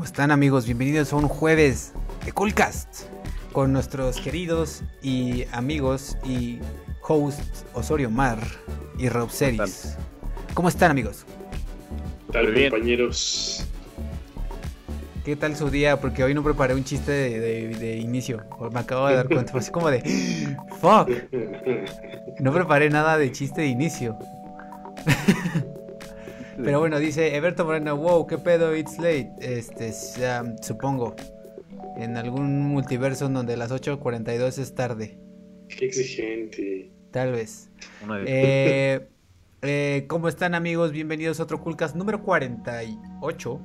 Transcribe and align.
¿Cómo 0.00 0.06
están 0.06 0.30
amigos? 0.30 0.64
Bienvenidos 0.64 1.12
a 1.12 1.16
un 1.16 1.28
jueves 1.28 1.92
de 2.24 2.32
Coolcast 2.32 3.02
con 3.52 3.70
nuestros 3.70 4.18
queridos 4.18 4.82
y 5.02 5.44
amigos 5.52 6.16
y 6.24 6.58
hosts 7.06 7.66
Osorio 7.74 8.08
Mar 8.08 8.38
y 8.96 9.10
Rob 9.10 9.28
Series. 9.28 9.98
¿Cómo 10.54 10.70
están 10.70 10.90
amigos? 10.90 11.26
¿Qué 12.28 12.32
tal 12.32 12.70
compañeros? 12.70 13.66
¿Qué 15.22 15.36
tal 15.36 15.54
su 15.54 15.68
día? 15.68 16.00
Porque 16.00 16.24
hoy 16.24 16.32
no 16.32 16.42
preparé 16.42 16.72
un 16.72 16.82
chiste 16.82 17.12
de, 17.12 17.96
inicio. 17.98 18.42
Me 18.72 18.80
acabo 18.80 19.06
de 19.06 19.16
dar 19.16 19.28
cuenta. 19.28 19.52
Fue 19.52 19.60
así 19.60 19.70
como 19.70 19.90
de. 19.90 20.56
¡Fuck! 20.80 21.10
No 22.40 22.54
preparé 22.54 22.88
nada 22.88 23.18
de 23.18 23.30
chiste 23.32 23.60
de 23.60 23.66
inicio. 23.66 24.16
Pero 26.64 26.80
bueno, 26.80 26.98
dice 26.98 27.34
Eberto 27.36 27.64
Moreno, 27.64 27.96
wow, 27.96 28.26
qué 28.26 28.38
pedo, 28.38 28.76
it's 28.76 28.98
late. 28.98 29.32
Este, 29.40 29.92
supongo. 30.62 31.14
En 31.96 32.16
algún 32.16 32.60
multiverso 32.60 33.26
en 33.26 33.34
donde 33.34 33.56
las 33.56 33.70
8.42 33.70 34.58
es 34.58 34.74
tarde. 34.74 35.18
Qué 35.68 35.86
exigente. 35.86 36.92
Tal 37.10 37.32
vez. 37.32 37.70
Eh, 38.26 39.08
eh, 39.62 40.04
¿Cómo 40.08 40.28
están 40.28 40.54
amigos? 40.54 40.92
Bienvenidos 40.92 41.40
a 41.40 41.44
otro 41.44 41.60
Coolcast 41.60 41.96
número 41.96 42.22
48. 42.22 43.60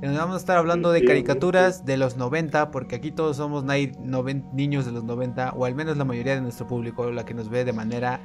Nos 0.00 0.16
vamos 0.16 0.36
a 0.36 0.38
estar 0.38 0.56
hablando 0.56 0.92
de 0.92 1.04
caricaturas 1.04 1.84
de 1.84 1.96
los 1.96 2.16
90, 2.16 2.70
porque 2.70 2.96
aquí 2.96 3.10
todos 3.10 3.36
somos 3.36 3.64
niños 3.64 4.86
de 4.86 4.92
los 4.92 5.02
90, 5.04 5.52
o 5.52 5.64
al 5.64 5.74
menos 5.74 5.96
la 5.96 6.04
mayoría 6.04 6.36
de 6.36 6.40
nuestro 6.40 6.68
público, 6.68 7.10
la 7.10 7.24
que 7.24 7.34
nos 7.34 7.48
ve 7.48 7.64
de 7.64 7.72
manera 7.72 8.20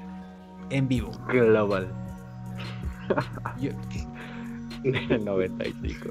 en 0.69 0.87
vivo. 0.87 1.11
Global. 1.27 2.02
el 4.83 5.25
95. 5.25 6.09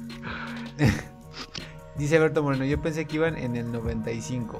Dice 1.96 2.16
Alberto 2.16 2.42
Moreno, 2.42 2.64
yo 2.64 2.80
pensé 2.80 3.04
que 3.04 3.16
iban 3.16 3.36
en 3.36 3.56
el 3.56 3.70
95. 3.70 4.58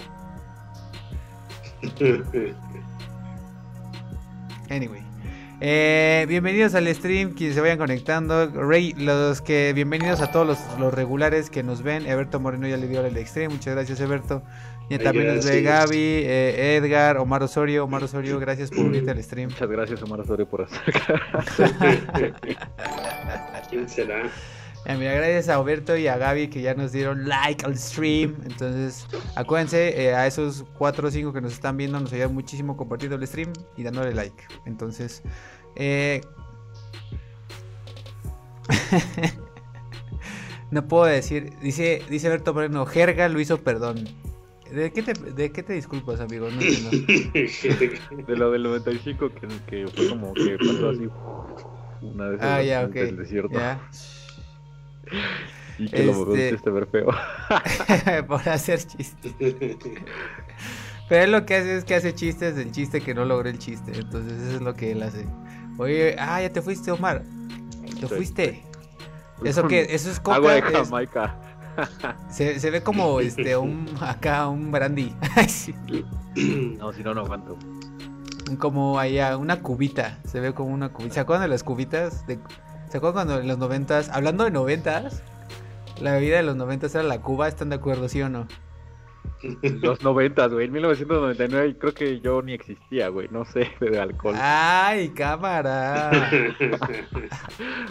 Anyway. 4.70 5.02
Eh, 5.64 6.27
bienvenidos 6.28 6.74
al 6.74 6.92
stream, 6.92 7.34
quienes 7.34 7.55
se 7.55 7.61
vayan 7.61 7.78
conectando. 7.78 8.48
Rey, 8.48 8.94
los 8.94 9.41
que 9.41 9.72
bienvenidos 9.72 10.20
a 10.20 10.33
todos 10.33 10.58
los, 10.78 10.92
regulares 10.92 11.50
que 11.50 11.62
nos 11.62 11.83
ven. 11.83 12.05
Eberto 12.06 12.41
Moreno 12.41 12.67
ya 12.67 12.77
le 12.77 12.89
dio 12.89 13.05
el 13.05 13.27
stream, 13.27 13.52
muchas 13.52 13.74
gracias 13.74 14.00
Eberto. 14.00 14.42
Y 14.94 14.98
también 14.98 15.34
nos 15.34 15.46
ve 15.46 15.62
Gaby, 15.62 15.96
eh, 15.96 16.76
Edgar, 16.76 17.16
Omar 17.16 17.42
Osorio. 17.42 17.84
Omar 17.84 18.04
Osorio, 18.04 18.38
gracias 18.38 18.70
por 18.70 18.80
unirte 18.80 19.10
al 19.10 19.22
stream. 19.22 19.48
Muchas 19.48 19.70
gracias 19.70 20.02
Omar 20.02 20.20
Osorio 20.20 20.46
por 20.46 20.62
hacer. 20.62 20.80
¿Quién 23.70 23.88
será? 23.88 24.30
mira, 24.86 25.14
gracias 25.14 25.48
a 25.48 25.54
Alberto 25.54 25.96
y 25.96 26.08
a 26.08 26.18
Gaby 26.18 26.48
que 26.48 26.60
ya 26.60 26.74
nos 26.74 26.92
dieron 26.92 27.26
like 27.26 27.64
al 27.64 27.78
stream. 27.78 28.36
Entonces, 28.44 29.06
acuérdense, 29.34 30.02
eh, 30.02 30.14
a 30.14 30.26
esos 30.26 30.66
4 30.76 31.08
o 31.08 31.10
5 31.10 31.32
que 31.32 31.40
nos 31.40 31.54
están 31.54 31.78
viendo, 31.78 31.98
nos 31.98 32.12
ayuda 32.12 32.28
muchísimo 32.28 32.77
compartiendo 32.77 33.16
el 33.16 33.27
stream 33.27 33.50
y 33.78 33.84
dándole 33.84 34.12
like. 34.12 34.44
Entonces, 34.66 35.22
eh... 35.77 36.20
no 40.70 40.86
puedo 40.86 41.04
decir. 41.04 41.54
Dice, 41.62 42.02
dice 42.10 42.27
Alberto 42.27 42.52
Moreno, 42.52 42.84
Jerga 42.84 43.28
lo 43.30 43.40
hizo 43.40 43.56
perdón. 43.62 44.04
¿De 44.72 44.90
qué 44.92 45.02
te, 45.02 45.12
de 45.12 45.52
qué 45.52 45.62
te 45.62 45.74
disculpas, 45.74 46.20
amigo? 46.20 46.48
No 46.50 46.58
de 48.26 48.36
lo 48.36 48.50
del 48.50 48.62
95 48.62 49.30
que, 49.30 49.48
que 49.66 49.86
fue 49.88 50.08
como 50.08 50.32
que 50.34 50.56
pasó 50.58 50.90
así 50.90 51.08
una 52.02 52.28
vez 52.28 52.40
ah, 52.42 52.62
ya, 52.62 52.84
okay. 52.84 53.08
el 53.08 53.16
desierto. 53.16 53.58
Y 55.78 55.88
que 55.88 56.04
lo 56.04 56.12
mejor 56.12 56.38
este... 56.38 56.70
ver 56.70 56.86
feo. 56.86 57.08
Por 58.26 58.48
hacer 58.48 58.80
chistes. 58.84 59.34
Pero 61.08 61.24
él 61.24 61.32
lo 61.32 61.44
que 61.44 61.56
hace 61.56 61.76
es 61.76 61.84
que 61.84 61.94
hace 61.94 62.14
chistes 62.14 62.56
del 62.56 62.72
chiste 62.72 63.00
que 63.00 63.14
no 63.14 63.24
logró 63.24 63.48
el 63.48 63.58
chiste. 63.58 63.92
Entonces 63.94 64.32
eso 64.40 64.56
es 64.56 64.62
lo 64.62 64.74
que 64.74 64.92
él 64.92 65.02
hace. 65.02 65.27
Oye, 65.78 66.16
ah, 66.18 66.40
ya 66.40 66.52
te 66.52 66.62
fuiste, 66.62 66.90
Omar. 66.90 67.22
Te 68.00 68.08
fuiste. 68.08 68.62
Eso 69.44 69.66
que, 69.66 69.86
eso 69.90 70.11
es 70.11 70.20
coca. 70.20 70.36
Agua 70.36 70.55
de 70.55 70.62
Jamaica. 70.62 71.52
Se, 72.28 72.60
se, 72.60 72.70
ve 72.70 72.83
como 72.83 73.20
este 73.20 73.56
un 73.56 73.86
acá 74.00 74.48
un 74.48 74.70
brandy. 74.70 75.14
no, 76.78 76.92
si 76.92 77.02
no 77.02 77.14
no 77.14 77.20
aguanto. 77.22 77.56
Como 78.58 78.98
allá 78.98 79.36
una 79.36 79.60
cubita, 79.60 80.18
se 80.24 80.40
ve 80.40 80.52
como 80.52 80.72
una 80.72 80.90
cubita. 80.90 81.14
¿Se 81.14 81.20
acuerdan 81.20 81.44
de 81.44 81.48
las 81.48 81.62
cubitas? 81.62 82.27
De, 82.27 82.38
¿Se 82.90 82.98
acuerdan 82.98 83.27
cuando 83.27 83.40
en 83.40 83.48
los 83.48 83.58
noventas, 83.58 84.11
hablando 84.11 84.44
de 84.44 84.50
noventas, 84.50 85.22
la 86.00 86.12
bebida 86.12 86.36
de 86.36 86.42
los 86.42 86.56
noventas 86.56 86.94
era 86.94 87.05
la 87.05 87.20
cuba? 87.20 87.48
¿Están 87.48 87.70
de 87.70 87.77
acuerdo, 87.77 88.08
sí 88.08 88.20
o 88.20 88.28
no? 88.28 88.46
Los 89.83 90.02
noventas, 90.02 90.52
güey. 90.52 90.66
En 90.66 90.72
1999 90.72 91.77
creo 91.78 91.94
que 91.94 92.20
yo 92.20 92.42
ni 92.42 92.52
existía, 92.52 93.08
güey. 93.08 93.28
No 93.30 93.44
sé 93.44 93.68
de 93.80 94.00
alcohol. 94.00 94.34
¡Ay, 94.38 95.10
cámara! 95.10 96.10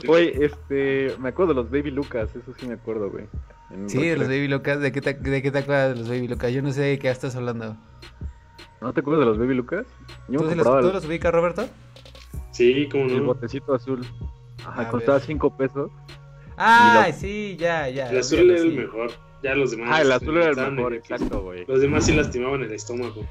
Güey, 0.05 0.33
este... 0.41 1.15
Me 1.19 1.29
acuerdo 1.29 1.53
de 1.53 1.61
los 1.61 1.69
Baby 1.69 1.91
Lucas. 1.91 2.29
Eso 2.35 2.53
sí 2.57 2.67
me 2.67 2.73
acuerdo, 2.73 3.09
güey. 3.09 3.25
Sí, 3.87 4.07
de 4.07 4.17
los 4.17 4.27
Baby 4.27 4.47
Lucas. 4.47 4.79
¿De 4.79 4.91
qué, 4.91 5.01
te, 5.01 5.13
¿De 5.13 5.41
qué 5.41 5.51
te 5.51 5.59
acuerdas 5.59 5.93
de 5.93 5.99
los 5.99 6.09
Baby 6.09 6.27
Lucas? 6.27 6.51
Yo 6.51 6.61
no 6.61 6.71
sé 6.71 6.81
de 6.81 6.99
qué 6.99 7.09
estás 7.09 7.35
hablando. 7.35 7.77
¿No 8.81 8.93
te 8.93 9.01
acuerdas 9.01 9.21
de 9.21 9.25
los 9.27 9.37
Baby 9.37 9.55
Lucas? 9.55 9.85
Yo 10.27 10.39
¿Tú, 10.39 10.55
los, 10.55 10.93
los 10.93 11.05
ubicas, 11.05 11.31
Roberto? 11.31 11.67
Sí, 12.51 12.89
como 12.91 13.05
no. 13.05 13.13
El 13.13 13.21
botecito 13.21 13.73
azul. 13.73 14.05
Ajá, 14.65 14.89
costaba 14.89 15.19
5 15.19 15.57
pesos. 15.57 15.91
Ah, 16.57 17.07
sí, 17.13 17.55
ya, 17.59 17.89
ya. 17.89 18.09
El 18.09 18.19
azul 18.19 18.49
era 18.49 18.59
el 18.59 18.73
mejor. 18.73 19.11
Ya 19.43 19.55
los 19.55 19.71
demás. 19.71 19.89
Ah, 19.91 20.01
el 20.01 20.11
azul 20.11 20.37
era 20.37 20.67
el 20.67 20.71
mejor, 20.73 20.93
exacto, 20.93 21.41
güey. 21.41 21.65
Los 21.65 21.81
demás 21.81 22.05
sí 22.05 22.13
lastimaban 22.13 22.61
el 22.61 22.71
estómago. 22.71 23.25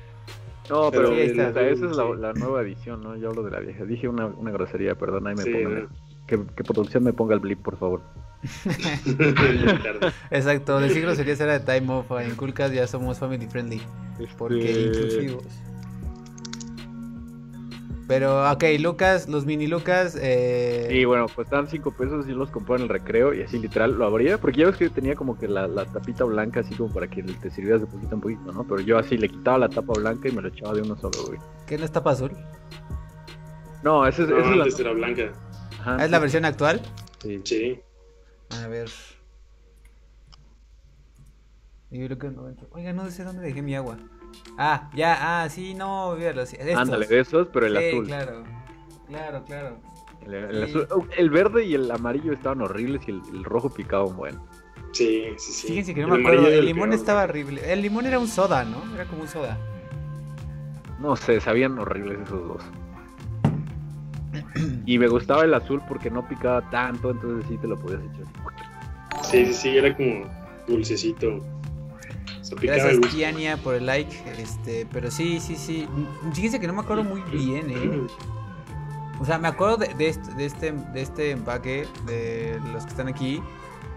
No, 0.69 0.91
pero, 0.91 1.13
esa 1.13 1.61
es 1.63 1.81
la, 1.81 2.33
nueva 2.33 2.63
edición, 2.63 3.03
¿no? 3.03 3.17
Yo 3.17 3.31
hablo 3.31 3.43
de 3.43 3.51
la 3.51 3.61
vieja. 3.61 3.85
Dije 3.85 4.09
una, 4.09 4.27
una 4.27 4.53
grosería, 4.53 4.95
perdón, 4.95 5.27
ahí 5.27 5.35
me 5.35 5.45
pongan. 5.45 5.89
Que, 6.27 6.41
que, 6.55 6.63
producción 6.63 7.03
me 7.03 7.13
ponga 7.13 7.35
el 7.35 7.41
blip, 7.41 7.61
por 7.61 7.77
favor. 7.77 8.01
Exacto, 10.31 10.79
decir 10.79 11.03
groserías 11.03 11.41
era 11.41 11.59
de 11.59 11.81
time 11.81 11.93
off. 11.93 12.11
En 12.21 12.37
Culcas 12.37 12.73
ya 12.73 12.87
somos 12.87 13.19
family 13.19 13.47
friendly. 13.49 13.83
Porque 14.39 14.71
este, 14.71 14.83
inclusivos. 14.83 15.45
Pero, 18.11 18.51
ok, 18.51 18.65
Lucas, 18.81 19.29
los 19.29 19.47
mini 19.47 19.69
Lucas. 19.69 20.19
Eh... 20.21 20.89
Sí, 20.91 21.05
bueno, 21.05 21.27
pues 21.33 21.47
estaban 21.47 21.69
5 21.69 21.93
pesos 21.93 22.27
y 22.27 22.33
los 22.33 22.51
compré 22.51 22.75
en 22.75 22.83
el 22.83 22.89
recreo 22.89 23.33
y 23.33 23.43
así 23.43 23.57
literal 23.57 23.93
lo 23.93 24.05
abría. 24.05 24.37
Porque 24.37 24.59
ya 24.59 24.67
ves 24.67 24.77
que 24.77 24.91
tenía 24.91 25.15
como 25.15 25.39
que 25.39 25.47
la, 25.47 25.69
tapita 25.85 26.25
blanca, 26.25 26.59
así 26.59 26.75
como 26.75 26.93
para 26.93 27.07
que 27.07 27.23
te 27.23 27.51
sirvieras 27.53 27.83
de 27.83 27.87
poquito 27.87 28.17
en 28.17 28.21
poquito, 28.21 28.51
¿no? 28.51 28.65
Pero 28.65 28.81
yo 28.81 28.99
así 28.99 29.17
le 29.17 29.29
quitaba 29.29 29.59
la 29.59 29.69
tapa 29.69 29.93
blanca 29.93 30.29
y 30.29 30.33
me 30.33 30.43
lo 30.43 30.49
echaba 30.49 30.75
de 30.75 30.83
uno 30.83 30.97
solo, 30.97 31.25
güey. 31.25 31.39
¿Qué 31.69 31.79
no 31.79 31.85
es 31.85 31.93
tapa 31.93 32.11
azul? 32.11 32.33
No, 33.85 34.05
esa 34.05 34.25
es, 34.25 34.29
la. 34.29 34.91
blanca. 34.91 35.31
¿Ah, 35.85 36.05
¿Es 36.05 36.11
la 36.11 36.19
versión 36.19 36.45
actual? 36.45 36.83
Sí. 37.23 37.41
Sí. 37.45 37.81
A 38.61 38.67
ver. 38.67 38.91
Oiga, 42.73 42.93
no 42.93 43.09
sé 43.09 43.23
dónde 43.23 43.43
dejé 43.43 43.63
mi 43.63 43.77
agua. 43.77 43.99
Ah, 44.59 44.91
ya, 44.95 45.43
ah, 45.43 45.49
sí, 45.49 45.75
no, 45.75 46.17
estos. 46.17 46.55
Ándale, 46.77 47.07
de 47.07 47.21
esos, 47.21 47.49
pero 47.49 47.67
el 47.67 47.77
sí, 47.79 47.89
azul. 47.89 48.07
claro, 48.07 48.45
claro, 49.07 49.45
claro. 49.45 49.77
El, 50.27 50.87
oh, 50.91 51.07
el, 51.17 51.31
verde 51.31 51.65
y 51.65 51.75
el 51.75 51.91
amarillo 51.91 52.33
estaban 52.33 52.61
horribles 52.61 53.01
y 53.09 53.11
el, 53.11 53.45
rojo 53.45 53.71
picaba 53.71 54.05
un 54.05 54.17
buen. 54.17 54.39
Sí, 54.93 55.25
sí, 55.39 55.53
sí. 55.53 55.69
Fíjense 55.69 55.95
que 55.95 56.03
no 56.03 56.09
me 56.09 56.21
acuerdo. 56.21 56.49
El 56.49 56.67
limón 56.67 56.93
estaba 56.93 57.25
horrible. 57.25 57.73
El 57.73 57.81
limón 57.81 58.07
era 58.07 58.19
un 58.19 58.29
soda, 58.29 58.65
¿no? 58.65 58.83
Era 58.95 59.07
como 59.07 59.23
un 59.23 59.29
soda. 59.29 59.59
No 60.99 61.17
sé, 61.17 61.41
sabían 61.41 61.79
horribles 61.79 62.21
esos 62.21 62.49
dos. 62.49 62.63
y 64.87 64.99
me 64.99 65.09
gustaba 65.09 65.45
el 65.45 65.55
azul 65.55 65.81
porque 65.89 66.11
no 66.11 66.29
picaba 66.29 66.69
tanto, 66.71 67.11
entonces 67.11 67.49
sí 67.49 67.57
te 67.57 67.67
lo 67.67 67.79
podías 67.79 68.03
echar. 68.03 69.25
Sí, 69.25 69.47
sí, 69.47 69.55
sí, 69.55 69.79
era 69.79 69.97
como 69.97 70.27
dulcecito. 70.67 71.43
Gracias 72.61 72.99
Kiania 73.13 73.57
por 73.57 73.75
el 73.75 73.87
like, 73.87 74.15
este, 74.39 74.87
pero 74.93 75.11
sí, 75.11 75.41
sí, 75.41 75.57
sí. 75.57 75.89
Fíjense 76.33 76.61
que 76.61 76.67
no 76.67 76.73
me 76.73 76.81
acuerdo 76.81 77.05
muy 77.05 77.21
bien, 77.23 77.71
eh. 77.71 78.07
O 79.21 79.25
sea, 79.25 79.39
me 79.39 79.49
acuerdo 79.49 79.77
de, 79.77 80.09
este, 80.09 80.35
de, 80.35 80.47
este, 80.47 80.73
de 80.73 81.03
este 81.03 81.31
empaque, 81.33 81.87
de 82.07 82.59
los 82.73 82.85
que 82.85 82.91
están 82.91 83.07
aquí, 83.07 83.43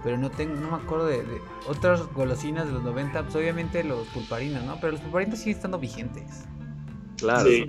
pero 0.04 0.18
no 0.18 0.30
tengo, 0.30 0.56
no 0.56 0.72
me 0.72 0.84
acuerdo 0.84 1.06
de, 1.08 1.24
otras 1.68 2.06
golosinas 2.14 2.68
de 2.68 2.74
los 2.74 2.84
90, 2.84 3.24
pues 3.24 3.36
obviamente 3.36 3.84
los 3.86 4.06
pulparinas, 4.08 4.66
¿no? 4.66 4.76
Pero 4.82 4.92
los 4.92 5.02
pulparinas 5.02 5.40
siguen 5.40 5.56
estando 5.56 5.80
vigentes. 5.80 6.46
Claro, 7.18 7.50
sí. 7.50 7.66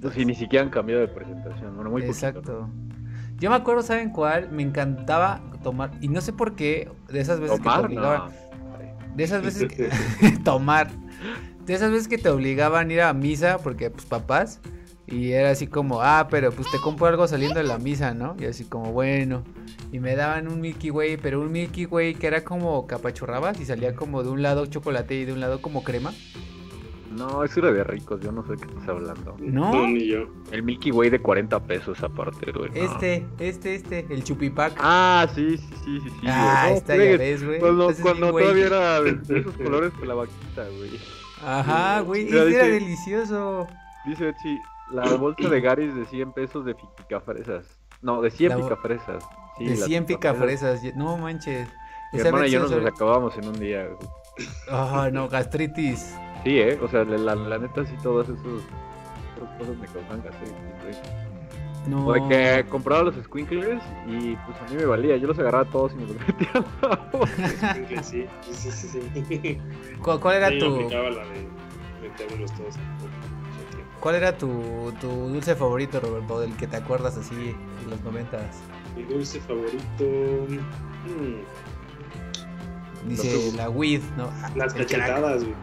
Pues, 0.00 0.16
y 0.16 0.24
ni 0.24 0.34
siquiera 0.34 0.64
han 0.64 0.70
cambiado 0.70 1.02
de 1.02 1.08
presentación, 1.08 1.74
bueno, 1.76 1.90
muy 1.90 2.02
Exacto. 2.02 2.70
Yo 3.36 3.50
me 3.50 3.56
acuerdo, 3.56 3.82
¿saben 3.82 4.10
cuál? 4.10 4.50
Me 4.50 4.62
encantaba 4.62 5.42
tomar, 5.62 5.90
y 6.00 6.08
no 6.08 6.22
sé 6.22 6.32
por 6.32 6.54
qué, 6.54 6.90
de 7.08 7.20
esas 7.20 7.38
veces 7.38 7.60
que 7.60 7.68
te 7.68 7.78
obligaban. 7.78 8.32
De 9.14 9.24
esas 9.24 9.42
veces 9.42 9.68
que. 9.72 9.90
tomar. 10.44 10.90
De 11.64 11.74
esas 11.74 11.90
veces 11.90 12.08
que 12.08 12.18
te 12.18 12.28
obligaban 12.28 12.90
a 12.90 12.92
ir 12.92 13.00
a 13.00 13.12
misa, 13.12 13.58
porque, 13.58 13.90
pues, 13.90 14.06
papás. 14.06 14.60
Y 15.06 15.32
era 15.32 15.50
así 15.50 15.66
como, 15.66 16.00
ah, 16.00 16.28
pero 16.30 16.50
pues 16.50 16.70
te 16.70 16.78
compro 16.78 17.06
algo 17.06 17.28
saliendo 17.28 17.58
de 17.58 17.64
la 17.64 17.78
misa, 17.78 18.14
¿no? 18.14 18.36
Y 18.38 18.46
así 18.46 18.64
como, 18.64 18.92
bueno. 18.92 19.44
Y 19.92 20.00
me 20.00 20.16
daban 20.16 20.48
un 20.48 20.60
Milky 20.60 20.90
Way, 20.90 21.18
pero 21.18 21.40
un 21.40 21.52
Milky 21.52 21.84
Way 21.84 22.14
que 22.14 22.26
era 22.26 22.42
como 22.42 22.86
capachurrabas 22.86 23.60
y 23.60 23.66
salía 23.66 23.94
como 23.94 24.22
de 24.22 24.30
un 24.30 24.42
lado 24.42 24.66
chocolate 24.66 25.14
y 25.14 25.24
de 25.26 25.32
un 25.32 25.40
lado 25.40 25.60
como 25.60 25.84
crema. 25.84 26.12
No, 27.14 27.44
eso 27.44 27.60
era 27.60 27.72
de 27.72 27.84
ricos, 27.84 28.20
yo 28.20 28.32
no 28.32 28.44
sé 28.44 28.56
qué 28.56 28.64
estás 28.64 28.88
hablando. 28.88 29.36
No, 29.38 29.86
ni 29.86 30.08
yo. 30.08 30.26
El 30.50 30.64
Milky 30.64 30.90
Way 30.90 31.10
de 31.10 31.20
40 31.20 31.60
pesos 31.60 32.02
aparte, 32.02 32.50
güey. 32.50 32.70
Este, 32.74 33.24
este, 33.38 33.76
este, 33.76 34.06
el 34.10 34.24
chupipac. 34.24 34.74
Ah, 34.78 35.28
sí, 35.32 35.56
sí, 35.56 35.74
sí, 35.84 36.00
sí. 36.00 36.10
sí 36.10 36.26
ah, 36.26 36.70
está, 36.74 36.96
ya 36.96 37.16
ves, 37.16 37.44
güey. 37.44 37.60
Cuando, 37.60 37.92
cuando 38.02 38.30
todavía 38.30 38.66
era 38.66 39.00
de 39.00 39.10
esos 39.40 39.56
colores 39.56 39.92
con 39.92 40.08
la 40.08 40.14
vaquita, 40.14 40.66
güey. 40.76 40.90
Ajá, 41.44 42.00
güey, 42.00 42.24
este 42.24 42.54
era 42.54 42.64
delicioso. 42.64 43.68
Dice 44.06 44.34
sí, 44.42 44.58
la 44.90 45.14
bolsa 45.14 45.48
de 45.48 45.60
Garis 45.60 45.94
de 45.94 46.06
100 46.06 46.32
pesos 46.32 46.64
de 46.64 46.74
picafresas. 46.74 47.64
No, 48.02 48.22
de 48.22 48.30
100 48.30 48.56
picafresas. 48.56 49.24
Sí, 49.56 49.66
de 49.66 49.76
100 49.76 50.06
picafresas. 50.06 50.82
No 50.96 51.16
manches. 51.16 51.68
Mi 52.12 52.20
hermana 52.20 52.46
y 52.46 52.50
yo 52.50 52.60
nos 52.60 52.70
los 52.70 52.86
acabamos 52.86 53.36
en 53.38 53.48
un 53.48 53.58
día. 53.58 53.88
Ah, 54.68 55.10
no, 55.12 55.28
gastritis. 55.28 56.14
Sí, 56.44 56.58
eh. 56.58 56.78
O 56.82 56.88
sea, 56.88 57.04
la, 57.04 57.34
la 57.34 57.58
neta, 57.58 57.84
sí, 57.84 57.94
todas 58.02 58.28
esas 58.28 58.42
cosas 59.58 59.78
me 59.78 59.86
causan 59.86 60.22
gastritis. 60.22 60.54
No. 61.88 62.06
O 62.06 62.12
de 62.14 62.28
que 62.28 62.64
compraba 62.70 63.02
los 63.02 63.14
squinklers 63.24 63.82
y 64.06 64.36
pues 64.36 64.58
a 64.58 64.70
mí 64.70 64.76
me 64.76 64.86
valía. 64.86 65.16
Yo 65.16 65.26
los 65.26 65.38
agarraba 65.38 65.64
todos 65.70 65.92
y 65.92 65.96
me 65.96 66.06
los 66.06 66.16
metía 66.26 66.50
a 66.54 66.88
la 66.88 66.96
boca. 67.12 68.02
sí, 68.02 68.26
sí, 68.50 68.70
sí, 68.70 69.00
sí. 69.28 69.58
¿Cuál, 70.02 70.20
cuál 70.20 70.36
era 70.36 70.48
tu...? 70.50 70.88
Yo 70.88 71.10
la 71.10 71.24
de 71.24 71.48
metérmelos 72.02 72.52
todos 72.52 72.74
¿Cuál 74.00 74.16
era 74.16 74.36
tu, 74.36 74.92
tu 75.00 75.08
dulce 75.08 75.54
favorito, 75.54 75.98
Roberto, 75.98 76.40
del 76.40 76.54
que 76.56 76.66
te 76.66 76.76
acuerdas 76.76 77.16
así 77.16 77.54
en 77.84 77.90
los 77.90 78.02
momentos? 78.02 78.40
Mi 78.96 79.02
dulce 79.04 79.40
favorito. 79.40 80.04
Hmm. 81.06 81.40
Dice 83.08 83.52
la 83.56 83.70
weed, 83.70 84.02
¿no? 84.16 84.30
Las 84.54 84.74
cachetadas, 84.74 85.44
güey. 85.44 85.54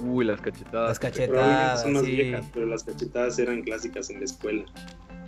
Uy, 0.00 0.24
las 0.24 0.40
cachetadas. 0.40 0.88
Las 0.88 0.98
cachetadas. 0.98 1.82
Son 1.82 1.92
más 1.92 2.04
viejas, 2.04 2.46
pero 2.52 2.66
las 2.66 2.84
cachetadas 2.84 3.38
eran 3.38 3.62
clásicas 3.62 4.10
en 4.10 4.20
la 4.20 4.24
escuela. 4.24 4.64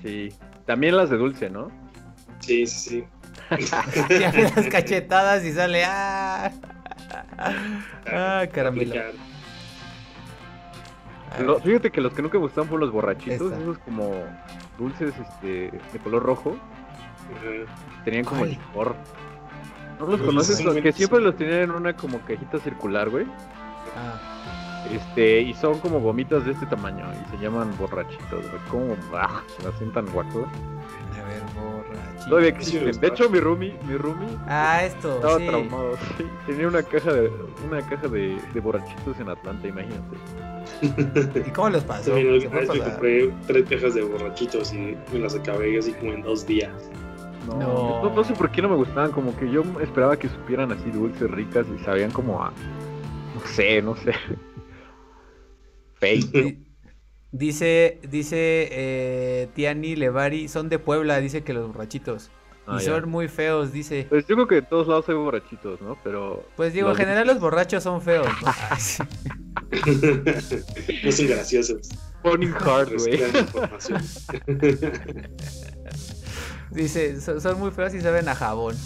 Sí. 0.03 0.33
También 0.67 0.97
las 0.97 1.11
de 1.11 1.17
dulce, 1.17 1.51
¿no? 1.51 1.71
Sí, 2.41 2.67
sí, 2.67 2.89
sí. 2.89 3.05
ya 4.21 4.33
las 4.33 4.67
cachetadas 4.69 5.45
y 5.45 5.53
sale. 5.53 5.85
¡Ah! 5.85 6.53
¡Ah, 8.07 8.47
caramelo! 8.53 8.95
fíjate 11.63 11.91
que 11.91 12.01
los 12.01 12.13
que 12.13 12.23
nunca 12.23 12.39
me 12.39 12.43
gustaban 12.43 12.69
fueron 12.69 12.87
los 12.87 12.93
borrachitos, 12.93 13.53
esos 13.53 13.79
como 13.79 14.13
dulces 14.79 15.15
este, 15.19 15.71
de 15.93 15.99
color 16.03 16.23
rojo. 16.23 16.57
Tenían 18.05 18.25
como 18.25 18.45
el 18.45 18.51
licor. 18.51 18.97
¿No 19.99 20.07
los 20.07 20.21
conoces? 20.23 20.65
Los 20.65 20.77
que 20.77 20.93
siempre 20.93 21.21
los 21.21 21.37
tenían 21.37 21.61
en 21.61 21.71
una 21.73 21.95
como 21.95 22.21
cajita 22.21 22.59
circular, 22.59 23.11
güey. 23.11 23.27
Ah. 23.97 24.40
Este, 24.91 25.43
y 25.43 25.55
son 25.55 25.79
como 25.81 26.01
gomitas 26.01 26.45
de 26.45 26.53
este 26.53 26.67
tamaño 26.67 27.05
y 27.13 27.31
se 27.31 27.43
llaman 27.43 27.71
borrachitos, 27.79 28.49
güey. 28.49 28.63
Como, 28.71 28.97
ah, 29.15 29.43
se 29.47 29.63
me 29.63 29.69
hacen 29.69 29.93
tan 29.93 30.07
guacos. 30.07 30.47
A 30.47 31.29
ver, 31.29 31.43
borrachitos. 31.55 32.27
Todavía 32.27 32.49
existen. 32.49 33.01
De 33.01 33.07
hecho, 33.09 33.29
mi 33.29 33.41
roomie, 33.41 33.77
mi 33.87 33.97
roomie 33.97 34.29
ah, 34.47 34.83
esto, 34.85 35.17
estaba 35.17 35.39
traumado. 35.39 35.97
Sí. 36.17 36.25
Tenía 36.47 36.69
una 36.69 36.83
caja 36.83 37.13
de, 37.13 37.31
una 37.67 37.83
caja 37.83 38.09
de, 38.09 38.41
de 38.55 38.61
borrachitos 38.61 39.21
en 39.21 39.29
Atlanta, 39.29 39.69
imagínate. 39.69 40.17
¿Y 41.47 41.51
cómo 41.51 41.71
les 41.71 41.85
pasó? 41.85 42.17
Sí, 42.17 42.47
compré 42.79 43.33
tres 43.47 43.69
cajas 43.69 43.95
de 43.95 44.03
borrachitos 44.03 44.73
y 44.73 44.97
me 45.13 45.19
las 45.19 45.35
acabé 45.35 45.79
así 45.79 45.93
como 45.93 46.13
en 46.13 46.23
dos 46.23 46.47
días. 46.47 46.91
No, 47.47 48.11
no. 48.11 48.25
sé 48.25 48.35
por 48.35 48.51
qué 48.51 48.63
no 48.63 48.69
me 48.69 48.77
gustaban, 48.77 49.13
como 49.13 49.37
que 49.37 49.51
yo 49.51 49.63
esperaba 49.81 50.17
que 50.17 50.29
supieran 50.29 50.73
así 50.73 50.91
dulces, 50.91 51.31
ricas 51.31 51.67
y 51.75 51.83
sabían 51.85 52.11
como 52.11 52.43
a. 52.43 52.53
No 53.35 53.41
sé, 53.47 53.83
no 53.83 53.97
sé. 53.97 54.15
Dice, 57.33 58.01
dice 58.11 58.69
eh, 58.73 59.49
Tiani 59.55 59.95
Levari, 59.95 60.49
son 60.49 60.69
de 60.69 60.81
Puebla, 60.81 61.21
dice 61.21 61.43
que 61.43 61.53
los 61.53 61.69
borrachitos. 61.69 62.31
Ah, 62.67 62.79
y 62.81 62.85
son 62.85 63.09
muy 63.09 63.29
feos, 63.29 63.73
dice. 63.73 64.07
Pues 64.09 64.27
yo 64.27 64.35
creo 64.35 64.49
que 64.49 64.57
en 64.59 64.69
todos 64.69 64.89
lados 64.89 65.09
hay 65.09 65.15
borrachitos, 65.15 65.81
¿no? 65.81 65.97
Pero. 66.03 66.45
Pues 66.57 66.73
digo, 66.73 66.91
en 66.91 66.97
general 66.97 67.27
los 67.27 67.41
borrachos 67.41 67.83
son 67.83 68.03
feos, 68.03 68.27
¿no? 68.43 68.53
no 71.05 71.13
son 71.13 71.27
graciosos. 71.27 71.89
Hard, 72.25 72.93
güey. 72.99 73.19
dice, 76.71 77.21
son, 77.21 77.59
muy 77.59 77.71
feos 77.71 77.95
y 77.95 78.01
saben 78.01 78.29
a 78.29 78.35
jabón. 78.35 78.77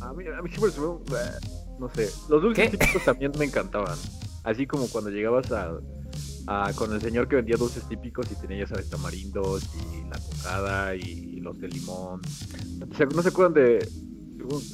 A 0.00 0.12
mí, 0.12 0.24
a 0.26 0.42
mí 0.42 0.50
siempre 0.50 0.70
se 0.70 0.80
me... 0.80 0.86
No 1.78 1.88
sé. 1.94 2.10
Los 2.28 2.42
dulces 2.42 2.72
también 3.04 3.32
me 3.38 3.44
encantaban. 3.44 3.96
Así 4.44 4.66
como 4.66 4.88
cuando 4.88 5.10
llegabas 5.10 5.50
a 5.52 5.80
con 6.76 6.92
el 6.94 7.00
señor 7.00 7.28
que 7.28 7.36
vendía 7.36 7.56
dulces 7.56 7.86
típicos 7.88 8.26
y 8.32 8.34
tenía, 8.36 8.60
ya 8.60 8.66
sabes, 8.66 8.88
tamarindos 8.88 9.64
y 9.64 10.08
la 10.08 10.18
cocada 10.18 10.94
y 10.94 11.40
los 11.40 11.60
de 11.60 11.68
limón. 11.68 12.22
No 13.14 13.22
se 13.22 13.28
acuerdan 13.28 13.54
de. 13.54 13.88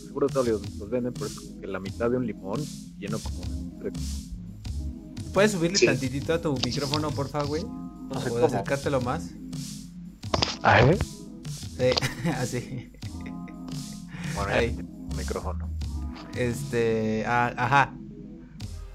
Seguro, 0.06 0.28
todos 0.28 0.46
los, 0.46 0.90
venden, 0.90 1.12
pero 1.12 1.26
es 1.26 1.34
como 1.34 1.60
que 1.60 1.66
la 1.66 1.80
mitad 1.80 2.08
de 2.08 2.16
un 2.16 2.26
limón 2.26 2.60
lleno 2.96 3.18
como 3.18 3.40
de. 3.82 3.92
¿Puedes 5.32 5.50
subirle 5.50 5.84
tantitito 5.84 6.32
a 6.32 6.40
tu 6.40 6.54
micrófono, 6.64 7.10
por 7.10 7.28
favor, 7.28 7.48
güey? 7.48 7.64
No 7.64 8.20
sé 8.20 8.30
¿Puedes 8.30 8.52
acercártelo 8.52 9.00
más? 9.00 9.30
¿Ah, 10.62 10.80
eh? 10.82 10.98
Sí, 11.76 12.28
así. 12.36 12.92
Bueno, 14.36 14.52
ahí. 14.52 14.78
micrófono. 15.16 15.76
Este. 16.36 17.24
Ah, 17.26 17.52
ajá. 17.56 17.96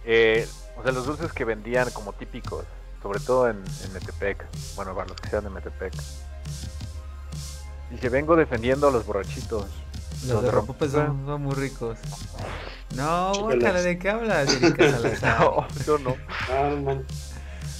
Eh, 0.06 0.48
o 0.80 0.84
sea, 0.84 0.92
los 0.92 1.06
dulces 1.06 1.34
que 1.34 1.44
vendían 1.44 1.90
como 1.92 2.14
típicos, 2.14 2.66
sobre 3.02 3.20
todo 3.20 3.50
en, 3.50 3.58
en 3.84 3.94
Metepec. 3.94 4.46
Bueno, 4.76 4.96
para 4.96 5.08
los 5.08 5.20
que 5.20 5.30
sean 5.30 5.44
de 5.44 5.50
Metepec. 5.50 5.94
Dice, 7.92 8.10
vengo 8.10 8.36
defendiendo 8.36 8.88
a 8.88 8.92
los 8.92 9.06
borrachitos. 9.06 9.66
Los, 10.28 10.44
de 10.44 10.52
Rompopes 10.52 10.92
son, 10.92 11.26
son, 11.26 11.42
muy 11.42 11.56
ricos. 11.56 11.98
No, 12.96 13.34
guácala, 13.40 13.82
¿de 13.82 13.98
qué 13.98 14.10
hablas, 14.10 14.50
no, 15.22 15.68
yo 15.86 15.98
no. 16.00 16.16
Ah, 16.50 16.72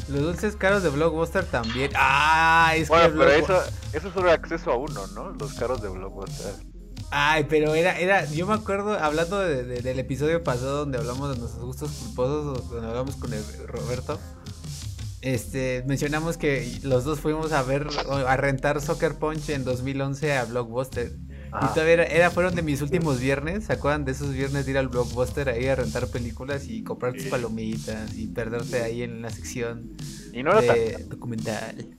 los 0.08 0.22
dulces 0.22 0.56
caros 0.56 0.82
de 0.84 0.90
Blockbuster 0.90 1.46
también. 1.46 1.92
Ah, 1.96 2.74
es 2.76 2.88
bueno, 2.88 3.10
que. 3.10 3.16
Bueno, 3.16 3.32
pero 3.32 3.60
eso, 3.60 3.72
eso 3.94 4.08
es 4.08 4.14
solo 4.14 4.32
acceso 4.32 4.72
a 4.72 4.78
uno, 4.78 5.06
¿no? 5.08 5.32
Los 5.32 5.54
caros 5.54 5.82
de 5.82 5.90
Blockbuster. 5.90 6.54
Ay, 7.12 7.48
pero 7.50 7.74
era, 7.74 8.00
era, 8.00 8.26
yo 8.26 8.46
me 8.46 8.54
acuerdo, 8.54 8.94
hablando 8.94 9.40
de, 9.40 9.64
del 9.64 10.00
episodio 10.00 10.44
pasado 10.44 10.80
donde 10.80 11.00
hablamos 11.00 11.34
de 11.34 11.40
nuestros 11.40 11.66
gustos 11.66 11.92
culposos, 11.92 12.70
donde 12.70 12.88
hablamos 12.88 13.16
con 13.16 13.34
el 13.34 13.44
Roberto, 13.68 14.20
este, 15.22 15.84
mencionamos 15.86 16.38
que 16.38 16.80
los 16.84 17.04
dos 17.04 17.20
fuimos 17.20 17.52
a 17.52 17.62
ver, 17.64 17.88
a 18.10 18.38
rentar 18.38 18.80
Soccer 18.80 19.16
Punch 19.16 19.50
en 19.50 19.66
2011 19.66 20.38
a 20.38 20.46
Blockbuster. 20.46 21.12
Y 21.50 21.74
todavía 21.74 22.04
era, 22.04 22.30
fueron 22.30 22.54
de 22.54 22.62
mis 22.62 22.82
últimos 22.84 23.20
viernes, 23.20 23.66
¿se 23.66 23.74
acuerdan 23.74 24.06
de 24.06 24.12
esos 24.12 24.32
viernes 24.32 24.66
de 24.66 24.72
ir 24.72 24.78
al 24.78 24.88
Blockbuster 24.88 25.50
ahí 25.50 25.66
a 25.66 25.76
rentar 25.76 26.08
películas 26.08 26.68
y 26.68 26.84
comprar 26.84 27.14
tus 27.14 27.24
palomitas 27.24 28.16
y 28.16 28.28
perderte 28.28 28.84
ahí 28.84 29.02
en 29.02 29.24
la 29.24 29.32
sección 29.32 29.98
y 30.32 30.44
no 30.44 30.52
era 30.52 30.62
tan... 30.62 31.10
documental? 31.10 31.98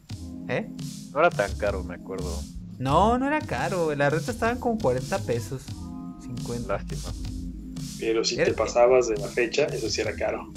¿Eh? 0.48 0.70
No 1.12 1.18
era 1.18 1.30
tan 1.30 1.52
caro, 1.56 1.82
me 1.82 1.96
acuerdo. 1.96 2.40
No, 2.80 3.18
no 3.18 3.26
era 3.26 3.40
caro. 3.40 3.94
La 3.94 4.08
renta 4.08 4.32
estaban 4.32 4.58
como 4.58 4.78
40 4.78 5.18
pesos. 5.20 5.64
50. 6.22 6.72
Lástima. 6.72 7.12
Pero 7.98 8.24
si 8.24 8.36
te 8.36 8.54
pasabas 8.54 9.08
de 9.08 9.18
la 9.18 9.28
fecha, 9.28 9.66
eso 9.66 9.90
sí 9.90 10.00
era 10.00 10.14
caro. 10.14 10.50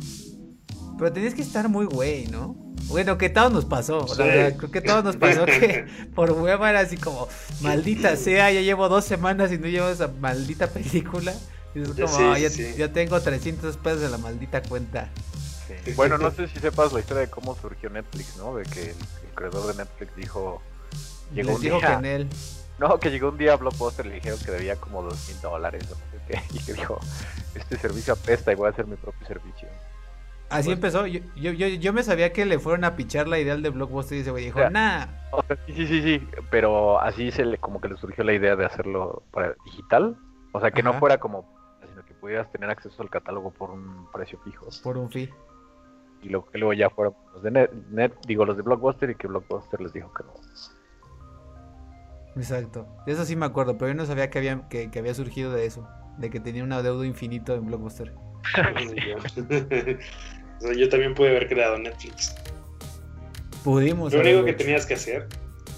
Pero 0.98 1.12
tenías 1.12 1.34
que 1.34 1.42
estar 1.42 1.68
muy 1.68 1.86
güey, 1.86 2.28
¿no? 2.28 2.56
Bueno, 2.86 3.18
que 3.18 3.30
todo 3.30 3.50
nos 3.50 3.66
pasó. 3.66 4.06
creo 4.06 4.72
que 4.72 4.80
todo 4.80 5.04
nos 5.04 5.18
pasó 5.18 5.46
que 5.46 5.86
por 6.16 6.32
hueva 6.32 6.70
era 6.70 6.80
así 6.80 6.96
como, 6.96 7.28
maldita 7.62 8.16
sea, 8.16 8.52
ya 8.52 8.62
llevo 8.62 8.88
dos 8.88 9.04
semanas 9.04 9.52
y 9.52 9.58
no 9.58 9.68
llevo 9.68 9.90
esa 9.90 10.08
maldita 10.08 10.68
película. 10.68 11.34
Y 11.76 11.82
es 11.82 11.90
como, 11.90 12.38
ya, 12.38 12.94
tengo 12.94 13.20
300 13.20 13.76
pesos 13.78 14.04
en 14.04 14.12
la 14.12 14.18
maldita 14.18 14.62
cuenta. 14.64 15.10
Bueno, 15.98 16.18
no 16.18 16.32
sé 16.32 16.48
si 16.48 16.60
sepas 16.60 16.94
la 16.94 17.02
historia 17.02 17.22
de 17.22 17.30
cómo 17.30 17.58
surgió 17.60 17.90
Netflix, 17.90 18.38
¿no? 18.38 18.56
De 18.56 18.64
que 18.64 18.92
el 18.92 19.36
creador 19.36 19.76
de 19.76 19.84
Netflix 19.84 20.16
dijo, 20.16 20.62
Llegó 21.34 21.56
un 21.56 21.62
dijo 21.62 21.78
día, 21.78 21.88
que 21.88 21.94
en 21.94 22.06
él. 22.06 22.30
No, 22.80 23.00
que 23.00 23.10
llegó 23.12 23.30
un 23.30 23.38
día 23.38 23.54
a 23.54 23.56
Blockbuster 23.58 24.06
y 24.06 24.10
le 24.10 24.16
dijeron 24.16 24.40
que 24.44 24.52
debía 24.52 24.76
como 24.76 25.02
dos 25.02 25.28
mil 25.30 25.42
dólares 25.42 25.84
o. 25.92 26.14
Y 26.54 26.60
que 26.60 26.74
dijo, 26.74 27.00
este 27.54 27.78
servicio 27.78 28.14
apesta 28.14 28.52
y 28.52 28.56
voy 28.56 28.68
a 28.68 28.70
hacer 28.70 28.88
mi 28.88 28.96
propio 28.96 29.28
servicio. 29.28 29.68
Así 30.50 30.68
pues, 30.70 30.78
empezó. 30.78 31.08
Yo, 31.08 31.22
yo, 31.36 31.52
yo, 31.52 31.94
me 31.94 32.04
sabía 32.04 32.32
que 32.32 32.46
le 32.46 32.60
fueron 32.60 32.84
a 32.84 32.96
pichar 32.96 33.28
la 33.28 33.40
idea 33.40 33.58
de 33.58 33.70
Blockbuster 33.70 34.18
y 34.18 34.22
ese 34.22 34.32
güey 34.32 34.46
dijo, 34.46 34.70
nah. 34.70 35.08
sí, 35.68 35.74
sí, 35.74 35.88
sí, 35.88 36.02
sí. 36.02 36.28
Pero 36.52 37.00
así 37.00 37.32
se 37.32 37.46
le, 37.46 37.58
como 37.58 37.82
que 37.82 37.90
le 37.90 37.98
surgió 37.98 38.24
la 38.24 38.34
idea 38.34 38.56
de 38.56 38.66
hacerlo 38.66 39.24
para 39.32 39.56
digital. 39.66 40.16
O 40.52 40.60
sea, 40.60 40.72
que 40.72 40.84
no 40.84 40.94
fuera 40.94 41.18
como, 41.18 41.52
sino 41.90 42.06
que 42.06 42.14
pudieras 42.14 42.52
tener 42.52 42.70
acceso 42.70 43.02
al 43.02 43.10
catálogo 43.10 43.52
por 43.52 43.72
un 43.72 44.08
precio 44.12 44.40
fijo. 44.44 44.68
Por 44.84 44.98
un 44.98 45.10
fee. 45.10 45.34
y 46.22 46.28
que 46.28 46.58
luego 46.58 46.74
ya 46.74 46.90
fueron 46.92 47.16
los 47.34 47.42
de 47.42 47.70
Net, 47.90 48.14
digo 48.28 48.46
los 48.46 48.56
de 48.56 48.62
Blockbuster 48.62 49.10
y 49.10 49.16
que 49.16 49.28
Blockbuster 49.28 49.82
les 49.82 49.92
dijo 49.92 50.14
que 50.14 50.24
no. 50.24 50.34
Exacto, 52.36 52.88
de 53.06 53.14
eso 53.14 53.26
sí 53.26 53.36
me 53.36 53.46
acuerdo, 53.46 53.78
pero 53.78 53.92
yo 53.92 53.96
no 53.96 54.06
sabía 54.06 54.30
que 54.30 54.40
había, 54.40 54.68
que, 54.68 54.90
había 54.98 55.14
surgido 55.14 55.52
de 55.52 55.66
eso, 55.66 55.88
de 56.18 56.30
que 56.30 56.40
tenía 56.40 56.64
un 56.64 56.72
adeudo 56.72 57.06
infinito 57.06 57.54
en 57.54 57.68
Blockbuster. 57.68 58.14
yo 60.76 60.90
también 60.90 61.14
pude 61.14 61.30
haber 61.30 61.48
creado 61.48 61.78
Netflix. 61.78 62.36
Pudimos. 63.64 64.14
Lo 64.14 64.20
único 64.20 64.44
que 64.44 64.54
tenías 64.54 64.86
que 64.86 64.96
hacer, 64.96 65.28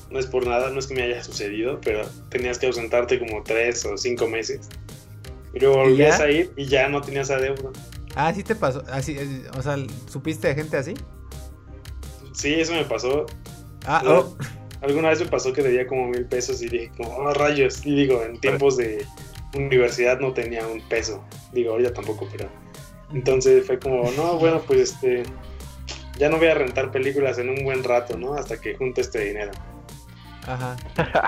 no 0.10 0.20
es 0.20 0.26
por 0.26 0.48
nada, 0.48 0.70
no 0.70 0.80
es 0.80 0.88
que 0.88 0.96
me 0.96 1.04
haya 1.04 1.24
sucedido, 1.24 1.80
pero 1.82 2.08
tenías 2.30 2.58
que 2.58 2.68
ausentarte 2.68 3.20
como 3.20 3.44
tres 3.44 3.86
o 3.86 3.98
cinco 3.98 4.28
meses. 4.28 4.70
Y 5.54 5.60
luego 5.60 5.78
volvías 5.78 6.20
a 6.20 6.30
ir 6.30 6.52
y 6.56 6.66
ya 6.66 6.90
no 6.90 7.02
tenías 7.02 7.30
adeudo. 7.30 7.72
Ah, 8.16 8.34
sí 8.34 8.44
te 8.44 8.56
pasó. 8.56 8.84
Así, 8.90 9.18
o 9.58 9.62
sea, 9.62 9.78
¿supiste 10.08 10.48
de 10.48 10.56
gente 10.56 10.78
así? 10.78 10.94
Sí, 12.34 12.54
eso 12.56 12.74
me 12.74 12.86
pasó. 12.86 13.26
Ah, 13.86 14.04
oh. 14.06 14.36
Alguna 14.82 15.10
vez 15.10 15.20
me 15.20 15.28
pasó 15.28 15.54
que 15.54 15.62
debía 15.62 15.88
como 15.88 16.08
mil 16.08 16.26
pesos 16.26 16.62
y 16.62 16.70
dije, 16.70 16.92
como, 16.98 17.16
oh, 17.16 17.34
rayos. 17.34 17.86
Y 17.86 17.96
digo, 17.96 18.24
en 18.24 18.40
tiempos 18.40 18.78
de 18.78 19.06
universidad 19.54 20.20
no 20.20 20.34
tenía 20.34 20.66
un 20.68 20.82
peso. 20.82 21.24
Digo, 21.52 21.72
ahorita 21.72 21.94
tampoco, 21.94 22.28
pero. 22.32 22.50
Entonces 23.14 23.66
fue 23.66 23.80
como, 23.80 24.12
no, 24.12 24.38
bueno, 24.38 24.62
pues 24.66 24.94
este. 24.94 25.24
Ya 26.18 26.30
no 26.30 26.38
voy 26.38 26.48
a 26.48 26.56
rentar 26.56 26.92
películas 26.92 27.38
en 27.40 27.50
un 27.50 27.64
buen 27.64 27.84
rato, 27.84 28.18
¿no? 28.18 28.36
Hasta 28.36 28.60
que 28.60 28.76
junte 28.76 29.02
este 29.02 29.20
dinero. 29.26 29.52
Ajá. 30.48 30.78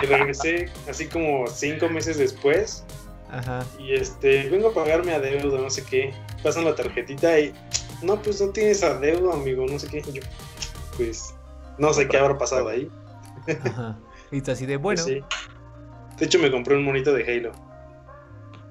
Y 0.01 0.05
regresé 0.05 0.69
así 0.87 1.07
como 1.07 1.47
cinco 1.47 1.89
meses 1.89 2.17
después 2.17 2.85
Ajá. 3.31 3.65
Y 3.79 3.93
este, 3.93 4.49
vengo 4.49 4.69
a 4.69 4.73
pagarme 4.73 5.13
adeudo, 5.13 5.57
no 5.57 5.69
sé 5.69 5.83
qué. 5.83 6.13
Pasan 6.43 6.65
la 6.65 6.75
tarjetita 6.75 7.39
y, 7.39 7.53
no, 8.01 8.21
pues 8.21 8.41
no 8.41 8.49
tienes 8.49 8.83
adeudo, 8.83 9.33
amigo, 9.33 9.65
no 9.65 9.77
sé 9.79 9.87
qué. 9.87 10.01
Yo, 10.01 10.21
pues, 10.95 11.33
no 11.77 11.93
sé 11.93 12.07
qué 12.07 12.17
habrá 12.17 12.37
pasado 12.37 12.69
ahí. 12.69 12.89
Ajá. 13.65 13.97
Y 14.31 14.49
así 14.49 14.65
de 14.65 14.77
bueno. 14.77 15.03
De 15.05 15.23
hecho, 16.25 16.39
me 16.39 16.51
compré 16.51 16.75
un 16.75 16.83
monito 16.83 17.13
de 17.13 17.23
Halo. 17.23 17.51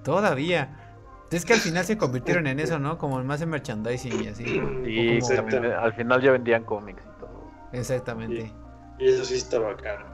Todavía. 0.02 0.82
Es 1.30 1.44
que 1.44 1.54
al 1.54 1.60
final 1.60 1.84
se 1.84 1.96
convirtieron 1.96 2.46
en 2.46 2.60
eso, 2.60 2.78
¿no? 2.80 2.98
Como 2.98 3.22
más 3.24 3.40
en 3.42 3.50
merchandising 3.50 4.24
y 4.24 4.28
así. 4.28 4.62
Y 4.86 5.18
al 5.64 5.92
final 5.94 6.22
ya 6.22 6.32
vendían 6.32 6.64
cómics 6.64 7.02
y 7.02 7.20
todo. 7.20 7.50
Exactamente. 7.72 8.52
Y, 8.98 9.08
eso 9.08 9.24
sí 9.24 9.34
estaba 9.34 9.76
caro. 9.76 10.06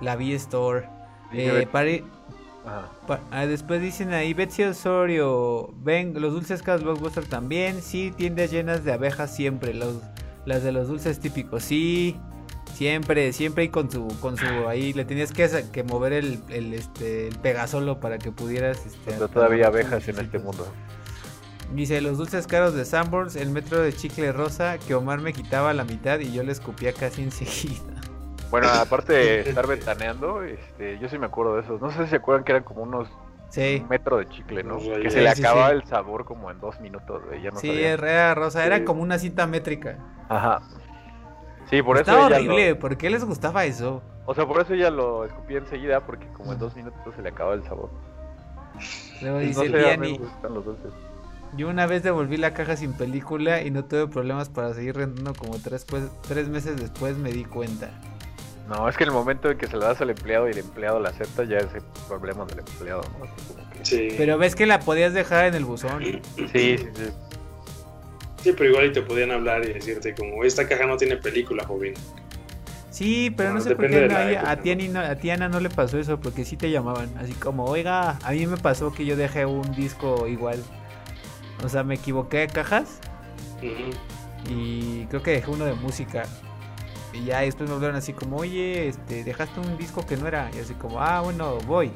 La 0.00 0.16
V-Store. 0.16 0.88
Eh, 1.32 1.66
Ah, 3.30 3.46
después 3.46 3.80
dicen 3.80 4.12
ahí 4.12 4.34
Betsy 4.34 4.64
Osorio, 4.64 5.72
ven, 5.76 6.20
los 6.20 6.32
dulces 6.32 6.62
caros 6.62 6.82
Blockbuster 6.82 7.24
también, 7.24 7.80
sí, 7.80 8.12
tiendas 8.16 8.50
llenas 8.50 8.82
de 8.82 8.92
abejas 8.92 9.34
siempre, 9.34 9.72
los, 9.72 10.00
las 10.46 10.64
de 10.64 10.72
los 10.72 10.88
dulces 10.88 11.20
típicos, 11.20 11.62
sí, 11.62 12.16
siempre, 12.76 13.32
siempre 13.32 13.64
y 13.64 13.68
con 13.70 13.90
su, 13.90 14.06
con 14.20 14.36
su, 14.36 14.46
ahí 14.68 14.92
le 14.92 15.04
tenías 15.06 15.32
que, 15.32 15.48
que 15.72 15.82
mover 15.82 16.12
el, 16.12 16.42
el, 16.50 16.74
este, 16.74 17.28
el 17.28 17.38
pegasolo 17.38 18.00
para 18.00 18.18
que 18.18 18.30
pudieras, 18.30 18.84
este, 18.84 19.12
todavía 19.28 19.68
abejas 19.68 20.06
en 20.08 20.18
este 20.18 20.38
mundo. 20.38 20.66
Dice, 21.72 22.00
los 22.00 22.18
dulces 22.18 22.46
caros 22.46 22.74
de 22.74 22.84
Sanborns, 22.84 23.34
el 23.34 23.50
metro 23.50 23.80
de 23.80 23.92
chicle 23.92 24.30
rosa, 24.30 24.78
que 24.78 24.94
Omar 24.94 25.20
me 25.20 25.32
quitaba 25.32 25.72
la 25.72 25.84
mitad 25.84 26.20
y 26.20 26.32
yo 26.32 26.42
le 26.42 26.52
escupía 26.52 26.92
casi 26.92 27.22
enseguida. 27.22 27.82
Bueno, 28.48 28.68
aparte 28.68 29.12
de 29.12 29.40
estar 29.48 29.66
ventaneando, 29.66 30.44
este, 30.44 31.00
yo 31.00 31.08
sí 31.08 31.18
me 31.18 31.26
acuerdo 31.26 31.56
de 31.56 31.62
esos. 31.62 31.80
No 31.80 31.90
sé 31.90 32.04
si 32.04 32.10
se 32.10 32.16
acuerdan 32.16 32.44
que 32.44 32.52
eran 32.52 32.62
como 32.62 32.82
unos 32.82 33.08
sí. 33.48 33.84
metro 33.90 34.18
de 34.18 34.28
chicle, 34.28 34.62
¿no? 34.62 34.78
que 34.78 35.10
se 35.10 35.20
le 35.20 35.28
acababa 35.28 35.70
el 35.70 35.84
sabor 35.84 36.24
como 36.24 36.48
en 36.52 36.60
dos 36.60 36.80
minutos, 36.80 37.22
Ya 37.42 37.50
no 37.50 37.58
sí, 37.58 37.70
era 37.70 38.36
rosa, 38.36 38.64
era 38.64 38.84
como 38.84 39.02
una 39.02 39.18
cinta 39.18 39.48
métrica. 39.48 39.98
Ajá. 40.28 40.62
Sí, 41.70 41.82
por 41.82 41.96
eso. 41.96 42.10
Estaba 42.10 42.26
horrible, 42.26 42.74
¿por 42.76 42.96
qué 42.96 43.10
les 43.10 43.24
gustaba 43.24 43.64
eso? 43.64 44.02
O 44.26 44.34
sea, 44.34 44.46
por 44.46 44.60
eso 44.60 44.74
ella 44.74 44.90
lo 44.90 45.24
escupí 45.24 45.56
enseguida, 45.56 46.00
porque 46.00 46.26
como 46.28 46.52
en 46.52 46.58
dos 46.58 46.74
minutos 46.76 47.14
se 47.14 47.22
le 47.22 47.28
acababa 47.28 47.54
el 47.54 47.64
sabor. 47.64 47.90
Luego 49.22 49.38
dice 49.38 49.68
no 49.68 50.62
Yo 51.56 51.68
una 51.68 51.86
vez 51.86 52.02
devolví 52.02 52.36
la 52.36 52.52
caja 52.52 52.76
sin 52.76 52.92
película 52.92 53.62
y 53.62 53.70
no 53.70 53.84
tuve 53.84 54.08
problemas 54.08 54.48
para 54.48 54.74
seguir 54.74 54.96
rentando 54.96 55.32
como 55.34 55.58
tres, 55.58 55.84
pues, 55.84 56.04
tres 56.28 56.48
meses 56.48 56.76
después 56.76 57.16
me 57.16 57.32
di 57.32 57.44
cuenta. 57.44 57.90
No, 58.68 58.88
es 58.88 58.96
que 58.96 59.04
en 59.04 59.10
el 59.10 59.14
momento 59.14 59.50
en 59.50 59.58
que 59.58 59.68
se 59.68 59.76
la 59.76 59.86
das 59.86 60.00
al 60.00 60.10
empleado 60.10 60.48
y 60.48 60.52
el 60.52 60.58
empleado 60.58 60.98
la 60.98 61.10
acepta, 61.10 61.44
ya 61.44 61.58
es 61.58 61.72
el 61.72 61.82
problema 62.08 62.44
del 62.46 62.58
empleado, 62.60 63.02
¿no? 63.18 63.26
Sí. 63.82 64.08
Pero 64.16 64.38
ves 64.38 64.56
que 64.56 64.66
la 64.66 64.80
podías 64.80 65.14
dejar 65.14 65.46
en 65.46 65.54
el 65.54 65.64
buzón. 65.64 66.02
Sí, 66.02 66.20
sí, 66.52 66.78
sí. 66.78 67.12
Sí, 68.42 68.52
pero 68.56 68.70
igual 68.70 68.86
y 68.86 68.92
te 68.92 69.02
podían 69.02 69.30
hablar 69.30 69.64
y 69.64 69.72
decirte 69.72 70.14
como, 70.14 70.44
esta 70.44 70.68
caja 70.68 70.86
no 70.86 70.96
tiene 70.96 71.16
película, 71.16 71.64
joven. 71.64 71.94
Sí, 72.90 73.30
pero 73.36 73.52
no, 73.52 73.60
sé 73.60 73.76
por 73.76 73.90
qué 73.90 74.06
a, 74.06 74.50
a, 74.50 75.16
Tiana 75.16 75.50
no 75.50 75.60
le 75.60 75.68
pasó 75.68 75.98
eso, 75.98 76.18
porque 76.18 76.46
sí 76.46 76.56
te 76.56 76.70
llamaban. 76.70 77.10
Así 77.18 77.34
como, 77.34 77.66
oiga, 77.66 78.18
a 78.22 78.30
mí 78.30 78.46
me 78.46 78.56
pasó 78.56 78.90
que 78.90 79.04
yo 79.04 79.16
dejé 79.16 79.44
un 79.44 79.70
disco 79.74 80.26
igual. 80.26 80.62
O 81.62 81.68
sea, 81.68 81.82
me 81.82 81.96
equivoqué 81.96 82.38
de 82.38 82.46
cajas. 82.46 83.00
Y 84.48 85.04
creo 85.06 85.22
que 85.22 85.32
dejé 85.32 85.50
uno 85.50 85.66
de 85.66 85.74
música. 85.74 86.22
Y 87.12 87.26
ya 87.26 87.40
después 87.40 87.68
me 87.68 87.76
hablaron 87.76 87.96
así 87.96 88.14
como, 88.14 88.38
oye, 88.38 88.88
este, 88.88 89.24
dejaste 89.24 89.60
un 89.60 89.76
disco 89.76 90.06
que 90.06 90.16
no 90.16 90.26
era. 90.26 90.50
Y 90.56 90.60
así 90.60 90.72
como, 90.72 90.98
ah, 90.98 91.20
bueno, 91.20 91.58
voy. 91.66 91.90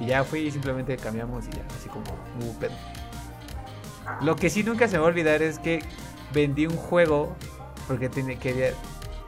Y 0.00 0.06
ya 0.06 0.24
fui 0.24 0.40
y 0.40 0.50
simplemente 0.50 0.96
cambiamos 0.96 1.46
y 1.48 1.50
ya, 1.50 1.64
así 1.78 1.90
como, 1.90 2.04
uh, 2.40 2.54
pedo. 2.58 2.72
Lo 4.20 4.36
que 4.36 4.50
sí 4.50 4.62
nunca 4.62 4.88
se 4.88 4.94
me 4.94 5.00
va 5.00 5.06
a 5.06 5.08
olvidar 5.08 5.42
es 5.42 5.58
que 5.58 5.80
vendí 6.32 6.66
un 6.66 6.76
juego 6.76 7.36
porque 7.86 8.08
tenía, 8.08 8.38
quería, 8.38 8.72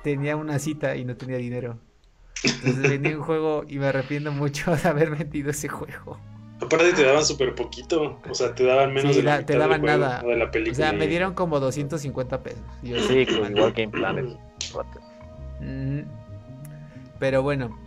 tenía 0.03 0.37
una 0.37 0.59
cita 0.59 0.97
y 0.97 1.05
no 1.05 1.17
tenía 1.17 1.37
dinero. 1.37 1.79
Entonces 2.43 2.83
vendí 2.83 3.15
un 3.15 3.23
juego 3.23 3.65
y 3.69 3.79
me 3.79 3.87
arrepiento 3.87 4.33
mucho 4.33 4.75
de 4.83 4.89
haber 4.89 5.11
vendido 5.11 5.51
ese 5.51 5.69
juego. 5.69 6.19
Aparte 6.61 6.93
te 6.93 7.05
daban 7.05 7.25
súper 7.25 7.55
poquito, 7.55 8.21
o 8.29 8.35
sea, 8.35 8.53
te 8.53 8.65
daban 8.65 8.93
menos 8.93 9.15
de 9.15 9.23
la 9.23 9.47
te 9.47 9.57
daban 9.57 9.81
nada. 9.81 10.23
de 10.23 10.37
la 10.37 10.51
película. 10.51 10.73
O 10.73 10.91
sea, 10.91 10.93
me 10.93 11.07
dieron 11.07 11.35
como 11.35 11.61
250 11.61 12.43
pesos. 12.43 12.61
sí, 12.83 13.19
igual 13.19 13.73
Game 13.73 13.89
Planet. 13.89 14.37
Pero 17.21 17.43
bueno, 17.43 17.79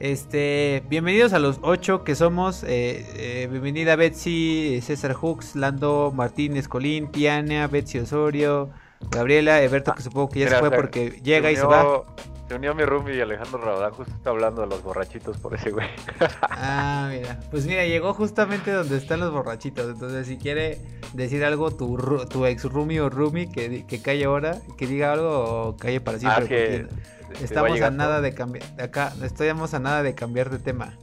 este, 0.00 0.82
bienvenidos 0.88 1.32
a 1.32 1.38
los 1.38 1.58
ocho 1.62 2.04
que 2.04 2.14
somos. 2.14 2.62
Eh, 2.64 3.04
eh, 3.16 3.48
bienvenida 3.50 3.96
Betsy, 3.96 4.80
César 4.82 5.14
Hooks, 5.14 5.56
Lando 5.56 6.12
Martínez, 6.14 6.68
Colín, 6.68 7.10
Tiana, 7.10 7.66
Betsy 7.66 7.98
Osorio, 7.98 8.70
Gabriela, 9.10 9.62
Eberto, 9.62 9.94
que 9.94 10.02
supongo 10.02 10.28
que 10.30 10.40
ya 10.40 10.50
se 10.50 10.58
fue 10.58 10.70
porque 10.70 11.20
llega 11.22 11.50
y 11.50 11.56
se 11.56 11.66
va. 11.66 12.04
Se 12.48 12.54
unió 12.54 12.74
mi 12.74 12.82
roomie 12.82 13.14
y 13.14 13.20
Alejandro 13.20 13.58
Rabadán, 13.58 13.92
justo 13.92 14.14
está 14.14 14.30
hablando 14.30 14.62
de 14.62 14.68
los 14.68 14.82
borrachitos 14.82 15.36
por 15.36 15.54
ese 15.54 15.70
güey. 15.70 15.86
ah, 16.40 17.10
mira. 17.12 17.38
Pues 17.50 17.66
mira, 17.66 17.84
llegó 17.84 18.14
justamente 18.14 18.70
donde 18.70 18.96
están 18.96 19.20
los 19.20 19.32
borrachitos. 19.32 19.86
Entonces, 19.86 20.26
si 20.26 20.38
quiere 20.38 20.78
decir 21.12 21.44
algo 21.44 21.70
tu, 21.72 21.98
tu 22.30 22.46
ex 22.46 22.64
roomie 22.64 23.02
o 23.02 23.10
roomie 23.10 23.50
que, 23.50 23.84
que 23.84 24.00
calle 24.00 24.24
ahora, 24.24 24.56
que 24.78 24.86
diga 24.86 25.12
algo 25.12 25.68
o 25.68 25.76
calle 25.76 26.00
para 26.00 26.18
siempre. 26.18 26.86
Ah, 26.90 27.17
Estamos 27.40 27.80
a 27.80 27.90
nada 27.90 28.20
de 28.20 28.34
cambiar. 28.34 28.64
Acá 28.80 29.12
estamos 29.22 29.74
a 29.74 29.78
nada 29.78 30.02
de 30.02 30.14
cambiar 30.14 30.50
de 30.50 30.58
tema. 30.58 30.96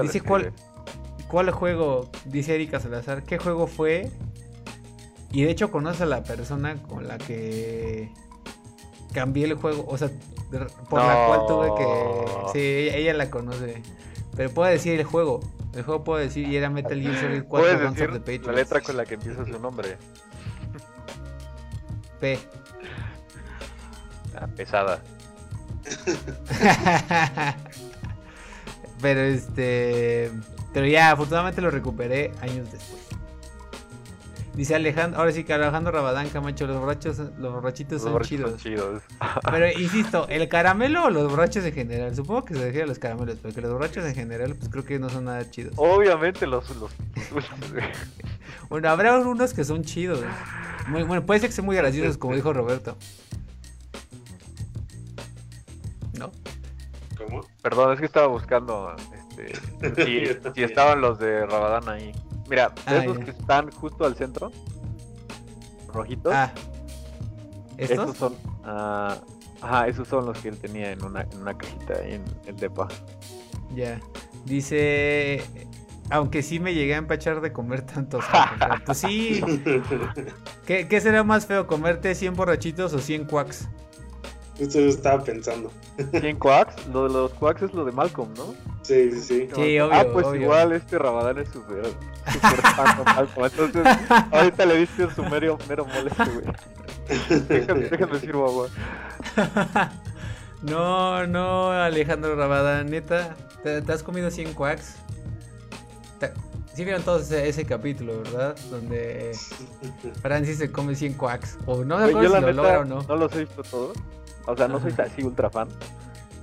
Dice 0.00 0.20
cuál, 0.20 0.52
cuál 1.28 1.50
juego, 1.50 2.10
dice 2.24 2.54
Erika 2.54 2.80
Salazar, 2.80 3.22
¿qué 3.22 3.38
juego 3.38 3.66
fue? 3.66 4.10
Y 5.30 5.42
de 5.42 5.50
hecho 5.50 5.70
conoce 5.70 6.04
a 6.04 6.06
la 6.06 6.22
persona 6.22 6.82
con 6.82 7.06
la 7.06 7.18
que 7.18 8.10
cambié 9.12 9.46
el 9.46 9.54
juego, 9.54 9.84
o 9.88 9.98
sea, 9.98 10.10
por 10.88 11.00
la 11.00 11.26
cual 11.26 11.46
tuve 11.46 11.74
que... 11.76 12.52
Sí, 12.52 12.96
ella, 12.96 13.14
la 13.14 13.30
conoce. 13.30 13.82
Pero 14.36 14.50
puedo 14.50 14.70
decir 14.70 14.98
el 14.98 15.04
juego. 15.04 15.40
El 15.74 15.82
juego 15.82 16.04
puedo 16.04 16.20
decir 16.20 16.48
y 16.48 16.56
era 16.56 16.70
Metal 16.70 17.00
Gear 17.00 17.20
Solid 17.20 17.42
4 17.44 17.80
Guns 17.80 18.00
of 18.00 18.24
the 18.24 18.38
La 18.38 18.52
letra 18.52 18.80
con 18.80 18.96
la 18.96 19.04
que 19.04 19.14
empieza 19.14 19.44
su 19.44 19.58
nombre. 19.58 19.96
P. 22.20 22.38
Pesada. 24.56 25.02
pero 29.00 29.20
este. 29.20 30.30
Pero 30.72 30.86
ya, 30.86 31.12
afortunadamente 31.12 31.60
lo 31.60 31.70
recuperé 31.70 32.32
años 32.40 32.70
después. 32.70 33.06
Dice 34.56 34.74
Alejandro, 34.74 35.20
ahora 35.20 35.32
sí 35.32 35.44
que 35.44 35.52
Alejandro 35.52 35.92
Rabadán 35.92 36.30
Camacho, 36.30 36.66
los 36.66 36.78
borrachos, 36.80 37.18
los 37.18 37.52
borrachitos 37.52 38.00
son 38.00 38.18
chidos. 38.22 38.62
pero 39.50 39.70
insisto, 39.70 40.26
¿el 40.30 40.48
caramelo 40.48 41.04
o 41.04 41.10
los 41.10 41.30
borrachos 41.30 41.62
en 41.66 41.74
general? 41.74 42.16
Supongo 42.16 42.46
que 42.46 42.54
se 42.54 42.60
refiere 42.60 42.84
a 42.84 42.86
los 42.86 42.98
caramelos, 42.98 43.36
porque 43.36 43.60
los 43.60 43.70
borrachos 43.70 44.06
en 44.06 44.14
general, 44.14 44.54
pues 44.54 44.70
creo 44.70 44.82
que 44.82 44.98
no 44.98 45.10
son 45.10 45.26
nada 45.26 45.50
chidos. 45.50 45.74
Obviamente 45.76 46.46
los, 46.46 46.74
los... 46.76 46.90
bueno, 48.70 48.88
habrá 48.88 49.18
unos 49.18 49.52
que 49.52 49.62
son 49.62 49.82
chidos. 49.82 50.24
Muy, 50.88 51.02
bueno, 51.02 51.26
puede 51.26 51.40
ser 51.40 51.50
que 51.50 51.54
sean 51.54 51.66
muy 51.66 51.76
graciosos, 51.76 52.16
como 52.16 52.34
dijo 52.34 52.50
Roberto. 52.54 52.96
¿Cómo? 57.26 57.40
Perdón, 57.62 57.92
es 57.92 58.00
que 58.00 58.06
estaba 58.06 58.26
buscando 58.26 58.94
este, 59.38 60.04
si, 60.54 60.62
estaban 60.62 61.00
los 61.00 61.18
de 61.18 61.46
Rabadán 61.46 61.88
ahí. 61.88 62.12
Mira, 62.48 62.72
ah, 62.86 62.96
esos 62.96 63.18
que 63.18 63.30
están 63.30 63.70
justo 63.72 64.04
al 64.04 64.14
centro, 64.16 64.52
rojitos. 65.92 66.32
Ah. 66.34 66.52
¿Estos? 67.76 67.98
Esos 67.98 68.16
son. 68.16 68.34
ah, 68.64 69.18
ajá, 69.60 69.88
esos 69.88 70.08
son 70.08 70.26
los 70.26 70.38
que 70.38 70.48
él 70.48 70.58
tenía 70.58 70.92
en 70.92 71.04
una, 71.04 71.22
en 71.22 71.42
una 71.42 71.56
cajita 71.56 71.94
ahí 71.94 72.14
en 72.14 72.24
el 72.46 72.56
depa. 72.56 72.88
Ya. 73.74 74.00
Dice. 74.44 75.42
Aunque 76.08 76.44
sí 76.44 76.60
me 76.60 76.72
llegué 76.72 76.94
a 76.94 76.98
empachar 76.98 77.40
de 77.40 77.52
comer 77.52 77.82
tantos. 77.82 78.24
tacos". 78.30 78.80
pues 78.86 78.98
sí. 78.98 79.42
¿Qué, 80.64 80.86
qué 80.86 81.00
será 81.00 81.24
más 81.24 81.46
feo? 81.46 81.66
¿Comerte 81.66 82.14
100 82.14 82.34
borrachitos 82.34 82.92
o 82.92 83.00
100 83.00 83.24
quacks? 83.24 83.68
Justo 84.58 84.78
eso 84.78 84.88
estaba 84.88 85.22
pensando. 85.22 85.70
100 86.18 86.38
quacks, 86.38 86.86
lo 86.88 87.08
de 87.08 87.12
los 87.14 87.32
quacks 87.34 87.62
es 87.62 87.74
lo 87.74 87.84
de 87.84 87.92
Malcolm, 87.92 88.32
¿no? 88.34 88.54
Sí, 88.82 89.10
sí, 89.12 89.20
sí. 89.20 89.48
Sí, 89.54 89.78
obvio. 89.80 89.90
ah, 89.92 90.04
pues 90.12 90.26
obvio. 90.26 90.42
igual 90.42 90.72
este 90.72 90.98
Rabadán 90.98 91.38
es 91.38 91.48
súper 91.48 91.84
súper 92.32 92.60
fan 92.62 92.98
de 92.98 93.04
Malcolm. 93.04 93.46
Entonces, 93.46 94.10
ahorita 94.32 94.66
le 94.66 94.76
diste 94.78 95.10
su 95.14 95.22
mero, 95.24 95.58
mero 95.68 95.84
mole 95.84 96.10
este 96.10 96.24
güey. 96.30 97.46
Déjame, 97.48 97.80
déjame 97.88 98.18
sirvo 98.20 98.46
agua. 98.46 98.68
No, 100.62 101.26
no, 101.26 101.70
Alejandro 101.70 102.34
Rabada, 102.34 102.82
neta. 102.82 103.36
¿Te, 103.62 103.82
te 103.82 103.92
has 103.92 104.02
comido 104.02 104.30
100 104.30 104.54
quacks? 104.54 104.96
Te- 106.18 106.32
Sí 106.74 106.84
vieron 106.84 107.02
todos 107.02 107.22
ese, 107.22 107.48
ese 107.48 107.64
capítulo, 107.64 108.18
¿verdad? 108.22 108.56
Donde 108.70 109.32
Francis 110.22 110.58
se 110.58 110.70
come 110.72 110.94
100 110.94 111.14
quacks. 111.14 111.56
O 111.66 111.84
no 111.84 111.96
me 111.98 112.04
acuerdo 112.04 112.22
yo 112.22 112.28
si 112.28 112.34
lo 112.34 112.40
neta 112.40 112.52
logra 112.52 112.80
o 112.80 112.84
no. 112.84 113.02
no 113.02 113.16
los 113.16 113.32
he 113.34 113.40
visto 113.40 113.62
todos. 113.62 113.96
O 114.46 114.56
sea, 114.56 114.68
no 114.68 114.80
soy 114.80 114.92
así 114.98 115.22
ultra 115.22 115.50
fan. 115.50 115.68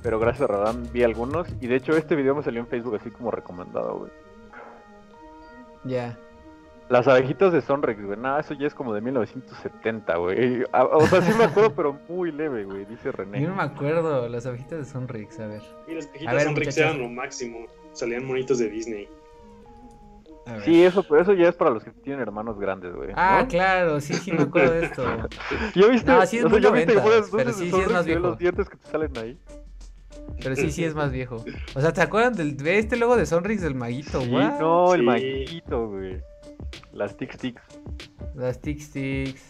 Pero 0.02 0.20
gracias 0.20 0.50
a 0.50 0.54
Radán 0.54 0.88
vi 0.92 1.04
algunos. 1.04 1.48
Y 1.62 1.68
de 1.68 1.76
hecho 1.76 1.96
este 1.96 2.16
video 2.16 2.36
me 2.36 2.44
salió 2.44 2.60
en 2.60 2.68
Facebook 2.68 2.96
así 2.96 3.10
como 3.10 3.32
recomendado, 3.32 4.00
güey. 4.00 4.12
Ya. 5.86 6.18
Las 6.90 7.08
abejitas 7.08 7.54
de 7.54 7.62
Sonrex, 7.62 8.06
güey. 8.06 8.20
Nada, 8.20 8.42
eso 8.42 8.54
ya 8.54 8.68
es 8.68 8.74
como 8.74 8.94
de 8.94 9.02
1970, 9.02 10.16
güey. 10.18 10.64
O 10.72 11.08
sea, 11.08 11.22
sí 11.22 11.32
me 11.38 11.46
acuerdo, 11.46 11.74
pero 11.74 11.98
muy 12.10 12.32
leve, 12.32 12.66
güey, 12.66 12.86
dice 12.86 13.12
René. 13.12 13.42
Yo 13.42 13.50
no 13.50 13.56
me 13.56 13.64
acuerdo, 13.64 14.28
las 14.28 14.46
abejitas 14.46 14.80
de 14.80 14.86
Sonrix, 14.86 15.40
a 15.40 15.48
ver. 15.48 15.62
Y 15.88 15.96
las 15.96 16.06
A 16.08 16.12
cajitas 16.12 16.34
ver, 16.36 16.44
Sonrix 16.44 16.68
muchachos. 16.68 16.78
eran 16.96 17.02
lo 17.02 17.10
máximo. 17.10 17.66
Salían 17.94 18.26
monitos 18.26 18.60
de 18.60 18.70
Disney. 18.70 19.10
Sí, 20.66 20.84
eso, 20.84 21.04
pero 21.04 21.22
eso 21.22 21.34
ya 21.34 21.50
es 21.50 21.56
para 21.56 21.72
los 21.72 21.84
que 21.84 21.92
tienen 21.92 22.22
hermanos 22.22 22.60
grandes, 22.60 22.94
güey. 22.94 23.12
Ah, 23.16 23.40
¿no? 23.44 23.48
claro, 23.48 24.02
sí, 24.02 24.14
sí 24.14 24.32
me 24.32 24.44
acuerdo 24.44 24.74
de 24.74 24.86
esto. 24.86 25.04
¿Ya 25.76 25.88
viste? 25.88 26.12
No, 26.12 26.26
sí 26.26 26.38
es 26.38 26.46
o 26.46 26.50
sea, 26.50 26.58
muy 26.58 26.62
¿ya 26.62 26.72
viste 26.72 26.94
que 26.94 27.00
90s, 27.00 27.04
pones 27.04 27.30
pero 27.32 27.54
sí, 27.54 27.72
sí 27.72 27.80
es 27.80 27.92
más 27.92 28.06
viejo. 28.06 28.20
los 28.22 28.38
dientes 28.38 28.70
que 28.70 28.78
te 28.78 28.88
salen 28.88 29.18
ahí? 29.18 29.40
Pero 30.42 30.56
sí, 30.56 30.72
sí 30.72 30.84
es 30.84 30.96
más 30.96 31.12
viejo. 31.12 31.44
O 31.76 31.82
sea, 31.82 31.94
¿te 31.94 32.02
acuerdan 32.02 32.34
del 32.34 32.58
de 32.58 32.78
este 32.80 32.98
logo 32.98 33.16
de 33.16 33.26
Sonrix 33.26 33.62
del 33.62 33.76
maguito? 33.76 34.22
Sí, 34.22 34.30
What? 34.30 34.60
no, 34.60 34.94
el 34.94 35.02
Sí. 35.02 35.06
maquito, 35.06 35.88
güey. 35.90 36.22
Las 36.92 37.16
tic 37.18 37.38
tics. 37.38 37.62
Las 38.36 38.60
Tic 38.60 38.80
Sticks. 38.80 39.44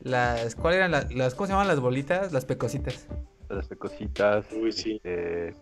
Las. 0.00 0.54
¿Cuáles 0.54 0.78
eran 0.78 0.90
las, 0.90 1.12
las. 1.14 1.34
¿Cómo 1.34 1.46
se 1.46 1.52
llaman 1.52 1.68
las 1.68 1.80
bolitas? 1.80 2.32
Las 2.32 2.44
pecositas. 2.44 3.06
las 3.48 3.66
pecositas. 3.68 4.46
Uy, 4.52 4.72
sí. 4.72 5.00
este, 5.02 5.54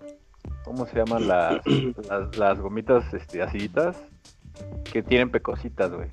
¿Cómo 0.65 0.87
se 0.87 0.97
llaman 0.97 1.27
las, 1.29 1.61
las, 2.09 2.37
las 2.37 2.59
gomitas 2.61 3.13
este, 3.15 3.43
aciditas? 3.43 3.97
Que 4.93 5.03
tienen 5.03 5.31
pecositas, 5.31 5.91
güey. 5.93 6.09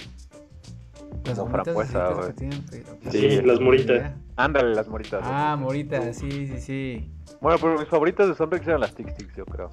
Las 1.26 1.38
Como 1.40 1.52
frambuesa, 1.52 2.10
güey. 2.10 2.28
que 2.28 2.34
tienen 2.34 2.62
pe- 2.66 2.84
Sí, 3.12 3.42
las 3.44 3.60
moritas. 3.60 4.12
Ándale, 4.36 4.76
las 4.76 4.88
moritas. 4.88 5.22
Ah, 5.24 5.56
moritas, 5.60 6.16
sí, 6.18 6.48
sí, 6.48 6.60
sí. 6.60 7.12
Bueno, 7.40 7.58
pero 7.62 7.78
mis 7.80 7.88
favoritas 7.88 8.28
de 8.28 8.36
Sonrix 8.36 8.68
eran 8.68 8.82
las 8.82 8.94
tic 8.96 9.16
tics, 9.16 9.36
yo 9.36 9.46
creo. 9.46 9.70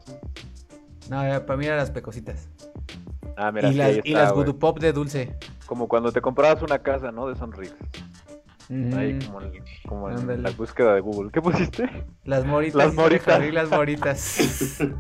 No, 1.09 1.27
ya, 1.27 1.45
para 1.47 1.57
mí 1.57 1.67
eran 1.67 1.79
las 1.79 1.91
pecositas. 1.91 2.49
Ah, 3.37 3.50
mira, 3.50 3.69
y 3.69 3.73
sí, 3.73 3.79
las, 3.79 3.87
ahí 3.89 4.00
y 4.05 4.09
está, 4.11 4.23
las. 4.25 4.33
Voodoo 4.35 4.59
Pop 4.59 4.79
de 4.81 4.93
dulce. 4.93 5.35
Como 5.67 5.89
cuando 5.89 6.12
te 6.12 6.21
comprabas 6.21 6.62
una 6.62 6.79
casa, 6.81 7.11
¿no? 7.11 7.27
De 7.29 7.35
Sonrix. 7.37 7.75
Ahí 8.97 9.19
como, 9.27 9.41
en- 9.43 9.65
como 9.89 10.11
en 10.11 10.19
Ándale. 10.19 10.43
la 10.43 10.50
búsqueda 10.50 10.95
de 10.95 11.00
Google. 11.00 11.31
¿Qué 11.33 11.41
pusiste? 11.43 11.89
Las 12.25 12.45
moritas. 12.45 12.77
Las 12.77 12.95
moritas. 12.95 13.53
las 13.53 13.71
moritas. 13.71 14.79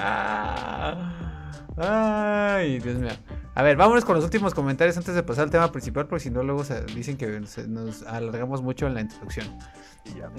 Ah, 0.00 1.37
Ay, 1.80 2.78
Dios 2.80 2.96
mío. 2.98 3.10
A 3.54 3.62
ver, 3.62 3.76
vámonos 3.76 4.04
con 4.04 4.14
los 4.16 4.24
últimos 4.24 4.54
comentarios 4.54 4.96
antes 4.96 5.14
de 5.14 5.22
pasar 5.22 5.44
al 5.44 5.50
tema 5.50 5.70
principal, 5.72 6.06
porque 6.06 6.24
si 6.24 6.30
no, 6.30 6.42
luego 6.42 6.64
se 6.64 6.84
dicen 6.86 7.16
que 7.16 7.40
nos 7.68 8.02
alargamos 8.04 8.62
mucho 8.62 8.86
en 8.86 8.94
la 8.94 9.00
introducción. 9.00 9.46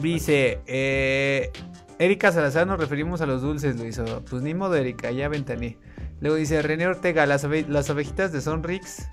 Dice, 0.02 0.62
eh, 0.66 1.52
Erika 2.00 2.32
Salazar, 2.32 2.66
nos 2.66 2.80
referimos 2.80 3.22
a 3.22 3.26
los 3.26 3.42
dulces, 3.42 3.78
lo 3.78 3.86
hizo. 3.86 4.24
Pues 4.30 4.42
ni 4.42 4.54
modo, 4.54 4.76
Erika, 4.76 5.12
ya 5.12 5.28
ventané. 5.30 5.78
Luego 6.22 6.36
dice 6.38 6.62
René 6.62 6.88
Ortega, 6.88 7.26
las, 7.26 7.46
abe- 7.46 7.66
las 7.68 7.90
abejitas 7.90 8.32
de 8.32 8.42
Sonrix. 8.42 9.08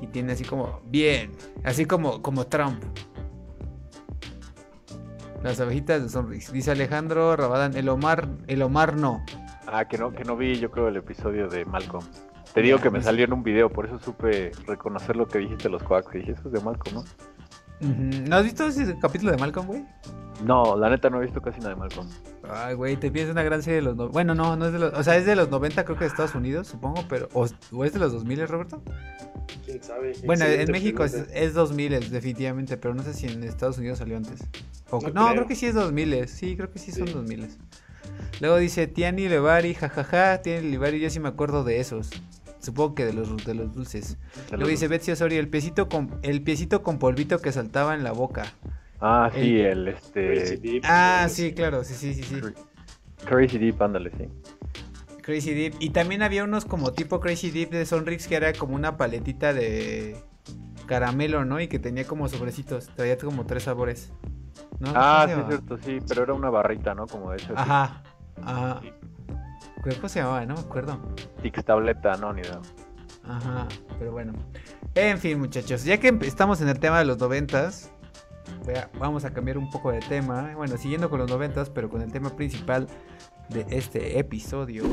Y 0.00 0.06
tiene 0.08 0.32
así 0.32 0.44
como, 0.44 0.80
bien, 0.86 1.32
así 1.64 1.86
como, 1.86 2.22
como 2.22 2.46
Trump. 2.46 2.82
Las 5.42 5.60
abejitas 5.60 6.02
de 6.02 6.08
Sonrix. 6.08 6.52
Dice 6.52 6.70
Alejandro 6.70 7.36
Rabadán, 7.36 7.76
el 7.76 7.88
Omar, 7.88 8.28
el 8.46 8.62
Omar 8.62 8.96
no. 8.96 9.24
Ah, 9.66 9.86
que 9.86 9.98
no, 9.98 10.12
que 10.12 10.24
no 10.24 10.36
vi 10.36 10.58
yo 10.58 10.70
creo 10.70 10.88
el 10.88 10.96
episodio 10.96 11.48
de 11.48 11.64
Malcolm. 11.64 12.04
Te 12.52 12.62
digo 12.62 12.78
que 12.78 12.84
me 12.90 12.98
pues- 12.98 13.04
salió 13.04 13.24
en 13.24 13.32
un 13.32 13.42
video, 13.42 13.70
por 13.70 13.86
eso 13.86 13.98
supe 13.98 14.52
reconocer 14.66 15.16
lo 15.16 15.26
que 15.26 15.38
dijiste 15.38 15.68
los 15.68 15.82
coacs. 15.82 16.14
Y 16.14 16.18
dije, 16.18 16.32
eso 16.32 16.42
es 16.46 16.52
de 16.52 16.60
Malcolm, 16.60 16.96
¿no? 16.96 17.04
¿No 17.80 18.36
has 18.36 18.44
visto 18.44 18.66
ese 18.66 18.96
capítulo 18.98 19.32
de 19.32 19.38
Malcolm, 19.38 19.66
güey? 19.66 19.84
No, 20.44 20.76
la 20.76 20.88
neta 20.90 21.10
no 21.10 21.18
he 21.20 21.24
visto 21.24 21.40
casi 21.42 21.58
nada 21.58 21.70
de 21.70 21.76
Malcolm. 21.76 22.08
Ay, 22.48 22.74
güey, 22.74 22.96
te 22.96 23.10
piensas 23.10 23.32
una 23.32 23.42
gran 23.42 23.62
serie 23.62 23.76
de 23.76 23.82
los... 23.82 23.96
no- 23.96 24.08
Bueno, 24.08 24.34
no, 24.34 24.56
no 24.56 24.66
es 24.66 24.72
de 24.72 24.78
los... 24.78 24.92
O 24.94 25.02
sea, 25.02 25.16
es 25.16 25.26
de 25.26 25.34
los 25.36 25.50
90, 25.50 25.84
creo 25.84 25.96
que 25.96 26.04
de 26.04 26.08
Estados 26.10 26.34
Unidos, 26.34 26.68
supongo, 26.68 27.04
pero... 27.08 27.28
¿O, 27.34 27.46
o 27.72 27.84
es 27.84 27.92
de 27.92 27.98
los 27.98 28.12
2000, 28.12 28.46
Roberto? 28.48 28.82
¿Quién 29.64 29.82
sabe? 29.82 30.12
Bueno, 30.24 30.44
en 30.44 30.70
México 30.70 31.04
es, 31.04 31.14
es 31.32 31.54
2000, 31.54 32.10
definitivamente, 32.10 32.76
pero 32.76 32.94
no 32.94 33.02
sé 33.02 33.12
si 33.14 33.26
en 33.26 33.42
Estados 33.44 33.78
Unidos 33.78 33.98
salió 33.98 34.16
antes. 34.16 34.44
O- 34.90 35.00
No 35.00 35.08
no, 35.08 35.12
creo. 35.12 35.34
creo. 35.34 35.46
que 35.48 35.56
sí 35.56 35.66
es 35.66 35.74
2000, 35.74 36.28
sí, 36.28 36.56
creo 36.56 36.70
que 36.70 36.78
sí 36.78 36.92
son 36.92 37.06
Sí. 37.08 37.12
2000. 37.14 37.48
Luego 38.40 38.56
dice 38.58 38.86
Tiani 38.86 39.28
Levari, 39.28 39.74
jajaja, 39.74 40.42
Tiani 40.42 40.70
Levari, 40.70 41.00
yo 41.00 41.10
sí 41.10 41.20
me 41.20 41.28
acuerdo 41.28 41.64
de 41.64 41.80
esos. 41.80 42.10
Supongo 42.60 42.94
que 42.94 43.04
de 43.04 43.12
los, 43.12 43.44
de 43.44 43.54
los 43.54 43.74
dulces. 43.74 44.16
De 44.50 44.56
Luego 44.56 44.60
los- 44.62 44.68
dice 44.70 44.88
Betsy 44.88 45.12
Osorio, 45.12 45.38
el 45.40 45.48
piecito 45.48 45.88
con, 45.88 46.18
el 46.22 46.42
piecito 46.42 46.82
con 46.82 46.98
polvito 46.98 47.38
que 47.40 47.52
saltaba 47.52 47.94
en 47.94 48.02
la 48.04 48.12
boca. 48.12 48.46
Ah, 49.00 49.30
sí, 49.34 49.60
el- 49.60 49.88
el, 49.88 49.94
Crazy 49.94 50.54
este... 50.54 50.56
Deep, 50.56 50.82
Ah, 50.86 51.26
sí, 51.28 51.52
claro, 51.52 51.84
sí, 51.84 51.94
sí, 51.94 52.14
sí, 52.14 52.22
sí. 52.22 52.40
Crazy 53.26 53.58
Deep, 53.58 53.82
ándale, 53.82 54.10
sí. 54.16 54.28
Crazy 55.22 55.52
Deep. 55.54 55.74
Y 55.78 55.90
también 55.90 56.22
había 56.22 56.44
unos 56.44 56.64
como 56.64 56.92
tipo 56.92 57.20
Crazy 57.20 57.50
Deep 57.50 57.70
de 57.70 57.86
Sonrix 57.86 58.26
que 58.26 58.34
era 58.36 58.52
como 58.54 58.74
una 58.74 58.96
paletita 58.96 59.52
de 59.52 60.16
caramelo, 60.86 61.44
¿no? 61.44 61.60
Y 61.60 61.68
que 61.68 61.78
tenía 61.78 62.06
como 62.06 62.28
sobrecitos. 62.28 62.88
Traía 62.94 63.16
como 63.18 63.46
tres 63.46 63.64
sabores. 63.64 64.12
¿No? 64.78 64.92
Ah, 64.94 65.26
¿Cómo 65.28 65.28
se 65.28 65.34
sí, 65.34 65.40
es 65.40 65.46
cierto, 65.48 65.78
sí, 65.78 65.98
pero 66.08 66.22
era 66.24 66.34
una 66.34 66.50
barrita, 66.50 66.94
¿no? 66.94 67.06
Como 67.06 67.30
de 67.30 67.36
hecho. 67.36 67.54
Ajá. 67.56 68.02
Ajá. 68.42 68.80
¿Cómo 69.82 70.08
se 70.08 70.20
llamaba? 70.20 70.44
No 70.46 70.54
me 70.54 70.60
acuerdo. 70.60 70.98
Tix 71.42 71.64
tableta, 71.64 72.16
no, 72.16 72.32
ni 72.32 72.40
idea. 72.40 72.60
Ajá. 73.28 73.66
Pero 73.98 74.12
bueno. 74.12 74.32
En 74.94 75.18
fin, 75.18 75.38
muchachos. 75.38 75.84
Ya 75.84 75.98
que 75.98 76.16
estamos 76.22 76.60
en 76.60 76.68
el 76.68 76.78
tema 76.78 76.98
de 76.98 77.04
los 77.04 77.18
noventas. 77.18 77.90
Vamos 78.98 79.24
a 79.24 79.32
cambiar 79.32 79.58
un 79.58 79.70
poco 79.70 79.92
de 79.92 80.00
tema. 80.00 80.52
Bueno, 80.56 80.76
siguiendo 80.78 81.10
con 81.10 81.18
los 81.18 81.30
noventas, 81.30 81.68
pero 81.68 81.90
con 81.90 82.00
el 82.00 82.10
tema 82.10 82.30
principal 82.30 82.88
de 83.50 83.66
este 83.68 84.18
episodio. 84.18 84.84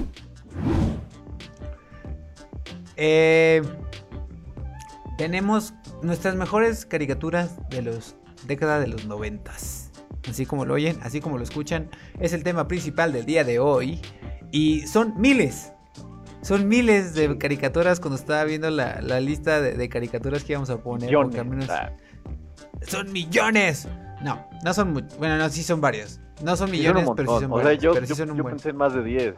Eh, 2.98 3.62
tenemos 5.18 5.74
nuestras 6.02 6.36
mejores 6.36 6.86
caricaturas 6.86 7.58
de 7.70 7.82
los 7.82 8.16
década 8.48 8.80
de 8.80 8.88
los 8.88 9.06
noventas. 9.06 9.92
Así 10.30 10.46
como 10.46 10.66
lo 10.66 10.76
oyen, 10.76 10.98
así 11.02 11.20
como 11.20 11.38
lo 11.38 11.44
escuchan, 11.44 11.90
es 12.20 12.34
el 12.34 12.44
tema 12.44 12.68
principal 12.68 13.12
del 13.12 13.26
día 13.26 13.44
de 13.44 13.60
hoy. 13.60 14.00
Y 14.52 14.82
son 14.88 15.14
miles. 15.20 15.72
Son 16.42 16.68
miles 16.68 17.14
de 17.14 17.38
caricaturas 17.38 18.00
cuando 18.00 18.18
estaba 18.18 18.44
viendo 18.44 18.70
la, 18.70 19.00
la 19.02 19.20
lista 19.20 19.62
de, 19.62 19.74
de 19.74 19.90
caricaturas 19.90 20.44
que 20.44 20.54
íbamos 20.54 20.70
a 20.70 20.82
poner. 20.82 21.08
Millones. 21.08 21.46
menos- 21.46 21.70
Ah, 21.70 21.92
son 22.88 23.12
millones. 23.12 23.88
No, 24.24 24.48
no 24.64 24.74
son 24.74 24.94
muchos. 24.94 25.18
Bueno, 25.18 25.38
no, 25.38 25.50
sí 25.50 25.64
son 25.64 25.82
varios. 25.82 26.20
No 26.44 26.56
son 26.56 26.70
millones, 26.72 27.08
pero 27.16 27.38
sí 27.40 27.44
son 27.46 27.52
O 27.54 27.62
sea, 27.62 27.74
yo, 27.74 27.94
pero 27.94 28.06
sí 28.06 28.10
yo, 28.10 28.16
son 28.16 28.32
un 28.32 28.38
yo 28.38 28.44
buen. 28.44 28.56
pensé 28.56 28.70
en 28.70 28.78
más 28.78 28.94
de 28.94 29.04
10. 29.04 29.36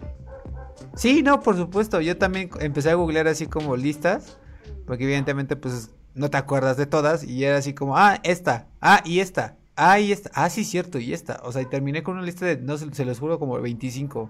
Sí, 0.95 1.23
no, 1.23 1.41
por 1.41 1.55
supuesto. 1.57 2.01
Yo 2.01 2.17
también 2.17 2.49
empecé 2.59 2.89
a 2.91 2.95
googlear 2.95 3.27
así 3.27 3.47
como 3.47 3.75
listas. 3.75 4.37
Porque 4.85 5.03
evidentemente, 5.05 5.55
pues, 5.55 5.91
no 6.15 6.29
te 6.29 6.37
acuerdas 6.37 6.77
de 6.77 6.85
todas. 6.85 7.23
Y 7.23 7.43
era 7.43 7.57
así 7.57 7.73
como, 7.73 7.97
ah, 7.97 8.19
esta. 8.23 8.67
Ah, 8.81 9.01
y 9.05 9.19
esta. 9.19 9.57
Ah, 9.75 9.99
y 9.99 10.11
esta. 10.11 10.31
Ah, 10.33 10.49
sí, 10.49 10.63
cierto, 10.63 10.99
y 10.99 11.13
esta. 11.13 11.41
O 11.43 11.51
sea, 11.51 11.61
y 11.61 11.65
terminé 11.65 12.03
con 12.03 12.15
una 12.15 12.25
lista 12.25 12.45
de, 12.45 12.57
no 12.57 12.77
se, 12.77 13.05
los 13.05 13.19
juro, 13.19 13.39
como 13.39 13.59
25. 13.59 14.29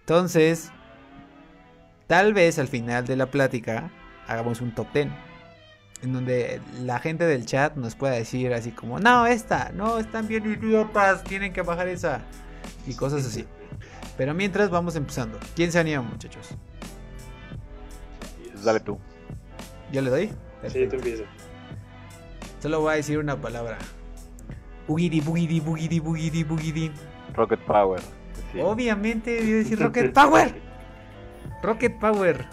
Entonces, 0.00 0.70
tal 2.06 2.34
vez 2.34 2.58
al 2.58 2.68
final 2.68 3.06
de 3.06 3.16
la 3.16 3.30
plática 3.30 3.90
hagamos 4.26 4.60
un 4.60 4.74
top 4.74 4.92
10. 4.92 5.08
En 6.02 6.12
donde 6.12 6.60
la 6.82 6.98
gente 6.98 7.24
del 7.24 7.46
chat 7.46 7.74
nos 7.76 7.94
pueda 7.94 8.14
decir 8.14 8.52
así 8.52 8.70
como, 8.70 9.00
no, 9.00 9.26
esta, 9.26 9.72
no, 9.72 9.98
están 9.98 10.28
bien 10.28 10.44
idiotas, 10.44 11.24
tienen 11.24 11.52
que 11.52 11.62
bajar 11.62 11.88
esa. 11.88 12.20
Y 12.86 12.94
cosas 12.94 13.26
así. 13.26 13.46
Pero 14.16 14.34
mientras 14.34 14.70
vamos 14.70 14.94
empezando. 14.96 15.38
¿Quién 15.54 15.72
se 15.72 15.78
anima, 15.78 16.02
muchachos? 16.02 16.50
Dale 18.62 18.80
tú. 18.80 18.98
¿Yo 19.92 20.02
le 20.02 20.10
doy? 20.10 20.45
Sí, 20.70 20.86
tú 20.86 20.96
empieza. 20.96 21.24
Solo 22.60 22.80
voy 22.80 22.94
a 22.94 22.96
decir 22.96 23.18
una 23.18 23.36
palabra. 23.40 23.78
Bugidi, 24.88 25.20
bugidi, 25.20 25.60
bugidi, 25.60 26.00
bugidi, 26.00 26.44
bugidi. 26.44 26.92
Rocket 27.34 27.60
Power. 27.60 28.00
Obviamente 28.62 29.38
voy 29.40 29.52
a 29.52 29.56
decir 29.56 29.78
Rocket 29.82 30.12
Power. 30.12 30.54
Rocket 31.62 31.98
Power. 31.98 32.46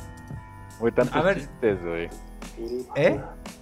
Muy 0.80 0.92
tantos 0.92 1.36
chistes, 1.36 1.82
güey. 1.84 2.10
¿Eh? 2.96 3.20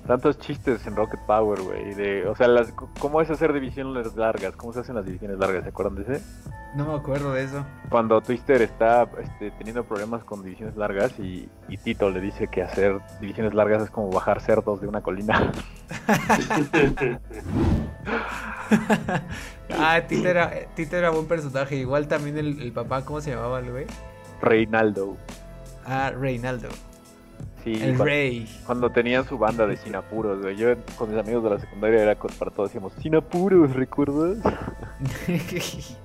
Tantos 0.08 0.40
chistes 0.40 0.86
en 0.88 0.96
Rocket 0.96 1.20
Power, 1.22 1.62
güey. 1.62 2.24
O 2.24 2.36
sea, 2.36 2.48
las, 2.48 2.74
¿cómo 3.00 3.22
es 3.22 3.30
hacer 3.30 3.54
divisiones 3.54 4.16
largas? 4.16 4.56
¿Cómo 4.56 4.74
se 4.74 4.80
hacen 4.80 4.96
las 4.96 5.06
divisiones 5.06 5.38
largas? 5.38 5.64
¿Se 5.64 5.70
acuerdan 5.70 5.96
de 5.96 6.02
ese? 6.14 6.26
No 6.76 6.86
me 6.86 6.96
acuerdo 6.96 7.34
de 7.34 7.44
eso. 7.44 7.66
Cuando 7.90 8.22
Twister 8.22 8.62
está 8.62 9.08
este, 9.22 9.52
teniendo 9.52 9.84
problemas 9.84 10.24
con 10.24 10.42
divisiones 10.44 10.76
largas 10.76 11.20
y, 11.20 11.50
Tito 11.84 12.10
le 12.10 12.20
dice 12.20 12.48
que 12.48 12.64
hacer 12.64 13.00
divisiones 13.20 13.54
largas 13.54 13.84
es 13.84 13.90
como 13.90 14.10
bajar 14.10 14.42
cerdos 14.42 14.82
de 14.82 14.88
una 14.88 15.02
colina. 15.02 15.52
ah, 19.78 20.02
Tito 20.08 20.28
era, 20.28 20.52
Tito 20.76 20.98
era 20.98 21.10
buen 21.10 21.28
personaje. 21.28 21.76
Igual 21.76 22.08
también 22.08 22.38
el, 22.38 22.62
el 22.62 22.72
papá, 22.72 23.04
¿cómo 23.06 23.22
se 23.22 23.32
llamaba 23.32 23.60
el 23.60 23.72
güey? 23.72 23.86
Reinaldo. 24.42 25.18
Ah, 25.86 26.12
Reinaldo. 26.12 26.70
Sí, 27.63 27.78
el 27.82 27.97
rey. 28.00 28.47
Cuando 28.65 28.89
tenían 28.89 29.26
su 29.28 29.38
banda 29.38 29.67
de 29.67 29.78
Sinapuros, 29.78 30.41
güey. 30.41 30.56
Yo 30.56 30.76
con 30.97 31.12
mis 31.12 31.19
amigos 31.19 31.43
de 31.43 31.50
la 31.52 31.60
secundaria 31.60 32.02
era 32.02 32.15
para 32.15 32.52
todos 32.52 32.69
decíamos 32.69 32.93
Sinapuros, 33.02 33.74
¿recuerdas? 33.74 34.38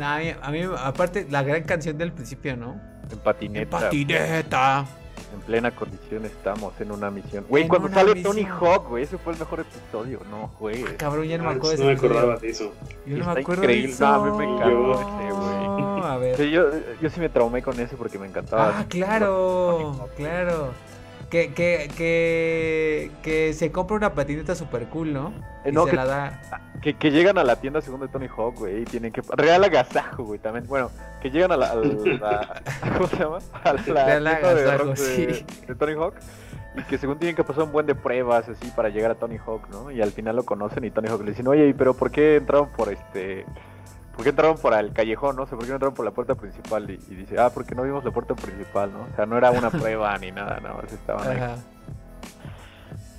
a, 0.00 0.50
mí, 0.50 0.62
aparte, 0.78 1.26
la 1.28 1.42
gran 1.42 1.64
canción 1.64 1.98
del 1.98 2.12
principio, 2.12 2.56
¿no? 2.56 2.80
En 3.10 3.18
patineta. 3.18 3.76
En 3.78 3.82
patineta. 3.84 4.86
En 5.32 5.40
plena 5.40 5.70
condición 5.70 6.24
estamos 6.24 6.78
en 6.80 6.90
una 6.90 7.10
misión. 7.10 7.44
Güey, 7.48 7.68
cuando 7.68 7.88
sale 7.88 8.22
Tony 8.22 8.44
Hawk, 8.44 8.88
güey, 8.88 9.04
ese 9.04 9.16
fue 9.18 9.32
el 9.32 9.38
mejor 9.38 9.60
episodio. 9.60 10.20
No, 10.30 10.50
güey. 10.58 10.84
Ah, 10.84 10.94
cabrón, 10.96 11.26
ya 11.26 11.38
no 11.38 11.44
me 11.44 11.50
acuerdo 11.50 11.68
de 11.68 11.74
eso. 11.74 11.84
No 11.84 11.90
me 11.90 11.96
acordaba 11.96 12.36
de 12.36 12.48
eso. 12.48 12.72
Yo 13.06 13.16
no 13.18 13.34
me 13.34 13.40
acuerdo 13.40 13.62
de 13.62 13.84
eso. 13.84 14.04
No, 14.04 14.14
a 14.14 14.30
mí 14.30 14.38
me 14.38 14.44
encantó 14.44 14.92
ese, 14.94 15.32
güey. 15.32 16.02
a 16.04 16.16
ver. 16.18 16.50
yo, 16.50 16.70
yo 17.00 17.10
sí 17.10 17.20
me 17.20 17.28
traumé 17.28 17.62
con 17.62 17.78
ese 17.78 17.96
porque 17.96 18.18
me 18.18 18.26
encantaba. 18.26 18.80
Ah, 18.80 18.84
claro, 18.88 20.08
claro. 20.16 20.72
Que, 21.30 21.52
que, 21.54 21.88
que, 21.96 23.10
que 23.22 23.52
se 23.52 23.70
compra 23.70 23.96
una 23.96 24.14
patineta 24.14 24.56
super 24.56 24.88
cool, 24.88 25.12
¿no? 25.12 25.32
Eh, 25.64 25.70
no, 25.70 25.86
que, 25.86 25.94
la 25.94 26.04
da. 26.04 26.62
Que, 26.82 26.94
que, 26.94 27.12
llegan 27.12 27.38
a 27.38 27.44
la 27.44 27.56
tienda 27.56 27.80
según 27.80 28.00
de 28.00 28.08
Tony 28.08 28.26
Hawk, 28.26 28.56
güey, 28.58 28.82
y 28.82 28.84
tienen 28.84 29.12
que. 29.12 29.22
Real 29.36 29.62
agasajo, 29.62 30.24
güey, 30.24 30.40
también. 30.40 30.66
Bueno, 30.66 30.90
que 31.22 31.30
llegan 31.30 31.52
a 31.52 31.56
la. 31.56 31.70
¿Cómo 32.94 33.06
se 33.06 33.16
llama? 33.16 33.38
A 33.62 33.72
la 33.74 34.04
Real 34.04 34.26
agasajo, 34.26 34.96
sí. 34.96 35.26
de, 35.68 35.74
Tony 35.78 35.92
Hawk. 35.92 36.14
Y 36.76 36.82
que 36.82 36.98
según 36.98 37.18
tienen 37.18 37.36
que 37.36 37.44
pasar 37.44 37.64
un 37.64 37.72
buen 37.72 37.86
de 37.86 37.94
pruebas 37.94 38.48
así 38.48 38.68
para 38.74 38.88
llegar 38.88 39.12
a 39.12 39.14
Tony 39.14 39.38
Hawk, 39.38 39.68
¿no? 39.70 39.90
Y 39.92 40.02
al 40.02 40.10
final 40.10 40.34
lo 40.34 40.44
conocen 40.44 40.84
y 40.84 40.90
Tony 40.90 41.08
Hawk 41.08 41.22
le 41.22 41.30
dicen, 41.30 41.46
oye, 41.46 41.72
pero 41.78 41.94
¿por 41.94 42.10
qué 42.10 42.36
entraron 42.36 42.70
por 42.70 42.92
este 42.92 43.44
¿por 44.14 44.22
qué 44.24 44.30
entraron 44.30 44.58
por 44.58 44.74
el 44.74 44.92
callejón, 44.92 45.36
no? 45.36 45.46
sé 45.46 45.56
¿por 45.56 45.64
qué 45.64 45.68
no 45.70 45.76
entraron 45.76 45.94
por 45.94 46.04
la 46.04 46.10
puerta 46.10 46.34
principal? 46.34 46.90
Y, 46.90 46.96
dice, 47.14 47.38
ah, 47.38 47.50
porque 47.52 47.74
no 47.74 47.82
vimos 47.82 48.04
la 48.04 48.10
puerta 48.10 48.34
principal, 48.34 48.92
¿no? 48.92 49.02
O 49.02 49.16
sea, 49.16 49.26
no 49.26 49.36
era 49.36 49.50
una 49.50 49.70
prueba 49.70 50.16
ni 50.18 50.30
nada, 50.30 50.60
nada 50.60 50.74
más 50.74 50.92
estaban 50.92 51.28
ahí. 51.28 51.56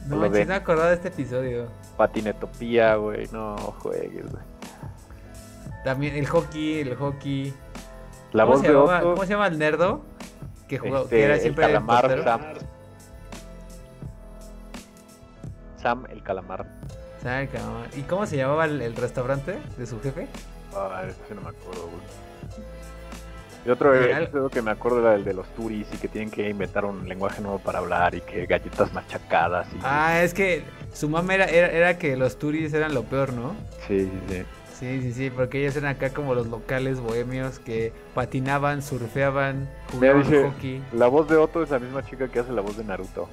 No 0.08 0.18
me 0.18 0.54
acordado 0.54 0.90
de 0.90 0.96
este 0.96 1.10
episodio. 1.10 1.68
Patinetopía, 1.96 2.96
güey, 2.96 3.28
no 3.32 3.56
juegues, 3.56 4.30
güey. 4.32 4.44
También 5.84 6.16
el 6.16 6.28
hockey, 6.28 6.80
el 6.80 6.96
hockey. 6.96 7.54
La 8.34 8.44
voz 8.44 8.62
de 8.62 8.76
Otto? 8.76 9.14
¿Cómo 9.14 9.24
se 9.24 9.30
llama 9.30 9.48
el 9.48 9.58
nerdo? 9.58 10.02
Que, 10.68 10.78
jugó, 10.78 11.08
que 11.08 11.24
era 11.24 11.34
este, 11.34 11.44
siempre 11.44 11.66
el 11.66 11.72
calamar, 11.74 12.12
el 12.12 12.24
Sam. 12.24 12.42
Sam 15.78 16.06
el 16.10 16.24
calamar. 16.24 16.66
Sam 17.22 17.40
el 17.42 17.50
calamar. 17.50 17.90
¿Y 17.96 18.02
cómo 18.04 18.26
se 18.26 18.38
llamaba 18.38 18.66
el 18.66 18.96
restaurante 18.96 19.60
de 19.78 19.86
su 19.86 20.00
jefe? 20.02 20.28
Ah, 20.76 21.04
eso 21.08 21.18
sí 21.28 21.34
no 21.36 21.42
me 21.42 21.50
acuerdo, 21.50 21.88
güey. 21.88 22.02
Y 23.64 23.70
otro 23.70 23.94
episodio 23.94 24.50
que 24.50 24.62
me 24.62 24.72
acuerdo 24.72 25.02
era 25.02 25.14
el 25.14 25.24
de 25.24 25.34
los 25.34 25.48
turis 25.50 25.88
y 25.94 25.98
que 25.98 26.08
tienen 26.08 26.32
que 26.32 26.50
inventar 26.50 26.84
un 26.84 27.08
lenguaje 27.08 27.42
nuevo 27.42 27.60
para 27.60 27.78
hablar 27.78 28.16
y 28.16 28.22
que 28.22 28.48
galletas 28.48 28.92
machacadas. 28.92 29.68
Y... 29.74 29.80
Ah, 29.84 30.24
es 30.24 30.34
que 30.34 30.64
su 30.94 31.08
mamá 31.08 31.36
era, 31.36 31.46
era, 31.46 31.98
que 32.00 32.18
los 32.18 32.40
turis 32.40 32.74
eran 32.74 32.96
lo 32.96 33.04
peor, 33.04 33.34
¿no? 33.34 33.56
Sí, 33.88 34.10
sí, 34.10 34.20
sí. 34.30 34.44
Sí, 34.80 35.02
sí, 35.04 35.14
sí, 35.14 35.30
porque 35.30 35.62
ellos 35.62 35.76
eran 35.76 35.92
acá 35.96 36.10
como 36.10 36.34
los 36.34 36.48
locales 36.48 37.00
bohemios 37.00 37.60
que 37.60 37.94
patinaban, 38.16 38.82
surfeaban, 38.82 39.70
jugaban 39.92 40.24
hockey. 40.24 40.84
La 40.94 41.06
voz 41.06 41.30
de 41.30 41.36
Otto 41.36 41.62
es 41.62 41.70
la 41.70 41.78
misma 41.78 42.04
chica 42.04 42.28
que 42.30 42.40
hace 42.40 42.52
la 42.52 42.62
voz 42.62 42.78
de 42.78 42.84
Naruto. 42.84 43.30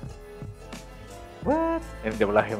What? 1.44 1.80
En 2.04 2.18
doblaje, 2.18 2.54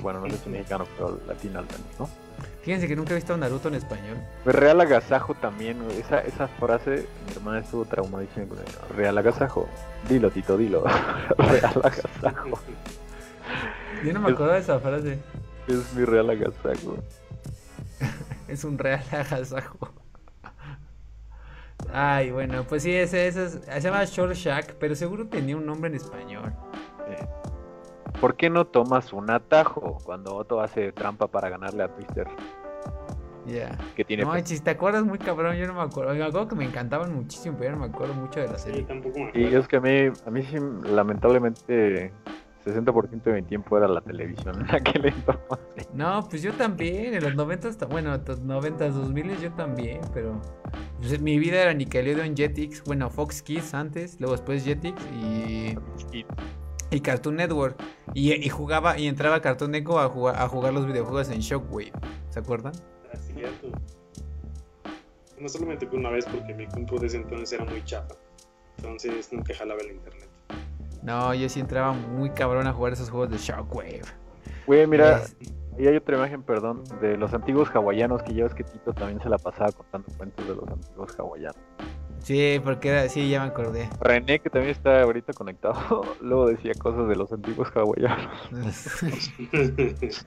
bueno, 0.00 0.22
no 0.22 0.30
sé 0.30 0.38
si 0.38 0.50
mexicano, 0.50 0.88
pero 0.96 1.20
latino 1.28 1.60
al 1.60 1.66
menos, 1.66 2.00
¿no? 2.00 2.25
Fíjense 2.66 2.88
que 2.88 2.96
nunca 2.96 3.12
he 3.12 3.14
visto 3.14 3.32
a 3.32 3.36
Naruto 3.36 3.68
en 3.68 3.76
español. 3.76 4.16
Pues 4.42 4.56
Real 4.56 4.80
Agasajo 4.80 5.34
también, 5.34 5.80
esa, 5.92 6.18
esa 6.18 6.48
frase, 6.48 7.06
mi 7.28 7.32
hermana 7.32 7.60
estuvo 7.60 7.84
traumadísima 7.84 8.46
con 8.46 8.58
Real 8.96 9.16
Agasajo. 9.16 9.68
Dilo, 10.08 10.32
Tito, 10.32 10.56
dilo. 10.56 10.82
Real 11.38 11.80
Agasajo. 11.84 12.58
Yo 14.04 14.12
no 14.12 14.18
me 14.18 14.32
acuerdo 14.32 14.54
de 14.54 14.58
esa 14.58 14.80
frase. 14.80 15.20
Es 15.68 15.94
mi 15.94 16.04
Real 16.04 16.28
Agasajo. 16.28 16.96
es 18.48 18.64
un 18.64 18.78
Real 18.78 19.04
Agasajo. 19.12 19.92
Ay, 21.92 22.32
bueno, 22.32 22.64
pues 22.64 22.82
sí, 22.82 22.92
ese, 22.92 23.28
ese, 23.28 23.48
se 23.48 23.80
llama 23.80 24.04
Short 24.06 24.34
Shack, 24.34 24.74
pero 24.80 24.96
seguro 24.96 25.28
tenía 25.28 25.56
un 25.56 25.66
nombre 25.66 25.88
en 25.88 25.94
español. 25.94 26.52
¿Por 28.20 28.36
qué 28.36 28.50
no 28.50 28.66
tomas 28.66 29.12
un 29.12 29.30
atajo 29.30 29.98
cuando 30.04 30.34
Otto 30.34 30.60
hace 30.60 30.92
trampa 30.92 31.26
para 31.26 31.48
ganarle 31.48 31.82
a 31.82 31.88
Twister? 31.88 32.26
Ya. 33.46 33.76
Que 33.94 34.04
tiene 34.04 34.24
no, 34.24 34.34
si 34.44 34.58
te 34.58 34.70
acuerdas 34.70 35.04
muy 35.04 35.18
cabrón, 35.18 35.56
yo 35.56 35.66
no 35.66 35.74
me 35.74 35.82
acuerdo. 35.82 36.14
Me 36.14 36.24
acuerdo 36.24 36.48
que 36.48 36.56
me 36.56 36.64
encantaban 36.64 37.14
muchísimo, 37.14 37.56
pero 37.58 37.70
yo 37.70 37.76
no 37.76 37.86
me 37.86 37.92
acuerdo 37.92 38.14
mucho 38.14 38.40
de 38.40 38.48
la 38.48 38.58
serie. 38.58 38.80
Sí, 38.80 38.86
tampoco 38.86 39.18
me 39.18 39.30
Y 39.34 39.54
es 39.54 39.68
que 39.68 39.76
a 39.76 39.80
mí, 39.80 40.10
a 40.26 40.30
mí 40.30 40.42
sí, 40.42 40.56
lamentablemente, 40.84 42.12
60% 42.64 43.22
de 43.22 43.32
mi 43.32 43.42
tiempo 43.42 43.78
era 43.78 43.86
la 43.86 44.00
televisión 44.00 44.60
en 44.60 44.74
aquel 44.74 45.06
entonces. 45.06 45.88
No, 45.94 46.26
pues 46.28 46.42
yo 46.42 46.52
también, 46.54 47.14
en 47.14 47.22
los 47.22 47.34
90, 47.36 47.86
bueno, 47.86 48.18
los 48.26 48.40
90, 48.40 48.88
2000 48.88 49.38
yo 49.38 49.52
también, 49.52 50.00
pero 50.12 50.40
pues, 50.98 51.20
mi 51.20 51.38
vida 51.38 51.62
era 51.62 51.74
Nickelodeon, 51.74 52.34
Jetix, 52.34 52.82
bueno, 52.84 53.10
Fox 53.10 53.42
Kids 53.42 53.74
antes, 53.74 54.18
luego 54.18 54.34
después 54.34 54.64
Jetix 54.64 55.00
y 55.12 55.76
y 56.96 57.00
Cartoon 57.00 57.36
Network. 57.36 57.76
Y, 58.14 58.48
jugaba 58.48 58.98
y 58.98 59.06
entraba 59.06 59.36
a 59.36 59.40
Cartoon 59.40 59.70
Network 59.70 60.04
a 60.04 60.08
jugar, 60.08 60.36
a 60.36 60.48
jugar 60.48 60.72
los 60.72 60.86
videojuegos 60.86 61.28
en 61.30 61.40
Shockwave. 61.40 61.92
¿Se 62.30 62.40
acuerdan? 62.40 62.72
Es 63.12 63.20
cierto. 63.34 63.68
No 65.38 65.48
solamente 65.48 65.86
una 65.92 66.10
vez 66.10 66.24
porque 66.24 66.54
mi 66.54 66.66
compu 66.66 66.98
de 66.98 67.08
ese 67.08 67.18
entonces 67.18 67.52
era 67.52 67.70
muy 67.70 67.84
chapa. 67.84 68.14
Entonces 68.78 69.32
nunca 69.32 69.54
jalaba 69.54 69.80
el 69.82 69.92
internet. 69.92 70.28
No, 71.02 71.34
yo 71.34 71.48
sí 71.48 71.60
entraba 71.60 71.92
muy 71.92 72.30
cabrón 72.30 72.66
a 72.66 72.72
jugar 72.72 72.94
esos 72.94 73.10
juegos 73.10 73.30
de 73.30 73.36
Shockwave. 73.36 74.02
Güey, 74.66 74.86
mira, 74.86 75.22
y 75.78 75.86
hay 75.86 75.96
otra 75.96 76.16
imagen, 76.16 76.42
perdón, 76.42 76.82
de 77.00 77.16
los 77.16 77.32
antiguos 77.34 77.68
hawaianos 77.72 78.22
que 78.22 78.32
llevas 78.32 78.54
que 78.54 78.64
Tito 78.64 78.92
también 78.94 79.20
se 79.20 79.28
la 79.28 79.38
pasaba 79.38 79.70
contando 79.72 80.08
cuentos 80.16 80.48
de 80.48 80.54
los 80.54 80.68
antiguos 80.68 81.14
hawaianos. 81.18 81.60
Sí, 82.26 82.60
porque 82.64 82.88
era, 82.88 83.08
sí, 83.08 83.30
ya 83.30 83.40
me 83.40 83.46
acordé. 83.46 83.88
René, 84.00 84.40
que 84.40 84.50
también 84.50 84.72
está 84.72 85.00
ahorita 85.02 85.32
conectado, 85.32 86.02
luego 86.20 86.48
decía 86.48 86.72
cosas 86.74 87.06
de 87.06 87.14
los 87.14 87.30
antiguos 87.30 87.68
hawaianos. 87.72 88.48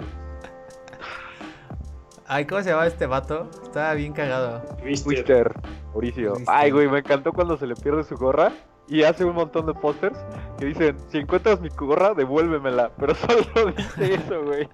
Ay, 2.25 2.45
¿cómo 2.45 2.63
se 2.63 2.69
llama 2.69 2.87
este 2.87 3.05
vato? 3.05 3.49
Estaba 3.63 3.93
bien 3.95 4.13
cagado. 4.13 4.61
Twister, 5.03 5.51
Mauricio. 5.87 6.35
Ay, 6.47 6.71
güey, 6.71 6.87
me 6.87 6.99
encantó 6.99 7.33
cuando 7.33 7.57
se 7.57 7.67
le 7.67 7.75
pierde 7.75 8.05
su 8.05 8.15
gorra 8.15 8.53
y 8.87 9.03
hace 9.03 9.25
un 9.25 9.35
montón 9.35 9.65
de 9.65 9.73
pósters 9.73 10.17
que 10.57 10.67
dicen, 10.67 10.95
si 11.09 11.17
encuentras 11.17 11.59
mi 11.59 11.67
gorra, 11.67 12.13
devuélvemela. 12.13 12.91
Pero 12.97 13.13
solo 13.53 13.73
dice 13.75 14.13
eso, 14.13 14.41
güey. 14.45 14.69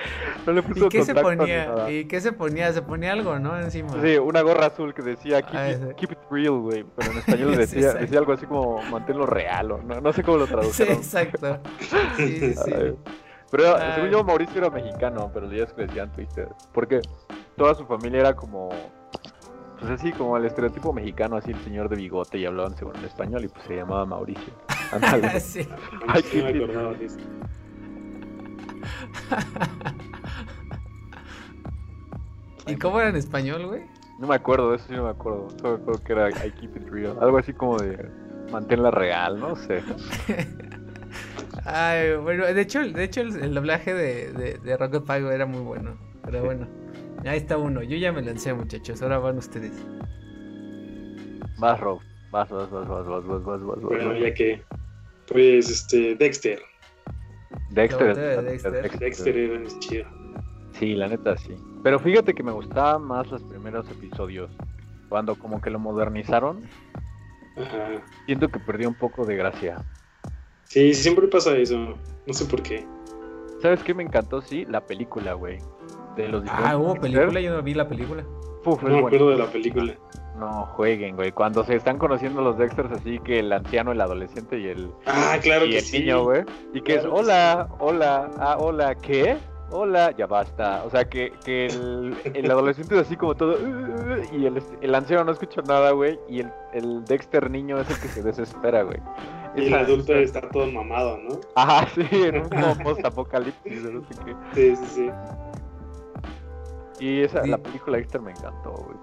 ¿Y 0.76 0.88
qué 0.88 1.04
se 1.04 1.14
ponía? 1.14 1.90
¿Y 1.90 2.04
qué 2.06 2.20
se 2.20 2.32
ponía? 2.32 2.72
Se 2.72 2.82
ponía 2.82 3.12
algo, 3.12 3.38
¿no? 3.38 3.58
Encima. 3.58 3.90
Sí, 4.02 4.16
una 4.16 4.42
gorra 4.42 4.66
azul 4.66 4.94
que 4.94 5.02
decía 5.02 5.42
keep, 5.42 5.56
ah, 5.56 5.70
it, 5.70 6.18
real, 6.30 6.58
güey. 6.58 6.84
Pero 6.96 7.12
en 7.12 7.18
español 7.18 7.56
decía, 7.56 7.94
decía 7.94 8.18
algo 8.18 8.32
así 8.32 8.46
como 8.46 8.82
manténlo 8.84 9.26
real. 9.26 9.72
O 9.72 9.82
no, 9.82 10.00
no 10.00 10.12
sé 10.12 10.22
cómo 10.22 10.38
lo 10.38 10.46
tradujeron. 10.46 10.96
Sí, 10.96 11.18
exacto. 11.18 11.58
Sí, 12.16 12.54
sí. 12.54 12.72
Pero 13.50 13.76
según 13.94 14.10
yo, 14.10 14.22
Mauricio 14.22 14.58
era 14.58 14.70
mexicano, 14.70 15.30
pero 15.32 15.50
ya 15.50 15.64
es 15.64 15.72
que 15.72 15.82
decían 15.82 16.12
Twitter. 16.12 16.48
Porque 16.72 17.00
toda 17.56 17.74
su 17.74 17.84
familia 17.86 18.20
era 18.20 18.34
como. 18.34 18.70
Pues 19.78 19.92
así, 19.92 20.12
como 20.12 20.36
el 20.36 20.44
estereotipo 20.44 20.92
mexicano, 20.92 21.36
así 21.36 21.52
el 21.52 21.64
señor 21.64 21.88
de 21.88 21.96
bigote 21.96 22.38
y 22.38 22.44
hablaban 22.44 22.76
según 22.76 22.96
en 22.96 23.04
español 23.06 23.44
y 23.44 23.48
pues 23.48 23.64
se 23.64 23.76
llamaba 23.76 24.04
Mauricio. 24.04 24.52
sí. 25.40 25.66
Ay, 26.06 26.22
qué 26.22 26.42
me 26.42 26.50
acordaba 26.50 26.92
de 26.92 27.06
eso. 27.06 27.18
¿Y 32.66 32.76
cómo 32.76 33.00
era 33.00 33.08
en 33.10 33.16
español, 33.16 33.66
güey? 33.66 33.82
No 34.18 34.26
me 34.26 34.34
acuerdo, 34.34 34.74
eso 34.74 34.86
sí 34.86 34.94
no 34.94 35.04
me 35.04 35.10
acuerdo. 35.10 35.48
Solo 35.58 35.76
me 35.76 35.82
acuerdo 35.82 36.04
que 36.04 36.12
era 36.12 36.30
I 36.30 36.50
keep 36.52 36.76
it 36.76 36.88
real. 36.88 37.16
Algo 37.20 37.38
así 37.38 37.52
como 37.52 37.78
de 37.78 38.08
manténla 38.52 38.90
real, 38.90 39.40
no 39.40 39.56
sé. 39.56 39.82
Ay, 41.64 42.16
bueno, 42.16 42.46
de 42.46 42.60
hecho, 42.60 42.80
de 42.80 43.04
hecho 43.04 43.22
el, 43.22 43.54
doblaje 43.54 43.94
de, 43.94 44.32
de, 44.32 44.58
de 44.58 44.76
Rocket 44.76 45.04
Pago 45.04 45.30
era 45.30 45.46
muy 45.46 45.62
bueno. 45.62 45.96
Pero 46.22 46.44
bueno, 46.44 46.68
ahí 47.24 47.38
está 47.38 47.56
uno. 47.56 47.82
Yo 47.82 47.96
ya 47.96 48.12
me 48.12 48.22
lancé, 48.22 48.52
muchachos. 48.54 49.02
Ahora 49.02 49.18
van 49.18 49.38
ustedes. 49.38 49.72
Vas, 51.58 51.80
Rob. 51.80 52.00
Vas, 52.30 52.48
vas, 52.50 52.70
vas, 52.70 52.88
vas, 52.88 53.06
vas, 53.06 53.26
vas, 53.26 53.44
vas, 53.44 53.64
vas. 53.64 53.80
Bueno, 53.80 54.16
ya 54.16 54.32
que. 54.32 54.62
Pues, 55.26 55.68
este, 55.68 56.14
Dexter. 56.14 56.60
Dexter. 57.70 58.16
Dexter. 58.16 58.98
Dexter 58.98 59.36
era 59.36 59.60
chido. 59.78 60.04
Sí, 60.72 60.94
la 60.94 61.08
neta 61.08 61.36
sí. 61.36 61.54
Pero 61.82 61.98
fíjate 61.98 62.34
que 62.34 62.42
me 62.42 62.52
gustaban 62.52 63.02
más 63.02 63.30
los 63.30 63.42
primeros 63.42 63.88
episodios. 63.90 64.50
Cuando 65.08 65.34
como 65.36 65.60
que 65.60 65.70
lo 65.70 65.78
modernizaron. 65.78 66.62
Ajá. 67.56 68.02
Siento 68.26 68.48
que 68.48 68.58
perdió 68.60 68.88
un 68.88 68.94
poco 68.94 69.24
de 69.24 69.36
gracia. 69.36 69.84
Sí, 70.64 70.94
siempre 70.94 71.26
pasa 71.26 71.56
eso. 71.56 71.96
No 72.26 72.32
sé 72.32 72.44
por 72.44 72.62
qué. 72.62 72.86
¿Sabes 73.60 73.82
qué 73.82 73.92
me 73.92 74.02
encantó? 74.02 74.40
Sí, 74.40 74.64
la 74.68 74.86
película, 74.86 75.34
güey. 75.34 75.58
De 76.16 76.28
los 76.28 76.44
ah, 76.48 76.76
hubo 76.76 76.94
película, 76.94 77.40
yo 77.40 77.54
no 77.54 77.62
vi 77.62 77.74
la 77.74 77.88
película. 77.88 78.24
no 78.64 78.88
me 78.88 78.98
acuerdo 78.98 79.30
de 79.30 79.38
la 79.38 79.46
película. 79.46 79.94
No 80.40 80.64
jueguen, 80.64 81.16
güey. 81.16 81.32
Cuando 81.32 81.62
se 81.64 81.76
están 81.76 81.98
conociendo 81.98 82.40
los 82.40 82.56
Dexters 82.56 82.90
así 82.92 83.18
que 83.18 83.40
el 83.40 83.52
anciano, 83.52 83.92
el 83.92 84.00
adolescente 84.00 84.58
y 84.58 84.68
el, 84.68 84.90
ah, 85.04 85.36
claro 85.42 85.66
y 85.66 85.72
que 85.72 85.78
el 85.78 85.92
niño, 85.92 86.24
güey. 86.24 86.44
Y 86.72 86.80
que 86.80 86.94
es, 86.94 87.04
hola, 87.04 87.68
hola, 87.78 88.30
ah, 88.38 88.56
hola, 88.58 88.94
¿qué? 88.94 89.36
Hola, 89.70 90.12
ya 90.16 90.26
basta. 90.26 90.82
O 90.84 90.90
sea, 90.90 91.04
que, 91.04 91.32
que 91.44 91.66
el, 91.66 92.16
el 92.32 92.50
adolescente 92.50 92.94
es 92.94 93.02
así 93.02 93.16
como 93.16 93.34
todo. 93.34 93.52
Uh, 93.52 93.66
uh, 93.66 94.14
uh", 94.14 94.34
y 94.34 94.46
el, 94.46 94.62
el 94.80 94.94
anciano 94.94 95.24
no 95.24 95.32
escucha 95.32 95.60
nada, 95.62 95.90
güey. 95.90 96.18
Y 96.26 96.40
el, 96.40 96.50
el 96.72 97.04
Dexter 97.04 97.50
niño 97.50 97.78
es 97.78 97.90
el 97.90 98.00
que 98.00 98.08
se 98.08 98.22
desespera, 98.22 98.82
güey. 98.82 98.98
Y 99.56 99.66
el 99.66 99.74
adulto 99.74 100.14
está 100.14 100.40
todo 100.40 100.66
mamado, 100.68 101.18
¿no? 101.18 101.38
Ajá, 101.54 101.86
sí, 101.94 102.06
en 102.10 102.38
un 102.38 102.48
post-apocalipsis, 102.82 103.82
no 103.82 104.00
sé 104.00 104.14
qué. 104.24 104.34
Sí, 104.54 104.76
sí, 104.76 104.86
sí. 104.94 105.10
Y 106.98 107.20
esa, 107.22 107.46
la 107.46 107.58
película 107.58 107.98
Dexter 107.98 108.22
me 108.22 108.30
encantó, 108.30 108.72
güey. 108.72 108.96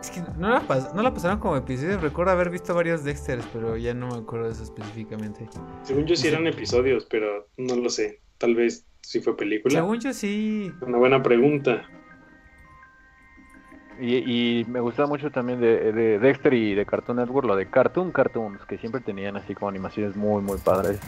Es 0.00 0.10
que 0.10 0.22
no 0.38 0.48
la, 0.48 0.92
no 0.94 1.02
la 1.02 1.12
pasaron 1.12 1.38
como 1.38 1.56
episodios. 1.56 2.00
Recuerdo 2.00 2.32
haber 2.32 2.48
visto 2.48 2.74
varios 2.74 3.04
Dexters, 3.04 3.44
pero 3.52 3.76
ya 3.76 3.92
no 3.92 4.08
me 4.08 4.18
acuerdo 4.18 4.46
de 4.46 4.52
eso 4.52 4.62
específicamente. 4.62 5.46
Según 5.82 6.06
yo 6.06 6.16
sí 6.16 6.28
eran 6.28 6.46
episodios, 6.46 7.06
pero 7.10 7.48
no 7.58 7.76
lo 7.76 7.90
sé. 7.90 8.20
Tal 8.38 8.54
vez 8.54 8.86
sí 9.02 9.20
fue 9.20 9.36
película. 9.36 9.74
Según 9.74 10.00
yo 10.00 10.12
sí. 10.14 10.72
Una 10.80 10.96
buena 10.96 11.22
pregunta. 11.22 11.86
Y, 14.00 14.64
me 14.66 14.80
gustaba 14.80 15.06
mucho 15.08 15.30
también 15.30 15.60
de, 15.60 15.92
de, 15.92 16.18
Dexter 16.18 16.54
y 16.54 16.74
de 16.74 16.86
Cartoon 16.86 17.18
Network, 17.18 17.46
lo 17.46 17.54
de 17.54 17.68
Cartoon 17.68 18.12
Cartoons, 18.12 18.64
que 18.64 18.78
siempre 18.78 19.02
tenían 19.02 19.36
así 19.36 19.54
como 19.54 19.68
animaciones 19.68 20.16
muy, 20.16 20.42
muy 20.42 20.56
padres. 20.56 20.98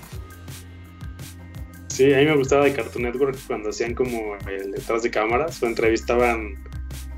Sí, 1.86 2.12
a 2.12 2.18
mí 2.18 2.26
me 2.26 2.36
gustaba 2.36 2.64
de 2.64 2.74
Cartoon 2.74 3.04
Network 3.04 3.38
cuando 3.46 3.70
hacían 3.70 3.94
como 3.94 4.36
el 4.46 4.72
detrás 4.72 5.02
de 5.02 5.10
cámaras 5.10 5.62
o 5.62 5.66
entrevistaban 5.66 6.54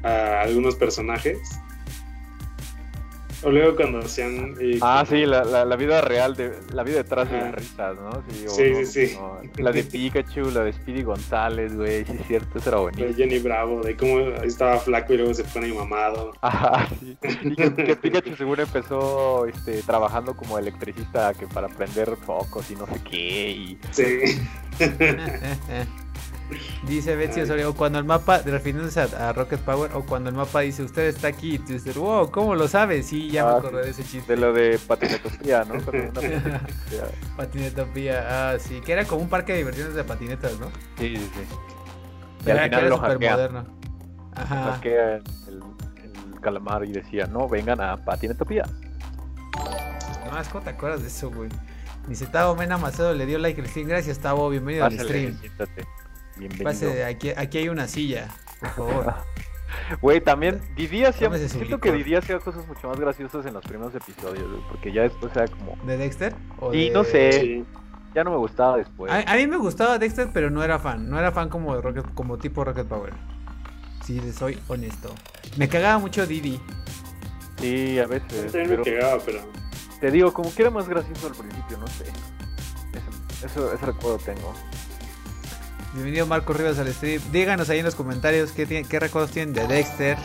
a 0.04 0.42
algunos 0.42 0.76
personajes 0.76 1.40
o 3.44 3.50
luego 3.50 3.76
cuando 3.76 3.98
hacían... 3.98 4.54
Eh, 4.60 4.78
ah, 4.80 5.04
sí, 5.08 5.26
la, 5.26 5.44
la, 5.44 5.76
vida 5.76 6.00
real, 6.00 6.34
de 6.34 6.52
la 6.72 6.82
vida 6.82 6.96
detrás 6.96 7.30
de 7.30 7.38
las 7.38 7.54
risas, 7.54 7.96
¿no? 7.96 8.10
Sí, 8.28 8.44
sí, 8.48 8.86
sí, 8.86 9.06
sí. 9.08 9.18
La 9.58 9.72
de 9.72 9.84
Pikachu, 9.84 10.50
la 10.50 10.64
de 10.64 10.72
Speedy 10.72 11.02
González, 11.02 11.76
güey, 11.76 12.04
sí 12.04 12.12
es 12.18 12.26
cierto, 12.26 12.58
eso 12.58 12.70
era 12.70 12.78
bonito. 12.78 13.04
De 13.04 13.14
Jenny 13.14 13.38
Bravo, 13.38 13.82
de 13.82 13.96
cómo 13.96 14.20
estaba 14.42 14.78
flaco 14.78 15.14
y 15.14 15.18
luego 15.18 15.34
se 15.34 15.44
pone 15.44 15.72
mamado. 15.72 16.32
Ajá, 16.40 16.88
sí. 17.00 17.16
Y 17.44 17.56
que, 17.56 17.96
Pikachu 17.96 18.34
seguro 18.36 18.62
empezó 18.62 19.46
este, 19.46 19.82
trabajando 19.82 20.34
como 20.36 20.58
electricista 20.58 21.34
que 21.34 21.46
para 21.46 21.68
prender 21.68 22.16
focos 22.16 22.70
y 22.70 22.76
no 22.76 22.86
sé 22.86 23.00
qué. 23.08 23.50
Y... 23.50 23.78
Sí. 23.90 24.40
Dice 26.86 27.16
Betsy 27.16 27.40
Osorio, 27.40 27.74
cuando 27.74 27.98
el 27.98 28.04
mapa, 28.04 28.38
refiriéndose 28.38 29.00
a, 29.00 29.32
Rocket 29.32 29.60
Power, 29.60 29.90
o 29.94 30.04
cuando 30.04 30.30
el 30.30 30.36
mapa 30.36 30.60
dice, 30.60 30.82
usted 30.82 31.04
está 31.08 31.28
aquí, 31.28 31.54
y 31.54 31.58
tú 31.58 31.72
dices, 31.72 31.96
wow, 31.96 32.30
¿cómo 32.30 32.54
lo 32.54 32.68
sabes? 32.68 33.06
Sí, 33.06 33.30
ya 33.30 33.44
me 33.44 33.50
ah, 33.52 33.56
acordé 33.56 33.84
de 33.84 33.90
ese 33.90 34.04
chiste. 34.04 34.34
De 34.34 34.40
lo 34.40 34.52
de 34.52 34.78
patinetopía, 34.86 35.64
¿no? 35.64 35.74
patinetopía, 37.36 38.52
ah, 38.52 38.58
sí, 38.58 38.80
que 38.80 38.92
era 38.92 39.04
como 39.04 39.22
un 39.22 39.28
parque 39.28 39.52
de 39.52 39.58
diversiones 39.58 39.94
de 39.94 40.04
patinetas, 40.04 40.58
¿no? 40.58 40.68
Sí, 40.98 41.16
sí, 41.16 41.30
sí. 41.34 41.56
Y 42.46 42.50
al 42.50 42.60
final 42.64 42.88
lo 42.88 42.96
super 42.96 43.18
moderno. 43.18 43.66
Ajá. 44.36 44.80
el, 44.82 44.92
el, 45.48 46.40
calamar 46.40 46.84
y 46.84 46.92
decía, 46.92 47.26
no, 47.26 47.48
vengan 47.48 47.80
a 47.80 47.96
patinetopía. 47.96 48.64
No, 50.30 50.40
es 50.40 50.48
como 50.48 50.64
te 50.64 50.70
acuerdas 50.70 51.02
de 51.02 51.08
eso, 51.08 51.30
güey. 51.30 51.48
Dice 52.08 52.26
Tavo 52.26 52.54
Mena 52.54 52.76
Macedo 52.76 53.14
le 53.14 53.24
dio 53.24 53.38
like 53.38 53.60
al 53.60 53.66
stream. 53.66 53.88
Gracias, 53.88 54.18
Tavo. 54.18 54.50
Bienvenido 54.50 54.84
al 54.84 54.98
stream. 54.98 55.38
Siéntate. 55.38 55.86
Bienvenido. 56.36 56.64
Pase, 56.64 57.04
aquí, 57.04 57.30
aquí 57.30 57.58
hay 57.58 57.68
una 57.68 57.88
silla, 57.88 58.28
por 58.60 58.70
favor. 58.70 59.14
Güey, 60.00 60.20
también 60.20 60.60
Didi 60.76 61.04
hacía. 61.04 61.30
Siento 61.48 61.80
que 61.80 61.92
Didi 61.92 62.14
hacía 62.14 62.38
cosas 62.38 62.66
mucho 62.66 62.88
más 62.88 62.98
graciosas 62.98 63.44
en 63.46 63.54
los 63.54 63.64
primeros 63.64 63.94
episodios, 63.94 64.46
porque 64.68 64.92
ya 64.92 65.02
después 65.02 65.34
era 65.34 65.48
como. 65.48 65.76
¿De 65.84 65.96
Dexter? 65.96 66.34
Y 66.72 66.90
no 66.90 67.04
sé. 67.04 67.64
Ya 68.14 68.22
no 68.22 68.30
me 68.30 68.36
gustaba 68.36 68.76
después. 68.76 69.12
A, 69.12 69.34
mí 69.34 69.46
me 69.46 69.56
gustaba 69.56 69.98
Dexter, 69.98 70.28
pero 70.32 70.50
no 70.50 70.62
era 70.62 70.78
fan. 70.78 71.10
No 71.10 71.18
era 71.18 71.32
fan 71.32 71.48
como 71.48 71.74
de 71.74 71.82
Rocket, 71.82 72.14
como 72.14 72.38
tipo 72.38 72.64
Rocket 72.64 72.86
Power. 72.86 73.12
Si 74.04 74.20
sí, 74.20 74.32
soy 74.32 74.58
honesto. 74.68 75.12
Me 75.56 75.68
cagaba 75.68 75.98
mucho 75.98 76.26
Didi. 76.26 76.60
Sí, 77.58 77.98
a 77.98 78.06
veces. 78.06 78.52
Pero... 78.52 78.78
me 78.78 78.82
cagaba, 78.84 79.20
pero. 79.24 79.40
Te 80.00 80.10
digo, 80.10 80.32
como 80.32 80.54
que 80.54 80.62
era 80.62 80.70
más 80.70 80.88
gracioso 80.88 81.26
al 81.26 81.34
principio, 81.34 81.78
no 81.78 81.86
sé. 81.88 82.04
Eso, 83.44 83.72
ese 83.72 83.86
recuerdo 83.86 84.18
tengo. 84.18 84.54
Bienvenido 85.94 86.26
Marco 86.26 86.52
Rivas 86.52 86.76
al 86.80 86.92
stream. 86.92 87.22
Díganos 87.30 87.70
ahí 87.70 87.78
en 87.78 87.84
los 87.84 87.94
comentarios 87.94 88.50
qué, 88.50 88.66
qué 88.66 88.98
recuerdos 88.98 89.30
tienen 89.30 89.54
de 89.54 89.64
Dexter. 89.68 90.18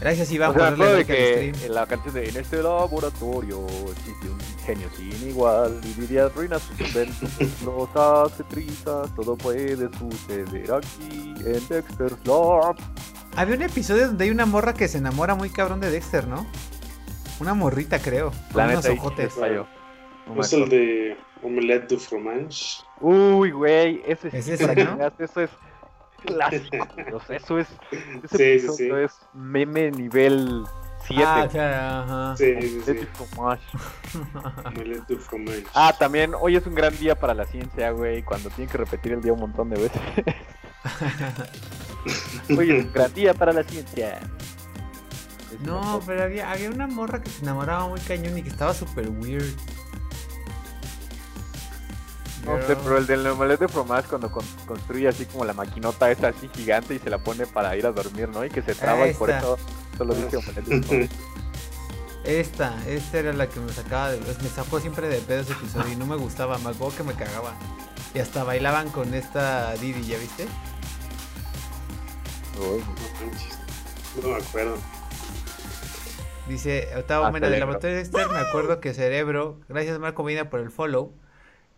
Gracias 0.00 0.32
Iván 0.32 0.52
por 0.52 0.62
darle 0.62 0.94
like 0.94 1.06
que 1.06 1.66
En 1.66 1.74
la 1.74 1.86
canción 1.86 2.12
de 2.12 2.28
En 2.28 2.36
este 2.36 2.60
laboratorio 2.60 3.66
existe 3.92 4.28
un 4.28 4.40
genio 4.66 4.88
sin 4.96 5.28
igual. 5.28 5.78
Viviría 5.84 6.28
ruinas 6.30 6.62
sus 6.62 6.80
inventos, 6.80 7.30
los 7.64 7.88
hace 7.94 8.42
trizas. 8.44 9.14
Todo 9.14 9.36
puede 9.36 9.76
suceder 9.96 10.72
aquí 10.72 11.34
en 11.46 11.68
Dexter's 11.68 12.16
Lab. 12.24 12.74
Había 13.36 13.54
un 13.54 13.62
episodio 13.62 14.08
donde 14.08 14.24
hay 14.24 14.30
una 14.30 14.44
morra 14.44 14.74
que 14.74 14.88
se 14.88 14.98
enamora 14.98 15.36
muy 15.36 15.50
cabrón 15.50 15.78
de 15.78 15.88
Dexter, 15.92 16.26
¿no? 16.26 16.44
Una 17.38 17.54
morrita, 17.54 18.00
creo. 18.00 18.32
Con 18.52 18.64
unos 18.64 18.86
ojotes. 18.86 19.34
Es 20.38 20.52
el 20.52 20.68
de 20.68 21.16
Omelette 21.42 21.88
du 21.88 21.98
fromage. 21.98 22.82
Uy, 23.00 23.50
güey, 23.50 24.02
ese 24.06 24.28
es, 24.28 24.48
¿Es 24.48 24.60
¿no? 24.60 25.12
Eso 25.18 25.40
es 25.40 25.50
clásico. 26.24 26.86
eso 27.28 27.58
es. 27.58 27.68
Ese 28.24 28.60
sí, 28.60 28.68
sí, 28.68 28.74
sí. 28.76 28.90
es 28.90 29.18
meme 29.32 29.90
nivel 29.90 30.64
7. 31.06 31.22
Ah, 31.24 31.48
claro, 31.50 31.76
ajá. 31.76 32.36
Sí, 32.36 32.54
sí, 32.60 32.82
sí. 32.84 33.08
Omelette 34.64 35.08
du 35.08 35.16
fromage. 35.18 35.64
Ah, 35.74 35.94
también, 35.98 36.32
hoy 36.38 36.56
es 36.56 36.66
un 36.66 36.74
gran 36.74 36.96
día 36.98 37.14
para 37.14 37.34
la 37.34 37.46
ciencia, 37.46 37.90
güey, 37.90 38.22
cuando 38.22 38.50
tienen 38.50 38.70
que 38.70 38.78
repetir 38.78 39.12
el 39.12 39.22
día 39.22 39.32
un 39.32 39.40
montón 39.40 39.70
de 39.70 39.80
veces. 39.80 40.00
hoy 42.56 42.70
es 42.70 42.84
un 42.84 42.92
gran 42.92 43.12
día 43.14 43.34
para 43.34 43.52
la 43.52 43.62
ciencia. 43.62 44.20
No, 45.60 46.00
pero 46.06 46.22
había, 46.22 46.50
había 46.50 46.70
una 46.70 46.86
morra 46.86 47.20
que 47.20 47.28
se 47.30 47.42
enamoraba 47.42 47.88
muy 47.88 48.00
cañón 48.00 48.38
y 48.38 48.42
que 48.42 48.50
estaba 48.50 48.72
súper 48.72 49.08
weird. 49.08 49.54
No 52.44 52.60
sé, 52.66 52.74
pero 52.76 52.98
el 52.98 53.06
del 53.06 53.26
omelette 53.26 53.60
de 53.60 53.68
fromage 53.68 54.08
cuando 54.08 54.30
construye 54.66 55.08
así 55.08 55.26
como 55.26 55.44
la 55.44 55.52
maquinota 55.52 56.10
esa 56.10 56.28
así 56.28 56.48
gigante 56.54 56.94
y 56.94 56.98
se 56.98 57.10
la 57.10 57.18
pone 57.18 57.46
para 57.46 57.76
ir 57.76 57.86
a 57.86 57.92
dormir, 57.92 58.28
¿no? 58.28 58.44
Y 58.44 58.48
que 58.48 58.62
se 58.62 58.74
traba 58.74 59.06
y 59.06 59.14
por 59.14 59.30
eso 59.30 59.58
solo 59.98 60.14
dice 60.14 60.36
omelette 60.38 60.66
de 60.66 60.82
fromage. 60.82 61.08
Esta, 62.24 62.76
esta 62.86 63.18
era 63.18 63.32
la 63.32 63.48
que 63.48 63.60
me 63.60 63.72
sacaba 63.72 64.12
de... 64.12 64.20
Me 64.20 64.48
sacó 64.50 64.78
siempre 64.78 65.08
de 65.08 65.20
pedo 65.20 65.40
ese 65.40 65.52
episodio 65.52 65.90
y 65.92 65.96
no 65.96 66.04
me 66.04 66.16
gustaba, 66.16 66.58
me 66.58 66.68
acuerdo 66.68 66.98
que 66.98 67.02
me 67.02 67.14
cagaba. 67.14 67.54
Y 68.14 68.18
hasta 68.18 68.44
bailaban 68.44 68.90
con 68.90 69.14
esta 69.14 69.72
Didi, 69.74 70.02
¿ya 70.02 70.18
viste? 70.18 70.46
Uy, 72.58 72.82
no 74.22 74.28
me 74.28 74.36
acuerdo. 74.36 74.76
Dice 76.46 76.88
Octavo 76.96 77.30
Mena 77.30 77.48
del 77.48 77.60
Laboratorio 77.60 77.96
Dexter, 77.96 78.28
me 78.28 78.38
acuerdo 78.38 78.80
que 78.80 78.92
Cerebro, 78.92 79.60
gracias 79.68 79.98
Marco 79.98 80.22
Medina 80.24 80.50
por 80.50 80.60
el 80.60 80.70
follow. 80.70 81.12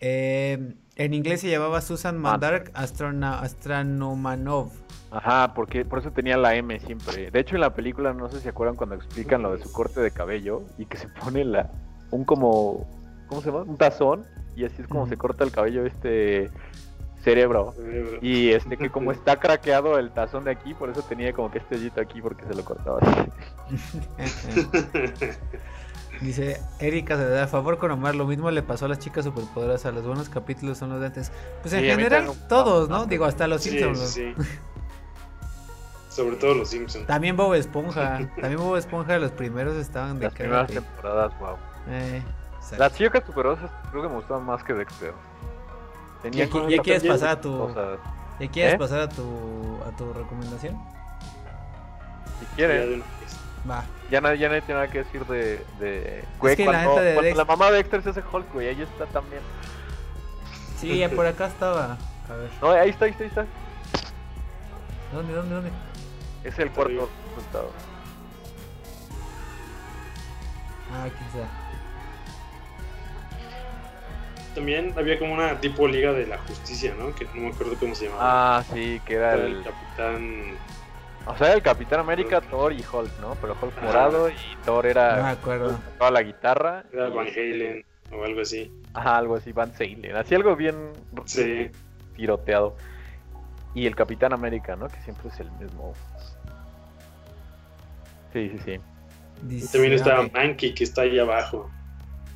Eh, 0.04 0.74
en 0.96 1.14
inglés 1.14 1.40
se 1.40 1.48
llamaba 1.48 1.80
Susan 1.80 2.18
Mandark 2.18 2.72
Astronomanov. 2.74 4.70
Ajá, 5.12 5.54
porque 5.54 5.84
por 5.84 6.00
eso 6.00 6.10
tenía 6.10 6.36
la 6.36 6.56
M 6.56 6.78
siempre. 6.80 7.30
De 7.30 7.38
hecho, 7.38 7.54
en 7.54 7.60
la 7.60 7.72
película, 7.72 8.12
no 8.12 8.28
sé 8.28 8.38
si 8.38 8.42
se 8.42 8.48
acuerdan 8.48 8.74
cuando 8.74 8.96
explican 8.96 9.42
lo 9.42 9.56
de 9.56 9.62
su 9.62 9.70
corte 9.70 10.00
de 10.00 10.10
cabello 10.10 10.64
y 10.76 10.86
que 10.86 10.96
se 10.96 11.06
pone 11.06 11.44
la 11.44 11.70
un 12.10 12.24
como, 12.24 12.84
¿cómo 13.28 13.40
se 13.42 13.52
llama? 13.52 13.62
Un 13.62 13.76
tazón 13.76 14.24
y 14.56 14.64
así 14.64 14.82
es 14.82 14.88
como 14.88 15.06
se 15.06 15.16
corta 15.16 15.44
el 15.44 15.52
cabello 15.52 15.86
este 15.86 16.50
cerebro. 17.22 17.72
Y 18.20 18.50
este 18.50 18.76
que 18.76 18.90
como 18.90 19.12
está 19.12 19.38
craqueado 19.38 20.00
el 20.00 20.10
tazón 20.10 20.44
de 20.44 20.50
aquí, 20.50 20.74
por 20.74 20.90
eso 20.90 21.02
tenía 21.02 21.32
como 21.32 21.52
que 21.52 21.58
este 21.58 21.76
aquí 22.00 22.20
porque 22.20 22.44
se 22.44 22.54
lo 22.54 22.64
cortaba 22.64 22.98
así. 23.00 23.30
Dice 26.22 26.62
Erika, 26.78 27.16
se 27.16 27.28
da 27.28 27.44
a 27.44 27.46
favor 27.48 27.78
con 27.78 27.90
Omar. 27.90 28.14
Lo 28.14 28.26
mismo 28.26 28.50
le 28.50 28.62
pasó 28.62 28.84
a 28.84 28.88
las 28.88 29.00
chicas 29.00 29.24
superpoderosas. 29.24 29.92
Los 29.92 30.06
buenos 30.06 30.28
capítulos 30.28 30.78
son 30.78 30.90
los 30.90 31.00
de 31.00 31.06
antes. 31.06 31.32
Pues 31.62 31.74
en 31.74 31.84
general, 31.84 32.30
todos, 32.48 32.88
¿no? 32.88 33.06
Digo, 33.06 33.24
hasta 33.24 33.48
los 33.48 33.62
Simpsons. 33.62 34.20
Sobre 36.08 36.36
todo 36.36 36.54
los 36.54 36.68
Simpsons. 36.68 37.06
También 37.06 37.36
Bob 37.36 37.54
Esponja. 37.54 38.28
También 38.40 38.58
Bob 38.58 38.76
Esponja, 38.76 39.18
los 39.18 39.32
primeros 39.32 39.76
estaban 39.76 40.18
de 40.18 40.26
Las 40.26 40.34
primeras 40.34 40.70
temporadas, 40.70 41.38
wow. 41.40 41.56
Eh, 41.88 42.22
las 42.78 42.94
chicas 42.94 43.22
superpoderosas 43.26 43.70
creo 43.90 44.02
que 44.02 44.08
me 44.08 44.14
gustaban 44.14 44.44
más 44.44 44.62
que 44.62 44.74
Dexter. 44.74 45.12
¿Ya, 46.30 46.46
ya 46.68 46.82
quieres 46.82 47.02
pasar 47.02 47.30
a 47.30 47.40
tu. 47.40 47.74
¿Ya 48.38 48.48
quieres 48.48 48.74
¿Eh? 48.74 48.78
pasar 48.78 49.00
a 49.00 49.08
tu, 49.08 49.78
a 49.86 49.96
tu 49.96 50.12
recomendación? 50.12 50.78
Si 52.38 52.46
quieres. 52.56 53.02
Va. 53.68 53.84
Ya 54.10 54.20
nadie, 54.20 54.38
ya 54.38 54.48
nadie 54.48 54.62
tiene 54.62 54.80
nada 54.80 54.92
que 54.92 54.98
decir 54.98 55.24
de. 55.26 55.64
de... 55.78 56.24
Güey, 56.40 56.56
que 56.56 56.64
cuando, 56.64 56.96
la, 56.96 57.02
de 57.02 57.34
la 57.34 57.44
mamá 57.44 57.70
de 57.70 57.76
Dexter 57.76 58.02
se 58.02 58.10
hace 58.10 58.20
Hulk, 58.20 58.52
güey, 58.52 58.68
ahí 58.68 58.82
está 58.82 59.06
también. 59.06 59.42
Sí, 60.78 60.98
ya 60.98 61.08
por 61.08 61.26
acá 61.26 61.46
estaba. 61.46 61.96
A 62.28 62.34
ver. 62.34 62.50
No, 62.60 62.70
ahí 62.70 62.90
está, 62.90 63.04
ahí 63.04 63.12
está, 63.12 63.22
ahí 63.22 63.28
está. 63.28 63.46
¿Dónde, 65.12 65.32
dónde, 65.32 65.54
dónde? 65.54 65.70
Es 66.42 66.58
el 66.58 66.70
cuarto 66.70 67.08
resultado. 67.36 67.70
Ah, 70.92 71.04
aquí 71.04 71.24
está. 71.28 71.48
También 74.56 74.92
había 74.98 75.18
como 75.18 75.32
una 75.34 75.58
tipo 75.60 75.86
Liga 75.86 76.12
de 76.12 76.26
la 76.26 76.38
Justicia, 76.38 76.94
¿no? 76.98 77.14
Que 77.14 77.26
no 77.26 77.42
me 77.42 77.48
acuerdo 77.50 77.76
cómo 77.78 77.94
se 77.94 78.06
llamaba. 78.06 78.58
Ah, 78.58 78.64
sí, 78.74 79.00
que 79.06 79.14
era 79.14 79.34
el... 79.34 79.58
el 79.58 79.62
capitán 79.62 80.56
o 81.26 81.36
sea, 81.36 81.52
el 81.54 81.62
Capitán 81.62 82.00
América, 82.00 82.40
Thor 82.40 82.72
y 82.72 82.80
Hulk, 82.80 83.20
¿no? 83.20 83.36
Pero 83.40 83.56
Hulk 83.60 83.82
morado 83.82 84.28
y 84.28 84.34
Thor 84.64 84.86
era. 84.86 85.16
No 85.16 85.22
me 85.22 85.28
acuerdo. 85.30 85.78
Toda 85.98 86.10
la 86.10 86.22
guitarra. 86.22 86.84
Era 86.92 87.08
Van 87.08 87.26
Halen 87.26 87.84
o 88.12 88.24
algo 88.24 88.40
así. 88.40 88.72
Ajá, 88.94 89.18
algo 89.18 89.36
así, 89.36 89.52
Van 89.52 89.72
Halen. 89.78 90.16
Así 90.16 90.34
algo 90.34 90.56
bien 90.56 90.92
sí. 91.26 91.70
tiroteado. 92.16 92.76
Y 93.74 93.86
el 93.86 93.96
Capitán 93.96 94.32
América, 94.32 94.76
¿no? 94.76 94.88
Que 94.88 95.00
siempre 95.00 95.28
es 95.28 95.40
el 95.40 95.50
mismo. 95.52 95.94
Sí, 98.32 98.50
sí, 98.50 98.58
sí. 98.64 98.80
y 99.48 99.66
también 99.68 99.92
estaba 99.94 100.28
Mankey, 100.28 100.74
que 100.74 100.84
está 100.84 101.02
ahí 101.02 101.18
abajo. 101.18 101.70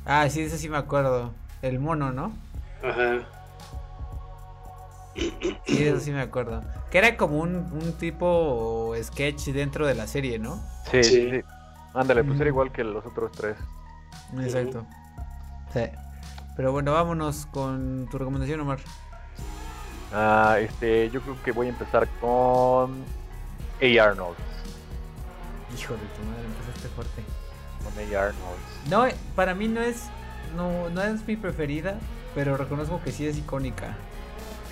Ah, 0.05 0.29
sí, 0.29 0.41
eso 0.41 0.57
sí 0.57 0.69
me 0.69 0.77
acuerdo. 0.77 1.33
El 1.61 1.79
mono, 1.79 2.11
¿no? 2.11 2.31
Ajá. 2.83 3.27
Sí, 5.17 5.83
eso 5.83 5.99
sí 5.99 6.11
me 6.11 6.21
acuerdo. 6.21 6.63
Que 6.91 6.99
era 6.99 7.17
como 7.17 7.39
un, 7.39 7.55
un 7.55 7.93
tipo 7.93 8.93
sketch 9.01 9.47
dentro 9.47 9.87
de 9.87 9.95
la 9.95 10.07
serie, 10.07 10.37
¿no? 10.37 10.61
Sí, 10.91 11.03
sí. 11.03 11.41
Ándale, 11.93 12.23
pues 12.23 12.39
era 12.39 12.49
igual 12.49 12.71
que 12.71 12.83
los 12.83 13.05
otros 13.05 13.31
tres. 13.31 13.57
Exacto. 14.39 14.85
Sí. 15.73 15.81
Pero 16.55 16.71
bueno, 16.71 16.93
vámonos 16.93 17.47
con 17.47 18.07
tu 18.11 18.17
recomendación, 18.17 18.59
Omar. 18.59 18.79
Ah, 20.13 20.57
este, 20.59 21.09
yo 21.09 21.21
creo 21.21 21.41
que 21.43 21.51
voy 21.51 21.67
a 21.67 21.69
empezar 21.69 22.07
con 22.21 23.03
A. 23.81 24.03
Arnold. 24.03 24.37
Hijo 25.77 25.93
de 25.93 25.99
tu 25.99 26.23
madre, 26.23 26.45
empezaste 26.45 26.87
fuerte. 26.89 27.23
Con 27.83 27.93
A. 28.15 28.19
Arnold. 28.19 28.59
No, 28.89 29.05
para 29.35 29.55
mí 29.55 29.67
no 29.67 29.81
es, 29.81 30.03
no, 30.55 30.89
no 30.89 31.01
es 31.01 31.25
mi 31.27 31.35
preferida, 31.35 31.97
pero 32.35 32.55
reconozco 32.55 33.01
que 33.03 33.11
sí 33.11 33.25
es 33.27 33.37
icónica 33.37 33.95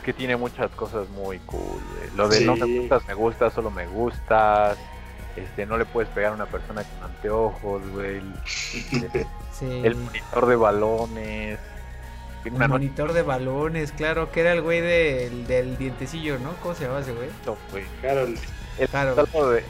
que 0.05 0.13
tiene 0.13 0.37
muchas 0.37 0.69
cosas 0.71 1.09
muy 1.09 1.39
cool. 1.39 1.81
Lo 2.15 2.29
de 2.29 2.45
no 2.45 2.55
me 2.55 2.77
gustas, 2.77 3.07
me 3.07 3.15
gustas, 3.15 3.53
solo 3.53 3.71
me 3.71 3.87
gustas. 3.87 4.77
Este, 5.35 5.65
no 5.65 5.79
le 5.79 5.85
puedes 5.85 6.09
pegar 6.11 6.31
a 6.31 6.35
una 6.35 6.45
persona 6.45 6.83
con 6.83 7.09
anteojos, 7.09 7.81
güey. 7.89 8.21
El, 9.61 9.95
monitor 9.95 10.45
de 10.45 10.55
balones. 10.55 11.59
El 12.45 12.69
monitor 12.69 13.13
de 13.13 13.23
balones, 13.23 13.91
claro, 13.93 14.31
que 14.31 14.41
era 14.41 14.53
el 14.53 14.61
güey 14.61 14.79
del, 14.79 15.47
del 15.47 15.75
dientecillo, 15.79 16.37
¿no? 16.37 16.53
¿Cómo 16.61 16.75
se 16.75 16.83
llamaba 16.83 17.01
ese 17.01 17.13
güey? 17.13 17.29
No, 17.43 17.57
güey. 17.71 17.85
Carol. 18.03 18.37
El, 18.77 18.87
De... 18.87 19.63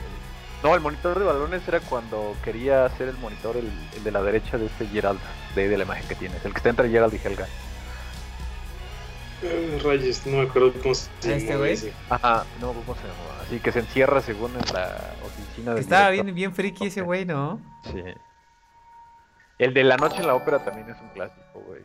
No, 0.62 0.74
el 0.74 0.80
monitor 0.82 1.18
de 1.18 1.24
balones 1.24 1.66
era 1.66 1.80
cuando 1.80 2.36
quería 2.44 2.84
hacer 2.84 3.08
el 3.08 3.16
monitor, 3.16 3.56
el, 3.56 3.70
de 4.04 4.10
la 4.10 4.20
derecha 4.22 4.58
de 4.58 4.66
este 4.66 4.86
Gerald, 4.88 5.18
de, 5.54 5.66
de 5.66 5.78
la 5.78 5.84
imagen 5.84 6.06
que 6.06 6.14
tienes, 6.14 6.44
el 6.44 6.52
que 6.52 6.58
está 6.58 6.68
entre 6.68 6.90
Gerald 6.90 7.14
y 7.14 7.26
Helga. 7.26 7.46
Eh, 9.42 9.78
Rayes, 9.84 10.26
no 10.26 10.38
me 10.38 10.48
acuerdo 10.48 10.72
cómo 10.82 10.94
se 10.94 11.10
llama. 11.22 11.36
¿Este 11.36 11.56
güey? 11.56 11.92
Ajá, 12.08 12.44
no, 12.60 12.68
¿cómo 12.68 12.94
se 12.94 13.02
llama? 13.02 13.42
Así 13.42 13.58
que 13.60 13.70
se 13.72 13.80
encierra 13.80 14.20
según 14.20 14.52
en 14.52 14.74
la 14.74 15.14
oficina 15.24 15.74
de. 15.74 15.80
Estaba 15.80 16.10
bien, 16.10 16.34
bien 16.34 16.54
friki 16.54 16.86
ese 16.86 17.02
güey, 17.02 17.24
¿no? 17.24 17.60
Sí. 17.84 18.02
El 19.58 19.72
de 19.72 19.84
la 19.84 19.96
noche 19.96 20.18
en 20.18 20.26
la 20.26 20.34
ópera 20.34 20.64
también 20.64 20.88
es 20.90 21.00
un 21.00 21.08
clásico, 21.10 21.60
güey. 21.66 21.82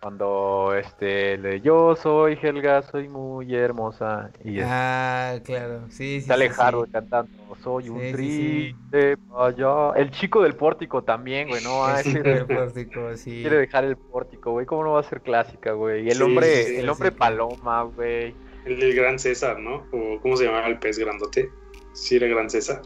Cuando 0.00 0.74
este 0.76 1.36
le 1.38 1.60
yo 1.60 1.96
soy 1.96 2.38
Helga, 2.40 2.82
soy 2.82 3.08
muy 3.08 3.52
hermosa 3.52 4.30
y 4.44 4.60
ah, 4.62 5.40
claro, 5.44 5.86
sí, 5.88 6.20
sí. 6.20 6.26
Sale 6.28 6.50
sí, 6.50 6.56
cantando, 6.92 7.56
soy 7.64 7.88
un 7.88 7.98
triste 8.12 9.16
allá. 9.36 9.90
El 9.96 10.12
chico 10.12 10.42
del 10.42 10.54
pórtico 10.54 11.02
también, 11.02 11.48
güey, 11.48 11.64
no, 11.64 11.88
el 11.96 12.04
chico 12.04 12.22
del 12.22 12.46
pórtico, 12.46 13.16
sí. 13.16 13.40
Quiere 13.40 13.56
dejar 13.56 13.84
el 13.84 13.96
pórtico, 13.96 14.52
güey, 14.52 14.66
cómo 14.66 14.84
no 14.84 14.92
va 14.92 15.00
a 15.00 15.02
ser 15.02 15.20
clásica, 15.20 15.72
güey. 15.72 16.06
Y 16.06 16.10
el 16.10 16.22
hombre, 16.22 16.78
el 16.78 16.88
hombre 16.88 17.10
paloma, 17.10 17.82
güey. 17.82 18.34
El 18.66 18.78
del 18.78 18.94
Gran 18.94 19.18
César, 19.18 19.58
¿no? 19.58 19.84
O 19.90 20.20
cómo 20.22 20.36
se 20.36 20.44
llamaba 20.44 20.68
el 20.68 20.78
pez 20.78 20.96
grandote. 20.98 21.50
Sí 21.92 22.16
era 22.16 22.28
Gran 22.28 22.48
César. 22.48 22.82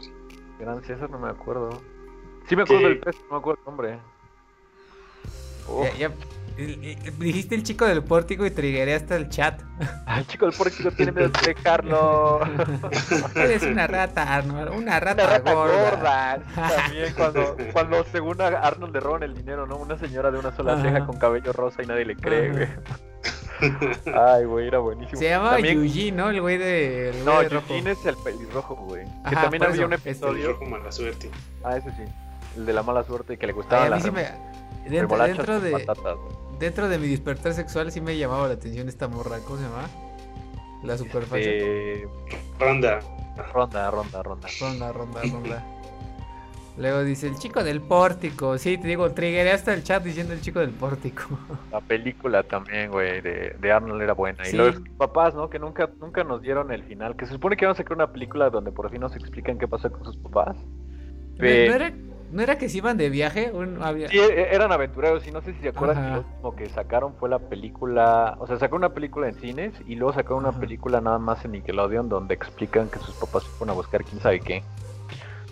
Gran 0.59 0.83
César 0.83 1.11
no 1.11 1.19
me 1.19 1.29
acuerdo. 1.29 1.69
Sí 2.47 2.55
me 2.55 2.63
acuerdo 2.63 2.87
del 2.87 2.99
pez, 2.99 3.15
no 3.29 3.35
me 3.35 3.37
acuerdo 3.37 3.59
el 3.61 3.65
nombre. 3.65 3.99
Ya, 5.83 6.09
ya 6.09 6.11
Dijiste 6.55 7.55
el 7.55 7.63
chico 7.63 7.85
del 7.85 8.03
pórtico 8.03 8.45
y 8.45 8.51
trigueré 8.51 8.93
hasta 8.93 9.15
el 9.15 9.27
chat. 9.29 9.61
el 10.15 10.27
chico 10.27 10.45
del 10.45 10.55
pórtico 10.55 10.91
tiene 10.91 11.11
miedo 11.11 11.29
de 11.41 11.53
dejarlo. 11.53 12.41
Eres 13.35 13.63
una 13.63 13.87
rata, 13.87 14.35
Arnold. 14.35 14.71
Una 14.71 14.99
rata, 14.99 15.39
gorda. 15.39 16.39
También 16.55 17.13
cuando, 17.17 17.57
cuando 17.71 18.03
según 18.05 18.39
a 18.41 18.47
Arnold 18.47 18.93
le 18.93 18.99
roban 18.99 19.23
el 19.23 19.33
dinero, 19.33 19.65
¿no? 19.65 19.77
Una 19.77 19.97
señora 19.97 20.29
de 20.29 20.37
una 20.37 20.55
sola 20.55 20.81
ceja 20.81 21.05
con 21.05 21.17
cabello 21.17 21.53
rosa 21.53 21.81
y 21.81 21.87
nadie 21.87 22.05
le 22.05 22.15
cree, 22.15 22.51
güey. 22.51 22.67
Ay, 24.13 24.45
güey, 24.45 24.67
era 24.67 24.79
buenísimo. 24.79 25.17
Se 25.17 25.29
llamaba 25.29 25.59
Yuji, 25.59 26.11
¿no? 26.11 26.29
El 26.29 26.41
güey 26.41 26.57
de. 26.57 27.13
no, 27.25 27.41
Yuji 27.41 27.89
es 27.89 28.05
el 28.05 28.15
pelirrojo, 28.17 28.75
güey. 28.75 29.05
Que 29.27 29.35
también 29.35 29.63
había 29.63 29.85
un 29.85 29.93
episodio. 29.93 30.51
Este... 30.51 30.65
mala 30.65 30.91
suerte. 30.91 31.31
Ah, 31.63 31.77
ese 31.77 31.89
sí. 31.91 32.03
El 32.57 32.65
de 32.65 32.73
la 32.73 32.83
mala 32.83 33.03
suerte 33.03 33.37
que 33.37 33.47
le 33.47 33.53
gustaba 33.53 33.89
la. 33.89 33.97
Dentro, 34.85 35.17
dentro 35.17 35.59
de 35.61 35.85
dentro 36.63 36.87
de 36.87 36.97
mi 36.97 37.07
despertar 37.07 37.53
sexual 37.53 37.91
sí 37.91 38.01
me 38.01 38.17
llamaba 38.17 38.47
la 38.47 38.53
atención 38.53 38.87
esta 38.87 39.07
morra. 39.07 39.39
¿Cómo 39.45 39.57
se 39.57 39.63
llama? 39.63 39.89
La 40.83 40.97
super 40.97 41.23
eh, 41.33 42.07
ronda. 42.59 42.99
Ronda, 43.53 43.91
ronda, 43.91 44.23
ronda. 44.23 44.47
Ronda, 44.59 44.91
ronda, 44.91 45.21
ronda. 45.21 45.65
Luego 46.75 47.03
dice 47.03 47.27
el 47.27 47.35
chico 47.37 47.63
del 47.63 47.81
pórtico. 47.81 48.57
Sí, 48.57 48.77
te 48.77 48.87
digo, 48.87 49.11
triggeré 49.11 49.51
hasta 49.51 49.73
el 49.73 49.83
chat 49.83 50.03
diciendo 50.03 50.33
el 50.33 50.41
chico 50.41 50.59
del 50.59 50.71
pórtico. 50.71 51.23
La 51.71 51.81
película 51.81 52.43
también, 52.43 52.91
güey, 52.91 53.21
de, 53.21 53.55
de, 53.59 53.71
Arnold 53.71 54.01
era 54.01 54.13
buena. 54.13 54.47
Y 54.47 54.53
los 54.53 54.81
papás, 54.97 55.35
¿no? 55.35 55.49
Que 55.49 55.59
nunca, 55.59 55.89
nunca 55.99 56.23
nos 56.23 56.41
dieron 56.41 56.71
el 56.71 56.83
final. 56.83 57.15
Que 57.15 57.25
se 57.25 57.33
supone 57.33 57.57
que 57.57 57.65
vamos 57.65 57.77
a 57.79 57.83
sacar 57.83 57.95
una 57.95 58.11
película 58.11 58.49
donde 58.49 58.71
por 58.71 58.89
fin 58.89 59.01
nos 59.01 59.15
explican 59.15 59.59
qué 59.59 59.67
pasa 59.67 59.89
con 59.89 60.03
sus 60.03 60.17
papás. 60.17 60.57
¿No, 61.37 61.45
era, 61.45 61.93
¿No 62.33 62.41
era 62.41 62.57
que 62.57 62.67
se 62.67 62.79
iban 62.79 62.97
de 62.97 63.11
viaje? 63.11 63.51
Sí, 64.09 64.17
e-, 64.17 64.55
eran 64.55 64.71
aventureros 64.71 65.25
y 65.27 65.31
no 65.31 65.41
sé 65.41 65.53
si 65.53 65.59
se 65.61 65.69
acuerdan 65.69 66.03
que 66.03 66.11
lo 66.11 66.19
último 66.21 66.55
que 66.55 66.69
sacaron 66.69 67.13
fue 67.13 67.29
la 67.29 67.37
película, 67.37 68.35
o 68.39 68.47
sea, 68.47 68.57
sacaron 68.57 68.79
una 68.79 68.93
película 68.93 69.27
en 69.27 69.35
cines 69.35 69.73
y 69.85 69.95
luego 69.95 70.13
sacaron 70.13 70.39
una 70.39 70.59
película 70.59 70.99
nada 70.99 71.19
más 71.19 71.45
en 71.45 71.51
Nickelodeon 71.51 72.09
donde 72.09 72.33
explican 72.33 72.89
que 72.89 72.97
sus 72.97 73.13
papás 73.15 73.43
se 73.43 73.49
fueron 73.49 73.69
a 73.69 73.73
buscar 73.73 74.03
quién 74.03 74.19
sabe 74.19 74.39
qué. 74.39 74.63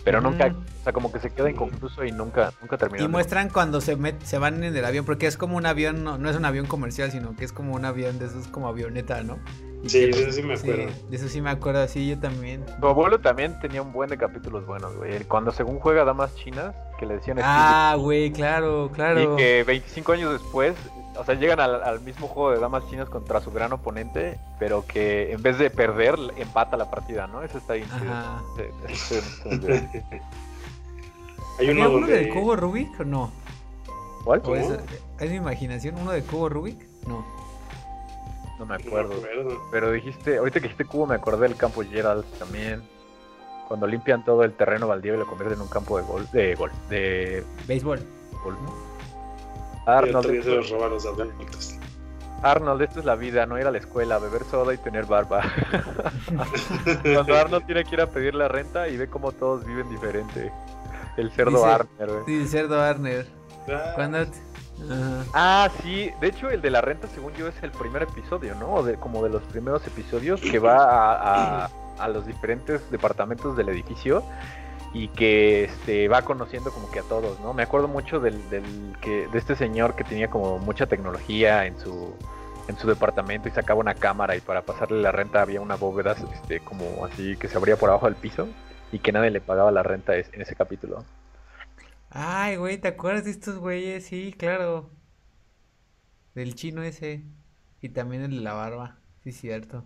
Pero 0.04 0.20
nunca, 0.20 0.48
o 0.48 0.82
sea, 0.82 0.92
como 0.92 1.12
que 1.12 1.20
se 1.20 1.30
queda 1.30 1.48
inconcluso 1.48 2.04
y 2.04 2.10
nunca, 2.10 2.52
nunca 2.60 2.76
termina. 2.76 3.04
Y 3.04 3.06
muestran 3.06 3.50
cuando 3.50 3.80
se 3.80 3.96
se 4.24 4.38
van 4.38 4.64
en 4.64 4.74
el 4.74 4.84
avión, 4.84 5.04
porque 5.04 5.28
es 5.28 5.36
como 5.36 5.56
un 5.56 5.66
avión, 5.66 6.02
no, 6.02 6.18
no 6.18 6.28
es 6.28 6.34
un 6.36 6.44
avión 6.44 6.66
comercial, 6.66 7.12
sino 7.12 7.36
que 7.36 7.44
es 7.44 7.52
como 7.52 7.74
un 7.74 7.84
avión 7.84 8.18
de 8.18 8.26
esos 8.26 8.48
como 8.48 8.66
avioneta, 8.66 9.22
¿no? 9.22 9.38
Sí, 9.86 10.00
de 10.00 10.10
eso 10.10 10.32
sí 10.32 10.42
me 10.42 10.54
acuerdo. 10.54 10.92
de 11.08 11.16
eso 11.16 11.28
sí 11.28 11.40
me 11.40 11.50
acuerdo, 11.50 11.86
sí, 11.88 12.08
yo 12.08 12.18
también. 12.18 12.64
Tu 12.80 12.86
abuelo 12.86 13.20
también 13.20 13.58
tenía 13.60 13.82
un 13.82 13.92
buen 13.92 14.08
de 14.10 14.16
capítulos 14.16 14.64
buenos, 14.66 14.94
güey. 14.96 15.24
Cuando 15.24 15.50
según 15.50 15.80
juega 15.80 16.04
damas 16.04 16.34
chinas, 16.36 16.74
que 16.98 17.06
le 17.06 17.14
decían... 17.14 17.38
Ah, 17.42 17.96
güey, 17.98 18.30
claro, 18.30 18.90
claro. 18.92 19.34
Y 19.34 19.36
que 19.36 19.64
25 19.64 20.12
años 20.12 20.32
después, 20.34 20.76
o 21.16 21.24
sea, 21.24 21.34
llegan 21.34 21.58
al, 21.60 22.00
mismo 22.00 22.28
juego 22.28 22.52
de 22.52 22.60
damas 22.60 22.88
chinas 22.88 23.08
contra 23.08 23.40
su 23.40 23.50
gran 23.50 23.72
oponente, 23.72 24.38
pero 24.58 24.86
que 24.86 25.32
en 25.32 25.42
vez 25.42 25.58
de 25.58 25.68
perder, 25.70 26.16
empata 26.36 26.76
la 26.76 26.90
partida, 26.90 27.26
¿no? 27.26 27.42
Eso 27.42 27.58
está 27.58 27.74
bien 27.74 27.88
Ajá. 27.90 28.40
¿Hay 31.58 31.68
uno, 31.68 31.90
uno 31.90 32.06
del 32.06 32.28
cubo 32.30 32.56
Rubik 32.56 33.00
o 33.00 33.04
no? 33.04 33.30
¿Cuál? 34.24 34.42
¿Es 35.18 35.30
mi 35.30 35.36
imaginación 35.36 35.96
uno 36.00 36.12
del 36.12 36.22
cubo 36.24 36.48
Rubik? 36.48 36.78
No. 37.06 37.41
No 38.62 38.66
me 38.66 38.76
acuerdo. 38.76 39.16
Pero 39.72 39.90
dijiste, 39.90 40.38
ahorita 40.38 40.60
que 40.60 40.68
dijiste 40.68 40.84
cubo 40.84 41.04
me 41.04 41.16
acordé 41.16 41.48
del 41.48 41.56
campo 41.56 41.82
Gerald 41.82 42.24
también. 42.38 42.80
Cuando 43.66 43.88
limpian 43.88 44.24
todo 44.24 44.44
el 44.44 44.52
terreno 44.52 44.86
baldío 44.86 45.14
y 45.14 45.18
lo 45.18 45.26
convierten 45.26 45.56
en 45.58 45.62
un 45.62 45.68
campo 45.68 45.98
de 45.98 46.04
gol, 46.04 46.28
de 46.30 46.54
gol, 46.54 46.70
de 46.88 47.44
béisbol. 47.66 47.98
Arnold. 49.84 50.44
se 50.44 50.54
los 50.54 50.70
roba 50.70 50.86
los 50.86 51.04
adultos. 51.04 51.76
Arnold, 52.42 52.82
esto 52.82 53.00
es 53.00 53.04
la 53.04 53.16
vida, 53.16 53.46
no 53.46 53.58
ir 53.58 53.66
a 53.66 53.72
la 53.72 53.78
escuela, 53.78 54.20
beber 54.20 54.44
soda 54.44 54.72
y 54.72 54.78
tener 54.78 55.06
barba. 55.06 55.42
Cuando 57.02 57.34
Arnold 57.34 57.66
tiene 57.66 57.84
que 57.84 57.96
ir 57.96 58.00
a 58.00 58.06
pedir 58.06 58.36
la 58.36 58.46
renta 58.46 58.86
y 58.86 58.96
ve 58.96 59.08
cómo 59.08 59.32
todos 59.32 59.66
viven 59.66 59.90
diferente. 59.90 60.52
El 61.16 61.32
cerdo 61.32 61.66
Arner. 61.66 62.10
Sí, 62.26 62.42
el 62.42 62.48
cerdo 62.48 62.80
Arner. 62.80 63.26
Ah. 64.90 65.24
Ah, 65.32 65.70
sí. 65.82 66.10
De 66.20 66.28
hecho, 66.28 66.50
el 66.50 66.60
de 66.60 66.70
la 66.70 66.80
renta, 66.80 67.08
según 67.08 67.32
yo, 67.34 67.48
es 67.48 67.62
el 67.62 67.70
primer 67.70 68.02
episodio, 68.02 68.54
¿no? 68.54 68.82
De, 68.82 68.96
como 68.96 69.22
de 69.22 69.30
los 69.30 69.42
primeros 69.44 69.86
episodios 69.86 70.40
que 70.40 70.58
va 70.58 71.66
a, 71.98 72.08
los 72.08 72.26
diferentes 72.26 72.90
departamentos 72.90 73.56
del 73.56 73.68
edificio 73.68 74.24
y 74.92 75.06
que 75.08 75.64
este, 75.64 76.08
va 76.08 76.22
conociendo 76.22 76.72
como 76.72 76.90
que 76.90 76.98
a 76.98 77.02
todos, 77.02 77.38
¿no? 77.40 77.54
Me 77.54 77.62
acuerdo 77.62 77.86
mucho 77.86 78.18
del, 78.18 78.50
del 78.50 78.64
que 79.00 79.28
de 79.28 79.38
este 79.38 79.54
señor 79.54 79.94
que 79.94 80.02
tenía 80.02 80.28
como 80.28 80.58
mucha 80.58 80.86
tecnología 80.86 81.64
en 81.64 81.78
su 81.78 82.12
en 82.68 82.76
su 82.78 82.88
departamento 82.88 83.48
y 83.48 83.52
sacaba 83.52 83.80
una 83.80 83.94
cámara 83.94 84.36
y 84.36 84.40
para 84.40 84.62
pasarle 84.62 85.00
la 85.00 85.12
renta 85.12 85.42
había 85.42 85.60
una 85.60 85.76
bóveda 85.76 86.14
este 86.32 86.60
como 86.60 87.04
así 87.04 87.36
que 87.36 87.48
se 87.48 87.56
abría 87.56 87.76
por 87.76 87.90
abajo 87.90 88.06
del 88.06 88.14
piso 88.14 88.48
y 88.92 88.98
que 88.98 89.12
nadie 89.12 89.30
le 89.30 89.40
pagaba 89.40 89.70
la 89.72 89.82
renta 89.82 90.14
en 90.16 90.40
ese 90.40 90.54
capítulo. 90.54 91.04
Ay, 92.14 92.56
güey, 92.56 92.76
¿te 92.78 92.88
acuerdas 92.88 93.24
de 93.24 93.30
estos 93.30 93.58
güeyes? 93.58 94.04
Sí, 94.04 94.34
claro. 94.36 94.90
Del 96.34 96.54
chino 96.54 96.82
ese. 96.82 97.22
Y 97.80 97.88
también 97.88 98.22
el 98.22 98.36
de 98.36 98.42
la 98.42 98.52
barba. 98.52 98.98
Sí, 99.24 99.32
cierto. 99.32 99.84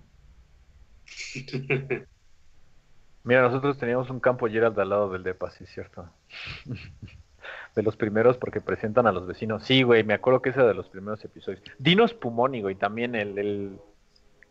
Mira, 3.23 3.43
nosotros 3.43 3.79
teníamos 3.79 4.11
un 4.11 4.19
campo 4.21 4.49
Gerald 4.49 4.79
al 4.79 4.89
lado 4.89 5.11
del 5.11 5.23
DEPA, 5.23 5.51
sí, 5.51 5.67
cierto. 5.67 6.09
de 7.77 7.83
los 7.83 7.97
primeros 7.97 8.39
porque 8.39 8.61
presentan 8.61 9.07
a 9.07 9.13
los 9.13 9.27
vecinos. 9.27 9.63
Sí, 9.63 9.83
güey, 9.85 10.03
me 10.03 10.15
acuerdo 10.15 10.43
que 10.43 10.51
ese 10.51 10.63
de 10.63 10.75
los 10.75 10.89
primeros 10.89 11.25
episodios. 11.25 11.63
Dinos 11.79 12.13
Pumoni, 12.13 12.61
güey, 12.61 12.75
también 12.75 13.15
el, 13.15 13.39
el, 13.39 13.79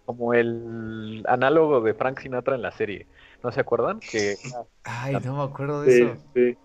como 0.05 0.33
el 0.33 1.25
análogo 1.27 1.81
de 1.81 1.93
Frank 1.93 2.19
Sinatra 2.19 2.55
en 2.55 2.61
la 2.61 2.71
serie. 2.71 3.07
¿No 3.43 3.51
se 3.51 3.59
acuerdan? 3.59 3.99
Que, 3.99 4.35
Ay, 4.83 5.17
no 5.23 5.35
me 5.35 5.43
acuerdo 5.43 5.81
de 5.81 6.01
eso. 6.01 6.17
Sí. 6.33 6.57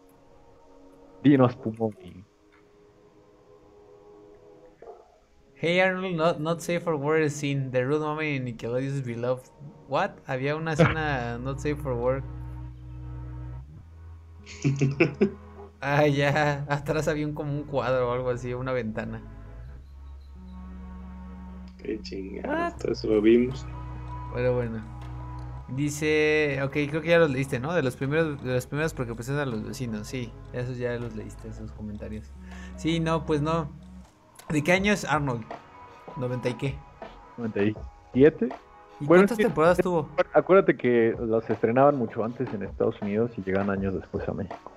Dinos 1.23 1.55
Pumoni. 1.57 2.25
Hey 5.55 5.81
Arnold, 5.81 6.17
not, 6.17 6.41
not 6.41 6.63
safe 6.63 6.83
for 6.83 6.97
work 6.97 7.31
scene. 7.31 7.71
The 7.71 7.87
rude 7.87 8.01
moment 8.01 8.29
in 8.29 8.45
Nickelodeon's 8.47 9.03
beloved. 9.03 9.51
What? 9.89 10.17
Había 10.27 10.57
una 10.57 10.73
escena 10.73 11.39
not 11.45 11.61
safe 11.61 11.79
for 11.83 11.95
work. 11.95 12.25
ah, 15.83 16.07
ya. 16.07 16.65
Atrás 16.67 17.09
había 17.09 17.27
un, 17.27 17.35
como 17.35 17.53
un 17.53 17.65
cuadro 17.65 18.09
o 18.09 18.13
algo 18.15 18.31
así, 18.31 18.55
una 18.55 18.73
ventana. 18.73 19.21
Qué 21.77 22.01
chingada. 22.01 22.75
Eso 22.89 23.09
lo 23.09 23.21
vimos. 23.21 23.67
Bueno, 24.33 24.55
bueno. 24.55 25.00
Dice, 25.75 26.61
ok, 26.63 26.73
creo 26.73 27.01
que 27.01 27.09
ya 27.09 27.19
los 27.19 27.31
leíste, 27.31 27.61
¿no? 27.61 27.73
De 27.73 27.83
los 27.83 27.97
primeros, 27.97 28.43
de 28.43 28.55
los 28.55 28.67
primeros 28.67 28.93
porque 28.93 29.15
pues 29.15 29.29
a 29.31 29.47
los 29.47 29.65
vecinos, 29.65 30.07
sí, 30.07 30.33
esos 30.53 30.77
ya 30.79 30.93
los 30.99 31.15
leíste, 31.15 31.49
esos 31.49 31.71
comentarios. 31.73 32.31
Sí, 32.77 32.99
no, 32.99 33.25
pues 33.25 33.41
no. 33.41 33.71
¿De 34.49 34.63
qué 34.65 34.73
año 34.73 34.93
es 34.93 35.05
Arnold? 35.05 35.45
¿90 36.17 36.51
y 36.51 36.55
qué? 36.55 36.79
97. 37.37 38.49
¿Y 39.01 39.07
cuántas 39.07 39.39
temporadas 39.39 39.79
tuvo? 39.79 40.09
Acuérdate 40.35 40.77
que 40.77 41.15
los 41.19 41.49
estrenaban 41.49 41.97
mucho 41.97 42.25
antes 42.25 42.53
en 42.53 42.63
Estados 42.63 43.01
Unidos 43.01 43.31
y 43.37 43.43
llegan 43.43 43.71
años 43.71 43.95
después 43.95 44.29
a 44.29 44.33
México. 44.33 44.70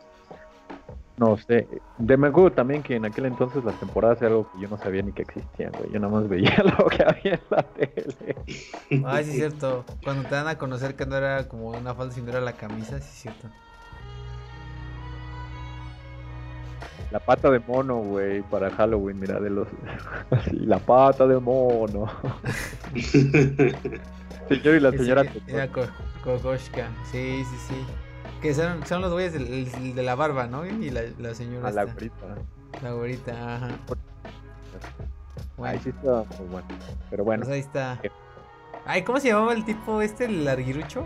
No 1.17 1.37
sé. 1.37 1.67
De 1.99 2.17
me 2.17 2.27
acuerdo 2.27 2.51
también 2.51 2.81
que 2.81 2.95
en 2.95 3.05
aquel 3.05 3.25
entonces 3.25 3.63
las 3.63 3.79
temporadas 3.79 4.19
era 4.21 4.29
algo 4.29 4.49
que 4.51 4.61
yo 4.61 4.67
no 4.67 4.77
sabía 4.77 5.03
ni 5.03 5.11
que 5.11 5.21
existían, 5.21 5.71
güey. 5.77 5.91
Yo 5.91 5.99
nada 5.99 6.11
más 6.11 6.27
veía 6.27 6.57
lo 6.77 6.87
que 6.87 7.03
había 7.03 7.33
en 7.33 7.41
la 7.49 7.63
tele. 7.63 8.35
Ay, 9.05 9.23
sí 9.23 9.29
es 9.29 9.35
cierto. 9.35 9.85
Cuando 10.03 10.27
te 10.27 10.35
dan 10.35 10.47
a 10.47 10.57
conocer 10.57 10.95
que 10.95 11.05
no 11.05 11.15
era 11.15 11.47
como 11.47 11.69
una 11.69 11.93
falda, 11.93 12.13
sino 12.13 12.29
era 12.29 12.41
la 12.41 12.53
camisa, 12.53 12.99
sí 12.99 13.09
es 13.09 13.21
cierto. 13.21 13.47
La 17.11 17.19
pata 17.19 17.51
de 17.51 17.59
mono, 17.59 17.97
güey, 17.97 18.41
para 18.41 18.71
Halloween, 18.71 19.19
mira, 19.19 19.39
de 19.39 19.51
los... 19.51 19.67
Así, 20.31 20.49
la 20.55 20.79
pata 20.79 21.27
de 21.27 21.39
mono. 21.39 22.07
Señor 24.49 24.75
y 24.75 24.79
la 24.79 24.91
señora... 24.91 25.23
Kokoshka, 26.23 26.89
sí, 27.11 27.43
sí, 27.43 27.57
sí. 27.67 27.85
Que 28.43 28.53
son, 28.53 28.85
son 28.85 29.01
los 29.01 29.13
güeyes 29.13 29.31
de, 29.31 29.93
de, 29.93 30.03
la 30.03 30.15
barba, 30.15 30.47
¿no? 30.47 30.65
Y 30.65 30.89
la, 30.89 31.03
la 31.17 31.33
señora. 31.33 31.69
A 31.69 31.71
la 31.71 31.85
güerita. 31.85 32.35
La 32.81 32.91
güerita, 32.91 33.55
ajá. 33.55 33.69
Ahí 35.63 35.79
sí 35.79 35.89
está 35.91 36.25
muy 36.37 36.49
bueno. 36.51 36.67
Pero 37.09 37.23
bueno. 37.23 37.45
Pues 37.45 37.53
ahí 37.53 37.61
está. 37.61 38.01
Ay, 38.85 39.03
¿cómo 39.03 39.21
se 39.21 39.29
llamaba 39.29 39.53
el 39.53 39.63
tipo 39.63 40.01
este, 40.01 40.25
el 40.25 40.43
larguirucho? 40.43 41.05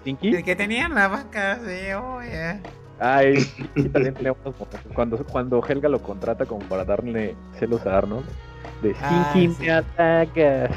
¿Stinky? 0.00 0.34
El 0.34 0.42
que 0.42 0.56
tenía 0.56 0.88
la 0.88 1.06
vaca, 1.06 1.60
sí, 1.64 1.92
oh, 1.92 2.18
Ay, 2.98 3.36
también 3.92 4.14
tenemos 4.14 4.38
cuando, 4.92 5.24
cuando 5.26 5.64
Helga 5.64 5.88
lo 5.88 6.02
contrata 6.02 6.46
como 6.46 6.66
para 6.66 6.84
darle 6.84 7.36
celos 7.60 7.86
a 7.86 7.98
Arnold. 7.98 8.26
De 8.82 8.92
Stinky 8.92 9.62
me 9.62 9.70
atacas. 9.70 10.72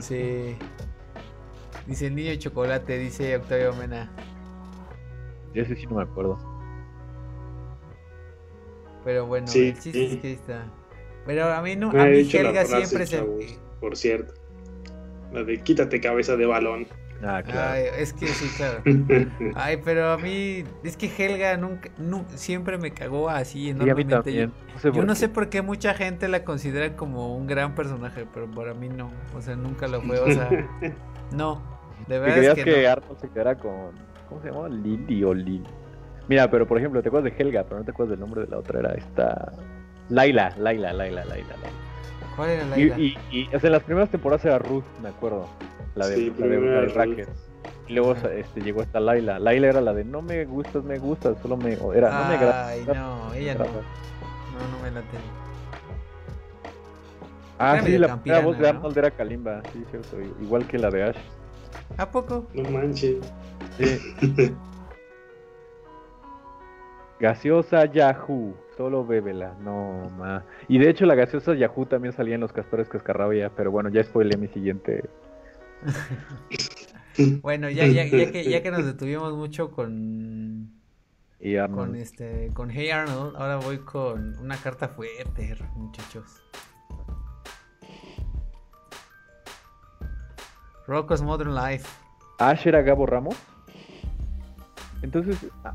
sí. 0.00 0.56
Dice 1.86 2.06
el 2.06 2.14
niño 2.14 2.30
de 2.30 2.38
chocolate, 2.38 2.98
dice 2.98 3.36
Octavio 3.36 3.74
Mena. 3.74 4.10
Yo 5.54 5.64
sé 5.64 5.76
si 5.76 5.86
no 5.86 5.96
me 5.96 6.02
acuerdo. 6.02 6.38
Pero 9.04 9.26
bueno, 9.26 9.46
sí, 9.46 9.74
sí, 9.78 9.92
sí. 9.92 10.18
que 10.18 10.32
está. 10.32 10.66
Pero 11.26 11.52
a 11.52 11.62
mí 11.62 11.76
no, 11.76 11.90
a 11.90 12.06
mí 12.06 12.28
Helga 12.30 12.64
siempre 12.64 13.06
se. 13.06 13.22
Por 13.80 13.96
cierto. 13.96 14.34
La 15.32 15.42
de 15.42 15.60
quítate 15.60 16.00
cabeza 16.00 16.36
de 16.36 16.46
balón. 16.46 16.86
Ah, 17.22 17.42
claro. 17.42 17.72
Ay, 17.72 17.84
es 17.98 18.12
que 18.12 18.26
sí, 18.26 18.48
claro. 18.56 18.82
Ay, 19.54 19.78
pero 19.82 20.12
a 20.12 20.18
mí, 20.18 20.64
es 20.82 20.96
que 20.96 21.06
Helga 21.06 21.56
nunca, 21.56 21.90
siempre 22.36 22.76
me 22.76 22.92
cagó 22.92 23.30
así 23.30 23.70
enormemente. 23.70 24.50
yo, 24.82 25.04
no 25.04 25.14
sé 25.14 25.28
por 25.28 25.48
qué 25.48 25.62
mucha 25.62 25.94
gente 25.94 26.28
la 26.28 26.44
considera 26.44 26.96
como 26.96 27.36
un 27.36 27.46
gran 27.46 27.74
personaje, 27.74 28.26
pero 28.32 28.50
para 28.50 28.74
mí 28.74 28.88
no. 28.88 29.10
O 29.34 29.40
sea, 29.40 29.56
nunca 29.56 29.86
lo 29.86 30.02
fue. 30.02 30.18
O 30.18 30.30
sea, 30.30 30.50
no. 31.32 31.73
De 32.06 32.18
verdad. 32.18 32.34
creías 32.34 32.54
que, 32.54 32.64
que 32.64 32.88
Arnold 32.88 33.18
se 33.20 33.28
quedara 33.28 33.54
con. 33.56 33.92
¿Cómo 34.28 34.40
se 34.42 34.50
llama? 34.50 34.68
Lily 34.68 35.24
o 35.24 35.34
Lily. 35.34 35.64
Mira, 36.28 36.50
pero 36.50 36.66
por 36.66 36.78
ejemplo, 36.78 37.02
te 37.02 37.08
acuerdas 37.08 37.32
de 37.32 37.42
Helga, 37.42 37.64
pero 37.64 37.78
no 37.78 37.84
te 37.84 37.90
acuerdas 37.90 38.10
del 38.10 38.20
nombre 38.20 38.42
de 38.42 38.48
la 38.48 38.58
otra, 38.58 38.80
era 38.80 38.94
esta. 38.94 39.52
Laila, 40.08 40.54
Laila, 40.58 40.92
Laila, 40.92 41.24
Laila, 41.24 41.48
Laila. 41.48 41.68
¿Cuál 42.36 42.50
era 42.50 42.64
Laila? 42.64 42.98
Y, 42.98 43.16
y, 43.30 43.46
o 43.54 43.60
sea, 43.60 43.68
en 43.68 43.72
las 43.72 43.82
primeras 43.82 44.10
temporadas 44.10 44.44
era 44.44 44.58
Ruth, 44.58 44.84
me 45.02 45.08
acuerdo. 45.08 45.48
La 45.94 46.08
de, 46.08 46.32
la 46.38 46.46
de, 46.46 46.86
Racket. 46.88 47.28
Y 47.86 47.94
luego 47.94 48.14
este, 48.14 48.60
llegó 48.62 48.82
esta 48.82 48.98
Laila. 48.98 49.38
Laila 49.38 49.68
era 49.68 49.80
la 49.80 49.92
de 49.92 50.04
no 50.04 50.22
me 50.22 50.44
gustas, 50.44 50.82
me 50.84 50.98
gustas, 50.98 51.36
solo 51.42 51.56
me. 51.56 51.74
Era, 51.94 52.10
no 52.10 52.28
me 52.28 52.52
Ay, 52.52 52.84
no, 52.86 53.34
ella 53.34 53.54
no. 53.54 53.64
No, 53.64 53.70
no 53.70 54.82
me 54.82 54.90
la 54.90 55.00
tengo. 55.02 55.44
Ah, 57.58 57.80
sí, 57.84 57.98
la 57.98 58.20
primera 58.20 58.44
voz 58.44 58.58
de 58.58 58.68
Arnold 58.68 58.98
era 58.98 59.10
Kalimba, 59.10 59.62
sí, 59.72 59.84
cierto. 59.90 60.16
Igual 60.42 60.66
que 60.66 60.78
la 60.78 60.90
de 60.90 61.04
Ash. 61.04 61.16
¿A 61.96 62.10
poco? 62.10 62.46
No 62.54 62.70
manches. 62.70 63.16
gaseosa 67.20 67.86
Yahoo. 67.86 68.54
Solo 68.76 69.06
bébela. 69.06 69.54
No, 69.60 70.10
ma. 70.18 70.44
Y 70.68 70.78
de 70.78 70.90
hecho, 70.90 71.06
la 71.06 71.14
gaseosa 71.14 71.54
Yahoo 71.54 71.86
también 71.86 72.12
salía 72.12 72.34
en 72.34 72.40
los 72.40 72.52
castores 72.52 72.88
cascarrabia. 72.88 73.50
Pero 73.56 73.70
bueno, 73.70 73.88
ya 73.88 74.02
spoilé 74.02 74.36
mi 74.36 74.48
siguiente. 74.48 75.08
bueno, 77.42 77.70
ya, 77.70 77.86
ya, 77.86 78.04
ya, 78.04 78.30
que, 78.32 78.44
ya 78.44 78.62
que 78.62 78.70
nos 78.70 78.84
detuvimos 78.84 79.32
mucho 79.34 79.70
con. 79.70 80.72
Con 81.74 81.94
este. 81.94 82.50
Con 82.54 82.70
Hey 82.70 82.90
Arnold, 82.90 83.36
ahora 83.36 83.56
voy 83.56 83.78
con 83.78 84.38
una 84.38 84.56
carta 84.56 84.88
fuerte, 84.88 85.54
muchachos. 85.76 86.42
Rocco's 90.86 91.22
Modern 91.22 91.54
Life. 91.54 91.86
¿Ash 92.38 92.66
era 92.66 92.82
Gabo 92.82 93.06
Ramos? 93.06 93.36
Entonces. 95.02 95.38
Ah, 95.62 95.74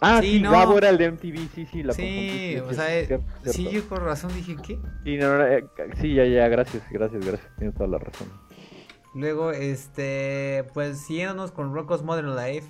ah 0.00 0.20
sí, 0.20 0.40
Gabo 0.40 0.78
era 0.78 0.90
el 0.90 0.98
de 0.98 1.10
MTV, 1.12 1.48
sí, 1.54 1.66
sí, 1.66 1.82
la 1.82 1.92
Sí, 1.92 2.58
o 2.58 2.72
sea, 2.72 2.94
eh, 2.98 3.20
sí, 3.44 3.70
yo 3.70 3.84
por 3.84 4.02
razón 4.02 4.32
dije, 4.34 4.56
¿qué? 4.56 4.78
Sí, 5.04 5.16
no, 5.16 5.42
eh, 5.42 5.66
sí, 6.00 6.14
ya, 6.14 6.24
ya, 6.24 6.48
gracias, 6.48 6.82
gracias, 6.90 7.24
gracias, 7.24 7.50
tienes 7.56 7.74
toda 7.74 7.88
la 7.88 7.98
razón. 7.98 8.28
Luego, 9.14 9.50
este, 9.50 10.64
pues 10.74 11.00
siguiéndonos 11.00 11.50
con 11.50 11.72
Rocco's 11.72 12.02
Modern 12.02 12.36
Life, 12.36 12.68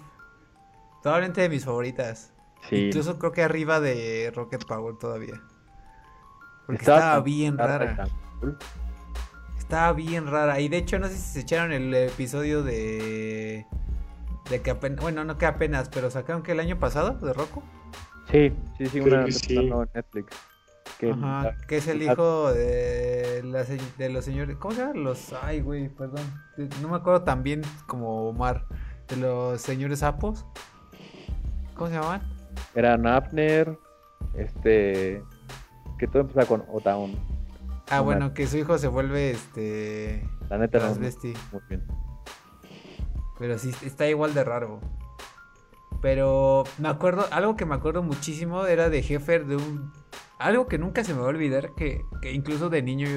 probablemente 1.02 1.40
de 1.40 1.48
mis 1.48 1.64
favoritas. 1.64 2.32
Sí. 2.68 2.86
Incluso 2.86 3.18
creo 3.18 3.32
que 3.32 3.42
arriba 3.42 3.80
de 3.80 4.32
Rocket 4.34 4.64
Power 4.64 4.96
todavía. 4.96 5.40
Porque 6.66 6.82
estaba, 6.82 7.20
bien 7.20 7.58
rara. 7.58 8.08
Estaba 9.66 9.92
bien 9.94 10.28
rara. 10.28 10.60
Y 10.60 10.68
de 10.68 10.76
hecho, 10.76 11.00
no 11.00 11.08
sé 11.08 11.14
si 11.14 11.32
se 11.32 11.40
echaron 11.40 11.72
el 11.72 11.92
episodio 11.92 12.62
de. 12.62 13.66
De 14.48 14.62
que 14.62 14.70
apenas, 14.70 15.00
bueno, 15.00 15.24
no 15.24 15.38
que 15.38 15.46
apenas, 15.46 15.88
pero 15.88 16.08
sacaron 16.08 16.44
que 16.44 16.52
el 16.52 16.60
año 16.60 16.78
pasado 16.78 17.14
de 17.14 17.32
Rocco. 17.32 17.64
Sí, 18.30 18.52
sí, 18.78 18.86
sí, 18.86 19.00
una 19.00 19.24
en 19.24 19.88
Netflix. 19.92 20.36
Que, 21.00 21.10
Ajá, 21.10 21.56
que 21.66 21.78
es 21.78 21.88
el 21.88 22.00
hijo 22.00 22.52
de, 22.52 23.42
de 23.98 24.08
los 24.08 24.24
señores. 24.24 24.56
¿Cómo 24.56 24.72
se 24.72 24.82
llama? 24.82 24.94
Los. 24.94 25.32
Ay, 25.42 25.62
güey, 25.62 25.88
perdón. 25.88 26.24
No 26.80 26.88
me 26.88 26.96
acuerdo 26.98 27.22
tan 27.22 27.42
bien 27.42 27.62
como 27.88 28.28
Omar. 28.28 28.66
De 29.08 29.16
los 29.16 29.60
señores 29.60 29.98
sapos. 29.98 30.46
¿Cómo 31.74 31.88
se 31.90 31.96
llaman? 31.96 32.22
Eran 32.76 33.04
Abner. 33.04 33.76
Este. 34.36 35.24
Que 35.98 36.06
todo 36.06 36.20
empezaba 36.20 36.46
con 36.46 36.64
Otaun. 36.72 37.35
Ah, 37.88 38.00
bueno, 38.00 38.34
que 38.34 38.46
su 38.46 38.56
hijo 38.56 38.78
se 38.78 38.88
vuelve 38.88 39.30
este. 39.30 40.28
La 40.48 40.58
neta, 40.58 40.78
no. 40.78 40.94
Muy 40.94 41.62
bien. 41.68 41.86
Pero 43.38 43.58
sí, 43.58 43.72
está 43.84 44.08
igual 44.08 44.34
de 44.34 44.44
raro. 44.44 44.80
Pero 46.00 46.64
me 46.78 46.88
acuerdo, 46.88 47.26
algo 47.30 47.56
que 47.56 47.66
me 47.66 47.74
acuerdo 47.74 48.02
muchísimo 48.02 48.66
era 48.66 48.90
de 48.90 48.98
Heffer, 48.98 49.46
de 49.46 49.56
un... 49.56 49.92
Algo 50.38 50.66
que 50.66 50.78
nunca 50.78 51.04
se 51.04 51.14
me 51.14 51.20
va 51.20 51.26
a 51.26 51.30
olvidar, 51.30 51.74
que, 51.74 52.04
incluso 52.32 52.68
de 52.68 52.82
niño, 52.82 53.08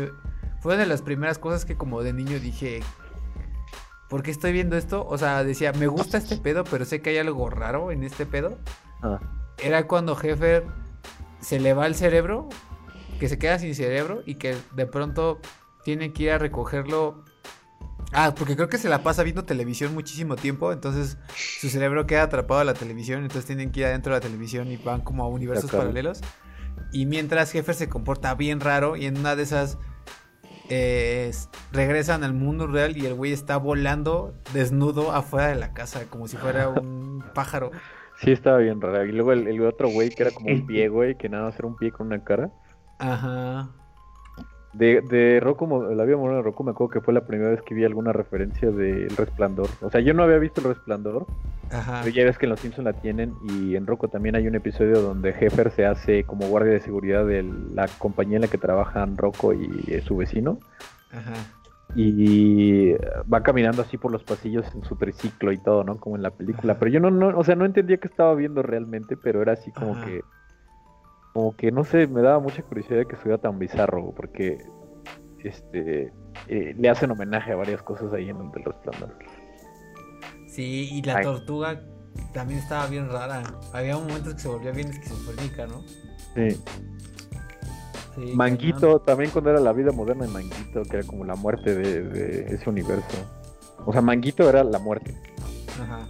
fue 0.61 0.74
una 0.74 0.84
de 0.84 0.89
las 0.89 1.01
primeras 1.01 1.38
cosas 1.38 1.65
que 1.65 1.76
como 1.76 2.01
de 2.01 2.13
niño 2.13 2.39
dije, 2.39 2.80
¿por 4.09 4.24
qué 4.24 4.32
estoy 4.32 4.53
viendo 4.53 4.78
esto? 4.78 5.05
O 5.05 5.17
sea, 5.17 5.43
decía, 5.43 5.74
me 5.74 5.88
gusta 5.88 6.17
este 6.17 6.38
pedo, 6.38 6.63
pero 6.63 6.86
sé 6.86 7.01
que 7.01 7.09
hay 7.09 7.17
algo 7.17 7.49
raro 7.49 7.91
en 7.91 8.03
este 8.03 8.26
pedo. 8.26 8.57
Ah. 9.01 9.20
Era 9.57 9.86
cuando 9.88 10.17
Heffer 10.17 10.65
se 11.41 11.59
le 11.59 11.74
va 11.74 11.88
el 11.88 11.95
cerebro, 11.95 12.47
que 13.20 13.30
se 13.30 13.38
queda 13.38 13.59
sin 13.59 13.76
cerebro 13.76 14.24
y 14.26 14.36
que 14.36 14.55
de 14.76 14.86
pronto 14.86 15.39
tiene 15.84 16.13
que 16.13 16.24
ir 16.24 16.32
a 16.32 16.38
recogerlo 16.38 17.24
Ah, 18.11 18.34
porque 18.36 18.55
creo 18.55 18.70
que 18.70 18.78
se 18.78 18.89
la 18.89 19.03
pasa 19.03 19.22
viendo 19.24 19.45
televisión 19.45 19.93
muchísimo 19.93 20.36
tiempo, 20.36 20.72
entonces 20.72 21.17
su 21.36 21.70
cerebro 21.70 22.07
queda 22.07 22.24
atrapado 22.24 22.59
a 22.59 22.63
la 22.63 22.74
televisión, 22.74 23.22
entonces 23.22 23.45
tienen 23.45 23.72
que 23.72 23.82
ir 23.82 23.86
adentro 23.86 24.13
de 24.13 24.20
la 24.20 24.22
televisión 24.22 24.72
y 24.72 24.78
van 24.78 25.01
como 25.01 25.24
a 25.24 25.28
universos 25.28 25.70
paralelos. 25.70 26.22
Y 26.91 27.05
mientras 27.05 27.51
Jefe 27.51 27.74
se 27.74 27.88
comporta 27.88 28.34
bien 28.34 28.61
raro 28.61 28.95
y 28.95 29.05
en 29.05 29.17
una 29.20 29.36
de 29.36 29.43
esas 29.43 29.78
eh, 30.70 31.32
regresan 31.72 32.24
al 32.24 32.34
mundo 32.34 32.65
real 32.65 32.97
y 32.97 33.05
el 33.05 33.13
güey 33.13 33.32
está 33.32 33.57
volando 33.57 34.34
desnudo 34.53 35.11
afuera 35.11 35.49
de 35.49 35.55
la 35.55 35.74
casa, 35.74 36.05
como 36.09 36.28
si 36.28 36.36
fuera 36.36 36.70
un 36.70 37.24
pájaro. 37.36 37.70
Sí, 38.22 38.32
estaba 38.32 38.57
bien 38.57 38.82
raro. 38.82 39.05
Y 39.05 39.11
luego 39.11 39.34
el, 39.34 39.47
el 39.47 39.61
otro 39.61 39.88
güey 39.89 40.09
que 40.09 40.24
era 40.24 40.32
como 40.32 40.49
un 40.49 40.65
pie, 40.65 40.89
güey, 40.89 41.15
que 41.15 41.30
nada 41.30 41.45
más 41.45 41.59
era 41.59 41.67
un 41.67 41.76
pie 41.76 41.91
con 41.91 42.07
una 42.07 42.24
cara. 42.24 42.49
Ajá. 42.99 43.69
De, 44.73 45.01
de 45.01 45.39
Rocco, 45.39 45.65
la 45.91 46.05
vida 46.05 46.15
moderna 46.15 46.37
de 46.37 46.43
Rocco, 46.43 46.63
me 46.63 46.71
acuerdo 46.71 46.91
que 46.91 47.01
fue 47.01 47.13
la 47.13 47.25
primera 47.25 47.49
vez 47.49 47.61
que 47.63 47.73
vi 47.73 47.85
alguna 47.85 48.13
referencia 48.13 48.69
del 48.69 49.09
Resplandor. 49.17 49.67
O 49.81 49.89
sea, 49.89 49.99
yo 49.99 50.13
no 50.13 50.21
había 50.21 50.37
visto 50.37 50.61
el 50.61 50.67
Resplandor, 50.67 51.25
Ajá. 51.71 52.01
pero 52.03 52.15
ya 52.15 52.23
ves 52.23 52.37
que 52.37 52.45
en 52.45 52.51
Los 52.51 52.59
Simpsons 52.59 52.85
la 52.85 52.93
tienen 52.93 53.33
y 53.49 53.75
en 53.75 53.87
Rocco 53.87 54.09
también 54.09 54.35
hay 54.35 54.47
un 54.47 54.53
episodio 54.53 55.01
donde 55.01 55.31
Heffer 55.31 55.71
se 55.71 55.87
hace 55.87 56.23
como 56.23 56.47
guardia 56.47 56.73
de 56.73 56.81
seguridad 56.81 57.25
de 57.25 57.43
la 57.73 57.87
compañía 57.97 58.35
en 58.35 58.43
la 58.43 58.47
que 58.47 58.59
trabajan 58.59 59.17
Rocco 59.17 59.53
y 59.53 59.99
su 60.05 60.17
vecino. 60.17 60.59
Ajá. 61.11 61.33
Y 61.95 62.93
va 63.31 63.41
caminando 63.41 63.81
así 63.81 63.97
por 63.97 64.11
los 64.11 64.23
pasillos 64.23 64.63
en 64.75 64.83
su 64.83 64.95
triciclo 64.95 65.51
y 65.51 65.57
todo, 65.57 65.83
¿no? 65.83 65.97
Como 65.97 66.15
en 66.15 66.21
la 66.21 66.29
película. 66.29 66.77
Pero 66.77 66.91
yo 66.91 66.99
no, 66.99 67.09
no, 67.09 67.35
o 67.35 67.43
sea, 67.43 67.55
no 67.55 67.65
entendía 67.65 67.97
qué 67.97 68.07
estaba 68.07 68.35
viendo 68.35 68.61
realmente, 68.61 69.17
pero 69.17 69.41
era 69.41 69.53
así 69.53 69.71
como 69.71 69.99
que 70.05 70.23
como 71.34 71.55
que 71.55 71.71
no 71.71 71.84
sé, 71.84 72.07
me 72.07 72.21
daba 72.21 72.39
mucha 72.39 72.61
curiosidad 72.63 73.05
que 73.05 73.15
estuviera 73.15 73.41
tan 73.41 73.59
bizarro, 73.59 74.13
porque 74.15 74.57
este 75.43 76.11
eh, 76.47 76.75
le 76.77 76.89
hacen 76.89 77.11
homenaje 77.11 77.51
a 77.51 77.55
varias 77.55 77.82
cosas 77.82 78.13
ahí 78.13 78.30
en 78.30 78.38
el 78.38 78.51
planos. 78.51 79.11
Sí, 80.47 80.89
y 80.91 81.01
la 81.03 81.21
tortuga 81.21 81.82
también 82.34 82.59
estaba 82.59 82.88
bien 82.88 83.09
rara. 83.09 83.43
Había 83.73 83.97
momentos 83.97 84.34
que 84.34 84.39
se 84.39 84.47
volvía 84.47 84.71
bien 84.71 84.89
esquizofrénica, 84.89 85.67
¿no? 85.67 85.84
Sí. 86.36 86.61
Manguito, 88.34 88.99
también 88.99 89.30
cuando 89.32 89.51
era 89.51 89.59
la 89.61 89.71
vida 89.71 89.91
moderna 89.91 90.25
de 90.25 90.32
Manguito, 90.32 90.84
que 90.84 90.97
era 90.97 91.07
como 91.07 91.23
la 91.23 91.36
muerte 91.36 91.75
de, 91.75 92.01
de 92.01 92.53
ese 92.53 92.69
universo. 92.69 93.17
O 93.86 93.93
sea, 93.93 94.01
Manguito 94.01 94.49
era 94.49 94.63
la 94.63 94.80
muerte. 94.80 95.15
Ajá 95.82 96.05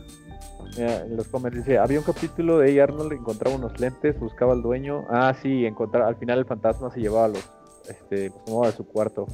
en 0.78 1.18
los 1.18 1.28
comments 1.28 1.58
dice, 1.58 1.78
había 1.78 2.00
un 2.00 2.06
capítulo 2.06 2.60
de. 2.60 2.82
Arnold, 2.82 3.14
encontraba 3.14 3.56
unos 3.56 3.80
lentes, 3.80 4.20
buscaba 4.20 4.54
al 4.54 4.62
dueño. 4.62 5.06
Ah, 5.10 5.36
sí, 5.42 5.66
encontrar, 5.66 6.04
al 6.04 6.16
final 6.16 6.40
el 6.40 6.46
fantasma 6.46 6.92
se 6.92 7.00
llevaba 7.00 7.30
los, 7.30 7.50
este, 7.90 8.30
tomaba 8.46 8.68
de 8.68 8.74
su 8.74 8.86
cuarto. 8.86 9.28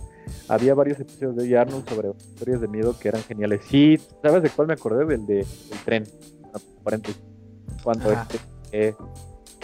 Había 0.48 0.74
varios 0.74 1.00
episodios 1.00 1.36
de. 1.36 1.58
Arnold 1.58 1.88
sobre 1.88 2.10
historias 2.10 2.62
de 2.62 2.68
miedo 2.68 2.98
que 2.98 3.10
eran 3.10 3.22
geniales. 3.24 3.62
Sí, 3.68 4.00
¿sabes 4.22 4.44
de 4.44 4.50
cuál 4.50 4.68
me 4.68 4.74
acordé? 4.74 5.06
Del 5.06 5.26
de, 5.26 5.36
del 5.36 5.80
tren, 5.84 6.04
Cuando 7.84 8.12
este, 8.12 8.38
eh, 8.72 8.96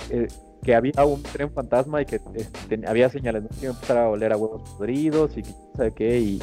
eh, 0.09 0.27
que 0.63 0.75
había 0.75 1.05
un 1.05 1.23
tren 1.23 1.51
fantasma 1.51 2.01
y 2.01 2.05
que 2.05 2.21
este, 2.35 2.81
había 2.85 3.09
señales 3.09 3.43
que 3.59 3.65
iba 3.65 3.71
a 3.71 3.75
empezar 3.75 3.97
a 3.97 4.09
oler 4.09 4.31
a 4.31 4.37
huevos 4.37 4.69
podridos 4.77 5.35
y 5.37 5.43
que 5.43 5.53
sabe 5.75 5.93
qué, 5.93 6.19
y, 6.19 6.41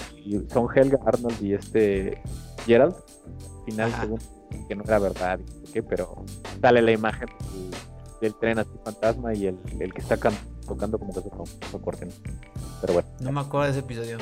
son 0.53 0.66
Helga, 0.74 0.99
Arnold 1.05 1.41
y 1.41 1.55
este 1.55 2.20
Gerald. 2.66 2.95
Final, 3.64 3.93
según 4.01 4.18
que 4.68 4.74
no 4.74 4.84
era 4.84 4.99
verdad, 4.99 5.40
pero 5.88 6.24
sale 6.61 6.82
la 6.82 6.92
imagen 6.92 7.28
del, 8.20 8.34
tren 8.34 8.59
así 8.59 8.70
fantasma 8.84 9.34
y 9.34 9.46
el, 9.46 9.59
el 9.80 9.92
que 9.92 10.01
está 10.01 10.16
tocando 10.66 10.99
como 10.99 11.12
que 11.14 11.20
se 11.20 11.78
corten. 11.78 12.11
Pero 12.80 12.92
bueno. 12.92 13.09
No 13.20 13.32
me 13.32 13.40
acuerdo 13.40 13.66
de 13.66 13.70
ese 13.70 13.80
episodio. 13.80 14.18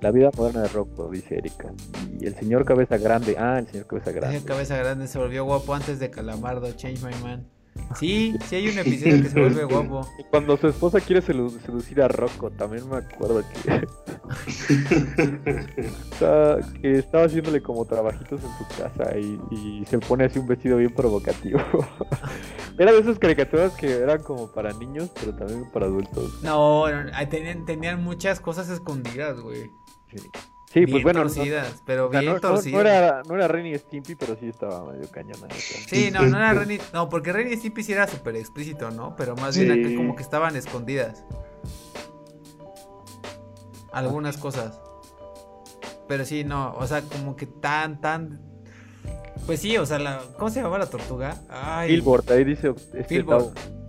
La 0.00 0.10
vida 0.10 0.30
moderna 0.36 0.62
de 0.62 0.68
Rocco, 0.68 1.10
dice 1.10 1.38
Erika. 1.38 1.72
Y 2.20 2.26
el 2.26 2.34
señor 2.34 2.64
Cabeza 2.64 2.98
Grande. 2.98 3.36
Ah, 3.38 3.58
el 3.58 3.66
señor 3.66 3.86
Cabeza 3.86 4.10
Grande. 4.12 4.36
El 4.36 4.42
señor 4.42 4.56
Cabeza 4.56 4.76
Grande 4.76 5.06
se 5.06 5.18
volvió 5.18 5.44
guapo 5.44 5.74
antes 5.74 5.98
de 5.98 6.10
Calamardo, 6.10 6.70
Change 6.72 7.02
My 7.02 7.14
Man. 7.22 7.46
Sí, 7.98 8.36
sí 8.46 8.56
hay 8.56 8.68
un 8.68 8.78
episodio 8.78 9.22
que 9.22 9.28
se 9.28 9.40
vuelve 9.40 9.64
guapo. 9.72 10.08
Cuando 10.30 10.56
su 10.56 10.68
esposa 10.68 11.00
quiere 11.00 11.22
seducir 11.22 12.02
a 12.02 12.08
Rocco, 12.08 12.50
también 12.50 12.88
me 12.88 12.96
acuerdo 12.96 13.42
que... 13.64 13.86
que 16.82 16.98
estaba 16.98 17.24
haciéndole 17.24 17.62
como 17.62 17.84
trabajitos 17.84 18.40
en 18.42 18.50
su 18.58 18.66
casa 18.82 19.16
y, 19.18 19.84
se 19.86 19.98
pone 19.98 20.24
así 20.24 20.38
un 20.38 20.46
vestido 20.46 20.78
bien 20.78 20.94
provocativo. 20.94 21.60
Era 22.78 22.92
de 22.92 22.98
esas 22.98 23.18
caricaturas 23.18 23.72
que 23.72 23.90
eran 23.90 24.22
como 24.22 24.48
para 24.52 24.72
niños, 24.72 25.10
pero 25.18 25.34
también 25.34 25.64
para 25.72 25.86
adultos. 25.86 26.42
No, 26.42 26.84
tenían, 27.30 27.64
tenían 27.64 28.02
muchas 28.02 28.38
cosas 28.40 28.68
escondidas, 28.68 29.40
güey. 29.40 29.70
Sí. 30.10 30.18
Sí, 30.72 30.86
pues 30.86 31.02
bueno. 31.02 31.22
Torcidas, 31.22 31.82
pero 31.86 32.08
bien 32.08 32.26
no, 32.26 32.40
torcidas. 32.40 32.72
No, 32.72 32.80
era, 32.80 33.22
no 33.26 33.34
era 33.34 33.48
Ren 33.48 33.66
y 33.66 33.78
Stimpy, 33.78 34.14
pero 34.14 34.36
sí 34.36 34.48
estaba 34.48 34.84
medio 34.92 35.08
cañona. 35.10 35.48
Sí, 35.50 36.10
no, 36.10 36.22
no 36.22 36.36
era 36.36 36.52
Ren 36.52 36.72
y... 36.72 36.78
No, 36.92 37.08
porque 37.08 37.32
Ren 37.32 37.52
y 37.52 37.56
Stimpy 37.56 37.82
sí 37.82 37.92
era 37.92 38.06
súper 38.06 38.36
explícito, 38.36 38.90
¿no? 38.90 39.14
Pero 39.16 39.36
más 39.36 39.56
bien 39.56 39.74
bien 39.74 39.96
como 39.96 40.16
que 40.16 40.22
estaban 40.22 40.56
escondidas. 40.56 41.24
Algunas 43.92 44.36
cosas. 44.36 44.80
Pero 46.08 46.24
sí, 46.24 46.44
no, 46.44 46.74
o 46.74 46.86
sea, 46.86 47.02
como 47.02 47.36
que 47.36 47.46
tan, 47.46 48.00
tan... 48.00 48.40
Pues 49.46 49.60
sí, 49.60 49.76
o 49.78 49.86
sea, 49.86 49.98
la... 49.98 50.20
¿cómo 50.36 50.50
se 50.50 50.56
llamaba 50.56 50.78
la 50.78 50.86
tortuga? 50.86 51.40
Ay. 51.48 52.02
ahí 52.28 52.44
dice... 52.44 52.74
Este, 52.94 53.24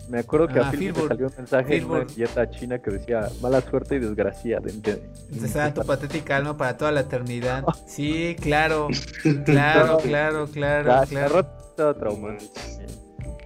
me 0.10 0.20
acuerdo 0.20 0.48
que 0.48 0.60
a 0.60 0.72
Phil 0.72 0.94
salió 0.96 1.28
un 1.28 1.34
mensaje 1.38 1.78
en 1.78 1.86
una 1.86 2.06
dieta 2.06 2.50
china 2.50 2.80
que 2.80 2.92
decía 2.92 3.30
mala 3.42 3.62
suerte 3.62 3.96
y 3.96 4.00
desgracia. 4.00 4.62
Esa 5.44 5.74
tu 5.74 5.82
patética 5.82 6.38
alma 6.38 6.56
para 6.56 6.78
toda 6.78 6.92
la 6.92 7.02
eternidad. 7.02 7.64
Sí, 7.88 8.36
claro, 8.42 8.90
claro, 9.46 9.98
claro, 9.98 10.48
claro, 10.48 11.06
claro. 11.08 11.48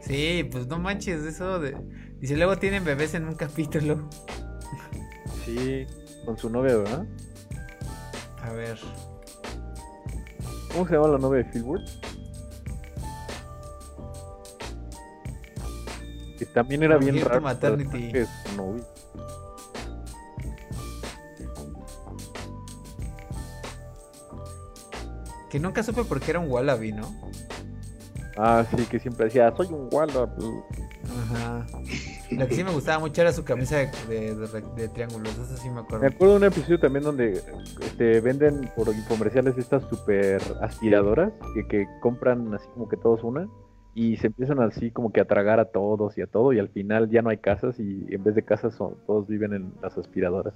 Sí, 0.01 0.47
pues 0.51 0.67
no 0.67 0.79
manches 0.79 1.23
eso 1.23 1.59
de... 1.59 1.77
Dice, 2.19 2.35
luego 2.35 2.57
tienen 2.57 2.83
bebés 2.83 3.13
en 3.13 3.25
un 3.25 3.35
capítulo. 3.35 4.09
Sí, 5.45 5.85
con 6.25 6.37
su 6.37 6.49
novia, 6.49 6.77
¿verdad? 6.77 7.05
A 8.43 8.51
ver. 8.51 8.77
¿Cómo 10.71 10.87
se 10.87 10.93
llama 10.93 11.07
la 11.09 11.17
novia 11.17 11.43
de 11.43 11.49
Philbert? 11.51 11.87
Que 16.41 16.47
también 16.47 16.81
era 16.81 16.97
bien 16.97 17.23
raro. 17.23 17.39
Maternity. 17.39 18.13
Que 25.51 25.59
nunca 25.59 25.83
supe 25.83 26.03
por 26.03 26.19
qué 26.19 26.31
era 26.31 26.39
un 26.39 26.49
wallaby, 26.49 26.93
¿no? 26.93 27.15
Ah, 28.35 28.65
sí, 28.75 28.87
que 28.87 28.99
siempre 28.99 29.25
decía, 29.25 29.53
soy 29.55 29.67
un 29.67 29.87
wallaby. 29.91 30.63
Ajá. 31.05 31.67
Lo 32.31 32.47
que 32.47 32.55
sí 32.55 32.63
me 32.63 32.71
gustaba 32.71 32.97
mucho 32.97 33.21
era 33.21 33.31
su 33.31 33.43
camisa 33.43 33.75
de, 33.77 34.89
triángulos, 34.91 35.37
eso 35.37 35.57
sí 35.57 35.69
me 35.69 35.81
acuerdo. 35.81 35.99
Me 35.99 36.07
acuerdo 36.07 36.33
de 36.33 36.37
un 36.37 36.43
episodio 36.45 36.79
también 36.79 37.03
donde 37.03 37.39
este, 37.81 38.19
venden 38.19 38.67
por 38.75 38.91
comerciales 39.09 39.55
estas 39.59 39.83
super 39.89 40.41
aspiradoras 40.61 41.33
que, 41.53 41.67
que 41.67 41.87
compran 41.99 42.51
así 42.55 42.65
como 42.73 42.89
que 42.89 42.97
todos 42.97 43.23
una 43.23 43.47
y 43.93 44.17
se 44.17 44.27
empiezan 44.27 44.61
así 44.61 44.91
como 44.91 45.11
que 45.11 45.19
a 45.19 45.25
tragar 45.25 45.59
a 45.59 45.65
todos 45.65 46.17
y 46.17 46.21
a 46.21 46.27
todo 46.27 46.53
y 46.53 46.59
al 46.59 46.69
final 46.69 47.09
ya 47.09 47.21
no 47.21 47.29
hay 47.29 47.37
casas 47.37 47.79
y 47.79 48.05
en 48.09 48.23
vez 48.23 48.35
de 48.35 48.43
casas 48.43 48.73
son, 48.75 48.95
todos 49.05 49.27
viven 49.27 49.53
en 49.53 49.73
las 49.81 49.97
aspiradoras. 49.97 50.53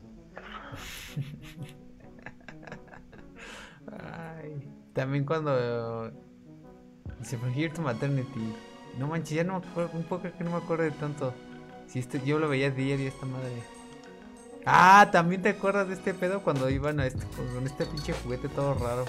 Ay, 3.91 4.71
también 4.93 5.25
cuando 5.25 6.11
Se 7.21 7.37
fue 7.37 7.51
Here 7.51 7.73
to 7.73 7.81
Maternity. 7.81 8.53
No 8.99 9.07
manches, 9.07 9.35
ya 9.35 9.43
no 9.43 9.59
me 9.59 9.67
acuerdo, 9.67 9.91
un 9.97 10.03
poco 10.03 10.23
que 10.37 10.43
no 10.43 10.51
me 10.51 10.57
acuerdo 10.57 10.83
de 10.83 10.91
tanto. 10.91 11.33
Si 11.87 11.99
este, 11.99 12.21
yo 12.25 12.39
lo 12.39 12.47
veía 12.47 12.71
día 12.71 12.95
día 12.97 13.09
esta 13.09 13.25
madre. 13.25 13.51
Ah, 14.65 15.09
también 15.11 15.41
te 15.41 15.49
acuerdas 15.49 15.87
de 15.87 15.93
este 15.95 16.13
pedo 16.13 16.41
cuando 16.41 16.69
iban 16.69 16.99
a 16.99 17.05
este, 17.05 17.23
con 17.35 17.65
este 17.65 17.85
pinche 17.85 18.13
juguete 18.13 18.47
todo 18.49 18.73
raro. 18.73 19.05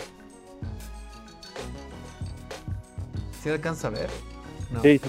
¿Sí 3.46 3.52
alcanza 3.52 3.86
a 3.86 3.90
ver? 3.90 4.10
No. 4.72 4.82
Sí. 4.82 5.00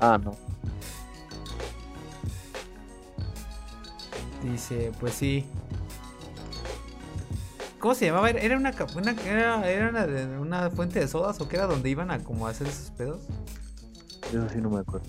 Ah, 0.00 0.16
no. 0.16 0.34
Dice, 4.42 4.90
pues 4.98 5.12
sí. 5.12 5.44
¿Cómo 7.78 7.94
se 7.94 8.06
llamaba? 8.06 8.30
¿Era 8.30 8.56
una, 8.56 8.70
era, 8.70 9.70
era 9.70 9.90
una, 9.90 10.40
una, 10.40 10.70
fuente 10.70 10.98
de 10.98 11.08
sodas 11.08 11.38
o 11.42 11.48
qué 11.50 11.56
era 11.56 11.66
donde 11.66 11.90
iban 11.90 12.10
a 12.10 12.20
como 12.20 12.46
hacer 12.46 12.68
esos 12.68 12.90
pedos? 12.92 13.20
Eso 14.30 14.48
sí 14.48 14.62
no 14.62 14.70
me 14.70 14.80
acuerdo. 14.80 15.06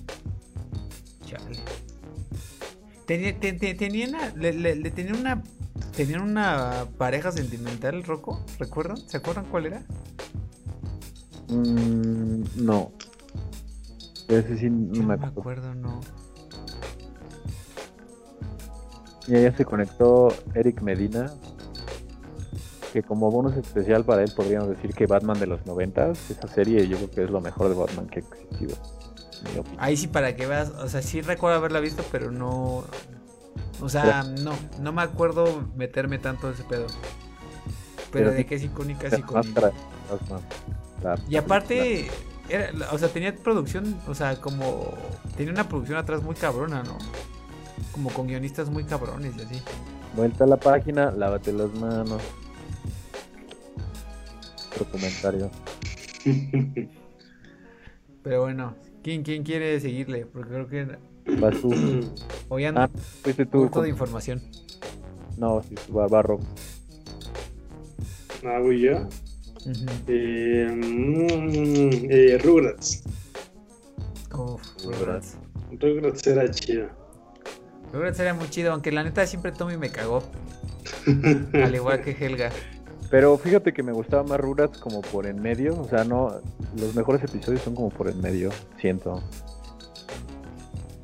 Chale. 1.26 1.62
Tenía, 3.06 3.40
tenían, 3.40 4.18
le, 4.36 4.52
le, 4.52 4.92
tenían 4.92 5.16
una 5.16 5.42
tenían 5.96 6.24
una 6.24 6.88
pareja 6.98 7.32
sentimental, 7.32 8.04
Rocco, 8.04 8.44
¿recuerdan? 8.60 8.98
¿Se 8.98 9.16
acuerdan 9.16 9.46
cuál 9.46 9.68
era? 9.68 9.86
Mm, 11.54 12.66
no. 12.66 12.92
Ese 14.28 14.58
sí 14.58 14.70
no 14.70 15.04
me 15.04 15.14
acuerdo. 15.14 15.42
acuerdo, 15.42 15.76
no. 15.76 16.00
Y 19.28 19.42
ya 19.42 19.56
se 19.56 19.64
conectó 19.64 20.30
Eric 20.54 20.82
Medina, 20.82 21.32
que 22.92 23.04
como 23.04 23.32
bonus 23.32 23.56
especial 23.56 24.04
para 24.04 24.24
él 24.24 24.32
podríamos 24.36 24.70
decir 24.70 24.94
que 24.94 25.06
Batman 25.06 25.40
de 25.40 25.48
los 25.48 25.66
noventas, 25.66 26.30
esa 26.30 26.48
serie 26.48 26.88
yo 26.88 26.98
creo 26.98 27.12
que 27.12 27.24
es 27.24 27.30
lo 27.30 27.40
mejor 27.40 27.70
de 27.70 27.76
Batman 27.76 28.08
que 28.08 28.20
ha 28.20 28.24
existido. 28.24 28.76
Ahí 29.78 29.98
sí 29.98 30.08
para 30.08 30.36
que 30.36 30.46
veas, 30.46 30.70
o 30.70 30.88
sea, 30.88 31.02
sí 31.02 31.22
recuerdo 31.22 31.58
haberla 31.58 31.80
visto, 31.80 32.04
pero 32.12 32.32
no, 32.32 32.84
o 33.82 33.90
sea, 33.90 34.24
no, 34.24 34.54
no 34.82 34.94
me 34.94 35.02
acuerdo 35.02 35.68
meterme 35.76 36.18
tanto 36.18 36.48
en 36.48 36.54
ese 36.54 36.64
pedo. 36.64 36.88
Pero, 38.12 38.32
de 38.32 38.46
que 38.46 38.56
es 38.56 38.64
icónica, 38.64 39.08
es 39.08 39.18
icónica. 39.18 39.72
Y 41.30 41.36
aparte, 41.36 42.10
era, 42.50 42.72
o 42.92 42.98
sea, 42.98 43.10
tenía 43.10 43.36
producción, 43.36 43.98
o 44.08 44.16
sea, 44.16 44.40
como 44.40 44.94
tenía 45.38 45.54
una 45.54 45.68
producción 45.68 45.98
atrás 45.98 46.24
muy 46.24 46.36
cabrona, 46.36 46.84
¿no? 46.84 46.98
Como 47.92 48.10
con 48.12 48.28
guionistas 48.28 48.70
muy 48.70 48.84
cabrones 48.84 49.34
y 49.38 49.42
así. 49.42 49.62
Vuelta 50.16 50.44
a 50.44 50.48
la 50.48 50.58
página, 50.58 51.12
lávate 51.12 51.52
las 51.54 51.74
manos. 51.74 52.22
Otro 54.72 54.86
comentario. 54.86 55.52
Pero 58.24 58.42
bueno, 58.42 58.76
¿quién, 59.04 59.24
quién 59.24 59.44
quiere 59.44 59.80
seguirle? 59.80 60.26
Porque 60.26 60.50
creo 60.50 60.68
que 60.68 60.98
Vas 61.26 61.62
tú. 61.62 61.72
Hoy 62.50 62.66
anda. 62.66 62.84
Ah, 62.84 62.90
fuiste 63.22 63.46
tú. 63.46 63.70
de 63.70 63.90
información. 63.90 64.42
No, 65.38 65.62
sí, 65.64 65.76
barro. 65.90 66.40
Ah, 68.46 68.60
voy 68.60 68.82
yo. 68.82 69.08
Eh, 70.08 70.68
mm, 70.72 72.08
eh, 72.10 72.38
Rugrats. 72.44 73.04
Uf, 74.34 74.62
Rugrats. 74.84 75.38
Rugrats 75.80 76.28
era 76.28 76.50
chido. 76.50 76.88
Rugrats 77.92 78.20
era 78.20 78.34
muy 78.34 78.50
chido, 78.50 78.72
aunque 78.72 78.92
la 78.92 79.04
neta 79.04 79.26
siempre 79.28 79.52
Tommy 79.52 79.78
me 79.78 79.90
cagó. 79.90 80.24
Al 81.54 81.76
igual 81.76 82.02
que 82.02 82.12
Helga. 82.12 82.52
Pero 83.10 83.38
fíjate 83.38 83.74
que 83.74 83.84
me 83.84 83.92
gustaba 83.92 84.24
más 84.24 84.40
Rugrats 84.40 84.80
como 84.80 85.02
por 85.02 85.28
en 85.28 85.42
medio. 85.42 85.80
O 85.80 85.88
sea, 85.88 86.04
no. 86.04 86.42
Los 86.76 86.96
mejores 86.96 87.24
episodios 87.24 87.62
son 87.62 87.76
como 87.76 87.90
por 87.90 88.10
en 88.10 88.20
medio, 88.22 88.50
siento. 88.80 89.22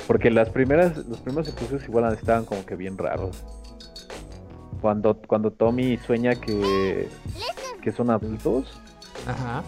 Porque 0.07 0.31
las 0.31 0.49
primeras, 0.49 0.97
los 1.05 1.19
primeros 1.19 1.47
episodios 1.49 1.83
igual 1.83 2.11
estaban 2.11 2.45
como 2.45 2.65
que 2.65 2.75
bien 2.75 2.97
raros. 2.97 3.43
Cuando, 4.81 5.15
cuando 5.27 5.51
Tommy 5.51 5.97
sueña 5.97 6.33
que, 6.33 7.07
que 7.79 7.91
son 7.91 8.09
adultos. 8.09 8.79
Ajá. 9.27 9.63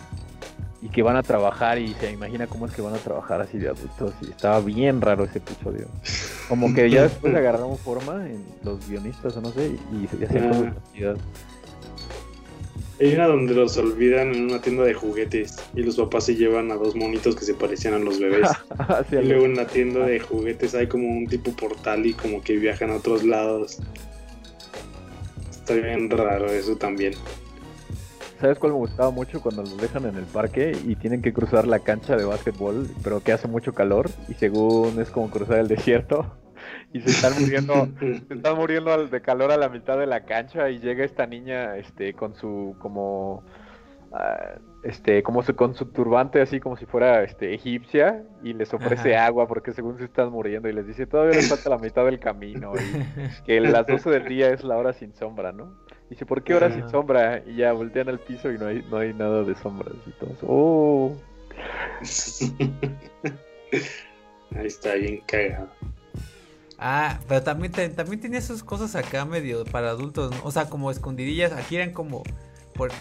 Y 0.82 0.90
que 0.90 1.04
van 1.04 1.16
a 1.16 1.24
trabajar 1.24 1.78
y 1.78 1.94
se 1.94 2.12
imagina 2.12 2.48
cómo 2.48 2.66
es 2.66 2.74
que 2.74 2.82
van 2.82 2.96
a 2.96 2.98
trabajar 2.98 3.42
así 3.42 3.58
de 3.58 3.70
adultos. 3.70 4.14
Y 4.22 4.32
estaba 4.32 4.60
bien 4.62 5.02
raro 5.02 5.24
ese 5.24 5.38
episodio. 5.38 5.88
Como 6.50 6.74
que 6.74 6.90
ya 6.90 7.04
después 7.04 7.36
agarraron 7.36 7.78
forma 7.78 8.28
en 8.28 8.44
los 8.64 8.88
guionistas 8.90 9.38
o 9.38 9.42
no 9.42 9.52
sé. 9.52 9.78
Y, 9.94 10.08
se 10.08 10.26
hacían 10.26 10.50
cosas 10.50 11.18
hay 13.02 13.16
una 13.16 13.26
donde 13.26 13.56
los 13.56 13.78
olvidan 13.78 14.36
en 14.36 14.44
una 14.52 14.62
tienda 14.62 14.84
de 14.84 14.94
juguetes 14.94 15.58
y 15.76 15.82
los 15.82 15.96
papás 15.96 16.26
se 16.26 16.36
llevan 16.36 16.72
a 16.72 16.76
dos 16.76 16.96
monitos 16.96 17.36
que 17.36 17.44
se 17.44 17.56
parecían 17.56 17.96
a 17.96 18.00
los 18.00 18.20
bebés. 18.20 18.48
y 19.12 19.16
luego 19.16 19.46
en 19.46 19.56
la 19.56 19.66
tienda 19.66 20.06
de 20.06 20.20
juguetes 20.20 20.76
hay 20.76 20.86
como 20.86 21.08
un 21.08 21.26
tipo 21.26 21.52
portal 21.52 22.06
y 22.06 22.14
como 22.14 22.42
que 22.44 22.58
viajan 22.58 22.92
a 22.92 22.98
otros 22.98 23.24
lados. 23.24 23.80
Está 25.50 25.74
bien 25.74 26.12
raro 26.12 26.46
eso 26.52 26.76
también. 26.76 27.14
¿Sabes 28.42 28.58
cuál 28.58 28.72
me 28.72 28.80
gustaba 28.80 29.12
mucho 29.12 29.40
cuando 29.40 29.62
los 29.62 29.78
dejan 29.78 30.04
en 30.08 30.16
el 30.16 30.26
parque 30.26 30.76
y 30.84 30.96
tienen 30.96 31.22
que 31.22 31.32
cruzar 31.32 31.68
la 31.68 31.78
cancha 31.78 32.16
de 32.16 32.26
básquetbol, 32.26 32.88
pero 33.04 33.22
que 33.22 33.34
hace 33.34 33.48
mucho 33.48 33.76
calor 33.76 34.10
y 34.30 34.34
según 34.34 35.00
es 35.00 35.12
como 35.12 35.30
cruzar 35.30 35.60
el 35.60 35.68
desierto? 35.68 36.26
y 36.92 37.02
se 37.02 37.12
están 37.12 37.40
muriendo, 37.40 37.88
se 38.00 38.34
están 38.34 38.58
muriendo 38.58 39.06
de 39.06 39.22
calor 39.22 39.52
a 39.52 39.58
la 39.58 39.70
mitad 39.70 39.96
de 40.00 40.08
la 40.08 40.26
cancha 40.26 40.72
y 40.72 40.80
llega 40.80 41.06
esta 41.06 41.28
niña, 41.28 41.78
este, 41.78 42.16
con 42.16 42.34
su 42.34 42.76
como 42.80 43.44
ah, 44.12 44.56
este, 44.82 45.22
como 45.22 45.44
su, 45.44 45.56
con 45.56 45.76
su 45.76 45.86
turbante 45.92 46.42
así 46.42 46.60
como 46.60 46.78
si 46.78 46.88
fuera 46.88 47.22
este 47.22 47.54
egipcia 47.54 48.24
y 48.42 48.54
les 48.54 48.74
ofrece 48.74 49.16
agua 49.18 49.48
porque 49.48 49.72
según 49.72 50.00
se 50.00 50.06
están 50.06 50.32
muriendo 50.32 50.68
y 50.68 50.74
les 50.74 50.88
dice 50.88 51.06
todavía 51.06 51.36
les 51.36 51.48
falta 51.48 51.70
la 51.70 51.78
mitad 51.78 52.06
del 52.06 52.20
camino 52.20 52.74
y 52.76 53.44
que 53.44 53.60
las 53.60 53.86
12 53.86 54.10
del 54.10 54.26
día 54.28 54.50
es 54.50 54.64
la 54.64 54.78
hora 54.78 54.94
sin 54.94 55.14
sombra, 55.14 55.52
¿no? 55.52 55.76
Dice, 56.12 56.26
¿por 56.26 56.44
qué 56.44 56.54
hora 56.54 56.70
sin 56.74 56.90
sombra? 56.90 57.42
Y 57.48 57.56
ya 57.56 57.72
voltean 57.72 58.10
al 58.10 58.20
piso 58.20 58.52
y 58.52 58.58
no 58.58 58.68
hay, 58.68 58.86
no 58.92 58.98
hay 58.98 59.14
nada 59.14 59.44
de 59.44 59.56
sombras 59.56 59.94
y. 60.06 60.14
¡Oh! 60.46 61.16
Ahí 64.54 64.68
está 64.68 64.96
bien 64.96 65.22
cagado. 65.26 65.70
Ah, 66.78 67.18
pero 67.30 67.44
también, 67.44 67.72
también 67.96 68.20
tenía 68.20 68.42
sus 68.42 68.62
cosas 68.62 68.94
acá 68.98 69.24
medio 69.24 69.64
para 69.64 69.92
adultos, 69.92 70.32
¿no? 70.36 70.44
O 70.44 70.52
sea, 70.52 70.68
como 70.68 70.92
escondidillas, 70.92 71.54
aquí 71.54 71.78
eran 71.78 71.94
como 71.94 72.24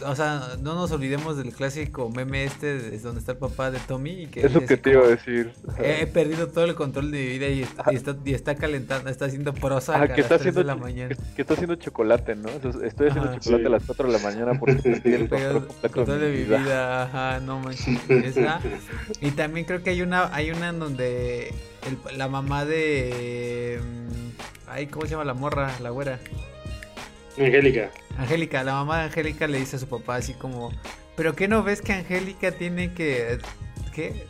o 0.05 0.17
sea, 0.17 0.57
no 0.61 0.75
nos 0.75 0.91
olvidemos 0.93 1.37
del 1.37 1.53
clásico 1.53 2.11
meme 2.11 2.45
este 2.45 2.79
de 2.79 2.99
donde 2.99 3.21
está 3.21 3.33
el 3.33 3.39
papá 3.39 3.71
de 3.71 3.79
Tommy. 3.79 4.27
que 4.27 4.41
Eso 4.41 4.61
que 4.61 4.77
te 4.77 4.91
iba 4.91 5.05
a 5.05 5.09
decir. 5.09 5.53
He, 5.79 6.07
perdido 6.07 6.49
todo 6.49 6.65
el 6.65 6.75
control 6.75 7.11
de 7.11 7.19
mi 7.19 7.27
vida 7.27 7.49
y, 7.49 7.63
está, 7.63 8.17
y 8.25 8.35
está, 8.35 8.55
calentando, 8.55 9.09
está 9.11 9.27
haciendo 9.27 9.53
prosa 9.55 10.01
ah, 10.01 10.09
que 10.09 10.21
está 10.21 10.37
haciendo, 10.37 10.61
de 10.61 10.67
la 10.67 10.77
mañana. 10.77 11.15
Que, 11.35 11.43
está 11.43 11.55
haciendo 11.55 11.77
chocolate, 11.77 12.37
¿no? 12.37 12.49
Estoy 12.49 13.09
haciendo 13.09 13.39
chocolate 13.39 13.67
a 13.67 13.71
las 13.71 13.85
4 13.85 14.07
de 14.07 14.13
la 14.13 14.19
mañana 14.19 14.59
porque 14.59 14.81
estoy 14.85 15.15
el 15.15 15.29
control, 15.29 16.21
de 16.21 16.31
mi 16.31 16.45
vida. 16.45 17.05
Ajá, 17.05 17.41
no 17.41 17.61
manches. 17.61 17.99
Esa. 18.09 18.61
Y 19.21 19.31
también 19.33 19.67
creo 19.67 19.83
que 19.83 19.91
hay 19.91 20.03
una, 20.03 20.35
hay 20.35 20.51
una 20.51 20.71
en 20.71 20.79
donde 20.79 21.55
la 22.17 22.29
mamá 22.29 22.65
de... 22.65 23.81
Mm, 23.83 24.69
ay, 24.69 24.87
¿cómo 24.87 25.07
se 25.07 25.13
llama 25.13 25.25
la 25.25 25.35
morra? 25.35 25.73
La 25.81 25.91
güera. 25.91 26.19
Angélica. 27.45 27.91
Angélica, 28.19 28.63
la 28.65 28.73
mamá 28.75 28.99
de 28.99 29.05
Angélica 29.05 29.47
le 29.47 29.59
dice 29.59 29.77
a 29.77 29.79
su 29.79 29.89
papá 29.89 30.17
así 30.17 30.35
como, 30.35 30.73
pero 31.17 31.35
¿qué 31.35 31.49
no 31.49 31.63
ves 31.63 31.83
que 31.83 31.93
Angélica 31.93 32.53
tiene 32.53 32.93
que, 32.95 33.39
¿qué? 33.95 34.27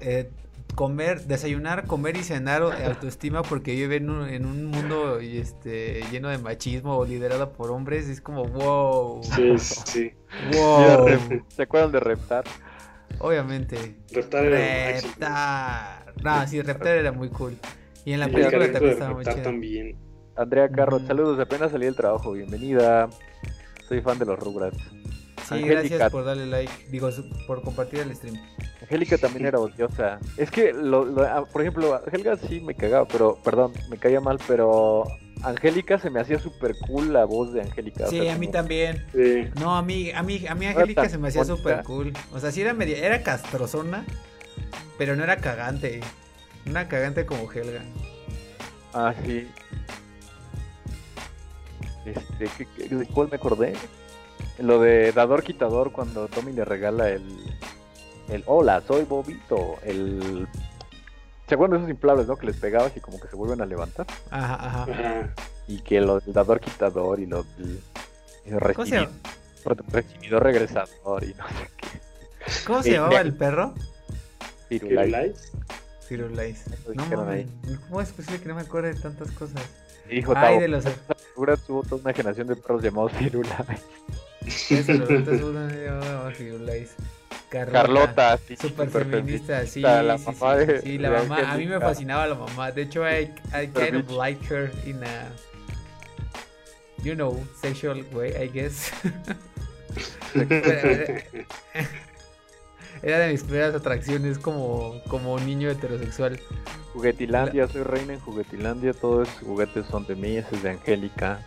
Eh, 0.00 0.28
comer, 0.74 1.22
desayunar, 1.22 1.86
comer 1.86 2.16
y 2.16 2.22
cenar 2.22 2.62
autoestima 2.62 3.42
porque 3.42 3.72
vive 3.72 3.96
en 3.96 4.10
un, 4.10 4.28
en 4.28 4.44
un 4.44 4.66
mundo 4.66 5.18
este, 5.20 6.02
lleno 6.10 6.28
de 6.28 6.38
machismo 6.38 6.96
o 6.96 7.04
liderado 7.04 7.52
por 7.52 7.70
hombres? 7.70 8.08
Es 8.08 8.20
como, 8.20 8.44
wow. 8.44 9.22
Sí, 9.22 9.58
sí. 9.58 10.12
Wow. 10.52 11.06
¿Se 11.48 11.62
acuerdan 11.62 11.92
de 11.92 12.00
Reptar? 12.00 12.44
Obviamente. 13.18 13.94
Reptar 14.12 14.44
era 14.46 15.00
Reptar. 15.00 16.14
No, 16.22 16.46
sí, 16.48 16.60
Reptar 16.60 16.96
era 16.96 17.12
muy 17.12 17.28
cool. 17.30 17.56
Y 18.04 18.12
en 18.12 18.20
la 18.20 18.28
película 18.28 18.70
también 18.70 18.92
estaba 18.92 19.14
muy 19.14 19.24
chido. 19.24 19.42
también. 19.42 19.96
Andrea 20.36 20.68
Carro, 20.68 20.98
saludos, 21.06 21.38
apenas 21.38 21.70
salí 21.70 21.84
del 21.86 21.94
trabajo, 21.94 22.32
bienvenida. 22.32 23.08
Soy 23.88 24.00
fan 24.00 24.18
de 24.18 24.26
los 24.26 24.38
Rugrats. 24.38 24.78
Sí, 25.48 25.60
gracias 25.60 26.10
por 26.10 26.24
darle 26.24 26.46
like, 26.46 26.72
digo, 26.90 27.08
por 27.46 27.62
compartir 27.62 28.00
el 28.00 28.16
stream. 28.16 28.36
Angélica 28.82 29.16
también 29.18 29.46
era 29.46 29.60
odiosa. 29.60 30.18
Es 30.36 30.50
que, 30.50 30.72
lo, 30.72 31.22
ah, 31.22 31.44
por 31.52 31.60
ejemplo, 31.62 32.00
Helga 32.10 32.36
sí 32.36 32.60
me 32.60 32.74
cagaba, 32.74 33.06
pero, 33.06 33.38
perdón, 33.44 33.72
me 33.90 33.98
caía 33.98 34.20
mal, 34.20 34.38
pero 34.48 35.04
Angélica 35.42 35.98
se 35.98 36.10
me 36.10 36.20
hacía 36.20 36.38
súper 36.40 36.74
cool 36.78 37.12
la 37.12 37.26
voz 37.26 37.52
de 37.52 37.60
Angélica. 37.60 38.06
Sí, 38.08 38.26
a 38.26 38.36
mí 38.36 38.48
también. 38.48 39.04
No, 39.60 39.76
a 39.76 39.82
mí, 39.82 40.10
a 40.10 40.22
mí, 40.22 40.44
a 40.48 40.54
mí 40.54 40.66
Angélica 40.66 41.08
se 41.08 41.18
me 41.18 41.28
hacía 41.28 41.44
súper 41.44 41.84
cool. 41.84 42.12
O 42.32 42.40
sea, 42.40 42.50
sí 42.50 42.60
era 42.60 42.72
media, 42.72 42.98
era 42.98 43.22
castrozona, 43.22 44.04
pero 44.98 45.14
no 45.14 45.22
era 45.22 45.36
cagante. 45.36 46.00
Una 46.66 46.88
cagante 46.88 47.24
como 47.24 47.50
Helga. 47.52 47.82
Ah, 48.94 49.14
sí. 49.24 49.46
Este, 52.04 52.94
¿de 52.94 53.06
cuál 53.06 53.28
me 53.30 53.36
acordé? 53.36 53.74
lo 54.58 54.80
de 54.80 55.12
dador 55.12 55.42
quitador 55.42 55.92
cuando 55.92 56.28
Tommy 56.28 56.52
le 56.52 56.64
regala 56.64 57.08
el, 57.08 57.22
el 58.28 58.42
hola, 58.46 58.82
soy 58.86 59.04
Bobito, 59.04 59.78
el 59.82 60.46
¿Se 61.48 61.54
acuerdan 61.54 61.80
de 61.80 61.84
esos 61.84 61.90
inflables, 61.90 62.26
no? 62.26 62.36
Que 62.36 62.46
les 62.46 62.56
pegabas 62.56 62.96
y 62.96 63.00
como 63.00 63.20
que 63.20 63.28
se 63.28 63.36
vuelven 63.36 63.60
a 63.60 63.66
levantar. 63.66 64.06
Ajá, 64.30 64.54
ajá. 64.54 65.34
Y 65.68 65.80
que 65.80 66.00
lo 66.00 66.20
del 66.20 66.32
dador 66.32 66.60
quitador 66.60 67.20
y 67.20 67.26
lo 67.26 67.44
del 67.56 67.80
recibidor, 68.60 69.10
recibidor 69.88 70.42
regresador 70.42 71.24
y 71.24 71.34
no 71.34 71.46
sé 71.48 71.70
qué. 71.76 72.00
¿Cómo 72.66 72.82
se 72.82 72.92
llamaba 72.92 73.20
el 73.20 73.34
perro? 73.36 73.74
Firulais. 74.68 75.52
Firulais. 76.08 76.64
No 76.94 77.06
mames. 77.06 77.46
¿Cómo 77.88 78.00
es 78.00 78.12
posible 78.12 78.40
que 78.40 78.48
no 78.48 78.54
me 78.54 78.62
acuerde 78.62 78.94
de 78.94 79.00
tantas 79.00 79.30
cosas? 79.32 79.62
Hijo, 80.10 80.32
Ay, 80.36 80.58
de 80.60 80.68
los. 80.68 80.84
Tuvo 81.66 81.82
toda 81.82 82.00
una 82.02 82.12
generación 82.12 82.46
de 82.46 82.56
perros 82.56 82.82
llamados 82.82 83.12
Firulais. 83.12 83.80
Firulais. 86.36 86.94
Carlota, 87.50 88.38
sí, 88.38 88.56
super, 88.56 88.88
feminista, 88.88 89.64
sí, 89.64 89.80
la 89.80 90.18
sí, 90.18 90.24
mamá 90.26 90.56
sí, 90.60 90.72
sí, 90.82 90.98
la 90.98 91.10
mamá, 91.10 91.52
a 91.52 91.56
mí 91.56 91.66
me 91.66 91.78
fascinaba 91.78 92.26
la 92.26 92.34
mamá. 92.34 92.72
De 92.72 92.82
hecho, 92.82 93.08
I, 93.08 93.32
I 93.52 93.68
kind 93.68 93.94
of 93.96 94.10
like 94.10 94.44
her 94.52 94.72
in 94.84 95.02
a, 95.04 95.28
you 97.02 97.14
know, 97.14 97.38
sexual 97.60 98.02
way, 98.12 98.34
I 98.36 98.48
guess. 98.48 98.90
Era 103.04 103.18
de 103.18 103.32
mis 103.32 103.42
primeras 103.42 103.74
atracciones 103.74 104.38
como, 104.38 104.98
como 105.08 105.38
niño 105.38 105.68
heterosexual. 105.68 106.40
Juguetilandia, 106.94 107.68
soy 107.68 107.82
reina 107.82 108.14
en 108.14 108.20
Juguetilandia, 108.20 108.94
todos 108.94 109.28
los 109.28 109.28
juguetes 109.40 109.84
son 109.90 110.06
de 110.06 110.16
mí, 110.16 110.38
ese 110.38 110.56
es 110.56 110.62
de 110.62 110.70
Angélica. 110.70 111.46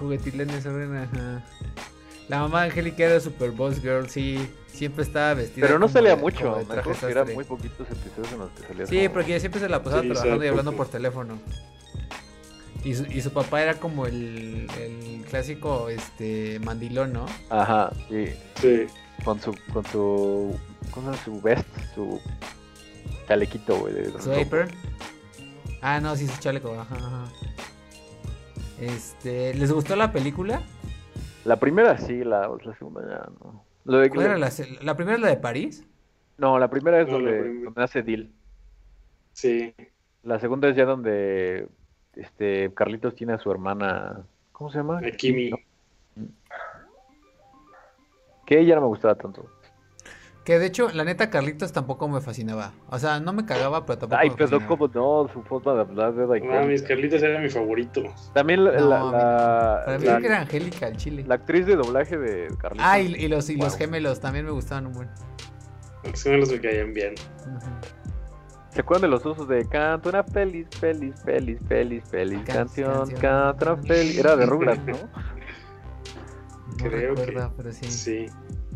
Juguetilandia, 0.00 0.60
soy 0.60 0.72
reina, 0.72 1.04
ajá. 1.04 1.42
La 2.28 2.40
mamá 2.40 2.62
de 2.62 2.70
Angélica 2.70 3.04
era 3.04 3.20
super 3.20 3.52
boss 3.52 3.80
girl, 3.80 4.08
sí. 4.08 4.50
Siempre 4.66 5.04
estaba 5.04 5.34
vestida. 5.34 5.64
Pero 5.64 5.78
no 5.78 5.86
salía 5.86 6.16
mucho, 6.16 6.64
me 6.68 6.74
acuerdo 6.78 7.06
que 7.06 7.12
eran 7.12 7.34
muy 7.34 7.44
poquitos 7.44 7.86
episodios 7.88 8.32
en 8.32 8.38
los 8.40 8.50
que 8.50 8.66
salía. 8.66 8.86
Sí, 8.86 9.08
porque 9.10 9.32
ella 9.32 9.40
siempre 9.40 9.60
se 9.60 9.68
la 9.68 9.80
pasaba 9.80 10.02
trabajando 10.02 10.44
y 10.44 10.48
hablando 10.48 10.72
por 10.72 10.88
teléfono. 10.88 11.38
Y 12.82 12.94
su, 12.96 13.04
y 13.04 13.20
su 13.20 13.32
papá 13.32 13.62
era 13.62 13.74
como 13.74 14.06
el, 14.06 14.66
el 14.80 15.24
clásico 15.30 15.88
este 15.88 16.58
mandilón, 16.58 17.12
¿no? 17.12 17.26
Ajá, 17.48 17.92
sí. 18.08 18.30
Sí. 18.60 18.86
Con 19.24 19.40
su, 19.40 19.54
con 19.72 19.84
su, 19.86 20.58
con 20.90 21.14
su 21.18 21.40
vest, 21.40 21.66
su 21.94 22.20
chalequito, 23.28 23.78
güey. 23.78 23.94
¿Su 24.18 24.32
apron? 24.32 24.68
Ah, 25.80 26.00
no, 26.00 26.16
sí, 26.16 26.26
su 26.26 26.40
chaleco, 26.40 26.72
ajá, 26.78 26.96
ajá. 26.96 27.32
Este, 28.80 29.54
¿les 29.54 29.72
gustó 29.72 29.94
la 29.94 30.12
película? 30.12 30.62
La 31.44 31.56
primera 31.56 31.98
sí, 31.98 32.24
la, 32.24 32.48
la 32.64 32.74
segunda 32.76 33.02
ya 33.08 33.30
no. 33.40 33.64
¿Cuál 33.84 34.26
era 34.26 34.38
la, 34.38 34.50
la, 34.82 34.96
primera 34.96 35.16
es 35.16 35.22
la 35.22 35.28
de 35.28 35.36
París? 35.36 35.84
No, 36.38 36.58
la 36.58 36.68
primera 36.68 37.00
es 37.00 37.08
donde, 37.08 37.62
donde, 37.62 37.82
hace 37.82 38.02
Deal. 38.02 38.30
Sí. 39.32 39.74
La 40.22 40.38
segunda 40.38 40.68
es 40.68 40.76
ya 40.76 40.84
donde 40.84 41.68
este 42.14 42.72
Carlitos 42.74 43.14
tiene 43.14 43.32
a 43.32 43.38
su 43.38 43.50
hermana. 43.50 44.22
¿Cómo 44.52 44.70
se 44.70 44.78
llama? 44.78 45.00
Kimi. 45.16 45.50
Que 48.52 48.60
ella 48.60 48.74
no 48.74 48.82
me 48.82 48.86
gustaba 48.88 49.14
tanto. 49.14 49.46
Que 50.44 50.58
de 50.58 50.66
hecho, 50.66 50.90
la 50.90 51.04
neta, 51.04 51.30
Carlitos 51.30 51.72
tampoco 51.72 52.06
me 52.06 52.20
fascinaba. 52.20 52.74
O 52.90 52.98
sea, 52.98 53.18
no 53.18 53.32
me 53.32 53.46
cagaba, 53.46 53.86
pero 53.86 54.00
tampoco. 54.00 54.20
Ay, 54.20 54.28
me 54.28 54.36
pero 54.36 54.66
como 54.66 54.88
no, 54.88 55.26
su 55.32 55.42
forma 55.42 55.72
de 55.72 55.80
hablar 55.80 56.12
de 56.12 56.40
No, 56.40 56.66
mis 56.66 56.82
Carlitos 56.82 57.22
era 57.22 57.40
mi 57.40 57.48
favorito. 57.48 58.02
También 58.34 58.62
la. 58.62 58.72
la, 58.72 59.82
para 59.86 59.98
mí 59.98 60.04
la, 60.04 60.18
era 60.18 60.40
Angélica, 60.42 60.88
el 60.88 60.98
chile. 60.98 61.24
La 61.26 61.36
actriz 61.36 61.64
de 61.64 61.76
doblaje 61.76 62.18
de 62.18 62.48
Carlitos. 62.58 62.86
Ah, 62.86 63.00
y, 63.00 63.26
los, 63.26 63.48
y 63.48 63.56
los 63.56 63.74
gemelos 63.74 64.20
también 64.20 64.44
me 64.44 64.50
gustaban 64.50 64.86
un 64.88 64.92
buen. 64.92 65.08
Los 66.04 66.22
gemelos 66.22 66.52
me 66.52 66.60
caían 66.60 66.92
bien. 66.92 67.14
¿Se 68.68 68.82
acuerdan 68.82 69.10
de 69.10 69.16
los 69.16 69.24
usos 69.24 69.48
de 69.48 69.66
canto 69.66 70.10
una 70.10 70.24
feliz, 70.24 70.66
feliz, 70.78 71.14
feliz, 71.24 71.58
feliz, 71.66 72.04
feliz 72.10 72.40
canción, 72.44 73.08
canción. 73.12 73.56
una 73.62 73.76
feliz? 73.76 74.18
Era 74.18 74.36
de 74.36 74.44
Rugrats, 74.44 74.84
¿no? 74.84 74.96
no 76.78 76.84
Creo 76.88 77.14
recuerdo, 77.14 77.48
que... 77.48 77.54
pero 77.56 77.72
sí. 77.72 77.90
Sí. 77.90 78.26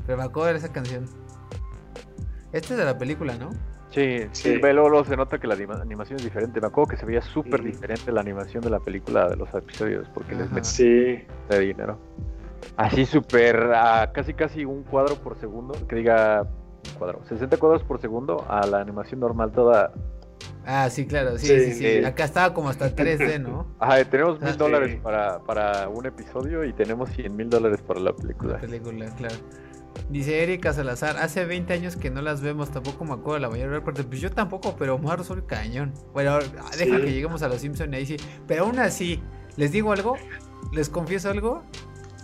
Pero 0.07 0.19
me 0.19 0.25
acuerdo 0.25 0.53
de 0.53 0.59
esa 0.59 0.73
canción. 0.73 1.07
Este 2.53 2.75
es 2.75 2.79
de 2.79 2.85
la 2.85 2.97
película, 2.97 3.37
¿no? 3.37 3.51
Sí, 3.91 4.27
sí, 4.33 4.59
luego, 4.59 5.05
se 5.05 5.17
nota 5.17 5.39
que 5.39 5.47
la 5.47 5.55
animación 5.55 6.19
es 6.19 6.25
diferente. 6.25 6.61
Me 6.61 6.67
acuerdo 6.67 6.91
que 6.91 6.97
se 6.97 7.07
veía 7.07 7.23
súper 7.23 7.63
diferente 7.63 8.13
la 8.13 8.21
animación 8.21 8.63
de 8.63 8.71
la 8.71 8.81
película 8.81 9.29
de 9.29 9.37
los 9.37 9.53
episodios 9.55 10.09
porque 10.13 10.35
les 10.35 10.51
metí 10.51 10.69
sí. 10.69 11.25
de 11.49 11.59
dinero. 11.59 11.99
Así 12.77 13.07
súper, 13.07 13.71
casi 14.13 14.35
casi 14.35 14.65
un 14.65 14.83
cuadro 14.83 15.17
por 15.17 15.39
segundo, 15.39 15.75
que 15.89 15.97
diga 15.97 16.47
cuadro, 16.99 17.23
60 17.27 17.57
cuadros 17.57 17.83
por 17.85 18.01
segundo 18.01 18.45
a 18.49 18.67
la 18.67 18.81
animación 18.81 19.21
normal 19.21 19.53
toda. 19.53 19.93
Ah, 20.65 20.91
sí, 20.91 21.07
claro, 21.07 21.39
sí, 21.39 21.47
sí, 21.47 21.73
sí. 21.75 22.05
Acá 22.05 22.25
estaba 22.25 22.53
como 22.53 22.69
hasta 22.69 22.95
3D, 22.95 23.41
¿no? 23.41 23.69
Ajá, 23.79 24.05
tenemos 24.05 24.41
mil 24.41 24.57
dólares 24.57 24.99
para, 25.01 25.39
para 25.41 25.89
un 25.89 26.07
episodio 26.07 26.65
y 26.65 26.73
tenemos 26.73 27.11
100 27.11 27.37
mil 27.37 27.49
dólares 27.49 27.81
para 27.83 28.01
la 28.01 28.15
película. 28.15 28.55
La 28.55 28.61
película, 28.61 29.07
claro. 29.15 29.37
Dice 30.11 30.43
Erika 30.43 30.73
Salazar, 30.73 31.17
hace 31.19 31.45
20 31.45 31.73
años 31.73 31.97
que 31.97 32.11
no 32.11 32.21
las 32.21 32.41
vemos, 32.41 32.71
tampoco 32.71 33.05
me 33.05 33.13
acuerdo 33.13 33.35
de 33.35 33.41
la 33.41 33.49
mayor 33.49 33.83
parte. 33.83 34.05
Pues 34.05 34.21
yo 34.21 34.31
tampoco, 34.31 34.77
pero 34.77 34.97
Omar 34.97 35.23
soy 35.25 35.43
cañón. 35.43 35.95
Bueno, 36.13 36.39
deja 36.77 37.01
que 37.01 37.13
lleguemos 37.13 37.43
a 37.43 37.49
los 37.49 37.61
Simpsons 37.61 37.93
y 37.93 37.97
ahí 37.97 38.07
sí. 38.07 38.17
Pero 38.47 38.65
aún 38.65 38.79
así, 38.79 39.23
¿les 39.57 39.73
digo 39.73 39.93
algo? 39.93 40.17
¿Les 40.73 40.89
confieso 40.89 41.31
algo? 41.31 41.63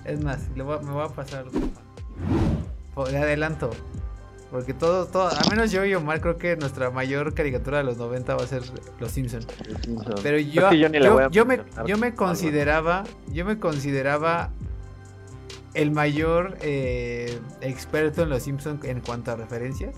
Es 0.04 0.22
más, 0.22 0.48
me 0.50 0.62
voy 0.64 1.04
a 1.04 1.08
pasar 1.08 1.46
de 1.50 3.18
adelanto. 3.18 3.70
Porque 4.52 4.74
todo, 4.74 5.06
todo, 5.06 5.28
a 5.28 5.40
menos 5.48 5.72
yo 5.72 5.82
y 5.86 5.94
Omar 5.94 6.20
creo 6.20 6.36
que 6.36 6.56
nuestra 6.56 6.90
mayor 6.90 7.32
caricatura 7.32 7.78
de 7.78 7.84
los 7.84 7.96
90 7.96 8.34
va 8.36 8.44
a 8.44 8.46
ser 8.46 8.62
Los 9.00 9.12
Simpsons. 9.12 9.46
Pero 10.22 10.38
yo, 10.38 10.70
yo, 11.30 11.46
me, 11.46 11.62
yo 11.86 11.96
me 11.96 12.14
consideraba, 12.14 13.04
yo 13.32 13.46
me 13.46 13.58
consideraba 13.58 14.50
el 15.72 15.90
mayor 15.90 16.58
eh, 16.60 17.40
experto 17.62 18.24
en 18.24 18.28
los 18.28 18.42
Simpsons 18.42 18.84
en 18.84 19.00
cuanto 19.00 19.32
a 19.32 19.36
referencias. 19.36 19.94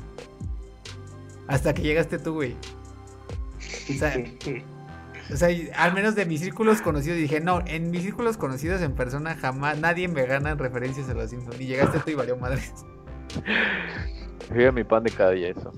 Hasta 1.48 1.74
que 1.74 1.82
llegaste 1.82 2.20
tú, 2.20 2.34
güey. 2.34 2.55
O 5.32 5.36
sea, 5.36 5.48
al 5.76 5.94
menos 5.94 6.14
de 6.14 6.26
mis 6.26 6.40
círculos 6.40 6.80
conocidos 6.80 7.18
dije, 7.18 7.40
no, 7.40 7.61
en 7.66 7.90
mis 7.90 8.02
círculos 8.02 8.36
conocidos 8.36 8.82
en 8.82 8.94
persona 8.94 9.34
jamás 9.34 9.78
nadie 9.78 10.07
me 10.07 10.26
gana 10.26 10.50
en 10.50 10.59
referencias 10.59 11.09
a 11.09 11.14
los 11.14 11.30
Simpsons. 11.30 11.61
Y 11.61 11.66
llegaste 11.66 11.98
tú 11.98 12.12
y 12.12 12.14
valió 12.14 12.36
madres. 12.36 12.72
Fíjate 14.41 14.72
mi 14.72 14.85
pan 14.85 15.03
de 15.05 15.11
cada 15.11 15.30
día 15.30 15.49
eso. 15.51 15.72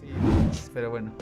Sí, 0.00 0.70
pero 0.74 0.90
bueno. 0.90 1.12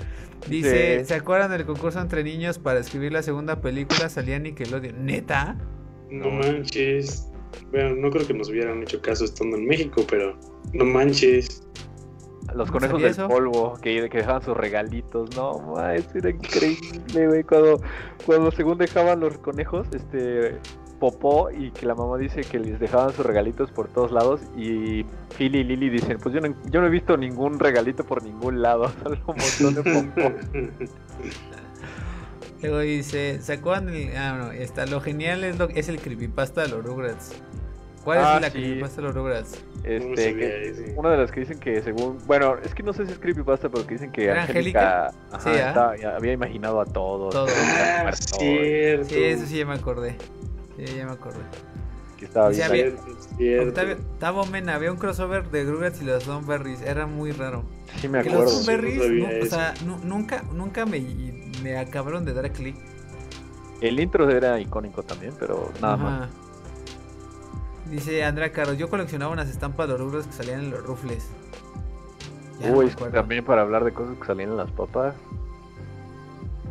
Dice, 0.49 1.05
¿se 1.05 1.15
acuerdan 1.15 1.51
del 1.51 1.67
concurso 1.67 2.01
entre 2.01 2.25
niños 2.25 2.59
para 2.59 2.81
escribir 2.81 3.13
la 3.13 3.23
segunda 3.23 3.61
película? 3.61 4.09
Salía 4.09 4.39
Nickelodeon. 4.39 5.05
¿Neta? 5.05 5.57
No 6.11 6.31
manches. 6.31 7.29
Bueno, 7.71 7.95
no 7.97 8.11
creo 8.11 8.27
que 8.27 8.35
nos 8.35 8.49
hubieran 8.49 8.83
hecho 8.83 9.01
caso 9.01 9.25
estando 9.25 9.57
en 9.57 9.67
México, 9.67 10.05
pero 10.09 10.37
no 10.73 10.85
manches. 10.85 11.63
Los 12.55 12.71
conejos 12.71 13.01
del 13.01 13.15
polvo 13.29 13.75
que, 13.81 14.09
que, 14.09 14.19
dejaban 14.19 14.43
sus 14.43 14.57
regalitos, 14.57 15.37
no, 15.37 15.77
eso 15.93 16.09
era 16.15 16.31
increíble, 16.31 17.29
güey. 17.29 17.45
Cuando, 17.45 17.81
cuando 18.27 18.51
según 18.51 18.79
dejaban 18.79 19.21
los 19.21 19.39
conejos, 19.39 19.87
este 19.93 20.59
popó 21.01 21.51
y 21.51 21.73
que 21.73 21.87
la 21.87 21.97
mamá 21.97 22.17
dice 22.19 22.43
que 22.43 22.61
les 22.61 22.79
dejaban 22.79 23.13
sus 23.13 23.27
regalitos 23.27 23.73
por 23.73 23.89
todos 23.89 24.13
lados 24.13 24.41
y 24.57 25.05
Phil 25.37 25.57
y 25.57 25.65
Lily 25.65 25.91
dicen, 25.91 26.19
pues 26.23 26.33
yo 26.35 26.41
no, 26.41 26.55
yo 26.71 26.81
no 26.81 26.87
he 26.87 26.91
visto 26.91 27.17
ningún 27.17 27.59
regalito 27.59 28.05
por 28.05 28.23
ningún 28.23 28.63
lado, 28.63 28.93
solo 29.03 29.19
un 29.27 29.37
montón 29.37 29.75
de 29.75 29.83
popó. 29.83 30.33
Luego 32.63 32.79
dice, 32.81 33.41
¿se 33.41 33.55
acuerdan? 33.55 33.89
Ah, 34.17 34.37
no, 34.39 34.53
está, 34.53 34.85
lo 34.85 35.01
genial 35.01 35.45
es, 35.45 35.59
lo, 35.59 35.71
es 35.71 35.89
el 35.89 35.99
creepypasta 35.99 36.61
de 36.63 36.69
los 36.69 36.85
Rugrats. 36.85 37.35
¿Cuál 38.05 38.19
es 38.19 38.25
ah, 38.25 38.39
la 38.41 38.51
creepypasta 38.51 39.01
de 39.01 39.07
los 39.07 39.15
Rugrats? 39.15 39.65
Este, 39.83 40.93
una 40.97 41.13
de 41.13 41.17
las 41.17 41.33
que 41.33 41.41
dicen 41.41 41.59
que 41.59 41.81
según, 41.81 42.19
bueno, 42.27 42.59
es 42.63 42.75
que 42.75 42.83
no 42.83 42.93
sé 42.93 43.07
si 43.07 43.13
es 43.13 43.19
creepypasta, 43.19 43.71
pero 43.71 43.87
que 43.87 43.95
dicen 43.95 44.13
que 44.13 44.31
Angélica, 44.31 45.11
sí, 45.39 45.49
¿ah? 45.59 45.95
había 46.15 46.33
imaginado 46.33 46.83
a 46.83 46.85
todos. 46.85 47.33
Todo. 47.33 47.47
Ah, 47.49 48.13
sí, 48.13 48.47
eso 48.47 49.47
sí 49.47 49.57
ya 49.57 49.65
me 49.65 49.73
acordé. 49.75 50.19
Sí, 50.87 50.97
ya 50.97 51.07
me 51.07 51.13
acordé. 51.13 51.41
Que 52.19 52.25
estaba 52.27 52.49
bien. 52.51 52.97
Octavio, 53.61 53.97
Tavo 54.19 54.47
Mena, 54.47 54.75
había 54.75 54.91
un 54.93 54.99
crossover 54.99 55.51
de 55.51 55.65
Rugrats 55.65 56.01
y 56.03 56.05
los 56.05 56.47
Berries, 56.47 56.81
era 56.83 57.07
muy 57.07 57.33
raro. 57.33 57.65
Sí 58.01 58.09
me 58.09 58.21
acuerdo. 58.21 58.45
los 58.45 58.67
Berries, 58.67 59.43
o 59.43 59.47
sea, 59.47 59.75
nunca, 60.05 60.43
nunca 60.53 60.87
me, 60.87 61.01
me 61.63 61.79
acabaron 61.79 62.25
de 62.25 62.35
dar 62.35 62.51
clic. 62.53 62.77
El 63.81 63.99
intro 63.99 64.29
era 64.31 64.61
icónico 64.61 65.03
también, 65.03 65.33
pero 65.39 65.73
nada 65.81 65.97
más. 65.97 66.29
Dice 67.91 68.23
Andrea 68.25 68.53
Caro, 68.53 68.75
yo 68.75 68.89
coleccionaba 68.89 69.33
unas 69.33 69.49
estampas 69.49 69.89
de 69.89 69.97
Rugrats 69.97 70.27
que 70.27 70.33
salían 70.33 70.61
en 70.61 70.71
los 70.71 70.85
rufles. 70.85 71.29
Uy, 72.71 72.91
también 73.13 73.45
para 73.45 73.63
hablar 73.63 73.85
de 73.85 73.93
cosas 73.93 74.17
que 74.19 74.27
salían 74.27 74.51
en 74.51 74.57
las 74.59 74.71
papas. 74.71 75.15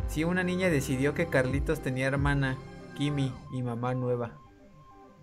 Sí, 0.08 0.24
una 0.24 0.42
niña 0.42 0.70
decidió 0.70 1.14
que 1.14 1.26
Carlitos 1.26 1.80
tenía 1.80 2.06
hermana, 2.06 2.56
Kimi, 3.00 3.32
y 3.50 3.62
mamá 3.62 3.94
nueva. 3.94 4.30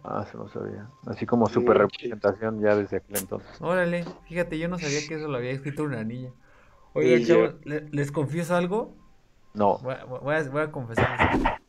Ah, 0.04 0.26
se 0.32 0.36
lo 0.36 0.50
sabía. 0.50 0.90
Así 1.06 1.28
como 1.28 1.48
super 1.48 1.78
representación 1.78 2.60
ya 2.60 2.76
desde 2.76 2.98
aquel 2.98 3.18
entonces. 3.18 3.62
Órale, 3.62 4.04
fíjate, 4.28 4.58
yo 4.58 4.68
no 4.68 4.80
sabía 4.80 5.08
que 5.08 5.14
eso 5.14 5.28
lo 5.28 5.38
había 5.38 5.52
escrito 5.52 5.84
una 5.84 6.04
niña. 6.04 6.32
Oye, 6.94 7.24
chavos, 7.24 7.54
¿les 7.66 8.12
confieso 8.12 8.56
algo? 8.56 8.96
No. 9.54 9.78
Voy 9.78 9.94
a, 9.94 10.06
voy 10.50 10.62
a, 10.62 10.72
confesar. 10.72 11.60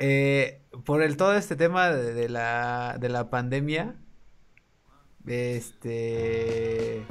Eh, 0.00 0.62
por 0.84 1.02
el 1.02 1.16
todo 1.16 1.34
este 1.34 1.56
tema 1.56 1.88
de, 1.90 2.28
la, 2.28 2.98
de 3.00 3.08
la 3.08 3.30
pandemia, 3.30 3.96
este 5.26 7.04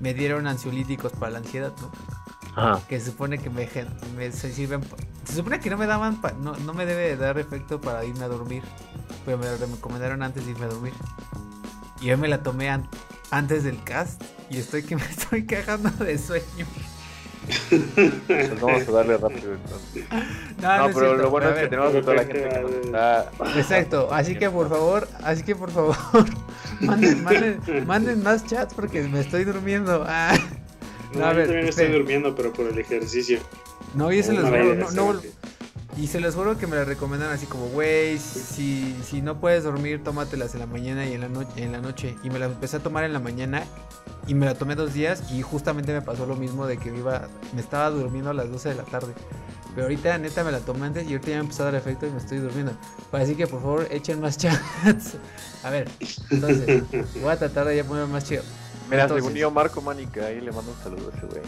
me 0.00 0.12
dieron 0.12 0.48
ansiolíticos 0.48 1.12
para 1.12 1.30
la 1.30 1.38
ansiedad, 1.38 1.72
¿no? 1.80 2.19
Ajá. 2.56 2.80
Que 2.88 2.98
se 2.98 3.06
supone 3.06 3.38
que 3.38 3.50
me, 3.50 3.68
me 4.16 4.32
se 4.32 4.52
sirven 4.52 4.82
se 5.24 5.36
supone 5.36 5.60
que 5.60 5.70
no 5.70 5.76
me 5.76 5.86
daban 5.86 6.20
no, 6.40 6.56
no 6.56 6.74
me 6.74 6.86
debe 6.86 7.16
dar 7.16 7.38
efecto 7.38 7.80
para 7.80 8.04
irme 8.04 8.24
a 8.24 8.28
dormir, 8.28 8.62
pero 9.24 9.38
me 9.38 9.46
lo 9.46 9.56
recomendaron 9.56 10.22
antes 10.22 10.44
de 10.44 10.52
irme 10.52 10.64
a 10.64 10.68
dormir. 10.68 10.92
Y 12.00 12.06
yo 12.06 12.18
me 12.18 12.28
la 12.28 12.42
tomé 12.42 12.70
antes 13.30 13.64
del 13.64 13.82
cast 13.84 14.22
y 14.48 14.58
estoy 14.58 14.82
que 14.82 14.96
me 14.96 15.04
estoy 15.04 15.46
cagando 15.46 15.90
de 16.04 16.18
sueño. 16.18 16.66
Pues 18.26 18.60
vamos 18.60 18.88
a 18.88 18.92
darle 18.92 19.16
rápido 19.16 19.54
entonces. 19.54 20.04
No, 20.60 20.88
pero 20.94 21.16
lo 21.16 21.30
bueno 21.30 21.50
es 21.50 21.60
que 21.60 21.68
tenemos 21.68 21.94
a 21.94 22.00
toda 22.00 22.14
la 22.14 22.24
gente 22.24 22.48
que 22.48 22.80
está. 22.80 23.30
Exacto, 23.56 24.08
así 24.12 24.36
que 24.36 24.50
por 24.50 24.68
favor, 24.68 25.08
así 25.22 25.42
que 25.42 25.56
por 25.56 25.70
favor, 25.70 25.96
manden, 26.80 27.24
manden, 27.24 27.86
manden 27.86 28.22
más 28.22 28.46
chats 28.46 28.74
porque 28.74 29.02
me 29.02 29.20
estoy 29.20 29.44
durmiendo. 29.44 30.04
Ah. 30.06 30.34
No, 31.14 31.24
a 31.24 31.32
ver, 31.32 31.46
también 31.46 31.68
estoy 31.68 31.88
durmiendo, 31.88 32.34
pero 32.34 32.52
por 32.52 32.66
el 32.66 32.78
ejercicio. 32.78 33.40
No, 33.94 34.12
y 34.12 34.22
se 34.22 34.32
los 34.32 34.44
juro, 34.44 34.74
no, 34.74 34.90
no, 34.90 35.20
y 35.96 36.06
se 36.06 36.20
los 36.20 36.34
juro 36.34 36.56
que 36.56 36.66
me 36.66 36.76
la 36.76 36.84
recomendan 36.84 37.30
así 37.30 37.46
como, 37.46 37.66
güey, 37.68 38.18
si, 38.18 38.96
si 39.04 39.20
no 39.20 39.40
puedes 39.40 39.64
dormir, 39.64 40.02
tómatelas 40.02 40.54
en 40.54 40.60
la 40.60 40.66
mañana 40.66 41.06
y 41.06 41.12
en 41.12 41.20
la, 41.20 41.28
noche 41.28 41.62
en 41.62 41.72
la 41.72 41.80
noche. 41.80 42.16
Y 42.22 42.30
me 42.30 42.38
la 42.38 42.46
empecé 42.46 42.76
a 42.76 42.80
tomar 42.80 43.04
en 43.04 43.12
la 43.12 43.18
mañana 43.18 43.64
y 44.26 44.34
me 44.34 44.46
la 44.46 44.54
tomé 44.54 44.76
dos 44.76 44.94
días 44.94 45.30
y 45.32 45.42
justamente 45.42 45.92
me 45.92 46.00
pasó 46.00 46.26
lo 46.26 46.36
mismo 46.36 46.66
de 46.66 46.78
que 46.78 46.90
me, 46.90 46.98
iba, 46.98 47.28
me 47.54 47.60
estaba 47.60 47.90
durmiendo 47.90 48.30
a 48.30 48.34
las 48.34 48.50
12 48.50 48.70
de 48.70 48.74
la 48.76 48.84
tarde. 48.84 49.12
Pero 49.74 49.82
ahorita 49.82 50.16
neta 50.18 50.42
me 50.44 50.52
la 50.52 50.60
tomé 50.60 50.86
antes 50.86 51.04
y 51.04 51.12
ahorita 51.12 51.28
ya 51.28 51.36
me 51.36 51.40
empezó 51.42 51.62
a 51.64 51.66
dar 51.66 51.74
efecto 51.74 52.06
y 52.06 52.10
me 52.10 52.18
estoy 52.18 52.38
durmiendo. 52.38 52.72
Así 53.12 53.34
que 53.34 53.46
por 53.46 53.60
favor 53.60 53.88
echen 53.90 54.20
más 54.20 54.38
chats. 54.38 55.16
A 55.62 55.70
ver, 55.70 55.88
entonces, 56.30 56.82
voy 57.20 57.30
a 57.30 57.38
tratar 57.38 57.66
de 57.66 57.76
ya 57.76 57.84
poner 57.84 58.06
más 58.06 58.24
chido. 58.24 58.42
Mira, 58.90 59.08
según 59.08 59.34
yo, 59.34 59.50
Marco 59.50 59.80
Mánica, 59.80 60.26
ahí 60.26 60.40
le 60.40 60.52
mando 60.52 60.72
un 60.72 60.78
saludo 60.82 61.10
a 61.12 61.16
ese 61.16 61.26
güey. 61.26 61.42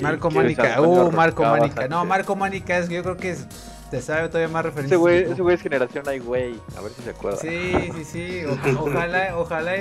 Marco 0.00 0.30
Mánica, 0.30 0.80
uh, 0.80 1.12
Marco 1.12 1.42
Mánica. 1.42 1.88
No, 1.88 2.04
Marco 2.04 2.34
Mánica 2.34 2.78
es, 2.78 2.88
yo 2.88 3.02
creo 3.02 3.16
que 3.16 3.30
es, 3.30 3.46
te 3.90 4.00
sabe 4.00 4.28
todavía 4.28 4.48
más 4.48 4.64
referencia. 4.64 4.96
Ese 4.96 5.00
güey, 5.00 5.22
ese 5.22 5.42
güey 5.42 5.54
es 5.54 5.62
generación 5.62 6.04
ay 6.08 6.18
güey, 6.18 6.58
a 6.76 6.80
ver 6.80 6.92
si 6.92 7.02
se 7.02 7.10
acuerda. 7.10 7.38
Sí, 7.38 7.90
sí, 7.94 8.04
sí, 8.04 8.42
ojalá, 8.78 9.36
ojalá 9.36 9.74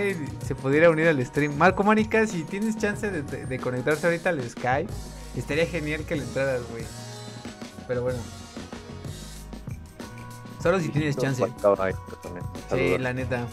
se 0.45 0.53
pudiera 0.53 0.89
unir 0.89 1.07
al 1.07 1.25
stream. 1.25 1.57
Marco 1.57 1.83
Mánica, 1.83 2.27
si 2.27 2.43
tienes 2.43 2.77
chance 2.77 3.09
de, 3.09 3.23
de, 3.23 3.59
conectarse 3.59 4.05
ahorita 4.05 4.29
al 4.29 4.47
Skype, 4.47 4.91
estaría 5.35 5.65
genial 5.65 6.03
que 6.03 6.15
le 6.15 6.23
entraras, 6.23 6.61
güey. 6.71 6.83
Pero 7.87 8.03
bueno. 8.03 8.19
Solo 10.61 10.79
si 10.79 10.89
tienes 10.89 11.17
chance. 11.17 11.43
Sí, 12.69 12.97
la 12.99 13.13
neta. 13.13 13.47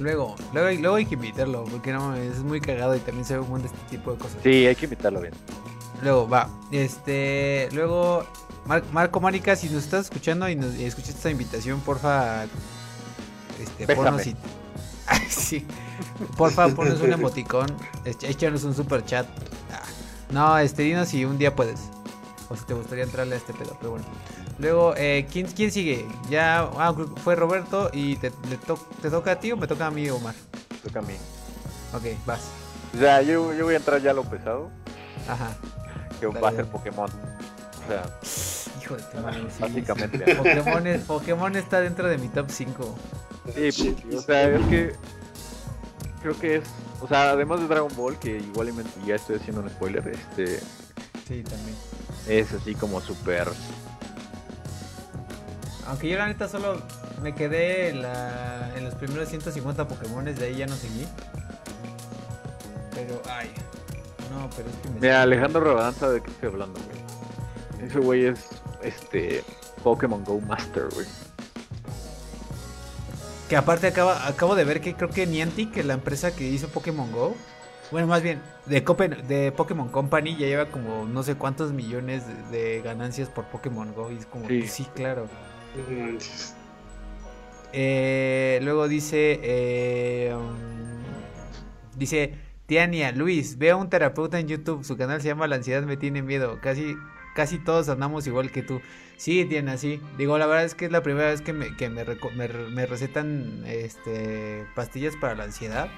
Luego, 0.00 0.34
luego, 0.54 0.80
luego 0.80 0.96
hay 0.96 1.04
que 1.04 1.14
invitarlo, 1.14 1.64
porque 1.64 1.92
no 1.92 2.14
es 2.14 2.38
muy 2.38 2.60
cagado 2.60 2.96
y 2.96 3.00
también 3.00 3.24
se 3.26 3.34
ve 3.34 3.40
un 3.40 3.50
buen 3.50 3.62
de 3.62 3.68
este 3.68 3.78
tipo 3.90 4.12
de 4.12 4.18
cosas. 4.18 4.38
Sí, 4.42 4.66
hay 4.66 4.74
que 4.74 4.86
invitarlo 4.86 5.20
bien. 5.20 5.34
Luego, 6.02 6.26
va. 6.26 6.48
Este, 6.70 7.68
luego, 7.72 8.24
Marco 8.92 9.20
Mónica, 9.20 9.54
si 9.56 9.68
nos 9.68 9.84
estás 9.84 10.06
escuchando 10.06 10.48
y, 10.48 10.56
nos, 10.56 10.74
escuchaste 10.74 11.18
esta 11.18 11.30
invitación, 11.30 11.80
porfa, 11.80 12.44
este, 13.60 13.94
ponnos 13.94 14.26
y... 14.26 14.34
sí. 15.28 15.66
Porfa, 16.36 16.68
ponnos 16.68 17.00
un 17.02 17.12
emoticón, 17.12 17.66
échanos 18.04 18.64
un 18.64 18.74
super 18.74 19.04
chat. 19.04 19.26
Ah, 19.70 19.82
no, 20.30 20.58
este, 20.58 20.82
dinos 20.82 21.08
si 21.08 21.26
un 21.26 21.36
día 21.36 21.54
puedes. 21.54 21.80
O 22.48 22.56
si 22.56 22.64
te 22.64 22.72
gustaría 22.72 23.04
entrarle 23.04 23.34
a 23.34 23.38
este 23.38 23.52
pedo, 23.52 23.76
pero 23.78 23.90
bueno. 23.90 24.06
Luego, 24.60 24.94
eh, 24.96 25.26
¿quién, 25.32 25.46
¿quién 25.46 25.70
sigue? 25.70 26.06
Ya 26.28 26.60
ah, 26.76 26.94
fue 27.24 27.34
Roberto 27.34 27.90
y 27.94 28.16
te, 28.16 28.30
te 28.30 29.10
toca 29.10 29.32
a 29.32 29.40
ti 29.40 29.52
o 29.52 29.56
me 29.56 29.66
toca 29.66 29.86
a 29.86 29.90
mí, 29.90 30.08
Omar. 30.10 30.34
Toca 30.84 30.98
a 30.98 31.02
mí. 31.02 31.14
Ok, 31.94 32.04
vas. 32.26 32.50
Ya, 33.00 33.22
yo, 33.22 33.54
yo 33.54 33.64
voy 33.64 33.74
a 33.74 33.78
entrar 33.78 34.02
ya 34.02 34.10
a 34.10 34.14
lo 34.14 34.24
pesado. 34.24 34.70
Ajá. 35.26 35.56
Que 36.18 36.26
va 36.26 36.50
a 36.50 36.52
ser 36.52 36.66
Pokémon. 36.66 37.08
O 37.08 37.88
sea. 37.88 38.02
Hijo 38.82 38.96
de 38.96 39.02
tu 39.02 39.18
madre. 39.18 39.46
básicamente. 39.58 40.34
Pokémon, 40.36 41.00
Pokémon 41.06 41.56
está 41.56 41.80
dentro 41.80 42.08
de 42.08 42.18
mi 42.18 42.28
top 42.28 42.50
5. 42.50 42.98
Sí, 43.54 43.96
pues, 44.02 44.14
o 44.14 44.22
sea, 44.22 44.48
es 44.48 44.66
que. 44.66 44.92
Creo 46.20 46.38
que 46.38 46.56
es. 46.56 46.64
O 47.00 47.08
sea, 47.08 47.30
además 47.30 47.60
de 47.60 47.66
Dragon 47.66 47.90
Ball, 47.96 48.18
que 48.18 48.36
igualmente 48.36 48.90
ya 49.06 49.14
estoy 49.14 49.36
haciendo 49.36 49.62
un 49.62 49.70
spoiler, 49.70 50.06
este. 50.06 50.58
Sí, 51.26 51.42
también. 51.44 51.76
Es 52.28 52.52
así 52.52 52.74
como 52.74 53.00
súper 53.00 53.48
aunque 55.90 56.08
yo 56.08 56.16
la 56.16 56.28
neta 56.28 56.48
solo 56.48 56.80
me 57.20 57.34
quedé 57.34 57.88
en, 57.88 58.02
la, 58.02 58.72
en 58.76 58.84
los 58.84 58.94
primeros 58.94 59.28
150 59.28 59.88
Pokémones, 59.88 60.38
de 60.38 60.46
ahí 60.46 60.56
ya 60.56 60.66
no 60.66 60.76
seguí. 60.76 61.06
Pero, 62.94 63.20
ay. 63.28 63.50
No, 64.30 64.48
pero 64.56 64.68
es 64.68 64.76
que 64.76 64.88
me. 64.88 65.00
Mira, 65.00 65.22
Alejandro 65.22 65.60
Rodanza, 65.60 66.08
¿de 66.10 66.22
qué 66.22 66.30
estoy 66.30 66.48
hablando, 66.50 66.78
güey? 66.80 67.86
Ese 67.88 67.98
güey 67.98 68.26
es. 68.26 68.46
Este. 68.82 69.42
Pokémon 69.82 70.22
Go 70.24 70.40
Master, 70.40 70.88
güey. 70.94 71.06
Que 73.48 73.56
aparte 73.56 73.88
acaba, 73.88 74.28
acabo 74.28 74.54
de 74.54 74.64
ver 74.64 74.80
que 74.80 74.94
creo 74.94 75.10
que 75.10 75.26
Niantic, 75.26 75.76
la 75.84 75.94
empresa 75.94 76.36
que 76.36 76.44
hizo 76.44 76.68
Pokémon 76.68 77.10
Go, 77.10 77.34
bueno, 77.90 78.06
más 78.06 78.22
bien, 78.22 78.40
de, 78.66 78.80
de 79.26 79.52
Pokémon 79.52 79.88
Company 79.88 80.36
ya 80.36 80.46
lleva 80.46 80.66
como 80.66 81.06
no 81.06 81.24
sé 81.24 81.34
cuántos 81.34 81.72
millones 81.72 82.22
de, 82.52 82.80
ganancias 82.82 83.28
por 83.28 83.46
Pokémon 83.46 83.92
Go. 83.92 84.12
Y 84.12 84.18
es 84.18 84.26
como, 84.26 84.46
sí, 84.46 84.68
sí 84.68 84.86
claro. 84.94 85.26
Eh, 87.72 88.58
luego 88.62 88.88
dice, 88.88 89.40
eh, 89.42 90.34
um, 90.34 90.56
dice, 91.96 92.34
Tiania, 92.66 93.12
Luis, 93.12 93.58
veo 93.58 93.76
a 93.76 93.80
un 93.80 93.90
terapeuta 93.90 94.38
en 94.38 94.48
YouTube, 94.48 94.84
su 94.84 94.96
canal 94.96 95.20
se 95.20 95.28
llama 95.28 95.46
La 95.46 95.56
ansiedad 95.56 95.82
me 95.82 95.96
tiene 95.96 96.22
miedo, 96.22 96.58
casi, 96.60 96.96
casi 97.34 97.58
todos 97.58 97.88
andamos 97.88 98.26
igual 98.26 98.50
que 98.50 98.62
tú. 98.62 98.80
Sí, 99.16 99.44
Tiana, 99.44 99.76
sí. 99.76 100.00
Digo, 100.16 100.38
la 100.38 100.46
verdad 100.46 100.64
es 100.64 100.74
que 100.74 100.86
es 100.86 100.92
la 100.92 101.02
primera 101.02 101.28
vez 101.28 101.42
que 101.42 101.52
me, 101.52 101.76
que 101.76 101.90
me, 101.90 102.86
recetan 102.86 103.64
este, 103.66 104.64
pastillas 104.74 105.14
para 105.16 105.34
la 105.34 105.44
ansiedad. 105.44 105.90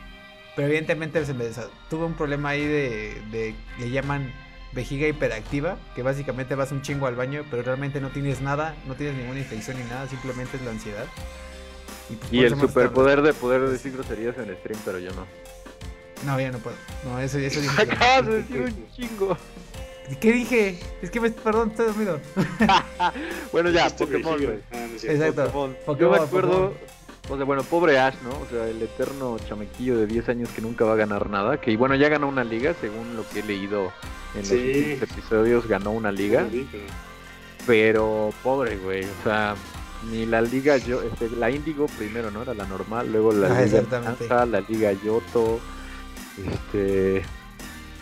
Pero 0.56 0.68
evidentemente 0.68 1.24
se 1.24 1.32
me 1.32 1.44
tuve 1.88 2.04
un 2.04 2.14
problema 2.14 2.50
ahí 2.50 2.66
de, 2.66 3.22
de, 3.30 3.54
le 3.78 3.90
llaman 3.90 4.32
vejiga 4.72 5.06
hiperactiva, 5.06 5.76
que 5.94 6.02
básicamente 6.02 6.54
vas 6.54 6.72
un 6.72 6.82
chingo 6.82 7.06
al 7.06 7.14
baño, 7.14 7.44
pero 7.50 7.62
realmente 7.62 8.00
no 8.00 8.10
tienes 8.10 8.40
nada, 8.40 8.74
no 8.86 8.94
tienes 8.94 9.16
ninguna 9.16 9.38
infección 9.38 9.76
ni 9.78 9.84
nada, 9.84 10.08
simplemente 10.08 10.56
es 10.56 10.62
la 10.62 10.70
ansiedad. 10.70 11.06
Y, 12.10 12.14
pues, 12.14 12.52
el 12.52 12.60
superpoder 12.60 13.22
de 13.22 13.32
poder 13.32 13.68
decir 13.68 13.92
groserías 13.92 14.36
en 14.38 14.54
stream, 14.56 14.80
pero 14.84 14.98
yo 14.98 15.12
no. 15.12 15.26
No, 16.26 16.40
ya 16.40 16.50
no 16.50 16.58
puedo. 16.58 16.76
No, 17.04 17.18
eso, 17.20 17.38
eso 17.38 17.60
Acabas 17.78 18.26
de 18.26 18.42
decir 18.42 18.60
un 18.60 18.92
chingo. 18.92 19.36
¿Qué 20.20 20.32
dije? 20.32 20.78
Es 21.00 21.10
que 21.10 21.20
me. 21.20 21.30
Perdón, 21.30 21.70
estoy 21.70 21.86
dormido. 21.86 22.20
bueno, 23.52 23.70
ya, 23.70 23.88
Pokémon, 23.90 24.38
ah, 24.72 24.86
Exacto. 25.02 25.74
Pokémon. 25.86 25.98
yo 25.98 26.10
me 26.10 26.18
acuerdo. 26.18 26.74
O 27.28 27.36
sea, 27.36 27.44
bueno, 27.44 27.62
pobre 27.62 27.98
Ash, 27.98 28.16
¿no? 28.22 28.30
O 28.30 28.46
sea, 28.50 28.66
el 28.66 28.82
eterno 28.82 29.36
chamequillo 29.48 29.96
de 29.96 30.06
10 30.06 30.28
años 30.28 30.48
que 30.50 30.60
nunca 30.60 30.84
va 30.84 30.94
a 30.94 30.96
ganar 30.96 31.30
nada. 31.30 31.60
Que 31.60 31.76
bueno, 31.76 31.94
ya 31.94 32.08
ganó 32.08 32.28
una 32.28 32.44
liga, 32.44 32.74
según 32.80 33.16
lo 33.16 33.28
que 33.28 33.40
he 33.40 33.42
leído 33.44 33.92
en 34.34 34.42
los 34.42 35.02
episodios 35.02 35.66
ganó 35.68 35.92
una 35.92 36.10
liga. 36.10 36.46
Pero 37.66 38.32
pobre, 38.42 38.76
güey, 38.76 39.04
o 39.04 39.22
sea, 39.22 39.54
ni 40.10 40.26
la 40.26 40.40
liga 40.40 40.76
yo, 40.78 41.00
este, 41.02 41.30
la 41.30 41.50
Indigo 41.50 41.86
primero, 41.96 42.30
¿no? 42.30 42.42
Era 42.42 42.54
la 42.54 42.66
normal, 42.66 43.10
luego 43.12 43.32
la 43.32 43.56
ah, 43.56 43.64
liga 43.64 44.46
la 44.46 44.60
liga 44.62 44.92
Yoto, 44.92 45.60
este 46.38 47.22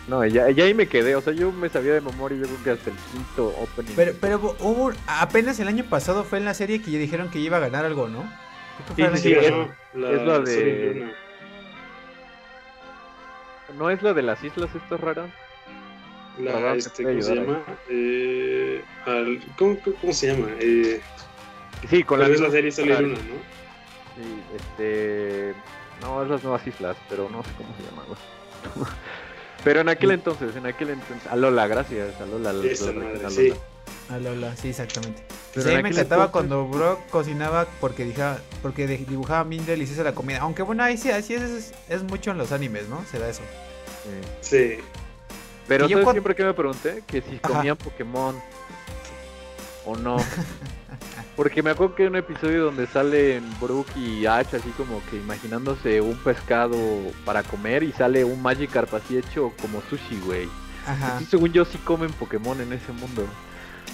no, 0.07 0.25
ya, 0.25 0.49
ya, 0.49 0.65
ahí 0.65 0.73
me 0.73 0.87
quedé, 0.87 1.15
o 1.15 1.21
sea, 1.21 1.31
yo 1.31 1.51
me 1.51 1.69
sabía 1.69 1.93
de 1.93 2.01
memoria, 2.01 2.39
yo 2.39 2.45
creo 2.45 2.63
que 2.63 2.71
hasta 2.71 2.89
el 2.89 2.95
quinto 3.11 3.47
opening. 3.49 3.93
Pero, 3.95 4.13
pero 4.19 4.55
hubo, 4.59 4.91
apenas 5.07 5.59
el 5.59 5.67
año 5.67 5.85
pasado 5.85 6.23
fue 6.23 6.39
en 6.39 6.45
la 6.45 6.53
serie 6.53 6.81
que 6.81 6.91
ya 6.91 6.97
dijeron 6.97 7.29
que 7.29 7.39
iba 7.39 7.57
a 7.57 7.59
ganar 7.59 7.85
algo, 7.85 8.09
¿no? 8.09 8.23
Sí, 8.95 9.03
sí, 9.15 9.33
es, 9.33 9.53
la, 9.93 10.39
de... 10.39 11.13
¿No 13.77 13.89
es 13.89 14.01
la 14.01 14.13
de 14.13 14.21
las 14.21 14.43
islas 14.43 14.69
estas 14.75 14.99
raras? 14.99 15.29
La, 16.39 16.75
este, 16.75 17.03
¿cómo 17.03 17.21
se 17.21 17.35
llama? 17.35 17.63
Eh, 17.89 18.81
¿cómo, 19.57 19.77
¿cómo, 19.99 20.13
se 20.13 20.27
llama? 20.27 20.47
Eh, 20.59 21.01
sí, 21.89 22.03
con 22.03 22.19
la, 22.19 22.27
misma 22.27 22.49
serie 22.49 22.71
Solar 22.71 23.01
Luna, 23.01 23.15
¿no? 23.15 23.35
Sí, 24.15 24.41
este... 24.55 25.53
No, 26.01 26.23
es 26.23 26.29
las 26.29 26.43
nuevas 26.43 26.65
islas, 26.65 26.97
pero 27.09 27.29
no 27.29 27.43
sé 27.43 27.49
cómo 27.57 27.69
se 27.77 27.83
llama. 27.83 28.03
pero 29.63 29.81
en 29.81 29.89
aquel 29.89 30.11
entonces, 30.11 30.55
en 30.55 30.65
aquel 30.65 30.91
entonces... 30.91 31.27
Alola, 31.31 31.67
gracias, 31.67 32.19
Alola. 32.19 32.53
Esa 32.65 32.91
madre, 32.91 33.29
sí. 33.29 33.53
Alola, 34.09 34.55
sí, 34.55 34.69
exactamente. 34.69 35.23
Pero 35.53 35.69
sí, 35.69 35.81
me 35.81 35.89
encantaba 35.89 36.31
cuando 36.31 36.67
Brock 36.67 36.99
cocinaba 37.09 37.67
porque 37.79 38.05
dibujaba, 38.05 38.39
porque 38.61 38.87
dibujaba 38.87 39.43
bien 39.43 39.65
deliciosa 39.65 40.03
la 40.03 40.13
comida. 40.13 40.39
Aunque 40.41 40.63
bueno, 40.63 40.83
ahí 40.83 40.97
sí, 40.97 41.11
así 41.11 41.33
es, 41.33 41.73
es, 41.89 42.03
mucho 42.03 42.31
en 42.31 42.37
los 42.37 42.51
animes, 42.51 42.87
¿no? 42.87 43.03
Se 43.09 43.19
da 43.19 43.29
eso. 43.29 43.41
Sí. 44.41 44.77
Pero 45.67 45.87
yo 45.87 46.09
siempre 46.11 46.35
que 46.35 46.43
me 46.43 46.53
pregunté? 46.53 47.03
Que 47.05 47.21
si 47.21 47.37
comían 47.37 47.77
Pokémon 47.77 48.35
o 49.85 49.95
no. 49.95 50.17
Porque 51.35 51.63
me 51.63 51.71
acuerdo 51.71 51.95
que 51.95 52.03
hay 52.03 52.09
un 52.09 52.15
episodio 52.17 52.65
donde 52.65 52.87
salen 52.87 53.43
Brook 53.59 53.87
y 53.95 54.25
Ash 54.25 54.53
así 54.53 54.69
como 54.77 55.01
que 55.09 55.17
imaginándose 55.17 56.01
un 56.01 56.15
pescado 56.17 56.77
para 57.25 57.41
comer 57.43 57.83
y 57.83 57.91
sale 57.91 58.23
un 58.23 58.41
Magikarp 58.41 58.93
así 58.93 59.17
hecho 59.17 59.51
como 59.61 59.81
sushi, 59.89 60.19
güey. 60.25 60.49
Ajá. 60.85 61.21
según 61.29 61.53
yo 61.53 61.63
sí 61.63 61.77
comen 61.77 62.11
Pokémon 62.13 62.59
en 62.59 62.73
ese 62.73 62.91
mundo. 62.91 63.25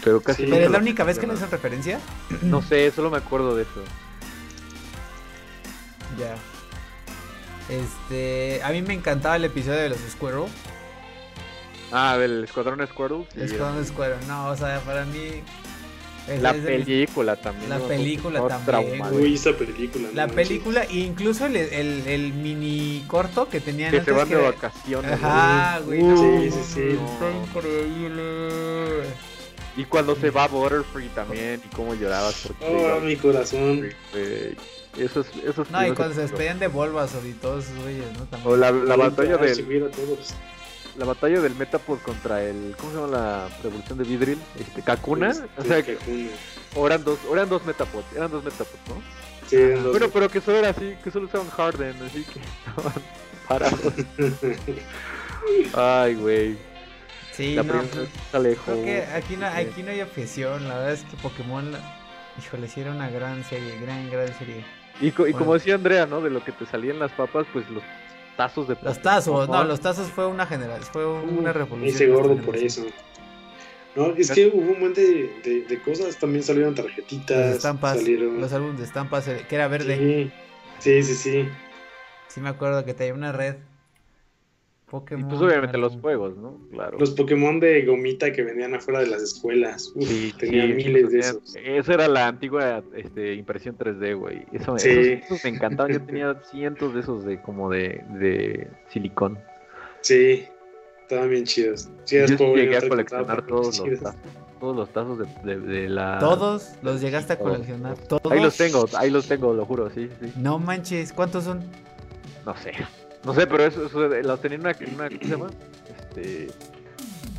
Pero 0.03 0.21
casi 0.21 0.43
¿Pero 0.43 0.65
es 0.65 0.71
la 0.71 0.77
única 0.77 1.03
vez 1.03 1.19
que 1.19 1.27
le 1.27 1.33
hacen 1.33 1.51
referencia? 1.51 1.99
No 2.41 2.61
sé, 2.61 2.91
solo 2.91 3.09
me 3.09 3.17
acuerdo 3.17 3.55
de 3.55 3.63
eso. 3.63 3.83
Ya. 6.17 6.35
Este, 7.69 8.61
a 8.63 8.71
mí 8.71 8.81
me 8.81 8.93
encantaba 8.93 9.35
el 9.35 9.45
episodio 9.45 9.79
de 9.79 9.89
los 9.89 9.99
Squirrel. 10.09 10.45
Ah, 11.91 12.17
del 12.17 12.45
Escuadrón 12.45 12.85
Squirrel. 12.87 13.25
El 13.35 13.43
Escuadrón 13.43 13.85
Squirrel, 13.85 14.27
no, 14.27 14.49
o 14.49 14.55
sea, 14.55 14.79
para 14.81 15.05
mí 15.05 15.43
la 16.41 16.53
película 16.53 17.35
también. 17.37 17.69
La 17.69 17.79
película 17.79 18.47
también. 18.47 19.01
Uy, 19.13 19.35
esa 19.35 19.53
película. 19.53 20.09
La 20.13 20.27
película, 20.27 20.83
e 20.83 20.97
incluso 20.97 21.45
el, 21.45 21.55
el, 21.55 22.05
el, 22.05 22.33
mini 22.33 23.03
corto 23.07 23.47
que 23.47 23.61
tenían 23.61 23.91
que 23.91 24.03
se 24.03 24.11
van 24.11 24.27
de 24.27 24.35
vacaciones. 24.35 25.11
Ajá, 25.13 25.79
güey. 25.79 26.01
sí, 26.01 26.51
sí, 26.51 26.59
sí. 26.73 26.81
Está 26.81 27.31
increíble. 27.31 29.03
Y 29.77 29.85
cuando 29.85 30.15
se 30.15 30.31
va 30.31 30.45
a 30.45 30.47
Butterfree 30.47 31.07
también, 31.09 31.61
y 31.63 31.75
cómo 31.75 31.93
llorabas. 31.93 32.49
oh, 32.61 32.99
mi 32.99 33.15
corazón. 33.15 33.89
Esos, 34.97 35.27
esos 35.45 35.69
no, 35.69 35.85
y 35.85 35.91
cuando 35.91 36.15
se 36.15 36.21
despedían 36.21 36.57
de 36.57 36.67
Bulbasaur 36.67 37.23
y 37.23 37.33
todos 37.33 37.65
esos 37.65 37.77
güeyes, 37.83 38.11
¿no? 38.17 38.25
También. 38.25 38.51
O 38.51 38.57
la, 38.57 38.71
la 38.71 38.95
batalla 38.95 39.37
de 39.37 39.53
la 40.97 41.05
batalla 41.05 41.39
del 41.41 41.55
Metapod 41.55 41.99
contra 41.99 42.43
el. 42.43 42.75
¿Cómo 42.77 42.91
se 42.91 42.97
llama 42.97 43.17
la 43.17 43.49
revolución 43.61 43.97
de 43.99 44.03
Vidril? 44.03 44.39
Este, 44.59 44.81
Kakuna. 44.81 45.31
o 45.57 45.63
sea, 45.63 45.83
que, 45.83 45.97
o 46.75 46.87
eran 46.87 47.03
dos, 47.03 47.19
o 47.29 47.33
eran 47.33 47.49
dos 47.49 47.65
Metapods, 47.65 48.15
eran 48.15 48.31
dos 48.31 48.43
Metapods, 48.43 48.89
¿no? 48.89 49.01
Sí, 49.47 49.57
eran 49.57 49.83
dos. 49.83 49.91
Bueno, 49.91 50.09
pero 50.11 50.29
que 50.29 50.41
solo 50.41 50.57
era 50.57 50.69
así, 50.69 50.95
que 51.03 51.11
solo 51.11 51.27
usaban 51.27 51.49
Harden, 51.49 51.95
así 52.03 52.23
que 52.23 52.39
estaban 52.67 53.03
parados. 53.47 53.93
Ay, 55.75 56.15
güey. 56.15 56.57
Sí, 57.37 57.53
la 57.53 57.61
no, 57.61 57.83
pues, 57.83 58.43
lejos. 58.43 58.65
Creo 58.65 58.83
que 58.83 59.01
aquí 59.13 59.37
no, 59.37 59.45
aquí 59.45 59.83
no 59.83 59.91
hay 59.91 60.01
objeción, 60.01 60.67
la 60.67 60.79
verdad 60.79 60.93
es 60.93 61.03
que 61.03 61.15
Pokémon, 61.17 61.71
híjole, 62.39 62.67
sí 62.67 62.81
era 62.81 62.91
una 62.91 63.11
gran 63.11 63.43
serie, 63.43 63.79
gran, 63.79 64.09
gran 64.09 64.27
serie. 64.39 64.65
Y, 64.99 65.09
y 65.09 65.33
como 65.33 65.53
decía 65.53 65.75
Andrea, 65.75 66.07
¿no? 66.07 66.19
De 66.19 66.31
lo 66.31 66.43
que 66.43 66.51
te 66.51 66.65
salían 66.65 66.97
las 66.97 67.11
papas, 67.11 67.45
pues 67.53 67.69
los 67.69 67.83
tazos 68.35 68.67
de 68.67 68.75
Los 68.81 68.99
tazos, 69.03 69.47
no, 69.47 69.63
los 69.63 69.79
tazos 69.79 70.07
fue 70.07 70.25
una 70.25 70.47
general, 70.47 70.81
fue 70.81 71.05
una 71.05 71.53
revolución. 71.53 71.95
Ese 71.95 72.07
gordo 72.07 72.35
por 72.37 72.55
eso. 72.55 72.87
No, 73.95 74.15
es 74.15 74.31
que 74.31 74.47
hubo 74.47 74.73
un 74.73 74.79
montón 74.79 75.03
de, 75.43 75.65
de, 75.67 75.81
cosas, 75.81 76.17
también 76.17 76.43
salieron 76.43 76.73
tarjetitas, 76.73 77.55
estampas, 77.55 77.97
salieron... 77.97 78.41
los 78.41 78.51
álbumes 78.51 78.79
de 78.79 78.85
estampas, 78.85 79.27
eh, 79.27 79.45
que 79.47 79.55
era 79.55 79.67
verde. 79.67 80.31
Sí, 80.79 81.03
sí, 81.03 81.13
sí. 81.15 81.49
Sí, 82.27 82.39
me 82.41 82.49
acuerdo 82.49 82.83
que 82.83 82.95
tenía 82.95 83.13
una 83.13 83.31
red 83.31 83.57
Pokémon. 84.89 85.25
Y 85.25 85.29
pues 85.29 85.41
obviamente 85.41 85.77
los 85.77 85.97
juegos, 85.97 86.37
¿no? 86.37 86.57
Claro. 86.71 86.97
Los 86.97 87.11
Pokémon 87.11 87.59
de 87.59 87.85
gomita 87.85 88.31
que 88.31 88.43
vendían 88.43 88.73
afuera 88.73 89.01
de 89.01 89.07
las 89.07 89.21
escuelas. 89.21 89.91
Uf, 89.95 90.07
sí, 90.07 90.33
tenía 90.37 90.65
miles 90.65 91.11
de 91.11 91.19
esos. 91.19 91.55
Esa 91.55 91.93
era 91.93 92.07
la 92.07 92.27
antigua 92.27 92.83
este, 92.95 93.33
impresión 93.33 93.77
3D, 93.77 94.17
güey. 94.17 94.45
Eso, 94.53 94.77
esos, 94.77 95.43
me 95.43 95.49
encantaban. 95.49 95.91
Yo 95.91 96.01
tenía 96.01 96.41
cientos 96.49 96.93
de 96.93 97.01
esos 97.01 97.25
de 97.25 97.41
como 97.41 97.69
de, 97.69 98.01
de 98.11 98.69
silicón. 98.89 99.37
Sí, 100.01 100.45
estaban 101.01 101.29
bien 101.29 101.43
chidos. 101.43 101.89
Yo 102.05 102.25
llegué 102.25 102.77
a 102.77 102.87
coleccionar 102.87 103.45
todos 103.45 103.79
los, 103.79 103.99
tazos, 103.99 104.15
todos 104.61 104.75
los 104.75 104.89
tazos 104.93 105.19
de, 105.43 105.59
de, 105.59 105.89
la... 105.89 106.19
¿Todos? 106.19 106.75
¿Los 106.81 107.01
llegaste 107.01 107.33
a 107.33 107.39
coleccionar? 107.39 107.97
¿Todos? 107.97 108.31
Ahí 108.31 108.41
los 108.41 108.55
tengo, 108.55 108.85
ahí 108.97 109.09
los 109.09 109.27
tengo, 109.27 109.53
lo 109.53 109.65
juro, 109.65 109.89
sí, 109.89 110.09
sí. 110.21 110.31
No 110.37 110.59
manches, 110.59 111.11
¿cuántos 111.11 111.43
son? 111.43 111.61
No 112.45 112.55
sé. 112.55 112.71
No 113.27 113.33
sé, 113.33 113.45
pero 113.45 113.65
eso, 113.65 113.85
eso 113.85 114.07
las 114.07 114.39
tenía 114.39 114.55
en 114.55 114.61
una, 114.61 114.71
una, 114.71 115.09
¿cómo 115.09 115.21
se 115.21 115.27
llama? 115.27 115.49
Este. 115.99 116.47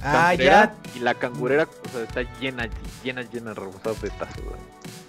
Ah, 0.02 0.34
ya. 0.34 0.74
Y 0.94 0.98
la 0.98 1.14
cangurera, 1.14 1.64
o 1.64 1.88
sea, 1.88 2.02
está 2.02 2.22
llena, 2.38 2.68
llena, 3.02 3.22
llena, 3.22 3.54
rebosada 3.54 3.96
de 4.02 4.10
tazos, 4.10 4.44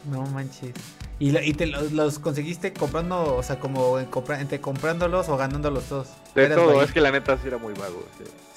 No 0.10 0.26
manches. 0.28 0.72
¿Y, 1.20 1.38
y 1.38 1.54
te 1.54 1.68
los, 1.68 2.20
conseguiste 2.20 2.72
comprando, 2.72 3.36
o 3.36 3.44
sea, 3.44 3.60
como 3.60 4.00
entre 4.00 4.62
comprándolos 4.62 5.28
o 5.28 5.36
ganándolos 5.36 5.84
todos? 5.84 6.08
De 6.34 6.48
todo, 6.48 6.82
es 6.82 6.94
que 6.94 7.02
la 7.02 7.12
neta 7.12 7.38
sí 7.38 7.48
era 7.48 7.58
muy 7.58 7.74
vago. 7.74 8.08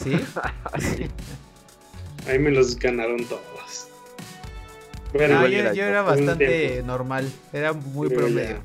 ¿Sí? 0.00 0.12
¿Sí? 0.78 1.08
Ahí 2.30 2.38
me 2.38 2.52
los 2.52 2.78
ganaron 2.78 3.24
todos. 3.24 3.88
Bueno, 5.12 5.44
yo, 5.48 5.84
era 5.84 6.02
bastante 6.02 6.84
normal, 6.84 7.28
era 7.52 7.72
muy 7.72 8.08
promedio. 8.10 8.60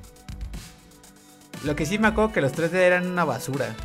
Lo 1.64 1.76
que 1.76 1.86
sí 1.86 1.98
me 1.98 2.08
acuerdo 2.08 2.32
que 2.32 2.42
los 2.42 2.54
3D 2.54 2.74
eran 2.74 3.08
una 3.08 3.26
basura. 3.26 3.76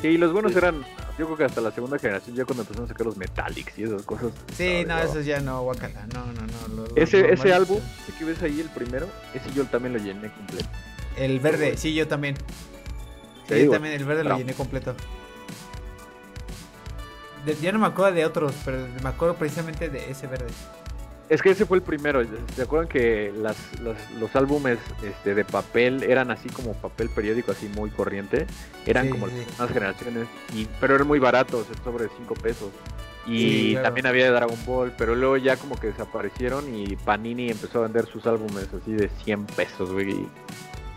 Sí, 0.00 0.18
los 0.18 0.32
buenos 0.32 0.54
eran, 0.56 0.84
yo 1.18 1.26
creo 1.26 1.36
que 1.36 1.44
hasta 1.44 1.60
la 1.60 1.70
segunda 1.70 1.98
generación, 1.98 2.34
ya 2.34 2.44
cuando 2.44 2.62
empezaron 2.62 2.86
a 2.86 2.88
sacar 2.88 3.06
los 3.06 3.16
Metallics 3.16 3.78
y 3.78 3.84
esas 3.84 4.02
cosas. 4.02 4.32
Sí, 4.56 4.84
no, 4.86 4.98
esos 4.98 5.24
ya 5.24 5.40
no, 5.40 5.62
guacala, 5.62 6.06
no, 6.12 6.26
no, 6.26 6.42
no. 6.74 6.84
ese 6.96 7.32
ese 7.32 7.54
álbum, 7.54 7.78
ese 8.02 8.18
que 8.18 8.24
ves 8.24 8.42
ahí, 8.42 8.60
el 8.60 8.68
primero, 8.68 9.06
ese 9.32 9.52
yo 9.52 9.64
también 9.66 9.92
lo 9.92 10.00
llené 10.00 10.32
completo. 10.32 10.68
El 11.16 11.38
verde, 11.40 11.76
sí, 11.76 11.94
yo 11.94 12.08
también. 12.08 12.36
Sí, 13.48 13.64
yo 13.64 13.70
también 13.70 13.94
el 13.94 14.04
verde 14.04 14.24
lo 14.24 14.36
llené 14.36 14.54
completo. 14.54 14.96
ya 17.60 17.72
no 17.72 17.78
me 17.78 17.86
acuerdo 17.86 18.14
de 18.14 18.26
otros, 18.26 18.54
pero 18.64 18.88
me 19.02 19.08
acuerdo 19.08 19.36
precisamente 19.36 19.88
de 19.88 20.10
ese 20.10 20.26
verde. 20.26 20.46
Es 21.32 21.40
que 21.40 21.48
ese 21.48 21.64
fue 21.64 21.78
el 21.78 21.82
primero. 21.82 22.22
¿Se 22.54 22.60
acuerdan 22.60 22.88
que 22.88 23.32
las, 23.34 23.56
los 23.80 24.36
álbumes 24.36 24.78
este, 25.02 25.34
de 25.34 25.46
papel 25.46 26.02
eran 26.02 26.30
así 26.30 26.50
como 26.50 26.74
papel 26.74 27.08
periódico, 27.08 27.52
así 27.52 27.70
muy 27.74 27.88
corriente? 27.88 28.46
Eran 28.84 29.08
como 29.08 29.28
las 29.28 29.70
generaciones, 29.70 30.28
y, 30.54 30.66
pero 30.78 30.94
eran 30.94 31.06
muy 31.08 31.18
baratos, 31.18 31.68
sobre 31.82 32.08
5 32.18 32.34
pesos. 32.34 32.68
Y 33.26 33.76
también 33.76 34.04
había 34.04 34.26
de 34.26 34.32
Dragon 34.32 34.58
Ball, 34.66 34.92
pero 34.98 35.14
luego 35.14 35.38
ya 35.38 35.56
como 35.56 35.76
que 35.76 35.86
desaparecieron 35.86 36.74
y 36.74 36.96
Panini 36.96 37.48
empezó 37.48 37.78
a 37.78 37.82
vender 37.84 38.04
sus 38.04 38.26
álbumes 38.26 38.68
así 38.78 38.92
de 38.92 39.08
100 39.24 39.46
pesos, 39.46 39.90
güey. 39.90 40.26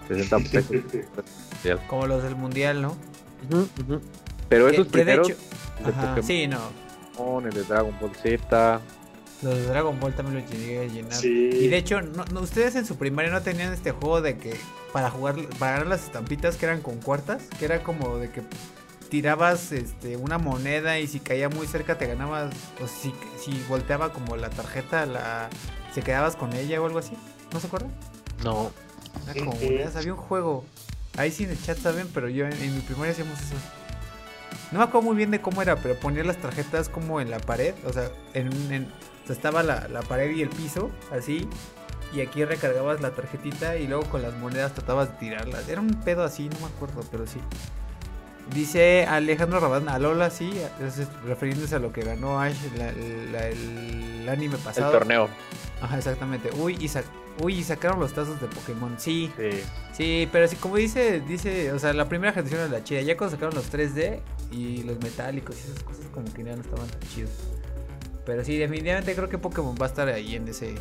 60 0.10 0.38
pesos. 0.52 1.80
como 1.88 2.08
los 2.08 2.22
del 2.24 2.36
Mundial, 2.36 2.82
¿no? 2.82 2.98
Pero 4.50 4.68
esos 4.68 4.88
primeros... 4.88 5.32
sí, 6.24 6.46
no. 6.46 7.40
El 7.40 7.54
de 7.54 7.64
Dragon 7.64 7.96
Ball 8.02 8.12
Z, 8.22 8.82
los 9.46 9.56
de 9.56 9.66
Dragon 9.68 10.00
Ball 10.00 10.14
también 10.14 10.42
los 10.42 10.52
llegué 10.52 10.80
a 10.80 10.86
llenar. 10.86 11.24
Y 11.24 11.68
de 11.68 11.78
hecho, 11.78 12.02
no, 12.02 12.42
ustedes 12.42 12.76
en 12.76 12.86
su 12.86 12.98
primaria 12.98 13.32
no 13.32 13.42
tenían 13.42 13.72
este 13.72 13.92
juego 13.92 14.22
de 14.22 14.38
que 14.38 14.56
para 14.92 15.10
jugar, 15.12 15.36
para 15.60 15.74
ganar 15.74 15.88
las 15.88 16.04
estampitas 16.04 16.58
que 16.58 16.66
eran 16.66 16.82
con 16.82 17.00
cuartas, 17.00 17.44
que 17.60 17.66
era 17.66 17.84
como 17.84 18.18
de 18.18 18.32
que 18.32 18.42
tirabas 19.10 19.72
este 19.72 20.18
una 20.18 20.40
moneda 20.40 21.00
y 21.00 21.08
si 21.08 21.20
caía 21.20 21.48
muy 21.48 21.68
cerca 21.68 21.98
te 21.98 22.08
ganabas, 22.08 22.54
o 22.84 22.88
si, 22.88 23.14
si 23.40 23.64
volteaba 23.70 24.12
como 24.12 24.36
la 24.36 24.50
tarjeta, 24.50 25.06
la 25.06 25.50
se 25.94 26.02
quedabas 26.02 26.36
con 26.36 26.54
ella 26.54 26.82
o 26.82 26.86
algo 26.86 27.00
así. 27.00 27.14
¿No 27.54 27.60
se 27.60 27.68
acuerdan? 27.68 27.92
No. 28.44 28.72
Era 29.32 29.46
como 29.46 29.54
había 29.54 30.14
un 30.14 30.20
juego. 30.20 30.66
Ahí 31.18 31.32
sí 31.32 31.46
en 31.46 31.52
el 31.52 31.62
chat 31.62 31.78
saben, 31.78 32.10
pero 32.14 32.28
yo 32.28 32.46
en, 32.46 32.76
mi 32.76 32.82
primaria 32.82 33.14
hacíamos 33.14 33.40
eso. 33.40 33.56
No 34.72 34.80
me 34.80 34.84
acuerdo 34.84 35.08
muy 35.08 35.16
bien 35.16 35.32
de 35.32 35.40
cómo 35.40 35.62
era, 35.62 35.78
pero 35.78 35.98
ponía 35.98 36.24
las 36.24 36.38
tarjetas 36.38 36.90
como 36.90 37.22
en 37.22 37.30
la 37.30 37.40
pared, 37.40 37.74
o 37.86 37.94
sea, 37.94 38.12
en, 38.34 38.50
en 38.74 38.92
estaba 39.34 39.64
la, 39.64 40.02
pared 40.08 40.36
y 40.36 40.42
el 40.42 40.50
piso, 40.50 40.92
así. 41.12 41.48
Y 42.14 42.22
aquí 42.22 42.46
recargabas 42.46 43.02
la 43.02 43.12
tarjetita 43.12 43.78
y 43.78 43.88
luego 43.88 44.04
con 44.06 44.22
las 44.22 44.36
monedas 44.36 44.74
tratabas 44.74 45.12
de 45.12 45.18
tirarlas. 45.18 45.68
Era 45.68 45.82
un 45.82 45.90
pedo 46.04 46.24
así, 46.24 46.48
no 46.50 46.60
me 46.60 46.68
acuerdo, 46.68 47.04
pero 47.12 47.28
sí. 47.28 47.40
Dice 48.54 49.06
Alejandro 49.06 49.60
Rabán, 49.60 49.90
a 49.90 49.98
Lola, 49.98 50.30
sí, 50.30 50.54
refiriéndose 51.26 51.76
a 51.76 51.80
lo 51.80 51.92
que 51.92 52.02
ganó 52.02 52.40
Ash 52.40 52.58
el 52.76 54.30
anime 54.30 54.58
pasado. 54.58 54.92
El 54.92 55.00
torneo. 55.00 55.30
Ajá, 55.82 55.98
exactamente. 55.98 56.52
Uy, 56.56 56.78
y, 56.80 56.88
Uy, 57.44 57.64
sacaron 57.64 58.00
los 58.00 58.14
tazos 58.14 58.40
de 58.40 58.48
Pokémon. 58.48 58.96
Sí. 58.98 59.32
Sí. 59.94 60.30
pero 60.32 60.48
sí, 60.48 60.56
como 60.56 60.78
dice, 60.78 61.20
dice, 61.22 61.74
o 61.74 61.80
sea, 61.80 61.92
la 61.94 62.08
primera 62.08 62.32
generación 62.32 62.62
era 62.62 62.70
la 62.70 62.84
chida. 62.84 63.02
Ya 63.02 63.18
cuando 63.18 63.36
sacaron 63.36 63.56
los 63.56 63.72
3D 63.72 64.22
y 64.52 64.84
los 64.84 65.00
metálicos 65.00 65.58
y 65.58 65.72
esas 65.72 65.84
cosas, 65.84 66.06
como 66.14 66.32
que 66.34 66.44
ya 66.44 66.56
no 66.56 66.62
estaban 66.62 66.88
tan 66.88 67.00
chidos. 67.10 67.32
Pero 68.26 68.44
sí, 68.44 68.58
definitivamente 68.58 69.14
creo 69.16 69.30
que 69.30 69.38
Pokémon 69.38 69.76
va 69.80 69.86
a 69.86 69.90
estar 69.90 70.08
ahí 70.08 70.36
en 70.36 70.48
ese. 70.48 70.76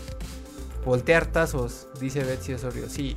Voltear 0.84 1.26
tazos, 1.26 1.88
dice 2.00 2.24
Betsy 2.24 2.54
Osorio. 2.54 2.88
Sí. 2.88 3.16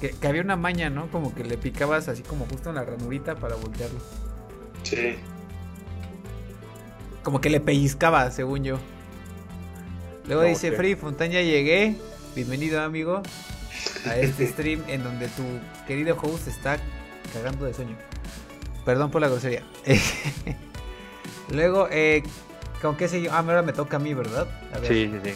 Que, 0.00 0.14
había 0.26 0.42
una 0.42 0.56
maña, 0.56 0.90
¿no? 0.90 1.10
Como 1.10 1.34
que 1.34 1.44
le 1.44 1.58
picabas 1.58 2.08
así 2.08 2.22
como 2.22 2.46
justo 2.46 2.70
en 2.70 2.76
la 2.76 2.84
ranurita 2.84 3.36
para 3.36 3.56
voltearlo. 3.56 3.98
Sí. 4.82 5.16
Como 7.22 7.40
que 7.40 7.50
le 7.50 7.60
pellizcaba, 7.60 8.30
según 8.30 8.64
yo. 8.64 8.78
Luego 10.26 10.42
dice 10.42 10.72
Free 10.72 10.94
Fontaine, 10.94 11.34
ya 11.34 11.42
llegué. 11.42 11.96
Bienvenido, 12.34 12.82
amigo, 12.82 13.22
a 14.06 14.16
este 14.16 14.46
stream 14.52 14.82
en 14.88 15.02
donde 15.02 15.26
tu 15.28 15.42
querido 15.86 16.16
host 16.20 16.46
está 16.46 16.78
cagando 17.32 17.64
de 17.64 17.74
sueño. 17.74 17.96
Perdón 18.84 19.10
por 19.10 19.20
la 19.20 19.28
grosería. 19.28 19.64
Luego, 21.50 21.88
eh, 21.90 22.22
¿con 22.80 22.96
qué 22.96 23.08
seguimos? 23.08 23.34
Ah, 23.34 23.40
ahora 23.40 23.62
me 23.62 23.72
toca 23.72 23.96
a 23.96 24.00
mí, 24.00 24.14
¿verdad? 24.14 24.46
Sí, 24.82 25.10
sí, 25.10 25.20
sí. 25.24 25.34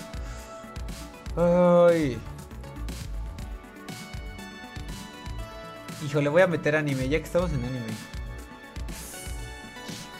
Ay. 1.36 2.18
Hijo, 6.04 6.20
le 6.20 6.28
voy 6.28 6.42
a 6.42 6.46
meter 6.46 6.76
anime, 6.76 7.08
ya 7.08 7.18
que 7.18 7.24
estamos 7.24 7.50
en 7.52 7.64
anime. 7.64 7.92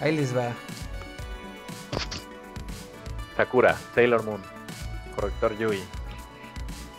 Ahí 0.01 0.16
les 0.16 0.37
va. 0.37 0.53
Sakura, 3.37 3.77
Sailor 3.95 4.25
Moon, 4.25 4.43
Corrector 5.14 5.57
Yui, 5.57 5.83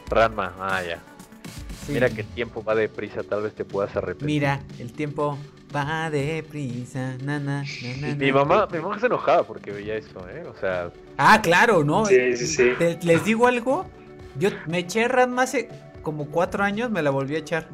Ranma, 0.10 0.54
ah 0.60 0.82
ya. 0.82 1.00
Mira 1.90 2.10
que 2.10 2.22
el 2.22 2.28
tiempo 2.28 2.64
va 2.64 2.76
deprisa, 2.76 3.24
tal 3.24 3.44
vez 3.44 3.54
te 3.54 3.66
puedas 3.66 3.96
arrepentir. 3.96 4.26
Mira, 4.26 4.62
el 4.80 4.94
tiempo 4.94 5.38
va 5.76 6.10
deprisa, 6.10 7.18
nana, 7.24 7.64
Mi 8.18 8.32
mamá, 8.32 8.68
mi 8.72 8.80
mamá 8.80 9.00
se 9.00 9.08
enojaba 9.08 9.44
porque 9.44 9.72
veía 9.72 9.96
eso, 9.96 10.28
¿eh? 10.30 10.44
O 10.48 10.60
sea... 10.60 10.92
Ah, 11.18 11.42
claro, 11.42 11.84
¿no? 11.84 12.06
Sí, 12.06 12.38
sí, 12.38 12.48
sí. 12.48 12.72
¿Les 13.02 13.26
digo 13.26 13.48
algo? 13.48 13.86
Yo 14.38 14.50
me 14.68 14.80
eché 14.80 15.08
Ranma 15.08 15.44
hace 15.44 15.70
como 16.02 16.28
cuatro 16.28 16.64
años, 16.64 16.92
me 16.92 17.02
la 17.02 17.10
volví 17.10 17.36
a 17.36 17.40
echar 17.40 17.70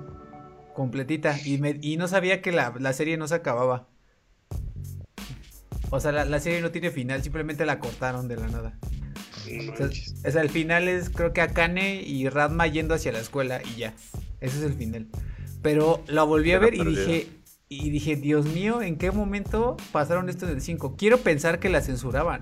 completita 0.74 1.36
y, 1.43 1.57
me, 1.57 1.78
y 1.82 1.97
no 1.97 2.07
sabía 2.07 2.41
que 2.41 2.51
la, 2.51 2.74
la 2.80 2.93
serie 2.93 3.18
no 3.18 3.28
se 3.28 3.36
acababa. 3.36 3.88
O 5.91 5.99
sea, 5.99 6.12
la, 6.12 6.39
serie 6.39 6.62
no 6.62 6.72
tiene 6.72 6.91
final, 6.91 7.24
simplemente 7.24 7.66
la 7.66 7.80
cortaron 7.80 8.28
de 8.28 8.36
la 8.36 8.47
nada. 8.47 8.78
O 10.26 10.32
sea, 10.32 10.41
el 10.41 10.50
final 10.50 10.88
es 10.88 11.10
creo 11.10 11.34
que 11.34 11.41
Akane 11.41 12.02
y 12.02 12.30
Radma 12.30 12.68
yendo 12.68 12.93
hacia 12.93 13.12
la 13.12 13.20
escuela 13.20 13.62
y 13.64 13.80
ya. 13.80 13.93
Ese 14.41 14.58
es 14.58 14.64
el 14.64 14.74
final. 14.74 15.08
Pero 15.62 16.04
la 16.08 16.24
volví 16.24 16.52
a 16.54 16.60
ver 16.60 16.74
y 16.74 16.84
dije, 16.84 17.28
y 17.68 17.89
dije, 17.89 18.16
Dios 18.16 18.45
mío, 18.45 18.82
¿en 18.82 18.97
qué 18.97 19.12
momento 19.12 19.78
pasaron 19.91 20.30
esto 20.30 20.45
del 20.47 20.62
5? 20.62 20.95
Quiero 20.97 21.20
pensar 21.20 21.60
que 21.60 21.70
la 21.70 21.82
censuraban. 21.82 22.41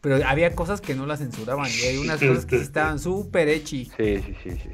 Pero 0.00 0.24
había 0.26 0.54
cosas 0.54 0.80
que 0.80 0.94
no 0.94 1.06
la 1.06 1.16
censuraban 1.16 1.70
y 1.70 1.86
hay 1.86 1.96
unas 1.98 2.20
cosas 2.20 2.46
que 2.46 2.56
estaban 2.56 2.98
súper 3.00 3.48
echi. 3.48 3.86
Sí, 3.96 4.18
sí, 4.18 4.36
sí, 4.42 4.50
sí, 4.50 4.70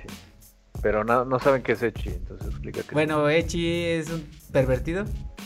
Pero 0.82 1.04
no, 1.04 1.24
no 1.24 1.38
saben 1.38 1.62
qué 1.62 1.72
es 1.72 1.82
echi, 1.82 2.08
entonces 2.08 2.48
explica 2.48 2.82
Bueno, 2.92 3.28
echi 3.30 3.84
es 3.84 4.10
un 4.10 4.26
pervertido. 4.50 5.04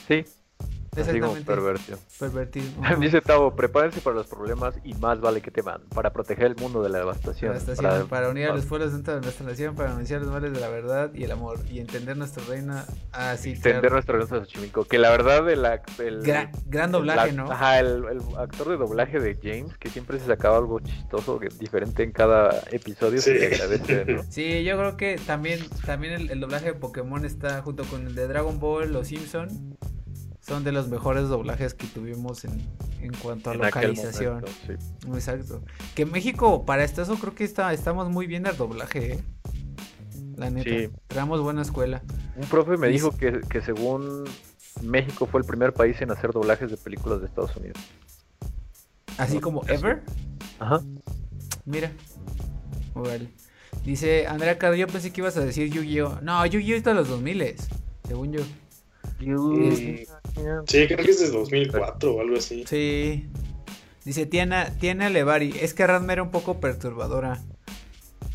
Sí, 0.09 0.24
Exactamente. 0.97 1.44
pervertido. 1.44 1.99
Pervertido. 2.18 2.66
Dice 3.01 3.20
Tavo, 3.20 3.55
prepárense 3.55 4.01
para 4.01 4.16
los 4.16 4.26
problemas 4.26 4.74
y 4.84 4.94
más 4.94 5.20
vale 5.20 5.40
que 5.40 5.51
teman, 5.51 5.82
para 5.94 6.12
proteger 6.12 6.47
el 6.47 6.57
mundo 6.57 6.82
de 6.82 6.88
la 6.88 6.99
devastación. 6.99 7.55
para... 8.09 8.28
unir 8.28 8.49
a 8.49 8.55
los 8.55 8.64
pueblos 8.66 8.92
dentro 8.92 9.14
de 9.14 9.20
nuestra 9.20 9.47
nación, 9.47 9.74
para 9.74 9.92
anunciar 9.92 10.20
los 10.22 10.30
males 10.30 10.53
de 10.53 10.61
la 10.61 10.68
verdad 10.68 11.12
y 11.14 11.24
el 11.24 11.30
amor, 11.30 11.61
y 11.70 11.80
entender 11.80 12.16
nuestro 12.16 12.44
reino 12.44 12.74
así. 13.12 13.53
entender 13.53 13.92
nuestro 13.92 14.18
reino 14.18 14.26
Xochimilco. 14.26 14.84
Que 14.84 14.99
la 14.99 15.11
verdad, 15.11 15.49
el, 15.51 15.64
el 15.99 16.22
gran, 16.66 16.92
doblaje, 16.92 17.32
¿no? 17.32 17.51
Ajá, 17.51 17.80
el, 17.80 18.05
actor 18.38 18.68
de 18.68 18.76
doblaje 18.76 19.20
de 19.20 19.38
James, 19.42 19.76
que 19.78 19.90
siempre 19.90 20.18
se 20.18 20.26
sacaba 20.26 20.59
algo 20.59 20.80
chistoso, 20.80 21.40
diferente 21.59 22.03
en 22.03 22.12
cada 22.12 22.62
episodio, 22.70 23.20
sí. 23.20 23.38
se 23.38 23.47
agradece, 23.47 24.05
¿no? 24.05 24.22
Sí, 24.30 24.64
yo 24.64 24.76
creo 24.76 24.97
que 24.97 25.18
también, 25.26 25.61
también 25.84 26.14
el, 26.14 26.30
el 26.30 26.40
doblaje 26.40 26.66
de 26.66 26.74
Pokémon 26.74 27.24
está 27.24 27.62
junto 27.62 27.84
con 27.84 28.07
el 28.07 28.14
de 28.14 28.26
Dragon 28.26 28.59
Ball, 28.59 28.92
Los 28.92 29.09
Simpson 29.09 29.76
son 30.47 30.62
de 30.62 30.72
los 30.72 30.88
mejores 30.88 31.28
doblajes 31.28 31.74
que 31.74 31.86
tuvimos 31.88 32.44
en, 32.44 32.62
en 33.01 33.12
cuanto 33.14 33.51
a 33.51 33.55
localización. 33.55 34.44
Exacto. 35.12 35.62
Que 35.94 36.07
México, 36.07 36.64
para 36.64 36.84
esto, 36.84 37.03
eso 37.03 37.16
creo 37.16 37.34
que 37.34 37.44
está, 37.44 37.72
estamos 37.72 38.09
muy 38.11 38.26
bien 38.26 38.47
al 38.47 38.57
doblaje, 38.57 39.14
¿eh? 39.14 39.24
La 40.36 40.51
neta. 40.51 40.70
Sí. 40.70 40.88
Traemos 41.09 41.40
buena 41.40 41.62
escuela. 41.62 42.03
Un 42.36 42.47
profe 42.47 42.76
me 42.76 42.88
dijo 42.88 43.11
que, 43.16 43.40
que 43.49 43.61
según 43.61 44.24
México 44.82 45.26
fue 45.26 45.40
el 45.40 45.47
primer 45.47 45.72
país 45.72 46.01
en 46.01 46.12
hacer 46.12 46.32
doblajes 46.32 46.70
de 46.70 46.76
películas 46.76 47.20
de 47.20 47.26
Estados 47.26 47.57
Unidos. 47.57 47.78
¿Así 49.18 49.40
como 49.40 49.66
Ever? 49.66 50.03
Ajá. 50.61 50.80
Mira. 51.64 51.90
Vale. 52.94 53.28
Dice 53.84 54.26
Andrea 54.26 54.59
Cardo, 54.59 54.76
yo 54.76 54.86
pensé 54.86 55.12
que 55.12 55.20
ibas 55.22 55.36
a 55.36 55.40
decir 55.40 55.70
Yu-Gi-Oh! 55.70 56.20
No, 56.22 56.44
Yu-Gi-Oh! 56.47 56.76
es 56.76 56.84
de 56.84 56.94
los 56.94 57.09
2000, 57.09 57.57
según 58.07 58.32
yo. 58.32 58.42
Sí, 59.18 60.86
creo 60.86 60.98
que 60.98 61.10
es 61.10 61.20
de 61.20 61.30
2004 61.30 62.14
o 62.14 62.20
algo 62.20 62.36
así. 62.36 62.64
Sí. 62.66 63.28
Dice 64.04 64.26
Tiana, 64.26 64.70
Tiana 64.78 65.10
Levari, 65.10 65.54
es 65.60 65.74
que 65.74 65.86
Ranma 65.86 66.12
era 66.12 66.22
un 66.22 66.30
poco 66.30 66.60
perturbadora. 66.60 67.42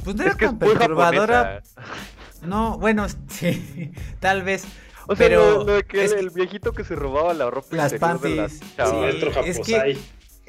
Pues 0.04 0.16
no 0.16 0.24
era 0.24 0.36
tan 0.36 0.60
perturbadora. 0.60 1.64
No, 2.42 2.78
bueno, 2.78 3.08
sí, 3.30 3.92
tal 4.20 4.44
vez. 4.44 4.66
O 5.08 5.16
sea, 5.16 5.28
pero 5.28 5.64
lo, 5.64 5.66
de 5.66 5.84
que 5.84 6.04
el, 6.06 6.30
viejito 6.30 6.74
que 6.74 6.84
se 6.84 6.96
robaba 6.96 7.34
la 7.34 7.50
ropa 7.50 7.76
las 7.76 7.94
panties. 7.94 8.60
sí, 8.60 9.42
es 9.46 9.60
que, 9.60 9.98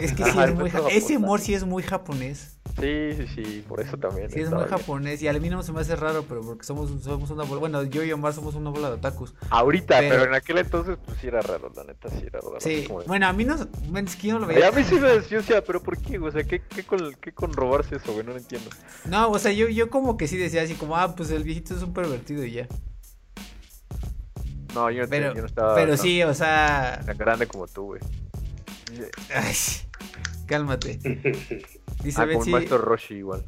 es 0.04 0.12
que 0.12 0.24
sí 0.24 0.38
es 0.38 0.54
muy 0.54 0.70
ese 0.90 1.16
humor 1.16 1.40
sí 1.40 1.54
es 1.54 1.64
muy 1.64 1.82
japonés. 1.82 2.58
Sí, 2.80 3.12
sí, 3.16 3.26
sí, 3.34 3.64
por 3.68 3.80
eso 3.80 3.98
también. 3.98 4.30
Sí, 4.30 4.40
es 4.40 4.50
muy 4.50 4.64
japonés 4.64 5.22
y 5.22 5.28
a 5.28 5.32
mí 5.34 5.50
no 5.50 5.62
se 5.62 5.72
me 5.72 5.80
hace 5.80 5.94
raro, 5.94 6.24
pero 6.28 6.40
porque 6.40 6.64
somos, 6.64 6.90
somos 7.02 7.30
una 7.30 7.44
bola. 7.44 7.60
Bueno, 7.60 7.82
yo 7.84 8.02
y 8.02 8.12
Omar 8.12 8.32
somos 8.32 8.54
una 8.54 8.70
bola 8.70 8.88
de 8.88 8.94
otakus. 8.94 9.34
Ahorita, 9.50 9.98
pero, 10.00 10.24
en 10.24 10.34
aquel 10.34 10.58
entonces, 10.58 10.96
pues 11.04 11.18
sí 11.18 11.26
era 11.26 11.42
raro, 11.42 11.70
la 11.74 11.84
neta, 11.84 12.08
sí 12.08 12.24
era 12.26 12.40
raro. 12.40 12.56
Sí, 12.60 12.88
bueno, 13.06 13.26
a 13.26 13.32
mí 13.32 13.44
no. 13.44 13.54
Es 13.54 14.16
que 14.16 14.28
yo 14.28 14.34
no 14.34 14.40
lo 14.40 14.46
veía. 14.46 14.68
a 14.68 14.72
mí 14.72 14.84
sí 14.84 14.94
me 14.94 15.08
decía, 15.08 15.38
o 15.38 15.42
sea, 15.42 15.62
pero 15.62 15.82
¿por 15.82 15.98
qué? 15.98 16.18
O 16.18 16.30
sea, 16.30 16.44
¿qué, 16.44 16.62
qué, 16.62 16.82
con, 16.84 17.14
qué 17.20 17.32
con 17.32 17.52
robarse 17.52 17.96
eso, 17.96 18.12
güey? 18.12 18.24
No 18.24 18.32
lo 18.32 18.38
entiendo. 18.38 18.70
No, 19.04 19.30
o 19.30 19.38
sea, 19.38 19.52
yo, 19.52 19.68
yo 19.68 19.90
como 19.90 20.16
que 20.16 20.26
sí 20.26 20.36
decía 20.36 20.62
así, 20.62 20.74
como, 20.74 20.96
ah, 20.96 21.14
pues 21.14 21.30
el 21.30 21.44
viejito 21.44 21.74
es 21.74 21.82
un 21.82 21.92
pervertido 21.92 22.44
y 22.44 22.52
ya. 22.52 22.68
No, 24.74 24.90
yo 24.90 25.02
no, 25.02 25.08
pero, 25.08 25.34
yo 25.34 25.40
no 25.42 25.46
estaba. 25.46 25.74
Pero 25.74 25.96
sí, 25.96 26.22
o 26.22 26.34
sea. 26.34 27.00
Tan 27.04 27.18
grande 27.18 27.46
como 27.46 27.66
tú, 27.66 27.84
güey. 27.84 28.00
Ay, 29.34 29.54
cálmate. 30.46 30.98
Dice 32.02 32.20
ah, 32.20 32.24
Betsy, 32.24 32.50
el 32.50 32.56
maestro 32.56 32.78
Roshi 32.78 33.14
igual. 33.14 33.44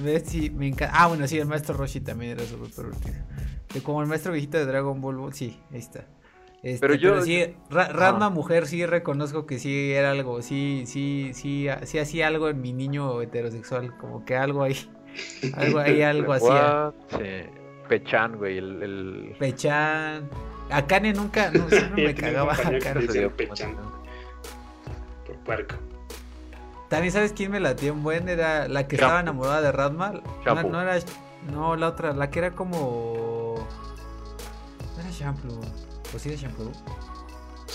Betsy, 0.00 0.50
me 0.50 0.68
encanta. 0.68 0.94
Ah, 0.96 1.06
bueno, 1.08 1.26
sí, 1.28 1.38
el 1.38 1.46
maestro 1.46 1.76
Roshi 1.76 2.00
también 2.00 2.32
era 2.32 2.44
súper 2.44 2.70
pervertido. 2.70 3.16
Como 3.82 4.00
el 4.00 4.08
maestro 4.08 4.32
viejito 4.32 4.56
de 4.56 4.64
Dragon 4.64 5.00
Ball, 5.00 5.32
sí, 5.34 5.60
ahí 5.70 5.78
está. 5.78 6.06
Este, 6.62 6.80
pero 6.80 6.94
yo. 6.94 7.10
Pero 7.10 7.22
sí, 7.22 7.54
Ranma 7.70 8.30
mujer, 8.30 8.66
sí 8.66 8.86
reconozco 8.86 9.46
que 9.46 9.58
sí 9.58 9.92
era 9.92 10.10
algo, 10.10 10.42
sí, 10.42 10.84
sí, 10.86 11.30
sí, 11.34 11.68
sí 11.84 11.98
hacía 11.98 12.26
algo 12.26 12.48
en 12.48 12.60
mi 12.60 12.72
niño 12.72 13.20
heterosexual, 13.20 13.96
como 13.98 14.24
que 14.24 14.34
algo 14.34 14.62
ahí. 14.62 14.76
Algo 15.54 15.78
ahí, 15.78 16.02
algo 16.02 16.32
hacía. 16.32 16.92
Sí. 17.10 17.50
Pechan, 17.88 18.36
güey, 18.36 18.58
el, 18.58 18.82
el... 18.82 19.36
Pechan. 19.38 20.28
Akane 20.70 21.12
nunca, 21.12 21.50
no, 21.52 21.68
siempre 21.68 22.04
me 22.06 22.14
cagaba 22.14 22.54
Akane. 22.54 22.80
Pechan. 23.30 23.76
Puerco. 25.46 25.76
También 26.88 27.12
sabes 27.12 27.32
quién 27.32 27.50
me 27.50 27.60
latió 27.60 27.92
un 27.92 28.02
buen, 28.02 28.28
era 28.28 28.68
la 28.68 28.86
que 28.86 28.96
estaba 28.96 29.20
enamorada 29.20 29.60
de 29.60 29.72
Radma. 29.72 30.20
No, 30.44 30.62
no, 30.62 30.80
era. 30.82 30.98
No, 31.50 31.76
la 31.76 31.88
otra, 31.88 32.12
la 32.12 32.30
que 32.30 32.40
era 32.40 32.50
como. 32.52 33.66
No 34.94 35.00
era 35.00 35.10
Shampoo. 35.10 35.60
¿O 36.14 36.18
sí 36.18 36.28
era 36.30 36.40
Shampoo? 36.40 36.72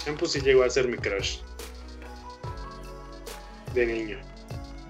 Shampoo 0.05 0.27
sí 0.27 0.39
llegó 0.41 0.63
a 0.63 0.69
ser 0.69 0.87
mi 0.87 0.97
crush. 0.97 1.39
De 3.73 3.85
niño. 3.85 4.19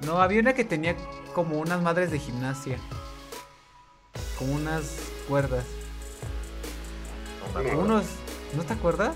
No, 0.05 0.21
había 0.21 0.39
una 0.39 0.53
que 0.53 0.65
tenía 0.65 0.95
como 1.33 1.59
unas 1.59 1.81
madres 1.81 2.11
de 2.11 2.19
gimnasia. 2.19 2.77
Como 4.37 4.53
unas 4.53 4.97
cuerdas. 5.27 5.65
No, 7.53 7.79
unos. 7.79 8.05
¿No 8.55 8.63
te 8.63 8.73
acuerdas? 8.73 9.15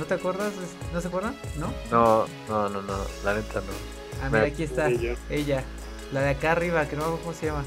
¿No 0.00 0.06
te 0.06 0.14
acuerdas? 0.14 0.54
¿No 0.94 1.00
se 1.02 1.08
acuerdan? 1.08 1.36
¿No? 1.58 1.74
No, 1.90 2.26
no, 2.48 2.70
no, 2.70 2.80
no, 2.80 2.96
la 3.22 3.34
neta 3.34 3.60
no. 3.60 3.66
Ah, 4.22 4.30
mira, 4.32 4.44
aquí 4.44 4.62
está. 4.62 4.88
Ella. 5.28 5.62
La 6.10 6.22
de 6.22 6.30
acá 6.30 6.52
arriba, 6.52 6.88
que 6.88 6.96
no 6.96 7.02
me 7.02 7.08
acuerdo 7.08 7.24
cómo 7.24 7.36
se 7.36 7.46
llama. 7.46 7.64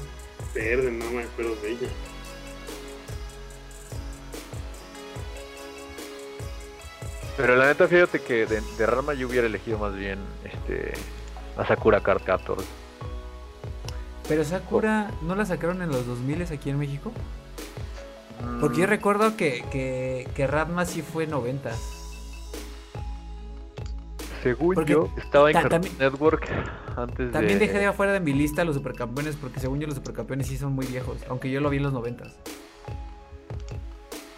Verde, 0.52 0.90
no 0.90 1.10
me 1.12 1.22
acuerdo 1.22 1.54
de 1.62 1.70
ella. 1.70 1.88
Pero 7.36 7.54
la 7.54 7.66
neta, 7.66 7.86
fíjate 7.86 8.20
que 8.20 8.46
de, 8.46 8.60
de 8.60 8.86
Rama 8.86 9.14
yo 9.14 9.28
hubiera 9.28 9.46
elegido 9.46 9.78
más 9.78 9.94
bien 9.94 10.18
este 10.42 10.92
a 11.56 11.64
Sakura 11.64 12.00
Card 12.00 12.24
Captors. 12.24 12.64
Pero 14.26 14.42
Sakura, 14.44 15.12
¿no 15.22 15.36
la 15.36 15.46
sacaron 15.46 15.82
en 15.82 15.90
los 15.90 16.04
2000 16.04 16.52
aquí 16.52 16.70
en 16.70 16.80
México? 16.80 17.12
Porque 18.60 18.78
yo 18.78 18.86
mm. 18.88 18.90
recuerdo 18.90 19.36
que, 19.36 19.64
que, 19.70 20.28
que 20.34 20.46
Radma 20.48 20.84
sí 20.84 21.00
fue 21.00 21.28
90. 21.28 21.70
Según 24.44 24.84
yo, 24.84 25.08
estaba 25.16 25.50
en 25.50 25.54
Cartoon 25.54 25.98
Network 25.98 26.46
antes 26.98 27.32
También 27.32 27.58
dejé 27.58 27.78
de 27.78 27.86
afuera 27.86 28.12
de 28.12 28.20
mi 28.20 28.34
lista 28.34 28.62
los 28.62 28.76
supercampeones 28.76 29.36
porque 29.36 29.58
según 29.58 29.80
yo 29.80 29.86
los 29.86 29.96
supercampeones 29.96 30.46
sí 30.48 30.58
son 30.58 30.74
muy 30.74 30.84
viejos, 30.84 31.16
aunque 31.30 31.50
yo 31.50 31.62
lo 31.62 31.70
vi 31.70 31.78
en 31.78 31.84
los 31.84 31.94
noventas. 31.94 32.38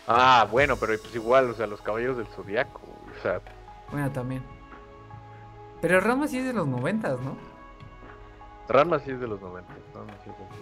Ah, 0.06 0.46
bueno, 0.48 0.76
pero 0.76 0.96
pues 0.96 1.12
igual, 1.12 1.50
o 1.50 1.54
sea, 1.54 1.66
los 1.66 1.80
caballeros 1.80 2.18
del 2.18 2.28
zodiaco, 2.28 2.82
o 2.82 3.20
sea, 3.20 3.40
Bueno, 3.90 4.08
también. 4.12 4.44
Pero 5.80 5.98
Rama 5.98 6.28
sí 6.28 6.38
es 6.38 6.44
de 6.44 6.52
los 6.52 6.68
noventas, 6.68 7.20
¿no? 7.20 7.36
Rama 8.68 9.00
sí 9.00 9.10
es 9.10 9.18
de 9.18 9.26
los 9.26 9.40
noventas. 9.40 9.76
Rama 9.92 10.12
sí 10.22 10.30
es 10.30 10.38
de 10.38 10.44
los 10.44 10.56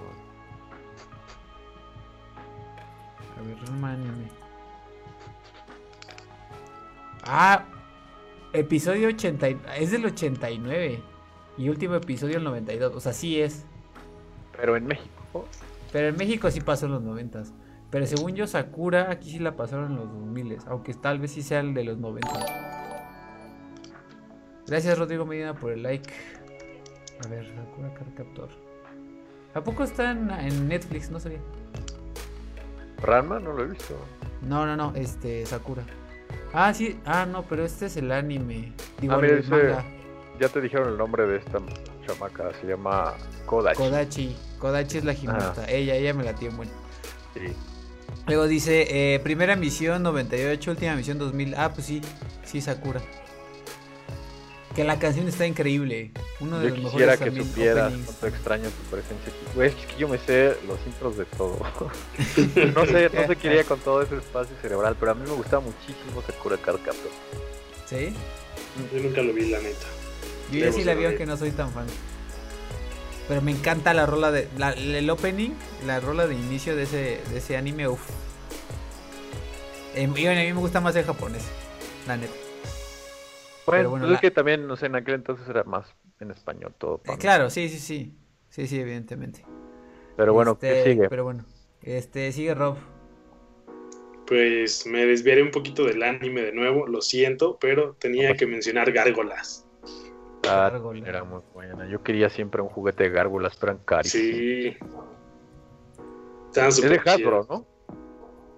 A 3.38 3.42
ver, 3.46 3.68
Rama 3.68 3.92
anime. 3.92 4.30
Ah, 7.26 7.62
episodio 8.54 9.08
80. 9.08 9.48
Es 9.78 9.90
del 9.90 10.06
89. 10.06 11.02
Y 11.58 11.68
último 11.68 11.94
episodio 11.94 12.38
el 12.38 12.44
92. 12.44 12.94
O 12.94 13.00
sea, 13.00 13.12
sí 13.12 13.40
es. 13.40 13.66
Pero 14.56 14.76
en 14.76 14.86
México. 14.86 15.46
Pero 15.92 16.08
en 16.08 16.16
México 16.16 16.50
sí 16.50 16.60
pasó 16.60 16.86
en 16.86 16.92
los 16.92 17.02
90. 17.02 17.44
Pero 17.90 18.06
según 18.06 18.34
yo, 18.34 18.46
Sakura 18.46 19.10
aquí 19.10 19.30
sí 19.30 19.38
la 19.38 19.54
pasaron 19.56 19.92
en 19.92 19.96
los 19.96 20.08
2000. 20.08 20.58
Aunque 20.66 20.94
tal 20.94 21.18
vez 21.18 21.32
sí 21.32 21.42
sea 21.42 21.60
el 21.60 21.74
de 21.74 21.84
los 21.84 21.98
90. 21.98 22.28
Gracias 24.66 24.98
Rodrigo 24.98 25.26
Medina 25.26 25.54
por 25.54 25.72
el 25.72 25.82
like. 25.82 26.10
A 27.24 27.28
ver, 27.28 27.46
Sakura 27.54 27.92
Card 27.94 28.14
Captor. 28.16 28.48
¿A 29.54 29.62
poco 29.62 29.84
está 29.84 30.10
en, 30.10 30.68
Netflix? 30.68 31.10
No 31.10 31.20
sabía. 31.20 31.38
¿Ranma? 33.00 33.38
No 33.38 33.52
lo 33.52 33.62
he 33.62 33.66
visto. 33.68 33.94
No, 34.42 34.66
no, 34.66 34.76
no, 34.76 34.92
este, 34.96 35.46
Sakura. 35.46 35.84
Ah, 36.56 36.72
sí, 36.72 36.96
ah, 37.04 37.26
no, 37.26 37.42
pero 37.42 37.64
este 37.64 37.86
es 37.86 37.96
el 37.96 38.12
anime. 38.12 38.72
Digo, 39.00 39.14
ah, 39.14 39.84
Ya 40.38 40.48
te 40.48 40.60
dijeron 40.60 40.88
el 40.88 40.96
nombre 40.96 41.26
de 41.26 41.38
esta 41.38 41.58
chamaca, 42.06 42.52
se 42.60 42.68
llama 42.68 43.14
Kodachi. 43.44 43.76
Kodachi, 43.76 44.36
Kodachi 44.60 44.98
es 44.98 45.04
la 45.04 45.14
gimnasta. 45.14 45.68
Ella, 45.68 45.96
ella 45.96 46.14
me 46.14 46.22
la 46.22 46.32
tiene 46.34 46.54
bueno. 46.54 46.70
Sí. 47.34 47.52
Luego 48.28 48.46
dice, 48.46 49.14
eh, 49.14 49.18
primera 49.18 49.56
misión 49.56 50.04
98, 50.04 50.70
última 50.70 50.94
misión 50.94 51.18
2000. 51.18 51.54
Ah, 51.56 51.72
pues 51.74 51.88
sí, 51.88 52.00
sí, 52.44 52.60
Sakura. 52.60 53.00
Que 54.74 54.82
la 54.82 54.98
canción 54.98 55.28
está 55.28 55.46
increíble. 55.46 56.10
Uno 56.40 56.58
de 56.58 56.70
yo 56.70 56.76
los 56.76 56.92
quisiera 56.92 57.16
que 57.16 57.30
supieras 57.30 57.92
cuánto 57.92 58.26
extraño 58.26 58.64
tu 58.64 58.90
presencia 58.90 59.32
aquí. 59.32 59.54
Güey, 59.54 59.68
es 59.68 59.74
que 59.74 59.96
yo 59.96 60.08
me 60.08 60.18
sé 60.18 60.56
los 60.66 60.78
intros 60.84 61.16
de 61.16 61.24
todo. 61.26 61.58
no 62.74 62.86
sé, 62.86 63.10
no 63.14 63.26
sé 63.26 63.36
qué 63.36 63.46
iría 63.48 63.64
con 63.64 63.78
todo 63.80 64.02
ese 64.02 64.16
espacio 64.16 64.56
cerebral, 64.60 64.96
pero 64.98 65.12
a 65.12 65.14
mí 65.14 65.22
me 65.22 65.34
gustaba 65.34 65.62
muchísimo 65.62 66.22
Sakura 66.26 66.56
Card 66.56 66.78
Captor. 66.78 67.10
¿Sí? 67.86 68.12
Yo 68.92 69.00
nunca 69.00 69.22
lo 69.22 69.32
vi, 69.32 69.48
la 69.48 69.60
neta. 69.60 69.86
Yo 70.50 70.58
ya 70.58 70.72
sí 70.72 70.82
la 70.82 70.94
vi, 70.94 71.04
aunque 71.04 71.24
no 71.24 71.36
soy 71.36 71.52
tan 71.52 71.70
fan. 71.72 71.86
Pero 73.28 73.40
me 73.40 73.52
encanta 73.52 73.94
la 73.94 74.06
rola 74.06 74.32
de. 74.32 74.48
el 74.76 75.08
opening, 75.08 75.52
la 75.86 76.00
rola 76.00 76.26
de 76.26 76.34
inicio 76.34 76.74
de 76.74 76.82
ese, 76.82 77.20
de 77.30 77.38
ese 77.38 77.56
anime, 77.56 77.88
uff. 77.88 78.02
Eh, 79.94 80.04
a 80.04 80.08
mí 80.08 80.24
me 80.24 80.52
gusta 80.54 80.80
más 80.80 80.96
el 80.96 81.04
japonés, 81.04 81.44
la 82.08 82.16
neta. 82.16 82.43
Bueno, 83.66 83.90
pues 83.90 84.12
es 84.12 84.20
que 84.20 84.30
también, 84.30 84.66
no 84.66 84.76
sé, 84.76 84.86
en 84.86 84.96
aquel 84.96 85.14
entonces 85.14 85.48
era 85.48 85.64
más 85.64 85.86
en 86.20 86.30
español 86.30 86.74
todo. 86.76 87.00
Eh, 87.04 87.16
claro, 87.18 87.50
sí, 87.50 87.68
sí, 87.68 87.78
sí. 87.78 88.14
Sí, 88.48 88.66
sí, 88.68 88.78
evidentemente. 88.78 89.44
Pero 90.16 90.32
bueno, 90.32 90.58
¿qué 90.58 90.78
este, 90.78 90.92
sigue? 90.92 91.08
Pero 91.08 91.24
bueno, 91.24 91.44
este, 91.82 92.30
sigue 92.30 92.54
Rob. 92.54 92.76
Pues 94.26 94.86
me 94.86 95.04
desviaré 95.06 95.42
un 95.42 95.50
poquito 95.50 95.84
del 95.84 96.02
anime 96.02 96.42
de 96.42 96.52
nuevo, 96.52 96.86
lo 96.86 97.02
siento, 97.02 97.58
pero 97.60 97.94
tenía 97.94 98.36
que 98.36 98.46
mencionar 98.46 98.92
gárgolas. 98.92 99.66
Ah, 100.48 100.70
era 101.04 101.24
muy 101.24 101.40
buena. 101.52 101.88
Yo 101.88 102.02
quería 102.02 102.28
siempre 102.28 102.62
un 102.62 102.68
juguete 102.68 103.04
de 103.04 103.10
gárgolas, 103.10 103.56
pero 103.56 103.72
eran 103.72 103.84
carísimos. 103.84 104.36
Sí. 104.36 104.76
es 106.52 106.80
de 106.80 107.00
Hasbro, 107.04 107.46
¿no? 107.50 107.66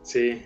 Sí. 0.02 0.42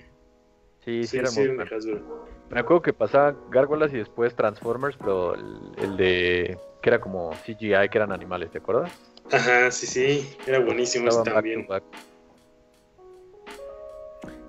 Sí, 0.85 1.03
sí, 1.03 1.07
sí, 1.07 1.19
era 1.19 1.31
muy 1.31 1.47
de 1.57 1.63
Hasbro. 1.63 2.27
Me 2.51 2.61
acuerdo 2.61 2.83
que 2.83 2.93
pasaba 2.93 3.37
Gárgolas 3.49 3.93
y 3.93 3.99
después 3.99 4.35
Transformers, 4.35 4.97
pero 4.97 5.35
el, 5.35 5.97
de 5.97 6.59
que 6.83 6.91
era 6.91 7.01
como 7.01 7.31
CGI, 7.47 7.89
que 7.89 7.99
eran 7.99 8.11
animales, 8.11 8.51
¿te 8.51 8.59
acuerdas? 8.59 8.91
Ajá, 9.31 9.71
sí, 9.71 9.87
sí, 9.87 10.37
era 10.47 10.59
buenísimo 10.59 11.09
ese 11.09 11.23
también. 11.23 11.69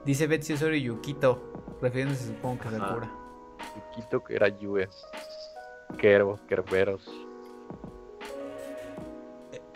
Dice 0.03 0.25
Betsy 0.25 0.53
Osorio 0.53 0.79
Yukito, 0.79 1.77
refiriéndose 1.79 2.25
supongo 2.25 2.61
que 2.61 2.67
a 2.69 2.71
Sakura. 2.71 3.11
Yukito 3.75 4.23
que 4.23 4.35
era 4.35 4.47
Yue. 4.47 4.89
Kerbo, 5.99 6.39
Kerberos. 6.47 7.07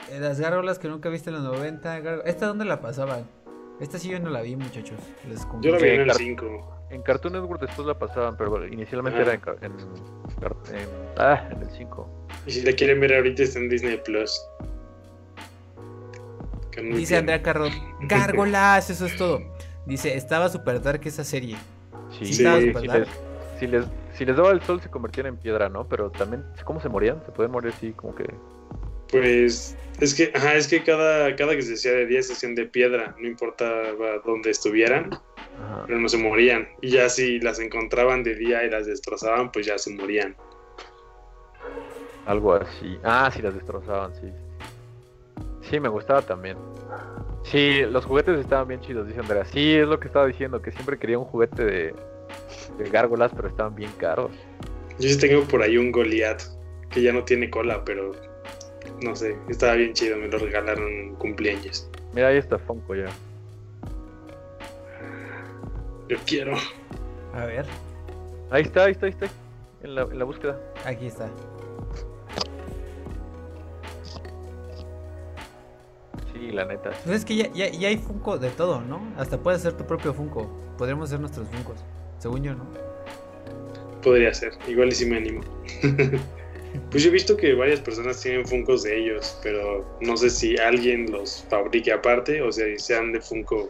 Eh, 0.10 0.20
las 0.20 0.40
gárgolas 0.40 0.80
que 0.80 0.88
nunca 0.88 1.10
viste 1.10 1.30
en 1.30 1.36
los 1.36 1.44
90. 1.44 2.22
¿Esta 2.26 2.48
dónde 2.48 2.66
la 2.66 2.82
pasaban? 2.82 3.28
Esta 3.80 4.00
sí 4.00 4.10
yo 4.10 4.20
no 4.20 4.30
la 4.30 4.42
vi, 4.42 4.56
muchachos. 4.56 5.00
yo 5.62 5.72
la 5.72 5.78
vi 5.78 5.90
en 5.90 6.02
el 6.02 6.12
5. 6.12 6.75
En 6.96 7.02
Cartoon 7.02 7.34
Network 7.34 7.60
después 7.60 7.86
la 7.86 8.00
pasaban, 8.00 8.38
pero 8.38 8.66
inicialmente 8.66 9.20
era 9.20 9.34
en, 9.34 9.42
ah, 11.18 11.50
en 11.52 11.62
el 11.62 11.70
5. 11.70 12.28
Y 12.48 12.52
si 12.52 12.62
la 12.62 12.72
quieren 12.72 13.02
ver 13.02 13.14
ahorita 13.14 13.44
está 13.44 13.60
en 13.60 13.68
Disney 13.68 14.00
Plus. 14.06 14.42
Dice 16.94 17.18
Andrea 17.18 17.42
Carro, 17.42 17.68
gárgolas, 18.04 18.90
eso 18.90 19.08
es 19.08 19.18
todo. 19.18 19.42
Dice, 19.86 20.16
estaba 20.16 20.48
super 20.48 20.82
dark 20.82 21.02
esa 21.04 21.26
serie. 21.26 21.58
Sí, 22.18 22.28
sí, 22.28 22.32
estaba 22.32 22.62
super 22.62 22.88
dark. 22.88 23.08
si, 23.60 23.68
les, 23.68 23.86
si 24.14 24.24
les 24.24 24.38
daba 24.38 24.52
el 24.52 24.62
sol 24.62 24.82
se 24.82 24.90
convertían 24.90 25.28
en 25.28 25.36
piedra, 25.36 25.68
¿no? 25.68 25.86
Pero 25.90 26.12
también, 26.12 26.46
¿cómo 26.64 26.80
se 26.80 26.88
morían? 26.88 27.22
Se 27.26 27.34
pueden 27.34 27.52
morir 27.52 27.74
así 27.76 27.92
como 27.92 28.16
que... 28.16 28.24
Pues 29.12 29.76
es 30.00 30.16
que, 30.16 30.32
ajá, 30.34 30.54
es 30.54 30.70
que 30.70 30.82
cada, 30.82 31.36
cada 31.36 31.58
que 31.58 31.62
se 31.62 31.74
hacía 31.74 31.92
de 31.92 32.06
día 32.06 32.24
se 32.24 32.32
hacían 32.32 32.56
de 32.56 32.66
piedra, 32.68 33.14
no 33.20 33.28
importaba 33.28 33.84
dónde 34.26 34.52
estuvieran 34.52 35.10
pero 35.88 36.00
no 36.00 36.10
se 36.10 36.18
morían. 36.18 36.68
Y 36.82 36.92
ya 36.92 37.10
si 37.10 37.40
las 37.40 37.60
encontraban 37.60 38.24
de 38.24 38.36
día 38.36 38.64
y 38.64 38.70
las 38.70 38.86
destrozaban, 38.86 39.52
pues 39.52 39.66
ya 39.66 39.78
se 39.78 39.94
morían. 39.94 40.36
Algo 42.26 42.54
así. 42.54 42.98
Ah, 43.04 43.30
si 43.34 43.42
las 43.42 43.54
destrozaban, 43.54 44.14
sí. 44.16 44.32
Sí, 45.70 45.80
me 45.80 45.90
gustaba 45.90 46.22
también. 46.22 46.58
Sí, 47.44 47.82
los 47.90 48.06
juguetes 48.06 48.40
estaban 48.40 48.68
bien 48.68 48.82
chidos, 48.82 49.08
dice 49.08 49.20
Andrea. 49.20 49.46
Sí, 49.46 49.76
es 49.76 49.88
lo 49.88 50.00
que 50.00 50.08
estaba 50.08 50.26
diciendo, 50.26 50.62
que 50.62 50.72
siempre 50.72 50.98
quería 50.98 51.20
un 51.20 51.26
juguete 51.26 51.64
de, 51.64 51.96
de 52.78 52.90
gárgolas, 52.90 53.32
pero 53.36 53.48
estaban 53.48 53.76
bien 53.76 53.92
caros. 53.98 54.32
Yo 55.00 55.10
sí 55.10 55.18
tengo 55.20 55.44
por 55.44 55.62
ahí 55.62 55.78
un 55.78 55.92
Goliath, 55.92 56.42
que 56.90 57.02
ya 57.02 57.14
no 57.14 57.24
tiene 57.24 57.50
cola, 57.50 57.84
pero 57.86 58.12
no 59.02 59.16
sé, 59.16 59.38
estaba 59.50 59.74
bien 59.74 59.94
chido, 59.94 60.18
me 60.18 60.28
lo 60.28 60.38
regalaron 60.38 60.88
en 60.88 61.16
cumpleaños. 61.16 61.90
Mira, 62.14 62.30
ahí 62.30 62.38
está 62.38 62.58
Funko 62.58 62.96
ya. 62.96 63.08
Yo 66.08 66.18
quiero. 66.26 66.56
A 67.34 67.46
ver. 67.46 67.66
Ahí 68.52 68.64
está, 68.64 68.86
ahí 68.86 68.92
está, 68.92 69.08
ahí 69.08 69.12
está. 69.12 69.28
En 69.84 69.96
la, 69.96 70.04
en 70.04 70.20
la 70.20 70.26
búsqueda. 70.26 70.60
Aquí 70.86 71.08
está. 71.08 71.30
Sí, 76.32 76.52
la 76.52 76.66
neta. 76.66 76.92
Pues 77.04 77.18
es 77.18 77.26
que 77.26 77.36
ya, 77.36 77.52
ya, 77.54 77.70
ya, 77.70 77.88
hay 77.88 77.98
Funko 77.98 78.38
de 78.38 78.50
todo, 78.50 78.82
¿no? 78.82 79.02
Hasta 79.18 79.38
puedes 79.38 79.62
hacer 79.62 79.74
tu 79.74 79.86
propio 79.86 80.14
Funko. 80.14 80.50
Podríamos 80.78 81.10
hacer 81.10 81.20
nuestros 81.20 81.48
Funkos. 81.50 81.84
Según 82.20 82.44
yo, 82.44 82.54
¿no? 82.54 82.66
Podría 84.04 84.34
ser. 84.34 84.54
Igual 84.68 84.90
y 84.90 84.92
si 84.92 85.06
me 85.06 85.18
animo. 85.18 85.42
pues 86.92 87.04
yo 87.04 87.10
he 87.10 87.14
visto 87.14 87.36
que 87.36 87.54
varias 87.56 87.80
personas 87.80 88.22
tienen 88.22 88.46
Funkos 88.46 88.84
de 88.84 88.98
ellos, 88.98 89.40
pero 89.42 89.98
no 90.02 90.16
sé 90.18 90.30
si 90.30 90.58
alguien 90.58 91.12
los 91.12 91.46
fabrique 91.50 91.92
aparte 91.92 92.42
o 92.42 92.52
sea, 92.52 92.66
sean 92.78 93.12
de 93.12 93.22
Funko 93.22 93.70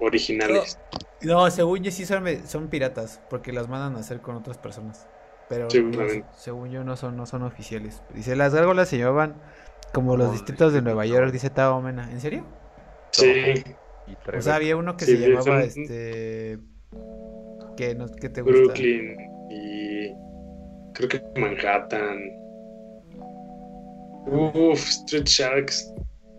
originales. 0.00 0.78
No, 1.24 1.50
según 1.50 1.82
yo 1.82 1.90
sí 1.90 2.04
son, 2.04 2.24
son 2.46 2.68
piratas, 2.68 3.20
porque 3.30 3.52
las 3.52 3.68
mandan 3.68 3.96
a 3.96 4.00
hacer 4.00 4.20
con 4.20 4.36
otras 4.36 4.58
personas. 4.58 5.06
Pero 5.48 5.68
según 6.36 6.70
yo 6.70 6.82
no 6.84 6.96
son, 6.96 7.16
no 7.16 7.26
son 7.26 7.42
oficiales. 7.42 8.02
Dice, 8.14 8.36
las 8.36 8.54
gárgolas 8.54 8.88
se 8.88 8.96
llevaban 8.96 9.34
como 9.92 10.16
los 10.16 10.32
distritos 10.32 10.72
de 10.72 10.80
Nueva 10.80 11.04
York, 11.04 11.30
dice 11.30 11.50
Tao 11.50 11.80
Mena. 11.82 12.10
¿En 12.10 12.20
serio? 12.20 12.44
Sí. 13.10 13.62
O 14.34 14.40
sea, 14.40 14.56
había 14.56 14.76
uno 14.76 14.96
que 14.96 15.04
se 15.04 15.16
llamaba 15.16 15.62
este... 15.62 16.58
¿Qué, 17.76 17.94
no, 17.94 18.06
¿Qué 18.06 18.28
te 18.28 18.42
gusta? 18.42 18.58
Brooklyn 18.58 19.16
y 19.50 20.14
creo 20.94 21.08
que 21.08 21.22
Manhattan. 21.38 22.18
Uf, 24.26 24.78
Street 24.78 25.24
Sharks. 25.24 25.92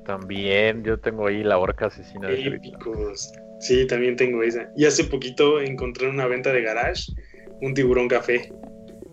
También, 0.06 0.84
yo 0.84 1.00
tengo 1.00 1.28
ahí 1.28 1.44
la 1.44 1.58
orca 1.58 1.88
asesina. 1.88 2.30
Épicos. 2.30 3.32
Sí, 3.64 3.88
también 3.88 4.18
tengo 4.18 4.44
esa. 4.44 4.70
Y 4.76 4.84
hace 4.84 5.06
poquito 5.06 5.62
encontré 5.62 6.08
en 6.08 6.16
una 6.16 6.28
venta 6.28 6.52
de 6.52 6.62
garage 6.62 7.14
un 7.62 7.74
tiburón 7.74 8.10
café. 8.10 8.52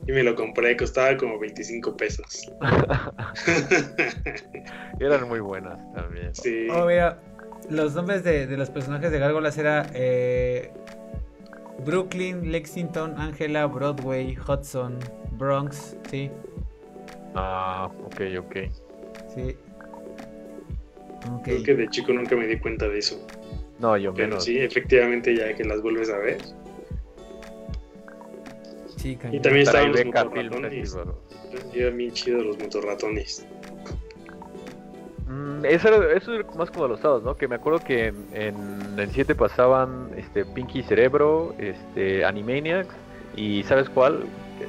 Y 0.08 0.12
me 0.12 0.24
lo 0.24 0.34
compré, 0.34 0.76
costaba 0.76 1.16
como 1.16 1.38
25 1.38 1.96
pesos. 1.96 2.50
Eran 5.00 5.28
muy 5.28 5.38
buenas 5.38 5.78
también. 5.94 6.34
Sí. 6.34 6.66
Oh, 6.68 6.86
mira, 6.86 7.20
los 7.68 7.94
nombres 7.94 8.24
de, 8.24 8.48
los 8.56 8.70
personajes 8.70 9.12
de 9.12 9.20
Gárgolas 9.20 9.56
era 9.56 9.86
eh, 9.94 10.72
Brooklyn, 11.84 12.50
Lexington, 12.50 13.14
Angela, 13.18 13.66
Broadway, 13.66 14.36
Hudson, 14.36 14.98
Bronx, 15.38 15.96
sí. 16.10 16.28
Ah, 17.36 17.88
ok, 18.04 18.20
ok. 18.40 18.56
Sí. 19.32 19.56
Okay. 21.38 21.62
Creo 21.62 21.64
que 21.64 21.74
de 21.76 21.88
chico 21.88 22.12
nunca 22.12 22.34
me 22.34 22.48
di 22.48 22.58
cuenta 22.58 22.88
de 22.88 22.98
eso. 22.98 23.24
No, 23.80 23.96
yo 23.96 24.12
Pero 24.12 24.40
sí, 24.40 24.58
efectivamente, 24.58 25.34
ya 25.34 25.54
que 25.54 25.64
las 25.64 25.80
vuelves 25.80 26.10
a 26.10 26.18
ver. 26.18 26.38
Sí, 28.96 29.18
Y 29.32 29.40
también 29.40 29.66
estaban 29.66 29.92
los 29.92 30.04
motorratones. 30.04 30.96
Yo 31.72 31.92
bien 31.92 32.12
chido 32.12 32.42
los 32.42 32.58
motorratones. 32.58 33.46
Mm, 35.26 35.64
eso, 35.64 35.88
era, 35.88 36.12
eso 36.14 36.34
era 36.34 36.46
más 36.52 36.70
como 36.70 36.88
los 36.88 37.00
sábados, 37.00 37.22
¿no? 37.22 37.36
Que 37.36 37.48
me 37.48 37.54
acuerdo 37.54 37.80
que 37.80 38.08
en, 38.08 38.26
en 38.32 38.98
el 38.98 39.10
7 39.10 39.34
pasaban 39.34 40.10
este 40.16 40.44
Pinky 40.44 40.82
Cerebro, 40.82 41.54
este 41.58 42.24
Animaniacs 42.24 42.94
y 43.36 43.62
¿sabes 43.62 43.88
cuál? 43.88 44.24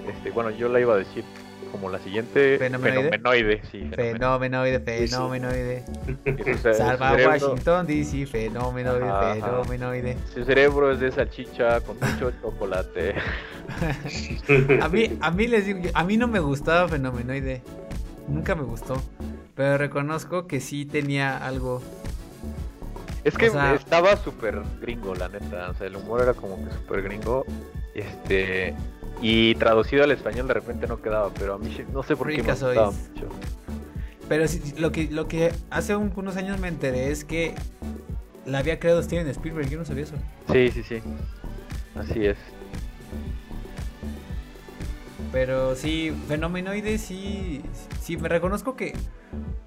Este, 0.07 0.31
bueno, 0.31 0.51
yo 0.51 0.69
la 0.69 0.79
iba 0.79 0.93
a 0.93 0.97
decir 0.97 1.25
como 1.71 1.89
la 1.89 1.99
siguiente 1.99 2.57
fenomenoide, 2.57 3.61
sí, 3.71 3.89
fenomenoide, 3.95 4.79
fenomenoide. 4.79 5.83
Salva 6.73 7.13
Washington 7.13 7.87
DC, 7.87 8.25
fenomenoide, 8.25 9.41
fenomenoide. 9.41 10.17
Su 10.33 10.43
cerebro 10.43 10.91
es 10.91 10.99
de 10.99 11.11
salchicha 11.11 11.81
con 11.81 11.97
mucho 11.99 12.31
chocolate. 12.41 13.15
a 14.81 14.89
mí, 14.89 15.17
a 15.21 15.31
mí 15.31 15.47
les 15.47 15.65
digo, 15.65 15.79
a 15.93 16.03
mí 16.03 16.17
no 16.17 16.27
me 16.27 16.39
gustaba 16.39 16.87
fenomenoide. 16.87 17.61
Nunca 18.27 18.55
me 18.55 18.63
gustó. 18.63 19.01
Pero 19.55 19.77
reconozco 19.77 20.47
que 20.47 20.59
sí 20.59 20.85
tenía 20.85 21.37
algo. 21.37 21.81
Es 23.23 23.37
que 23.37 23.47
estaba 23.75 24.17
súper 24.17 24.61
gringo, 24.81 25.13
la 25.15 25.29
neta. 25.29 25.69
O 25.69 25.73
sea, 25.75 25.87
el 25.87 25.95
humor 25.95 26.21
era 26.21 26.33
como 26.33 26.63
que 26.63 26.71
súper 26.71 27.03
gringo. 27.03 27.45
Este. 27.93 28.73
Y 29.21 29.55
traducido 29.55 30.03
al 30.03 30.11
español 30.11 30.47
de 30.47 30.55
repente 30.55 30.87
no 30.87 31.01
quedaba, 31.01 31.29
pero 31.37 31.53
a 31.55 31.57
mí 31.57 31.75
no 31.93 32.03
sé 32.03 32.15
por 32.15 32.29
qué 32.29 32.41
me 32.41 32.51
gustaba 32.51 32.91
mucho. 32.91 33.27
Pero 34.27 34.45
lo 34.77 34.91
que 34.91 35.09
lo 35.11 35.27
que 35.27 35.51
hace 35.69 35.95
unos 35.95 36.37
años 36.37 36.59
me 36.59 36.69
enteré 36.69 37.11
es 37.11 37.25
que 37.25 37.53
la 38.45 38.59
había 38.59 38.79
creado 38.79 39.03
Steven 39.03 39.27
Spielberg, 39.27 39.69
yo 39.69 39.77
no 39.77 39.85
sabía 39.85 40.03
eso. 40.03 40.15
Sí, 40.51 40.71
sí, 40.71 40.83
sí. 40.83 41.01
Así 41.95 42.25
es. 42.25 42.37
Pero 45.31 45.75
sí, 45.75 46.13
Fenomenoide 46.27 46.97
sí, 46.97 47.61
sí, 48.01 48.17
me 48.17 48.27
reconozco 48.27 48.75
que 48.75 48.93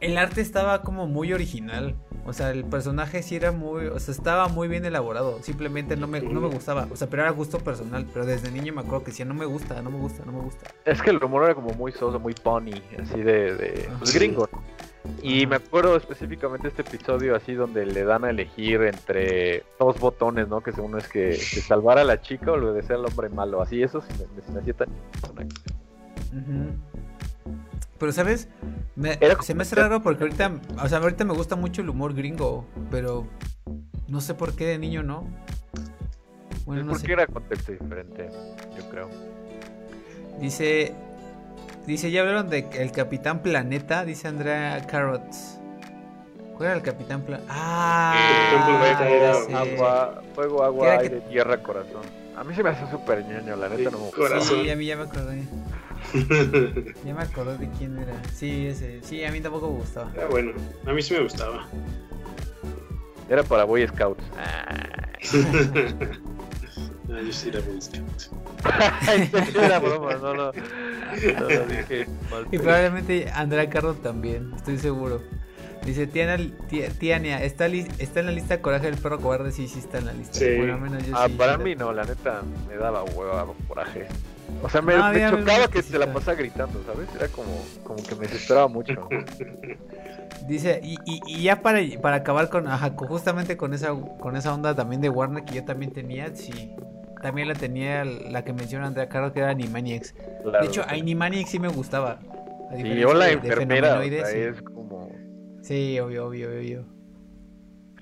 el 0.01 0.19
arte 0.19 0.43
estaba 0.43 0.83
como 0.83 1.07
muy 1.07 1.33
original. 1.33 1.95
O 2.27 2.33
sea, 2.33 2.51
el 2.51 2.65
personaje 2.65 3.23
sí 3.23 3.37
era 3.37 3.53
muy, 3.53 3.87
o 3.87 3.99
sea, 3.99 4.13
estaba 4.13 4.49
muy 4.49 4.69
bien 4.69 4.85
elaborado. 4.85 5.43
Simplemente 5.43 5.97
no 5.97 6.07
me, 6.07 6.21
no 6.21 6.41
me 6.41 6.49
gustaba. 6.49 6.87
O 6.91 6.97
sea, 6.97 7.09
pero 7.09 7.23
era 7.23 7.31
gusto 7.31 7.59
personal. 7.59 8.07
Pero 8.13 8.27
desde 8.27 8.51
niño 8.51 8.75
me 8.75 8.83
acuerdo 8.83 9.05
que 9.05 9.11
decía, 9.11 9.25
no 9.25 9.35
me 9.35 9.47
gusta, 9.47 9.81
no 9.83 9.91
me 9.91 9.99
gusta, 9.99 10.25
no 10.25 10.33
me 10.33 10.41
gusta. 10.41 10.71
Es 10.85 11.01
que 11.01 11.11
el 11.11 11.21
rumor 11.21 11.45
era 11.45 11.55
como 11.55 11.71
muy 11.75 11.93
soso, 11.93 12.19
muy 12.19 12.35
pony, 12.35 12.73
así 13.01 13.21
de, 13.21 13.55
de 13.55 13.89
pues, 13.99 14.15
gringo. 14.15 14.49
Y 15.23 15.47
me 15.47 15.57
acuerdo 15.57 15.97
específicamente 15.97 16.69
este 16.69 16.83
episodio 16.83 17.37
así 17.37 17.55
donde 17.55 17.85
le 17.85 18.05
dan 18.05 18.25
a 18.25 18.31
elegir 18.31 18.83
entre 18.83 19.65
dos 19.79 19.99
botones, 19.99 20.49
¿no? 20.49 20.63
Que 20.63 20.73
según 20.73 20.99
es 20.99 21.09
que, 21.09 21.31
que 21.31 21.61
salvar 21.61 21.99
a 21.99 22.05
la 22.05 22.21
chica 22.23 22.53
o 22.53 22.55
obedecer 22.55 22.97
al 22.97 23.07
hombre 23.07 23.29
malo. 23.29 23.61
Así, 23.61 23.83
eso 23.83 24.01
sí 24.01 24.09
me, 24.19 24.55
me, 24.55 24.61
hacía 24.61 24.75
tan... 24.75 24.89
Pero, 27.99 28.13
¿sabes? 28.13 28.49
se 29.43 29.55
me 29.55 29.63
hace 29.63 29.77
raro 29.77 30.03
porque 30.03 30.25
ahorita, 30.25 30.61
o 30.83 30.89
sea, 30.89 30.99
ahorita 30.99 31.25
me 31.25 31.35
gusta 31.35 31.57
mucho 31.57 31.83
el 31.83 31.91
humor 31.91 32.15
gringo, 32.15 32.67
pero 32.91 33.27
no 34.09 34.21
sé 34.21 34.35
por 34.35 34.55
qué 34.55 34.67
de 34.67 34.79
niño 34.79 35.03
no. 35.03 35.27
Bueno, 36.67 36.85
no 36.85 36.93
porque 36.93 37.13
era 37.13 37.27
contexto 37.27 37.73
diferente, 37.73 38.31
yo 38.77 38.89
creo. 38.91 39.11
Dice, 40.41 40.95
dice, 41.87 42.11
ya 42.11 42.21
hablaron 42.21 42.49
de 42.51 42.67
el 42.79 42.93
Capitán 42.93 43.43
Planeta, 43.43 44.05
dice 44.05 44.29
Andrea 44.29 44.85
Carrots. 44.87 45.59
¿Cuál 46.57 46.69
era 46.69 46.77
el 46.77 46.83
Capitán 46.83 47.23
Planeta? 47.23 47.49
Ah, 47.51 48.15
agua, 49.55 50.23
fuego, 50.35 50.63
agua, 50.63 50.99
aire, 50.99 51.21
tierra, 51.23 51.63
corazón. 51.63 52.03
A 52.37 52.45
mí 52.45 52.55
se 52.55 52.63
me 52.63 52.71
hace 52.71 52.89
súper 52.91 53.25
ñoño, 53.25 53.57
la 53.57 53.69
neta 53.69 53.91
no 53.91 53.99
me 53.99 54.05
gusta. 54.05 54.41
Sí, 54.41 54.71
a 54.71 54.77
mí 54.77 54.87
ya 54.87 54.97
me 54.97 55.03
acordé. 55.03 55.43
ya 57.05 57.15
me 57.15 57.23
acordé 57.23 57.59
de 57.59 57.69
quién 57.79 57.99
era. 57.99 58.15
Sí, 58.33 58.67
ese. 58.67 59.01
Sí, 59.03 59.25
a 59.25 59.33
mí 59.33 59.41
tampoco 59.41 59.71
me 59.71 59.79
gustaba. 59.79 60.11
Era 60.15 60.27
bueno, 60.27 60.53
a 60.87 60.93
mí 60.93 61.03
sí 61.03 61.15
me 61.15 61.21
gustaba. 61.21 61.67
Era 63.29 63.43
para 63.43 63.65
Boy 63.65 63.87
Scouts. 63.87 64.23
Yo 67.23 67.33
sí 67.33 67.49
era 67.49 67.61
Boy 67.61 67.81
Scouts. 67.81 68.31
era 69.55 69.79
broma, 69.79 70.15
no, 70.15 70.35
lo 70.35 70.53
dije. 70.53 72.07
y 72.51 72.59
probablemente 72.59 73.31
Andrea 73.31 73.69
Carlos 73.69 74.03
también, 74.03 74.53
estoy 74.57 74.79
seguro. 74.79 75.23
Dice, 75.85 76.07
Tiania, 76.07 77.45
¿está, 77.45 77.67
¿está 77.67 78.21
en 78.21 78.27
la 78.27 78.33
lista 78.33 78.63
Coraje 78.63 78.87
del 78.87 78.97
Perro 78.99 79.21
Cobarde? 79.21 79.53
Sí, 79.53 79.69
sí 79.69 79.81
está 79.81 79.99
en 79.99 80.07
la 80.07 80.13
lista. 80.15 80.39
Sí. 80.39 80.57
Bueno, 80.57 80.79
menos 80.79 81.07
yo 81.07 81.15
ah, 81.15 81.29
para 81.37 81.59
mí 81.59 81.75
no, 81.75 81.93
la 81.93 82.05
neta 82.05 82.43
me 82.67 82.77
daba 82.77 83.05
hueva 83.05 83.47
coraje. 83.69 84.07
O 84.63 84.69
sea, 84.71 84.81
me, 84.81 84.95
chocaba 84.95 85.69
que 85.69 85.83
se 85.83 85.99
la 85.99 86.11
pasa 86.13 86.35
gritando, 86.35 86.83
¿sabes? 86.85 87.09
Era 87.15 87.29
como, 87.29 87.65
como 87.83 88.03
que 88.03 88.15
me 88.15 88.27
desesperaba 88.27 88.69
mucho. 88.69 89.09
Dice, 90.47 90.81
y, 90.83 90.97
y, 91.05 91.43
ya 91.43 91.61
para, 91.61 91.81
para 92.01 92.17
acabar 92.17 92.49
con, 92.49 92.67
ajá, 92.67 92.95
justamente 92.97 93.57
con 93.57 93.75
esa, 93.75 93.95
con 94.21 94.37
esa 94.37 94.55
onda 94.55 94.75
también 94.75 95.01
de 95.01 95.09
Warner 95.09 95.45
que 95.45 95.55
yo 95.55 95.65
también 95.65 95.93
tenía, 95.93 96.35
sí. 96.35 96.75
También 97.25 97.49
la 97.49 97.55
tenía 97.55 98.05
la 98.05 98.45
que 98.45 98.53
menciona 98.53 98.87
Andrea 98.87 99.09
Carlos, 99.09 99.33
que 99.33 99.39
era 99.39 99.49
Animaniacs. 99.49 100.15
de 100.15 100.67
hecho, 100.67 100.83
Animaniacs 100.87 101.49
sí 101.49 101.59
me 101.59 101.69
gustaba. 101.69 102.21
Sí, 102.77 103.03
hola, 103.03 103.31
enfermera. 103.31 104.05
es 104.05 104.61
como. 104.61 105.11
Sí, 105.63 105.99
obvio, 106.01 106.27
obvio, 106.27 106.51
obvio. 106.51 106.85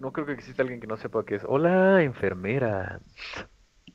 No 0.01 0.13
creo 0.13 0.27
que 0.27 0.33
exista 0.33 0.63
alguien 0.63 0.81
que 0.81 0.89
no 0.89 0.97
sepa 0.97 1.25
qué 1.25 1.37
es. 1.37 1.45
Hola, 1.47 2.03
enfermera. 2.03 3.01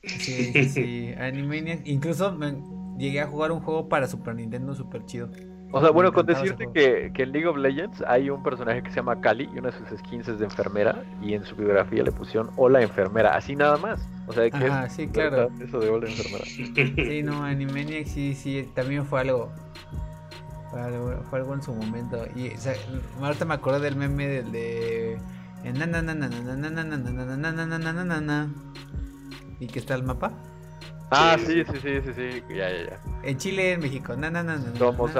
Sí, 0.01 0.53
sí, 0.53 0.69
sí. 0.69 1.13
Animaniacs. 1.19 1.85
Incluso 1.85 2.31
me 2.31 2.55
llegué 2.97 3.19
a 3.19 3.27
jugar 3.27 3.51
un 3.51 3.59
juego 3.59 3.89
para 3.89 4.07
Super 4.07 4.33
Nintendo 4.33 4.75
super 4.75 5.03
chido. 5.03 5.29
O 5.71 5.81
sea, 5.81 5.89
bueno, 5.91 6.13
con 6.13 6.25
decirte 6.25 6.69
que, 6.73 7.11
que, 7.13 7.23
en 7.23 7.33
League 7.33 7.47
of 7.47 7.57
Legends 7.57 8.01
hay 8.07 8.29
un 8.29 8.41
personaje 8.41 8.81
que 8.81 8.89
se 8.89 8.95
llama 8.97 9.19
Kali 9.19 9.49
y 9.53 9.59
una 9.59 9.69
de 9.69 9.77
sus 9.77 9.99
skins 9.99 10.27
es 10.27 10.39
de 10.39 10.45
enfermera 10.45 11.03
y 11.21 11.33
en 11.33 11.43
su 11.43 11.55
biografía 11.55 12.03
le 12.03 12.11
pusieron 12.11 12.49
Hola 12.55 12.81
enfermera, 12.81 13.35
así 13.35 13.55
nada 13.55 13.77
más. 13.77 13.99
O 14.27 14.33
sea, 14.33 14.49
que 14.49 14.65
Ajá, 14.65 14.89
sí, 14.89 15.07
claro. 15.07 15.49
Eso 15.61 15.79
de 15.79 15.89
Hola 15.89 16.07
enfermera. 16.07 16.45
Sí, 16.45 17.21
no, 17.23 17.43
Animaniacs 17.43 18.11
sí, 18.11 18.33
sí, 18.33 18.69
también 18.73 19.05
fue 19.05 19.21
algo. 19.21 19.51
Fue 20.71 20.81
algo, 20.81 21.23
fue 21.29 21.39
algo 21.39 21.53
en 21.53 21.61
su 21.61 21.73
momento. 21.73 22.25
Y 22.35 22.49
o 22.49 22.57
sea, 22.57 22.73
ahorita 23.21 23.45
me 23.45 23.55
acuerdo 23.55 23.81
del 23.81 23.95
meme 23.97 24.27
del 24.27 24.51
de. 24.51 25.17
¿Y 29.59 29.67
qué 29.67 29.79
está 29.79 29.95
el 29.95 30.03
mapa? 30.03 30.31
Ah, 31.09 31.37
sí, 31.39 31.63
sí, 31.63 31.79
sí, 31.81 32.01
sí, 32.01 32.13
sí, 32.13 32.43
ya, 32.49 32.69
ya, 32.69 32.89
ya. 32.89 32.99
En 33.23 33.37
Chile, 33.37 33.73
en 33.73 33.79
México, 33.79 34.15
na, 34.15 34.29
na, 34.29 34.43
na, 34.43 34.59
Somos 34.77 35.11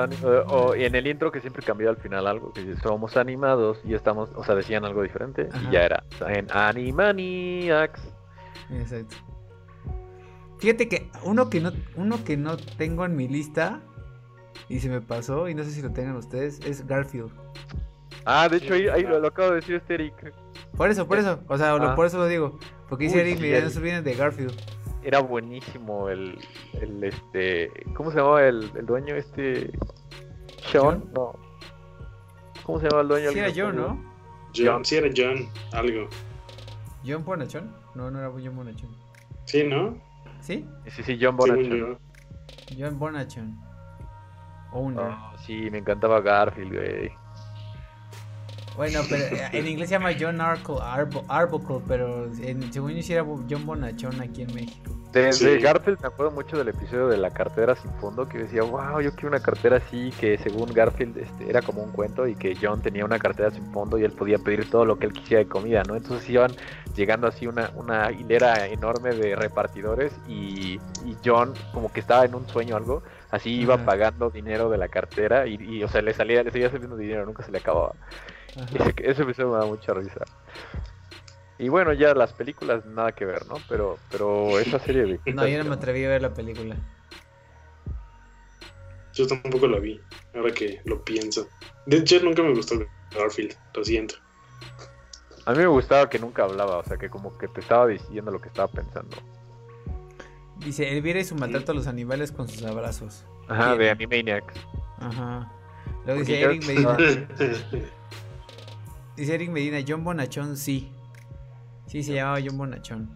o, 0.47 0.75
y 0.75 0.83
en 0.83 0.95
el 0.95 1.07
intro 1.07 1.31
que 1.31 1.39
siempre 1.39 1.63
cambió 1.63 1.89
al 1.89 1.97
final 1.97 2.27
algo, 2.27 2.51
que 2.51 2.63
dice, 2.63 2.81
somos 2.81 3.15
animados 3.15 3.79
y 3.85 3.93
estamos, 3.93 4.29
o 4.35 4.43
sea, 4.43 4.55
decían 4.55 4.83
algo 4.83 5.01
diferente 5.01 5.47
y 5.63 5.71
ya 5.71 5.83
era 5.83 6.03
en 6.27 6.47
Animaniacs. 6.51 8.01
Exacto. 8.69 9.15
Fíjate 10.59 10.89
que 10.89 11.09
uno 11.23 11.49
que 11.49 11.61
no, 11.61 11.71
uno 11.95 12.23
que 12.23 12.35
no 12.35 12.57
tengo 12.57 13.05
en 13.05 13.15
mi 13.15 13.27
lista 13.27 13.79
y 14.67 14.79
se 14.79 14.89
me 14.89 15.01
pasó 15.01 15.47
y 15.47 15.55
no 15.55 15.63
sé 15.63 15.71
si 15.71 15.81
lo 15.81 15.91
tengan 15.93 16.17
ustedes 16.17 16.59
es 16.65 16.85
Garfield. 16.85 17.31
Ah, 18.25 18.49
de 18.49 18.57
hecho 18.57 18.73
ahí, 18.73 18.89
ahí 18.89 19.03
lo, 19.03 19.25
acabo 19.25 19.51
de 19.51 19.55
decir 19.57 19.75
este 19.75 19.93
Eric. 19.93 20.33
Por 20.75 20.89
eso, 20.89 21.07
por 21.07 21.17
eso, 21.17 21.39
o 21.47 21.57
sea, 21.57 21.73
ah. 21.75 21.95
por 21.95 22.05
eso 22.07 22.17
lo 22.17 22.27
digo. 22.27 22.59
Porque 22.89 23.05
dice 23.05 23.21
Eric, 23.21 23.39
sí, 23.39 23.63
no 23.63 23.69
se 23.69 23.79
viene 23.79 24.01
de 24.01 24.13
Garfield. 24.15 24.53
Era 25.03 25.19
buenísimo 25.19 26.09
el, 26.09 26.37
el 26.81 27.03
este, 27.03 27.71
¿cómo 27.93 28.11
se 28.11 28.17
llamaba 28.17 28.43
el, 28.45 28.69
el 28.75 28.85
dueño 28.85 29.15
este? 29.15 29.71
Sean, 30.71 31.03
no. 31.15 31.33
¿Cómo 32.63 32.79
se 32.79 32.85
llamaba 32.85 33.01
el 33.03 33.07
dueño? 33.07 33.31
Sí 33.31 33.39
era 33.39 33.51
John, 33.55 33.75
¿no? 33.75 34.03
John, 34.55 34.83
sí 34.83 34.95
era 34.97 35.09
John, 35.15 35.47
algo. 35.71 36.09
¿John 37.05 37.23
Bonachón? 37.23 37.73
No, 37.95 38.11
no 38.11 38.19
era 38.19 38.29
John 38.31 38.55
Bonachón. 38.55 38.89
Sí, 39.45 39.63
¿no? 39.63 39.97
¿Sí? 40.41 40.67
Sí, 40.87 41.03
sí, 41.03 41.17
John 41.21 41.37
Bonachón. 41.37 41.97
John 42.77 42.99
Bonachón. 42.99 43.57
Owner. 44.73 45.05
Oh, 45.05 45.37
sí, 45.45 45.69
me 45.71 45.77
encantaba 45.77 46.19
Garfield, 46.19 46.73
güey. 46.73 47.11
Bueno, 48.77 49.01
pero 49.09 49.23
eh, 49.35 49.49
en 49.53 49.67
inglés 49.67 49.89
se 49.89 49.95
llama 49.95 50.11
John 50.17 50.39
Arbuckle, 50.39 51.81
pero 51.87 52.25
en, 52.39 52.71
según 52.71 52.93
yo 52.93 53.01
sí 53.01 53.11
era 53.11 53.25
John 53.25 53.65
Bonachón 53.65 54.21
aquí 54.21 54.43
en 54.43 54.53
México. 54.53 54.95
De, 55.11 55.59
Garfield 55.59 55.99
me 56.01 56.09
acuerdo 56.09 56.31
mucho 56.31 56.57
del 56.59 56.67
episodio 56.67 57.07
de 57.07 57.17
la 57.17 57.31
cartera 57.31 57.75
sin 57.75 57.91
fondo 57.93 58.29
que 58.29 58.37
decía, 58.37 58.61
wow, 58.61 59.01
yo 59.01 59.11
quiero 59.13 59.29
una 59.29 59.39
cartera 59.39 59.77
así, 59.77 60.11
que 60.19 60.37
según 60.37 60.71
Garfield 60.71 61.17
este, 61.17 61.49
era 61.49 61.63
como 61.63 61.81
un 61.81 61.91
cuento 61.91 62.27
y 62.27 62.35
que 62.35 62.55
John 62.61 62.83
tenía 62.83 63.03
una 63.03 63.17
cartera 63.17 63.49
sin 63.49 63.65
fondo 63.71 63.97
y 63.97 64.03
él 64.03 64.11
podía 64.11 64.37
pedir 64.37 64.69
todo 64.69 64.85
lo 64.85 64.99
que 64.99 65.07
él 65.07 65.13
quisiera 65.13 65.43
de 65.43 65.49
comida, 65.49 65.81
¿no? 65.81 65.95
Entonces 65.95 66.29
iban 66.29 66.51
llegando 66.95 67.25
así 67.25 67.47
una, 67.47 67.71
una 67.75 68.11
hilera 68.11 68.67
enorme 68.67 69.15
de 69.15 69.35
repartidores 69.35 70.13
y, 70.27 70.79
John 71.25 71.53
como 71.73 71.91
que 71.91 71.99
estaba 71.99 72.25
en 72.25 72.35
un 72.35 72.47
sueño 72.47 72.75
o 72.75 72.77
algo, 72.77 73.01
así 73.31 73.49
iba 73.49 73.77
pagando 73.85 74.29
dinero 74.29 74.69
de 74.69 74.77
la 74.77 74.87
cartera 74.87 75.47
y, 75.47 75.55
y, 75.55 75.83
o 75.83 75.87
sea, 75.87 76.03
le 76.03 76.13
salía, 76.13 76.43
le 76.43 76.51
seguía 76.51 76.69
saliendo 76.69 76.95
dinero, 76.95 77.25
nunca 77.25 77.43
se 77.43 77.51
le 77.51 77.57
acababa. 77.57 77.93
Ese, 78.97 79.23
episodio 79.23 79.51
me 79.51 79.57
da 79.59 79.65
mucha 79.65 79.93
risa. 79.93 80.25
Y 81.59 81.69
bueno, 81.69 81.93
ya 81.93 82.13
las 82.13 82.33
películas 82.33 82.85
nada 82.85 83.11
que 83.13 83.25
ver, 83.25 83.45
¿no? 83.47 83.55
Pero, 83.67 83.97
pero 84.11 84.59
esa 84.59 84.79
serie 84.79 85.03
de... 85.03 85.19
No, 85.33 85.47
yo 85.47 85.57
no 85.63 85.69
me 85.69 85.75
atreví 85.75 86.03
a 86.05 86.09
ver 86.09 86.21
la 86.21 86.33
película. 86.33 86.75
Yo 89.13 89.25
tampoco 89.25 89.67
lo 89.67 89.81
vi, 89.81 89.99
ahora 90.35 90.51
que 90.51 90.79
lo 90.85 91.03
pienso. 91.03 91.47
De 91.87 91.97
hecho, 91.97 92.19
nunca 92.21 92.43
me 92.43 92.53
gustó 92.53 92.75
Garfield, 93.15 93.55
lo 93.73 93.83
siento. 93.83 94.15
A 95.45 95.53
mí 95.53 95.59
me 95.59 95.67
gustaba 95.67 96.09
que 96.09 96.19
nunca 96.19 96.43
hablaba, 96.43 96.77
o 96.77 96.83
sea, 96.83 96.97
que 96.97 97.09
como 97.09 97.35
que 97.37 97.47
te 97.47 97.61
estaba 97.61 97.87
diciendo 97.87 98.29
lo 98.29 98.39
que 98.39 98.49
estaba 98.49 98.67
pensando. 98.67 99.17
Dice, 100.57 100.91
Elvira 100.91 101.19
y 101.19 101.23
su 101.23 101.35
maltrato 101.35 101.71
a 101.71 101.75
los 101.75 101.87
animales 101.87 102.31
con 102.31 102.47
sus 102.47 102.63
abrazos. 102.63 103.25
Ajá, 103.47 103.75
de 103.75 103.89
Animaniacs. 103.89 104.53
Ajá. 104.99 105.51
Luego 106.05 106.19
dice 106.19 106.41
Eric 106.41 106.65
Medina. 106.65 106.97
dice 109.17 109.35
Eric 109.35 109.49
Medina, 109.49 109.79
John 109.85 110.03
Bonachón 110.03 110.55
sí. 110.55 110.91
Sí, 111.87 112.03
se 112.03 112.13
llamaba 112.13 112.39
John 112.45 112.57
Bonachón. 112.57 113.09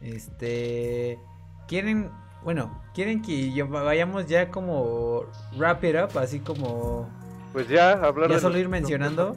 Este. 0.00 1.18
Quieren. 1.68 2.10
Bueno, 2.42 2.82
quieren 2.92 3.22
que 3.22 3.62
vayamos 3.62 4.26
ya 4.26 4.50
como 4.50 5.24
wrap 5.56 5.82
it 5.84 5.96
up, 5.96 6.18
así 6.18 6.40
como. 6.40 7.08
Pues 7.52 7.68
ya, 7.68 7.92
hablar 7.92 8.30
Ya 8.30 8.40
solo 8.40 8.58
ir 8.58 8.68
mencionando. 8.68 9.36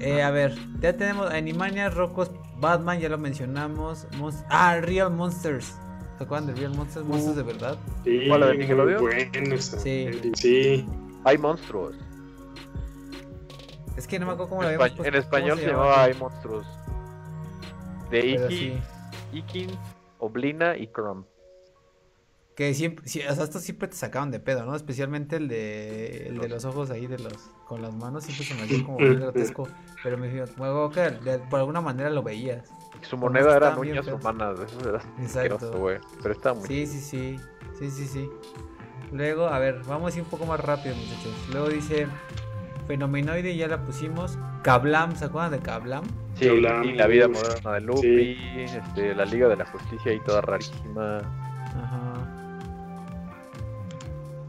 Eh, 0.00 0.22
a 0.22 0.30
ver, 0.30 0.54
ya 0.80 0.96
tenemos 0.96 1.30
Animania, 1.30 1.88
Rocos, 1.90 2.30
Batman, 2.60 3.00
ya 3.00 3.08
lo 3.08 3.18
mencionamos. 3.18 4.06
ah, 4.48 4.78
Real 4.80 5.10
Monsters. 5.10 5.74
¿Se 6.18 6.24
acuerdan 6.24 6.48
de 6.48 6.54
Real 6.54 6.74
Monsters? 6.74 7.06
¿Monsters 7.06 7.36
de 7.36 7.42
verdad? 7.42 7.78
Sí, 8.04 8.24
¿Cuál, 8.28 8.40
de 8.40 8.58
Nickelodeon? 8.58 9.00
Bueno, 9.00 9.56
sí. 9.58 10.10
sí. 10.34 10.86
Hay 11.24 11.38
monstruos. 11.38 11.96
Es 13.98 14.06
que 14.06 14.20
no 14.20 14.26
me 14.26 14.32
acuerdo 14.32 14.50
cómo 14.50 14.62
lo 14.62 14.68
habíamos. 14.68 15.04
En 15.04 15.14
español 15.16 15.58
se, 15.58 15.66
llamaba 15.66 16.04
Hay 16.04 16.14
monstruos. 16.14 16.64
De 18.12 18.20
Iki, 18.20 18.80
Ikin, 19.32 19.70
Oblina 20.20 20.76
y 20.76 20.86
Crumb. 20.86 21.26
Que 22.54 22.74
siempre, 22.74 23.04
o 23.04 23.34
sea, 23.34 23.44
estos 23.44 23.62
siempre 23.62 23.88
te 23.88 23.96
sacaban 23.96 24.30
de 24.30 24.38
pedo, 24.38 24.64
¿no? 24.64 24.76
Especialmente 24.76 25.36
el 25.36 25.48
de, 25.48 26.28
el 26.28 26.38
de 26.38 26.48
los 26.48 26.64
ojos 26.64 26.90
ahí 26.90 27.08
de 27.08 27.18
los, 27.18 27.50
con 27.66 27.82
las 27.82 27.92
manos, 27.92 28.22
siempre 28.22 28.46
se 28.46 28.54
me 28.54 28.62
hacía 28.62 28.84
como 28.84 29.00
muy 29.00 29.16
grotesco. 29.16 29.68
Pero 30.04 30.16
me 30.16 30.28
dijo, 30.28 30.44
que 30.90 31.38
por 31.50 31.58
alguna 31.58 31.80
manera 31.80 32.08
lo 32.08 32.22
veías. 32.22 32.72
Su 33.02 33.16
moneda 33.16 33.56
eran 33.56 33.78
uñas 33.78 34.06
humanas, 34.06 34.60
eso 34.60 34.88
era 34.88 35.02
Exacto. 35.20 35.72
güey. 35.72 35.98
Pero 36.22 36.34
estaba 36.34 36.54
muy... 36.54 36.68
Sí, 36.68 36.86
sí, 36.86 37.00
sí, 37.00 37.40
sí, 37.80 37.90
sí, 37.90 38.06
sí. 38.06 38.30
Luego, 39.10 39.46
a 39.46 39.58
ver, 39.58 39.82
vamos 39.88 40.14
a 40.14 40.18
ir 40.18 40.22
un 40.22 40.30
poco 40.30 40.46
más 40.46 40.60
rápido, 40.60 40.94
muchachos. 40.94 41.32
Luego 41.52 41.68
dice, 41.68 42.06
Fenomenoide 42.88 43.54
ya 43.54 43.68
la 43.68 43.82
pusimos. 43.82 44.38
Kablam, 44.62 45.14
¿se 45.14 45.26
acuerdan 45.26 45.52
de 45.52 45.58
Kablam? 45.60 46.04
Sí, 46.34 46.46
y 46.46 46.60
la 46.60 47.06
vida 47.06 47.28
moderna 47.28 47.72
de 47.74 47.80
Luffy, 47.82 48.38
este, 48.56 49.14
la 49.14 49.26
Liga 49.26 49.46
de 49.46 49.56
la 49.56 49.66
Justicia 49.66 50.12
y 50.14 50.20
toda 50.20 50.40
rarísima. 50.40 51.20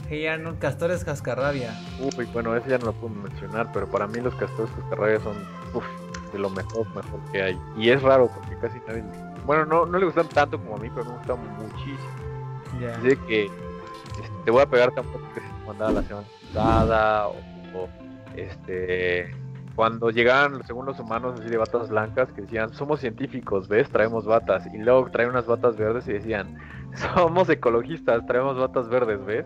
Hey 0.08 0.26
Arnold, 0.26 0.58
Castores 0.58 1.04
Cascarrabia. 1.04 1.78
Uy, 2.00 2.26
bueno, 2.34 2.56
ese 2.56 2.70
ya 2.70 2.78
no 2.78 2.86
lo 2.86 2.94
puedo 2.94 3.14
mencionar, 3.14 3.70
pero 3.74 3.88
para 3.88 4.08
mí 4.08 4.22
los 4.22 4.34
Castores 4.36 4.72
Cascarrabia 4.72 5.20
son 5.20 5.36
uf, 5.74 5.84
de 6.32 6.40
lo 6.40 6.50
mejor, 6.50 6.88
mejor 6.96 7.20
que 7.34 7.44
hay. 7.44 7.60
Y 7.78 7.90
es 7.90 8.02
raro 8.02 8.32
porque 8.34 8.58
casi 8.60 8.80
nadie. 8.88 9.04
Bueno, 9.46 9.66
no, 9.66 9.86
no 9.86 10.00
le 10.00 10.06
gustan 10.06 10.30
tanto 10.30 10.58
como 10.58 10.78
a 10.78 10.80
mí, 10.80 10.90
pero 10.96 11.06
me 11.06 11.18
gustan 11.18 11.38
muchísimo. 11.58 12.80
Yeah. 12.80 12.98
Dice 13.00 13.20
que 13.28 13.46
este, 13.46 14.32
te 14.46 14.52
voy 14.52 14.62
a 14.62 14.66
pegar 14.66 14.92
tampoco 14.94 15.26
que 15.34 15.42
se 15.42 15.48
mandaba 15.68 15.92
la 15.92 16.04
semana 16.04 16.28
pasada 16.54 17.28
o, 17.28 17.36
este 18.36 19.34
cuando 19.76 20.10
llegaban 20.10 20.62
según 20.66 20.86
los 20.86 21.00
humanos 21.00 21.40
así 21.40 21.50
de 21.50 21.58
batas 21.58 21.90
blancas 21.90 22.32
que 22.34 22.42
decían 22.42 22.74
somos 22.74 23.00
científicos 23.00 23.68
ves 23.68 23.90
traemos 23.90 24.26
batas 24.26 24.68
y 24.74 24.78
luego 24.78 25.10
traen 25.12 25.30
unas 25.30 25.46
batas 25.46 25.78
verdes 25.78 26.08
y 26.08 26.14
decían 26.14 26.58
somos 27.16 27.50
ecologistas 27.50 28.26
traemos 28.26 28.58
batas 28.58 28.90
verdes 28.90 29.26
ves 29.26 29.46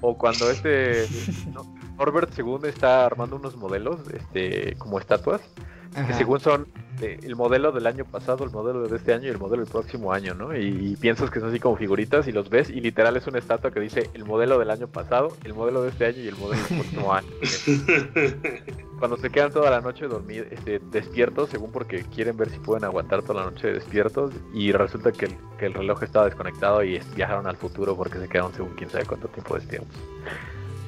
o 0.00 0.16
cuando 0.16 0.50
este 0.50 1.06
Norbert 1.98 2.36
II 2.36 2.58
está 2.68 3.06
armando 3.06 3.36
unos 3.36 3.56
modelos, 3.56 4.00
este, 4.12 4.74
como 4.76 4.98
estatuas, 4.98 5.40
que 5.94 6.14
según 6.14 6.40
son 6.40 6.66
eh, 7.00 7.18
el 7.22 7.34
modelo 7.34 7.72
del 7.72 7.86
año 7.86 8.04
pasado, 8.04 8.44
el 8.44 8.50
modelo 8.50 8.86
de 8.86 8.96
este 8.96 9.12
año 9.12 9.26
y 9.26 9.30
el 9.30 9.38
modelo 9.38 9.62
del 9.64 9.70
próximo 9.70 10.12
año, 10.12 10.34
¿no? 10.34 10.56
Y, 10.56 10.96
piensas 10.96 11.30
que 11.30 11.40
son 11.40 11.50
así 11.50 11.58
como 11.58 11.76
figuritas 11.76 12.28
y 12.28 12.32
los 12.32 12.48
ves 12.48 12.70
y 12.70 12.80
literal 12.80 13.16
es 13.16 13.26
una 13.26 13.38
estatua 13.38 13.72
que 13.72 13.80
dice 13.80 14.10
el 14.14 14.24
modelo 14.24 14.58
del 14.58 14.70
año 14.70 14.86
pasado, 14.86 15.36
el 15.44 15.54
modelo 15.54 15.82
de 15.82 15.90
este 15.90 16.06
año 16.06 16.18
y 16.20 16.28
el 16.28 16.36
modelo 16.36 16.62
del 16.62 16.78
próximo 16.78 17.12
año. 17.12 17.28
Cuando 18.98 19.16
se 19.16 19.30
quedan 19.30 19.52
toda 19.52 19.70
la 19.70 19.80
noche 19.80 20.06
dormir, 20.06 20.48
este, 20.50 20.78
despiertos, 20.78 21.50
según 21.50 21.72
porque 21.72 22.04
quieren 22.04 22.36
ver 22.36 22.50
si 22.50 22.58
pueden 22.58 22.84
aguantar 22.84 23.22
toda 23.22 23.44
la 23.44 23.50
noche 23.50 23.72
despiertos 23.72 24.32
y 24.54 24.72
resulta 24.72 25.10
que 25.12 25.26
el, 25.26 25.36
que 25.58 25.66
el 25.66 25.74
reloj 25.74 26.02
estaba 26.04 26.26
desconectado 26.26 26.82
y 26.84 27.00
viajaron 27.16 27.46
al 27.46 27.56
futuro 27.56 27.96
porque 27.96 28.18
se 28.18 28.28
quedaron 28.28 28.54
según 28.54 28.74
quién 28.76 28.88
sabe 28.88 29.04
cuánto 29.04 29.28
tiempo 29.28 29.56
despiertos. 29.56 29.96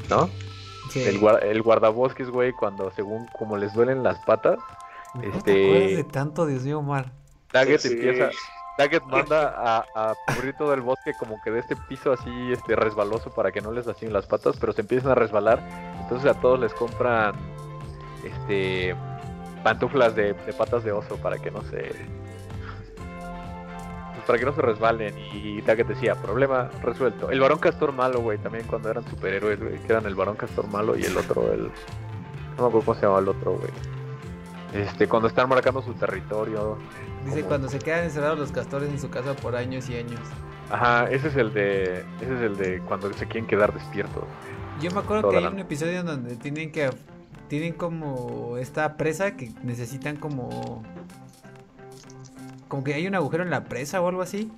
¿No? 0.08 0.30
El, 0.94 1.20
el 1.42 1.62
guardabosques, 1.62 2.30
güey, 2.30 2.52
cuando 2.52 2.92
según 2.92 3.26
como 3.36 3.56
les 3.56 3.74
duelen 3.74 4.04
las 4.04 4.18
patas, 4.24 4.58
este... 5.22 5.40
te 5.42 5.96
de 5.96 6.04
tanto, 6.04 6.46
Dios 6.46 6.62
mío, 6.62 6.78
Omar? 6.78 7.12
Daggett 7.52 7.84
empieza... 7.84 8.30
Daggett 8.78 9.04
manda 9.06 9.54
a, 9.56 9.84
a, 9.94 10.14
cubrir 10.26 10.54
todo 10.56 10.74
el 10.74 10.82
bosque 10.82 11.12
como 11.18 11.40
que 11.42 11.50
de 11.50 11.60
este 11.60 11.76
piso 11.88 12.12
así 12.12 12.30
este 12.52 12.76
resbaloso 12.76 13.30
para 13.30 13.52
que 13.52 13.60
no 13.60 13.72
les 13.72 13.86
lastimen 13.86 14.12
las 14.12 14.26
patas, 14.26 14.56
pero 14.60 14.72
se 14.72 14.82
empiezan 14.82 15.12
a 15.12 15.14
resbalar. 15.14 15.62
Entonces 16.02 16.30
a 16.30 16.40
todos 16.40 16.60
les 16.60 16.74
compran 16.74 17.34
este 18.24 18.94
pantuflas 19.62 20.14
de, 20.14 20.34
patas 20.56 20.84
de 20.84 20.92
oso 20.92 21.16
para 21.16 21.38
que 21.38 21.50
no 21.50 21.60
se 21.62 21.90
pues, 24.14 24.24
para 24.26 24.38
que 24.38 24.44
no 24.44 24.54
se 24.54 24.62
resbalen 24.62 25.18
y 25.18 25.60
Daggett 25.62 25.88
decía, 25.88 26.14
problema 26.14 26.70
resuelto. 26.82 27.30
El 27.30 27.40
varón 27.40 27.58
castor 27.58 27.92
malo, 27.92 28.20
güey, 28.20 28.38
también 28.38 28.64
cuando 28.66 28.90
eran 28.90 29.04
superhéroes, 29.08 29.58
güey, 29.60 29.78
que 29.78 29.92
eran 29.92 30.06
el 30.06 30.14
varón 30.14 30.36
castor 30.36 30.68
malo 30.68 30.96
y 30.96 31.02
el 31.02 31.16
otro, 31.16 31.52
el... 31.52 31.62
No 32.56 32.62
me 32.62 32.68
acuerdo 32.68 32.80
cómo 32.84 32.94
se 32.94 33.02
llamaba 33.02 33.20
el 33.20 33.28
otro, 33.28 33.52
güey. 33.58 33.70
Este, 34.76 35.08
cuando 35.08 35.28
están 35.28 35.48
marcando 35.48 35.82
su 35.82 35.94
territorio. 35.94 36.78
Dice 37.24 37.42
cuando 37.42 37.68
se 37.68 37.78
quedan 37.78 38.04
encerrados 38.04 38.38
los 38.38 38.52
castores 38.52 38.90
en 38.90 39.00
su 39.00 39.10
casa 39.10 39.34
por 39.34 39.56
años 39.56 39.88
y 39.88 39.96
años. 39.96 40.20
Ajá, 40.70 41.10
ese 41.10 41.28
es 41.28 41.36
el 41.36 41.52
de, 41.54 42.04
ese 42.20 42.34
es 42.34 42.40
el 42.42 42.56
de 42.56 42.80
cuando 42.80 43.12
se 43.12 43.26
quieren 43.26 43.46
quedar 43.46 43.72
despiertos. 43.72 44.24
Yo 44.80 44.90
me 44.90 45.00
acuerdo 45.00 45.30
que 45.30 45.38
hay 45.38 45.46
un 45.46 45.58
episodio 45.58 46.00
en 46.00 46.06
donde 46.06 46.36
tienen 46.36 46.70
que, 46.70 46.90
tienen 47.48 47.72
como 47.72 48.56
esta 48.58 48.96
presa 48.96 49.36
que 49.36 49.52
necesitan 49.62 50.16
como, 50.16 50.82
como 52.68 52.84
que 52.84 52.94
hay 52.94 53.06
un 53.06 53.14
agujero 53.14 53.42
en 53.42 53.50
la 53.50 53.64
presa 53.64 54.00
o 54.00 54.08
algo 54.08 54.22
así. 54.22 54.52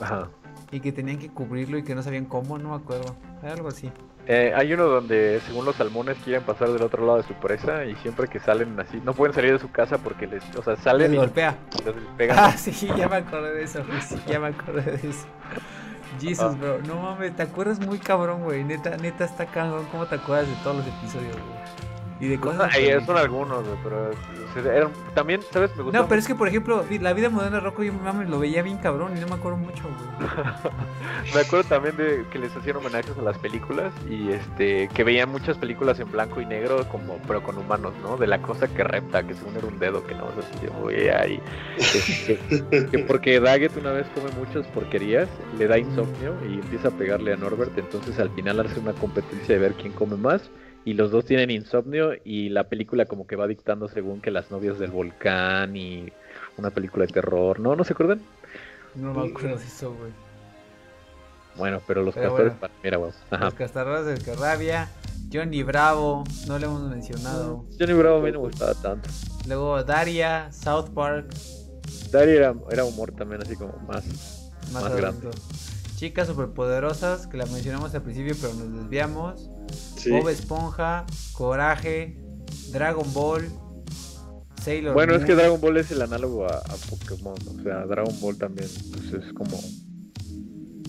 Ajá. 0.00 0.28
Y 0.70 0.80
que 0.80 0.92
tenían 0.92 1.18
que 1.18 1.28
cubrirlo 1.28 1.78
y 1.78 1.82
que 1.82 1.94
no 1.94 2.02
sabían 2.02 2.26
cómo, 2.26 2.58
no 2.58 2.70
me 2.70 2.76
acuerdo. 2.76 3.16
Algo 3.42 3.68
así. 3.68 3.90
Eh, 4.28 4.52
hay 4.56 4.72
uno 4.72 4.86
donde, 4.86 5.40
según 5.46 5.64
los 5.64 5.76
salmones, 5.76 6.16
quieren 6.24 6.42
pasar 6.42 6.68
del 6.70 6.82
otro 6.82 7.06
lado 7.06 7.18
de 7.18 7.24
su 7.24 7.34
presa 7.34 7.84
y 7.84 7.94
siempre 7.96 8.26
que 8.26 8.40
salen 8.40 8.78
así, 8.80 9.00
no 9.04 9.14
pueden 9.14 9.32
salir 9.32 9.52
de 9.52 9.58
su 9.60 9.70
casa 9.70 9.98
porque 9.98 10.26
les, 10.26 10.42
o 10.56 10.62
sea, 10.62 10.74
salen 10.76 11.12
les 11.12 11.20
golpea. 11.20 11.56
Ah, 12.30 12.56
sí, 12.56 12.90
ya 12.96 13.08
me 13.08 13.16
acordé 13.16 13.54
de 13.54 13.62
eso, 13.62 13.84
sí, 14.00 14.16
ya 14.26 14.40
me 14.40 14.48
acordé 14.48 14.82
de 14.82 15.10
eso. 15.10 15.26
Jesus, 16.20 16.44
ah. 16.44 16.56
bro, 16.60 16.78
no 16.82 16.96
mames, 17.00 17.36
te 17.36 17.42
acuerdas 17.42 17.78
muy 17.78 17.98
cabrón, 17.98 18.42
güey. 18.42 18.64
Neta, 18.64 18.96
neta 18.96 19.24
está 19.24 19.46
cabrón. 19.46 19.86
¿Cómo 19.92 20.06
te 20.06 20.16
acuerdas 20.16 20.48
de 20.48 20.54
todos 20.62 20.76
los 20.78 20.86
episodios, 20.86 21.36
güey? 21.36 21.56
Y 22.20 22.28
de 22.28 22.40
cosas. 22.40 22.74
Ahí 22.74 22.90
son 23.04 23.16
algunos, 23.16 23.64
pero 23.84 24.10
también, 25.14 25.40
¿sabes? 25.50 25.74
Me 25.76 25.82
gusta. 25.82 25.98
No, 25.98 26.08
pero 26.08 26.20
es 26.20 26.26
que, 26.26 26.34
por 26.34 26.48
ejemplo, 26.48 26.84
la 27.00 27.12
vida 27.12 27.28
moderna 27.30 27.56
de 27.56 27.60
Rocco, 27.62 27.82
yo 27.82 27.92
mames, 27.92 28.28
lo 28.28 28.38
veía 28.38 28.62
bien 28.62 28.78
cabrón 28.78 29.16
y 29.16 29.20
no 29.20 29.26
me 29.26 29.34
acuerdo 29.34 29.58
mucho, 29.58 29.82
güey. 29.82 30.28
me 31.34 31.40
acuerdo 31.40 31.68
también 31.68 31.96
de 31.96 32.24
que 32.30 32.38
les 32.38 32.54
hacían 32.56 32.76
homenajes 32.76 33.16
a 33.18 33.22
las 33.22 33.38
películas 33.38 33.92
y 34.08 34.30
este 34.30 34.88
que 34.88 35.04
veían 35.04 35.30
muchas 35.30 35.58
películas 35.58 36.00
en 36.00 36.10
blanco 36.10 36.40
y 36.40 36.46
negro, 36.46 36.86
como 36.88 37.18
pero 37.26 37.42
con 37.42 37.58
humanos, 37.58 37.92
¿no? 38.02 38.16
De 38.16 38.26
la 38.26 38.40
cosa 38.40 38.68
que 38.68 38.84
repta, 38.84 39.26
que 39.26 39.34
según 39.34 39.56
era 39.56 39.66
un 39.66 39.78
dedo, 39.78 40.06
que 40.06 40.14
no 40.14 40.26
sé 40.32 40.42
si 40.58 41.08
ahí. 41.10 41.40
Este, 41.76 42.38
que 42.90 42.98
porque 43.00 43.40
Daggett 43.40 43.76
una 43.76 43.92
vez 43.92 44.06
come 44.14 44.30
muchas 44.38 44.66
porquerías, 44.68 45.28
le 45.58 45.66
da 45.66 45.78
insomnio 45.78 46.34
y 46.48 46.54
empieza 46.54 46.88
a 46.88 46.90
pegarle 46.90 47.32
a 47.32 47.36
Norbert, 47.36 47.76
entonces 47.78 48.18
al 48.18 48.30
final 48.30 48.60
hace 48.60 48.80
una 48.80 48.92
competencia 48.92 49.54
de 49.54 49.60
ver 49.60 49.74
quién 49.74 49.92
come 49.92 50.16
más 50.16 50.50
y 50.86 50.94
los 50.94 51.10
dos 51.10 51.24
tienen 51.24 51.50
insomnio 51.50 52.12
y 52.24 52.48
la 52.48 52.68
película 52.68 53.06
como 53.06 53.26
que 53.26 53.34
va 53.34 53.48
dictando 53.48 53.88
según 53.88 54.20
que 54.20 54.30
las 54.30 54.52
novias 54.52 54.78
del 54.78 54.92
volcán 54.92 55.76
y 55.76 56.12
una 56.56 56.70
película 56.70 57.04
de 57.06 57.12
terror, 57.12 57.58
¿no? 57.58 57.74
¿No 57.74 57.82
se 57.82 57.92
acuerdan? 57.92 58.22
No 58.94 59.12
me 59.12 59.28
acuerdo 59.28 59.58
de 59.58 59.64
eso, 59.64 59.92
güey. 59.92 60.12
Bueno, 61.56 61.82
pero 61.88 62.04
los 62.04 62.14
castores 62.14 62.52
mira, 62.84 62.98
güey. 62.98 63.10
Los 63.32 63.54
castores 63.54 64.06
del 64.06 64.22
Carrabia, 64.22 64.88
Johnny 65.32 65.64
Bravo, 65.64 66.22
no 66.46 66.56
le 66.56 66.66
hemos 66.66 66.82
mencionado. 66.88 67.64
Johnny 67.80 67.92
Bravo 67.92 68.18
a 68.18 68.22
mí 68.22 68.30
no 68.30 68.42
me 68.42 68.46
gustaba 68.46 68.74
tanto. 68.74 69.10
Luego 69.48 69.82
Daria, 69.82 70.52
South 70.52 70.90
Park. 70.94 71.34
Daria 72.12 72.54
era, 72.70 72.84
humor 72.84 73.10
también 73.10 73.42
así 73.42 73.56
como 73.56 73.76
más, 73.88 74.52
más, 74.72 74.94
grande. 74.94 75.30
Chicas 75.96 76.28
superpoderosas, 76.28 77.26
que 77.26 77.38
la 77.38 77.46
mencionamos 77.46 77.92
al 77.92 78.02
principio, 78.02 78.36
pero 78.40 78.54
nos 78.54 78.82
desviamos. 78.82 79.50
Bob 80.10 80.28
Esponja, 80.28 81.06
Coraje, 81.32 82.16
Dragon 82.70 83.12
Ball, 83.12 83.48
Sailor 84.62 84.94
Bueno, 84.94 85.14
es 85.14 85.24
que 85.24 85.34
Dragon 85.34 85.60
Ball 85.60 85.76
es 85.78 85.90
el 85.90 86.02
análogo 86.02 86.46
a, 86.46 86.62
Pokémon, 86.90 87.34
o 87.34 87.62
sea, 87.62 87.86
Dragon 87.86 88.18
Ball 88.20 88.36
también 88.36 88.68
pues, 88.92 89.24
es 89.24 89.32
como 89.32 89.58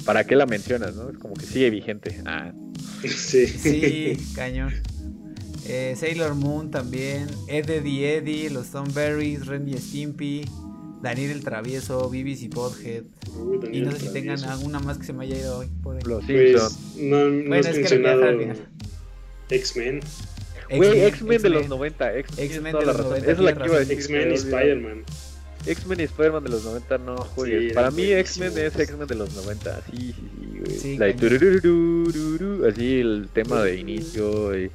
¿para 0.07 0.23
qué 0.23 0.35
la 0.35 0.45
mencionas, 0.45 0.95
no? 0.95 1.09
Es 1.09 1.17
como 1.17 1.33
que 1.35 1.45
sigue 1.45 1.69
vigente. 1.69 2.21
Ah. 2.25 2.53
Sí. 3.03 3.45
Sí, 3.45 4.17
cañón. 4.35 4.73
Eh, 5.67 5.95
Sailor 5.97 6.33
Moon 6.33 6.71
también, 6.71 7.27
Eddie 7.47 8.15
Eddie, 8.15 8.49
los 8.49 8.67
Stoneberries, 8.67 9.45
Ren 9.47 9.67
y 9.67 9.77
Stimpy, 9.77 10.45
Daniel 11.01 11.31
el 11.31 11.43
Travieso, 11.43 12.09
Bibis 12.09 12.41
y 12.41 12.47
Podhead. 12.47 13.03
y 13.73 13.81
no 13.81 13.91
sé 13.91 13.99
si 13.99 14.13
tengan 14.13 14.41
alguna 14.45 14.79
más 14.79 14.97
que 14.97 15.05
se 15.05 15.11
me 15.11 15.25
haya 15.25 15.37
ido 15.37 15.57
hoy 15.59 15.67
por 15.83 15.97
ahí. 15.97 16.03
Los 16.05 16.23
Pues, 16.23 16.95
no, 16.95 17.29
no 17.29 17.49
Bueno, 17.49 17.67
es 17.67 17.75
que 17.75 17.81
mencionado 17.81 18.21
X-Men. 19.49 19.99
Güey, 20.69 21.05
X-Men 21.05 21.41
de 21.41 21.49
los 21.49 21.69
90. 21.69 22.17
X-Men 22.17 22.63
de 22.63 22.71
la 22.73 22.79
los 22.81 22.97
razón. 22.97 23.09
90, 23.11 23.31
Esa 23.31 23.31
es 23.31 23.39
la 23.39 23.53
que 23.55 23.65
iba 23.65 23.75
a 23.75 23.79
decir. 23.79 23.93
X-Men 23.97 24.31
y. 24.31 24.33
Spider-Man. 24.35 25.03
X-Men 25.65 25.99
y 25.99 26.03
Spider-Man 26.03 26.43
de 26.43 26.49
los 26.49 26.63
90 26.65 26.97
no 26.99 27.17
juegues. 27.17 27.69
Sí, 27.69 27.73
Para 27.73 27.91
mí. 27.91 28.03
X-Men 28.11 28.57
es 28.57 28.79
X-Men 28.79 29.07
de 29.07 29.15
los 29.15 29.33
90. 29.35 29.81
Sí, 29.89 29.97
sí, 29.97 30.13
sí, 30.13 30.59
güey. 30.59 30.79
Sí, 30.79 31.17
tururururururu, 31.17 32.67
así 32.67 32.99
el 32.99 33.29
tema 33.33 33.61
de 33.63 33.75
inicio 33.77 34.57
y 34.57 34.71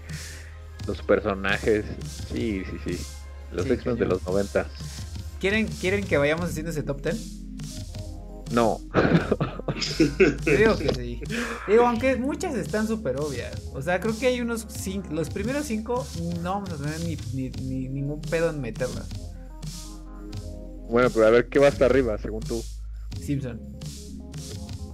los 0.87 1.01
personajes. 1.03 1.85
Sí, 2.33 2.63
sí, 2.65 2.97
sí. 2.97 3.05
Los 3.53 3.67
Sí, 3.67 3.73
X-Men 3.73 3.99
de 3.99 4.07
los 4.07 4.23
90. 4.27 4.67
¿Quieren, 5.41 5.67
¿Quieren 5.67 6.05
que 6.05 6.17
vayamos 6.19 6.51
haciendo 6.51 6.71
ese 6.71 6.83
top 6.83 7.03
10? 7.03 7.42
No. 8.53 8.81
Digo 10.45 10.77
que 10.77 10.95
sí. 10.95 11.21
Digo, 11.67 11.87
aunque 11.87 12.17
muchas 12.17 12.55
están 12.55 12.87
súper 12.87 13.17
obvias. 13.19 13.63
O 13.73 13.81
sea, 13.81 13.99
creo 14.01 14.19
que 14.19 14.27
hay 14.27 14.41
unos 14.41 14.67
cinco. 14.69 15.09
Los 15.13 15.31
primeros 15.31 15.65
cinco 15.67 16.07
no 16.43 16.53
vamos 16.55 16.71
a 16.71 16.77
tener 16.77 17.01
ni, 17.01 17.17
ni- 17.35 17.51
ni- 17.63 17.89
ningún 17.89 18.21
pedo 18.21 18.51
en 18.51 18.61
meterlas. 18.61 19.09
bueno, 20.91 21.09
pero 21.11 21.27
a 21.27 21.31
ver 21.31 21.49
qué 21.49 21.59
va 21.59 21.69
hasta 21.69 21.87
arriba, 21.87 22.19
según 22.19 22.41
tú. 22.41 22.63
Simpson. 23.21 23.61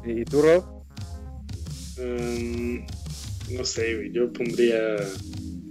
¿Y 0.07 0.25
tú, 0.25 0.41
Rob? 0.43 0.65
Um, 1.99 2.87
no 3.57 3.65
sé. 3.65 4.11
Yo 4.13 4.33
pondría 4.33 4.79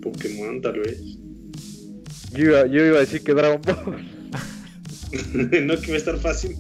Pokémon, 0.02 0.62
tal 0.62 0.80
vez. 0.80 1.00
Yo 2.34 2.44
iba, 2.44 2.66
yo 2.68 2.86
iba 2.86 2.98
a 2.98 3.02
decir 3.02 3.24
que 3.24 3.34
Dragon 3.34 3.62
Ball. 3.62 4.17
no 5.64 5.80
que 5.80 5.88
va 5.88 5.94
a 5.94 5.98
estar 5.98 6.18
fácil. 6.18 6.58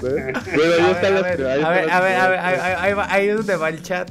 Bueno, 0.00 0.38
A 0.38 0.40
ahí 0.40 0.56
ver, 0.56 0.90
están 0.90 1.16
a 1.16 1.20
las- 1.20 1.22
ver, 1.22 1.46
a 1.46 1.46
ver, 1.46 1.58
están 1.58 1.64
a 1.64 1.70
ver, 1.70 1.86
las 1.86 1.94
a 1.94 2.00
ver, 2.00 2.38
primeras 2.40 2.44
ahí- 2.62 2.74
ahí 2.78 2.92
va- 2.94 3.12
ahí 3.12 3.28
es 3.28 3.36
donde 3.36 3.56
va 3.56 3.68
el 3.68 3.82
chat. 3.82 4.10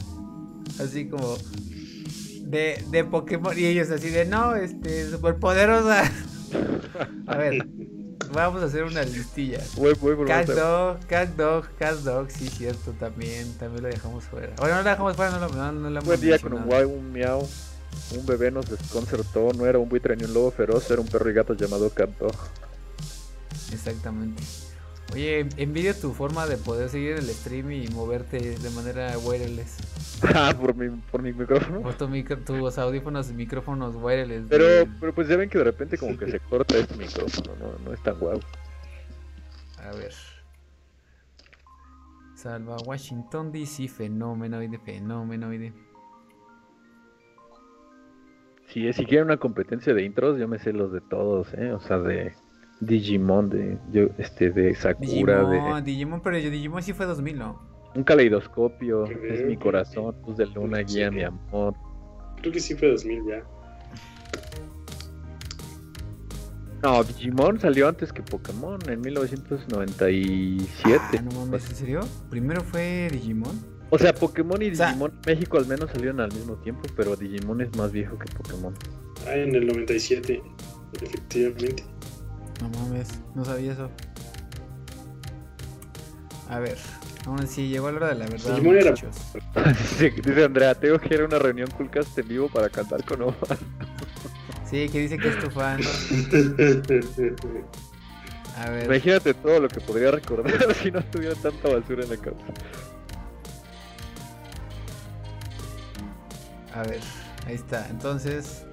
Así 0.80 1.08
como. 1.10 1.38
De, 2.42 2.84
de 2.92 3.04
Pokémon. 3.04 3.58
Y 3.58 3.66
ellos 3.66 3.90
así 3.90 4.10
de 4.10 4.26
no, 4.26 4.56
este, 4.56 5.10
superpoderosa. 5.10 6.04
A 7.28 7.36
ver, 7.38 7.66
vamos 8.32 8.62
a 8.62 8.66
hacer 8.66 8.84
una 8.84 9.02
listilla. 9.04 9.60
Voy, 9.76 9.94
voy 10.00 10.16
por 10.16 10.28
Cat. 10.28 10.48
Dog, 10.50 11.00
Cat 11.08 11.30
Dog, 11.30 11.66
Cat 11.80 11.96
Dog, 12.00 12.30
sí, 12.30 12.48
cierto, 12.48 12.92
también, 13.00 13.52
también 13.58 13.82
lo 13.84 13.90
dejamos 13.90 14.24
fuera. 14.26 14.54
Bueno, 14.60 14.76
no 14.76 14.84
lo 14.84 14.90
dejamos 14.90 15.16
fuera, 15.16 15.32
no 15.32 15.40
lo, 15.40 15.50
no, 15.50 15.72
no 15.72 15.82
lo 15.90 15.90
hemos 15.90 16.06
Buen 16.06 16.22
día 16.22 16.38
con 16.38 16.54
un 16.54 16.66
guay, 16.66 16.84
un 16.86 17.12
miau. 17.12 17.48
Un 18.16 18.26
bebé 18.26 18.52
nos 18.52 18.70
desconcertó, 18.70 19.52
no 19.54 19.66
era 19.66 19.80
un 19.80 19.90
buitre 19.90 20.16
ni 20.16 20.24
un 20.26 20.34
lobo 20.34 20.52
feroz, 20.52 20.90
era 20.92 21.00
un 21.02 21.08
perro 21.08 21.30
y 21.30 21.34
gato 21.34 21.54
llamado 21.56 21.90
Canto. 21.90 22.28
Exactamente. 23.72 24.42
Oye, 25.14 25.48
envidio 25.58 25.94
tu 25.96 26.14
forma 26.14 26.48
de 26.48 26.58
poder 26.58 26.90
seguir 26.90 27.12
el 27.18 27.28
stream 27.30 27.72
y 27.72 27.88
moverte 27.90 28.58
de 28.58 28.70
manera 28.72 29.18
wireless. 29.20 29.78
Ah, 30.36 30.54
por 30.58 30.74
mi, 30.74 30.88
por 31.12 31.22
mi 31.22 31.34
micrófono. 31.34 31.82
Por 31.82 31.96
tu 31.96 32.08
micro- 32.08 32.38
tus 32.46 32.78
audífonos 32.78 33.30
y 33.30 33.34
micrófonos 33.34 33.94
wireless. 33.98 34.46
Pero, 34.48 34.64
de- 34.66 34.86
pero 35.00 35.14
pues 35.14 35.28
ya 35.28 35.36
ven 35.36 35.50
que 35.50 35.58
de 35.58 35.66
repente 35.66 35.98
como 35.98 36.18
que 36.18 36.28
se 36.32 36.40
corta 36.40 36.78
este 36.78 36.96
micrófono, 36.96 37.54
no, 37.60 37.78
no 37.84 37.94
es 37.94 38.02
tan 38.04 38.18
guau. 38.18 38.40
A 39.80 39.92
ver. 39.98 40.14
Salva 42.36 42.78
Washington 42.86 43.52
DC, 43.52 43.90
fenomenoide, 43.90 44.80
fenomenoide. 44.80 45.74
Si, 48.68 48.92
si 48.94 49.06
quieren 49.06 49.26
una 49.26 49.38
competencia 49.38 49.94
de 49.94 50.04
intros, 50.04 50.40
yo 50.40 50.48
me 50.48 50.58
sé 50.60 50.72
los 50.74 50.92
de 50.92 51.02
todos, 51.02 51.54
eh, 51.54 51.74
o 51.74 51.80
sea, 51.82 52.00
de 52.00 52.34
Digimon, 52.86 53.50
de 53.50 53.78
yo, 53.92 54.08
este, 54.18 54.50
de 54.52 54.74
Sakura, 54.76 55.50
Digimon, 55.50 55.84
de 55.84 55.92
Digimon, 55.92 56.22
pero 56.22 56.38
yo 56.38 56.50
Digimon 56.50 56.82
sí 56.84 56.94
fue 56.94 57.06
2000, 57.06 57.38
¿no? 57.40 57.74
un 57.96 58.04
caleidoscopio, 58.04 59.06
es 59.06 59.46
mi 59.46 59.56
corazón, 59.56 60.16
luz 60.26 60.38
de 60.38 60.48
luna, 60.48 60.80
Sí. 60.80 60.96
guía 60.96 61.12
mi 61.12 61.22
amor. 61.22 61.76
Creo 62.42 62.52
que 62.52 62.60
sí 62.60 62.74
fue 62.74 62.88
2000 62.90 63.22
ya. 63.28 63.44
No, 66.82 67.04
Digimon 67.04 67.60
salió 67.60 67.88
antes 67.88 68.12
que 68.12 68.22
Pokémon, 68.24 68.80
en 68.90 69.00
1997. 69.00 71.00
Ah, 71.18 71.22
no 71.22 71.32
mames, 71.46 71.70
¿en 71.70 71.76
serio? 71.76 72.00
Primero 72.30 72.62
fue 72.62 73.08
Digimon. 73.12 73.74
O 73.90 73.98
sea, 73.98 74.14
Pokémon 74.14 74.62
y 74.62 74.72
O 74.72 74.76
sea- 74.76 74.88
Digimon 74.88 75.12
en 75.12 75.20
México 75.34 75.58
al 75.58 75.68
menos 75.68 75.92
salieron 75.92 76.20
al 76.20 76.34
mismo 76.34 76.56
tiempo, 76.56 76.82
pero 76.98 77.16
Digimon 77.16 77.62
es 77.62 77.74
más 77.78 77.92
viejo 77.92 78.18
que 78.18 78.26
Pokémon. 78.36 78.74
Ah, 79.28 79.36
en 79.36 79.56
el 79.56 79.68
97. 79.68 80.42
Efectivamente. 81.02 81.84
No 82.64 82.80
mames, 82.80 83.10
no 83.36 83.44
sabía 83.44 83.74
eso. 83.74 83.90
A 86.50 86.60
ver, 86.60 86.78
aún 87.26 87.42
así 87.42 87.68
llegó 87.68 87.92
la 87.92 87.98
hora 87.98 88.08
de 88.10 88.16
la 88.16 88.26
verdad. 88.28 88.58
Era- 88.58 88.92
muchachos. 88.92 89.16
dice, 89.80 90.12
dice 90.12 90.44
Andrea, 90.46 90.74
tengo 90.76 90.98
que 91.00 91.14
ir 91.14 91.22
a 91.22 91.26
una 91.26 91.40
reunión 91.40 91.70
Coolcast 91.72 92.18
en 92.18 92.28
vivo 92.28 92.48
para 92.48 92.70
cantar 92.70 93.04
con 93.04 93.22
Omar. 93.24 93.58
Sí, 94.70 94.88
que 94.90 95.00
dice 95.02 95.18
que 95.18 95.28
es 95.28 95.40
tu 95.40 95.50
fan. 95.52 95.82
A 98.56 98.70
ver, 98.70 98.86
Imagínate 98.86 99.34
todo 99.34 99.60
lo 99.60 99.68
que 99.68 99.82
podría 99.82 100.12
recordar 100.12 100.76
si 100.82 100.92
no 100.92 101.04
tuviera 101.06 101.34
tanta 101.36 101.70
basura 101.70 102.04
en 102.04 102.10
la 102.12 102.18
cabeza. 102.18 102.44
a 106.76 106.84
ver, 106.84 107.02
ahí 107.48 107.56
está. 107.56 107.88
Entonces, 107.90 108.64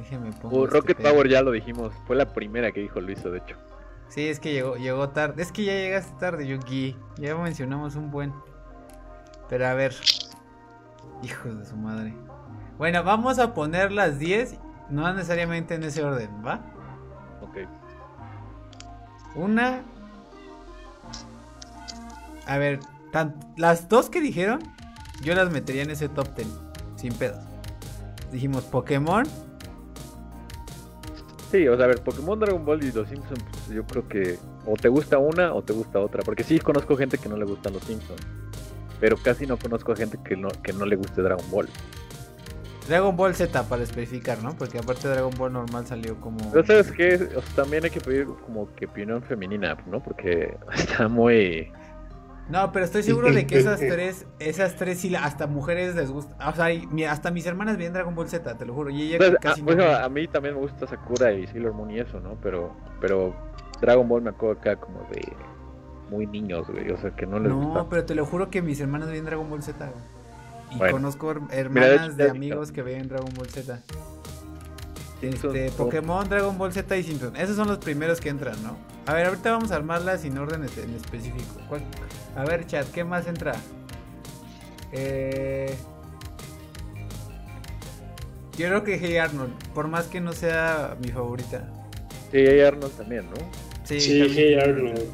déjeme 0.00 0.32
poner. 0.32 0.58
O 0.58 0.66
Rocket 0.66 1.00
Power 1.00 1.28
ya 1.28 1.42
lo 1.42 1.50
dijimos, 1.52 1.92
fue 2.06 2.16
la 2.16 2.32
primera 2.32 2.72
que 2.72 2.80
dijo 2.80 3.00
Luiso, 3.00 3.30
de 3.30 3.38
hecho. 3.38 3.56
Sí, 4.08 4.26
es 4.28 4.40
que 4.40 4.52
llegó, 4.52 4.74
llegó 4.76 5.10
tarde. 5.10 5.40
Es 5.42 5.52
que 5.52 5.64
ya 5.64 5.72
llegaste 5.72 6.12
tarde, 6.18 6.46
Yuki. 6.46 6.96
Ya 7.18 7.36
mencionamos 7.36 7.94
un 7.94 8.10
buen. 8.10 8.32
Pero 9.48 9.66
a 9.68 9.74
ver. 9.74 9.94
Hijos 11.22 11.58
de 11.58 11.64
su 11.64 11.76
madre. 11.76 12.14
Bueno, 12.76 13.04
vamos 13.04 13.38
a 13.38 13.54
poner 13.54 13.92
las 13.92 14.18
10. 14.18 14.58
No 14.88 15.12
necesariamente 15.14 15.74
en 15.76 15.84
ese 15.84 16.02
orden, 16.02 16.30
¿va? 16.44 16.60
Ok. 17.42 17.58
Una. 19.36 19.82
A 22.46 22.58
ver, 22.58 22.80
tan- 23.12 23.36
las 23.56 23.88
dos 23.88 24.10
que 24.10 24.20
dijeron, 24.20 24.60
yo 25.22 25.34
las 25.34 25.50
metería 25.52 25.82
en 25.82 25.90
ese 25.90 26.08
top 26.08 26.26
10. 26.34 26.48
Sin 26.96 27.12
pedos. 27.14 27.44
Dijimos 28.32 28.64
Pokémon. 28.64 29.24
Sí, 31.50 31.66
o 31.66 31.76
sea, 31.76 31.86
a 31.86 31.88
ver, 31.88 32.00
Pokémon, 32.02 32.38
Dragon 32.38 32.64
Ball 32.64 32.84
y 32.84 32.92
los 32.92 33.08
Simpsons, 33.08 33.42
pues, 33.50 33.68
yo 33.68 33.84
creo 33.84 34.06
que 34.06 34.38
o 34.66 34.76
te 34.76 34.88
gusta 34.88 35.18
una 35.18 35.52
o 35.52 35.62
te 35.62 35.72
gusta 35.72 35.98
otra. 35.98 36.22
Porque 36.22 36.44
sí 36.44 36.60
conozco 36.60 36.96
gente 36.96 37.18
que 37.18 37.28
no 37.28 37.36
le 37.36 37.44
gustan 37.44 37.72
los 37.72 37.82
Simpsons. 37.82 38.20
Pero 39.00 39.16
casi 39.16 39.46
no 39.46 39.56
conozco 39.56 39.92
a 39.92 39.96
gente 39.96 40.18
que 40.24 40.36
no, 40.36 40.48
que 40.62 40.72
no 40.72 40.86
le 40.86 40.96
guste 40.96 41.22
Dragon 41.22 41.50
Ball. 41.50 41.68
Dragon 42.86 43.16
Ball 43.16 43.34
Z 43.34 43.62
para 43.64 43.82
especificar, 43.82 44.42
¿no? 44.42 44.56
Porque 44.56 44.78
aparte 44.78 45.08
Dragon 45.08 45.32
Ball 45.36 45.52
normal 45.52 45.86
salió 45.86 46.20
como. 46.20 46.38
Pero 46.52 46.66
sabes 46.66 46.92
que 46.92 47.18
también 47.56 47.84
hay 47.84 47.90
que 47.90 48.00
pedir 48.00 48.26
como 48.44 48.72
que 48.74 48.86
opinión 48.86 49.22
femenina, 49.22 49.76
¿no? 49.86 50.00
Porque 50.00 50.56
está 50.74 51.08
muy... 51.08 51.72
No, 52.50 52.72
pero 52.72 52.84
estoy 52.84 53.02
seguro 53.04 53.32
de 53.32 53.46
que 53.46 53.58
esas 53.58 53.78
tres, 53.78 54.26
esas 54.40 54.74
tres 54.76 54.98
sí, 54.98 55.14
hasta 55.14 55.46
mujeres 55.46 55.94
les 55.94 56.10
gusta. 56.10 56.34
O 56.48 56.52
sea, 56.54 56.66
hasta 57.10 57.30
mis 57.30 57.46
hermanas 57.46 57.78
ven 57.78 57.92
Dragon 57.92 58.14
Ball 58.14 58.28
Z, 58.28 58.58
te 58.58 58.66
lo 58.66 58.74
juro. 58.74 58.90
Y 58.90 59.02
ella 59.02 59.16
Entonces, 59.16 59.38
casi 59.40 59.60
a, 59.60 59.64
no 59.64 59.66
bueno, 59.66 59.84
ve. 59.84 59.94
a 59.94 60.08
mí 60.08 60.26
también 60.26 60.54
me 60.54 60.60
gusta 60.60 60.86
Sakura 60.86 61.32
y 61.32 61.46
Sailor 61.46 61.72
Moon 61.74 61.90
y 61.92 62.00
eso, 62.00 62.18
¿no? 62.20 62.36
Pero, 62.42 62.74
pero 63.00 63.34
Dragon 63.80 64.08
Ball 64.08 64.22
me 64.22 64.30
acuerdo 64.30 64.60
acá 64.60 64.76
como 64.76 65.00
de 65.10 65.32
muy 66.10 66.26
niños, 66.26 66.66
güey. 66.68 66.90
O 66.90 66.96
sea, 66.98 67.10
que 67.14 67.24
no 67.26 67.38
les 67.38 67.50
No, 67.52 67.56
gusta. 67.60 67.86
pero 67.88 68.04
te 68.04 68.14
lo 68.16 68.26
juro 68.26 68.50
que 68.50 68.62
mis 68.62 68.80
hermanas 68.80 69.08
ven 69.10 69.24
Dragon 69.24 69.48
Ball 69.48 69.62
Z. 69.62 69.86
güey. 69.86 70.04
Y 70.72 70.78
Bueno. 70.78 70.92
conozco 70.92 71.30
her- 71.50 71.68
Mira, 71.70 71.86
de 71.86 71.94
hermanas 71.94 72.16
de 72.16 72.30
amigos 72.30 72.72
que 72.72 72.82
ven 72.82 73.08
Dragon 73.08 73.32
Ball 73.36 73.48
Z. 73.48 73.80
Simpsons, 75.20 75.54
Este, 75.54 75.70
¿no? 75.78 75.84
Pokémon, 75.84 76.28
Dragon 76.28 76.56
Ball 76.58 76.72
Z 76.72 76.96
y 76.96 77.02
Simpson. 77.02 77.36
Esos 77.36 77.54
son 77.56 77.68
los 77.68 77.78
primeros 77.78 78.20
que 78.20 78.28
entran, 78.30 78.60
¿no? 78.62 78.76
A 79.10 79.14
ver, 79.14 79.26
ahorita 79.26 79.50
vamos 79.50 79.72
a 79.72 79.74
armarlas 79.74 80.20
sin 80.20 80.38
orden 80.38 80.62
en 80.62 80.94
específico. 80.94 81.60
¿Cuál? 81.68 81.82
A 82.36 82.44
ver, 82.44 82.64
chat, 82.64 82.88
¿qué 82.92 83.02
más 83.02 83.26
entra? 83.26 83.54
Eh... 84.92 85.74
Yo 88.56 88.68
creo 88.68 88.84
que 88.84 88.98
Hey 89.00 89.16
Arnold, 89.16 89.52
por 89.74 89.88
más 89.88 90.06
que 90.06 90.20
no 90.20 90.32
sea 90.32 90.96
mi 91.02 91.08
favorita. 91.08 91.68
Sí, 92.30 92.36
hay 92.38 92.60
Arnold 92.60 92.92
también, 92.92 93.28
¿no? 93.30 93.36
Sí, 93.82 94.00
Sí, 94.00 94.20
también 94.20 94.32
Hey 94.36 94.54
Arnold. 94.60 95.10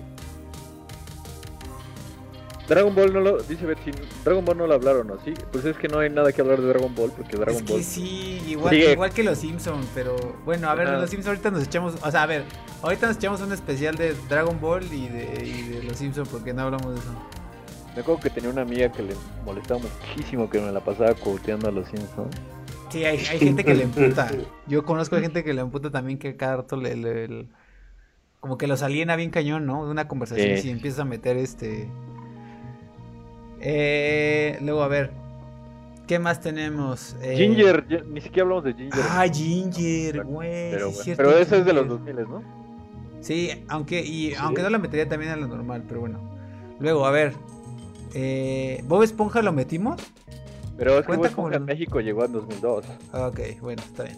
Dragon 2.69 2.95
Ball 2.95 3.15
no 3.15 3.21
lo, 3.21 3.43
dice 3.45 3.65
Betsy, 3.65 3.93
Dragon 4.23 4.45
Ball 4.45 4.59
no 4.59 4.67
lo 4.67 4.75
hablaron, 4.75 5.07
¿no? 5.07 5.17
Sí, 5.25 5.33
pues 5.53 5.65
es 5.65 5.79
que 5.79 5.89
no 5.89 6.01
hay 6.01 6.11
nada 6.11 6.33
que 6.33 6.43
hablar 6.43 6.61
de 6.61 6.69
Dragon 6.69 6.95
Ball 6.95 7.13
porque 7.17 7.39
Dragon 7.39 7.55
es 7.55 7.63
que 7.63 7.73
Ball. 7.73 7.83
sí, 7.83 8.43
igual, 8.47 8.75
igual 8.75 9.11
que 9.11 9.23
los 9.23 9.39
Simpsons, 9.39 9.87
pero 9.95 10.17
bueno, 10.45 10.69
a 10.69 10.75
ver, 10.75 10.89
Ajá. 10.89 10.99
los 10.99 11.09
Simpsons 11.09 11.29
ahorita 11.29 11.51
nos 11.51 11.63
echamos, 11.65 11.95
o 12.03 12.11
sea, 12.11 12.25
a 12.25 12.27
ver, 12.27 12.45
ahorita 12.87 13.07
nos 13.09 13.17
echamos 13.17 13.41
un 13.43 13.53
especial 13.53 13.97
de 13.97 14.15
Dragon 14.29 14.59
Ball 14.61 14.85
y 14.93 15.09
de, 15.09 15.45
y 15.45 15.63
de 15.69 15.83
los 15.83 15.97
Simpsons 15.97 16.29
porque 16.29 16.53
no 16.55 16.63
hablamos 16.63 16.95
de 16.95 17.01
eso. 17.01 17.13
Me 17.95 18.01
acuerdo 18.03 18.21
que 18.23 18.31
tenía 18.31 18.51
una 18.51 18.63
amiga 18.63 18.91
que 18.93 19.03
le 19.03 19.15
molestaba 19.45 19.81
muchísimo 19.81 20.49
que 20.51 20.61
me 20.61 20.71
la 20.73 20.81
pasaba 20.81 21.15
coteando 21.15 21.69
a 21.69 21.73
los 21.73 21.89
Simpsons. 21.89 22.35
Sí, 22.91 23.05
hay, 23.05 23.19
hay 23.19 23.39
gente 23.39 23.65
que 23.65 23.75
le 23.75 23.83
emputa. 23.85 24.31
Yo 24.67 24.85
conozco 24.85 25.17
a 25.17 25.21
gente 25.21 25.43
que 25.45 25.53
le 25.55 25.61
emputa 25.63 25.91
también 25.91 26.19
que 26.19 26.37
cada 26.37 26.57
rato 26.59 26.77
le, 26.77 26.95
le- 26.97 27.29
le- 27.29 27.47
como 28.41 28.59
que 28.59 28.67
los 28.67 28.83
aliena 28.83 29.17
bien 29.17 29.31
cañón, 29.31 29.67
¿no? 29.67 29.85
De 29.87 29.91
una 29.91 30.07
conversación 30.09 30.57
Sí. 30.57 30.63
si 30.63 30.71
empiezas 30.71 31.01
a 31.01 31.05
meter 31.05 31.37
este 31.37 31.89
eh, 33.61 34.59
luego 34.63 34.83
a 34.83 34.89
ver 34.89 35.11
¿Qué 36.07 36.21
más 36.21 36.41
tenemos? 36.41 37.17
Eh, 37.21 37.35
Ginger, 37.37 37.85
ni 38.07 38.21
siquiera 38.21 38.43
hablamos 38.45 38.63
de 38.63 38.75
Ginger. 38.75 39.01
Ah, 39.11 39.27
Ginger, 39.27 40.23
güey. 40.23 40.71
pero, 40.71 40.91
sí 40.91 40.95
bueno. 40.95 41.03
cierto, 41.03 41.23
pero 41.25 41.37
eso 41.39 41.57
es 41.57 41.65
de 41.65 41.73
los 41.73 41.87
Ginger. 41.89 42.15
2000, 42.15 42.31
¿no? 42.31 42.56
Sí, 43.27 43.51
aunque, 43.69 44.03
y, 44.03 44.31
Sí. 44.31 44.35
aunque 44.39 44.63
no 44.63 44.71
la 44.71 44.79
metería 44.79 45.09
también 45.09 45.33
a 45.33 45.37
lo 45.37 45.49
normal, 45.49 45.83
pero 45.89 45.99
bueno. 46.01 46.21
Luego, 46.79 47.07
a 47.07 47.11
ver. 47.11 47.33
Eh, 48.15 48.85
¿Bob 48.87 49.03
Esponja 49.03 49.43
lo 49.43 49.53
metimos? 49.53 50.01
Pero 50.79 50.93
es 50.93 51.01
que 51.01 51.07
Cuenta 51.07 51.17
Bob 51.23 51.27
Esponja 51.27 51.51
como- 51.51 51.57
en 51.57 51.65
México 51.65 52.01
llegó 52.01 52.25
en 52.25 52.33
2002. 52.33 52.85
Ah, 53.13 53.27
Ok, 53.27 53.41
bueno, 53.61 53.83
está 53.83 54.05
bien. 54.05 54.17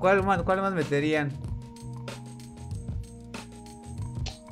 ¿Cuál 0.00 0.24
más, 0.24 0.42
cuál 0.42 0.60
más 0.60 0.72
meterían? 0.74 1.30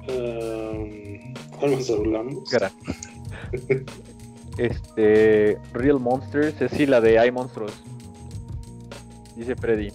Um, 0.09 1.35
¿Cuál 1.59 1.71
más 1.73 1.91
hablamos? 1.91 2.49
Cara. 2.51 2.71
este. 4.59 5.59
Real 5.73 5.99
Monsters, 5.99 6.61
es 6.63 6.71
sí, 6.73 6.87
la 6.87 7.01
de 7.01 7.19
Hay 7.19 7.33
Monstruos. 7.33 7.73
Dice 9.35 9.57
Freddy. 9.57 9.91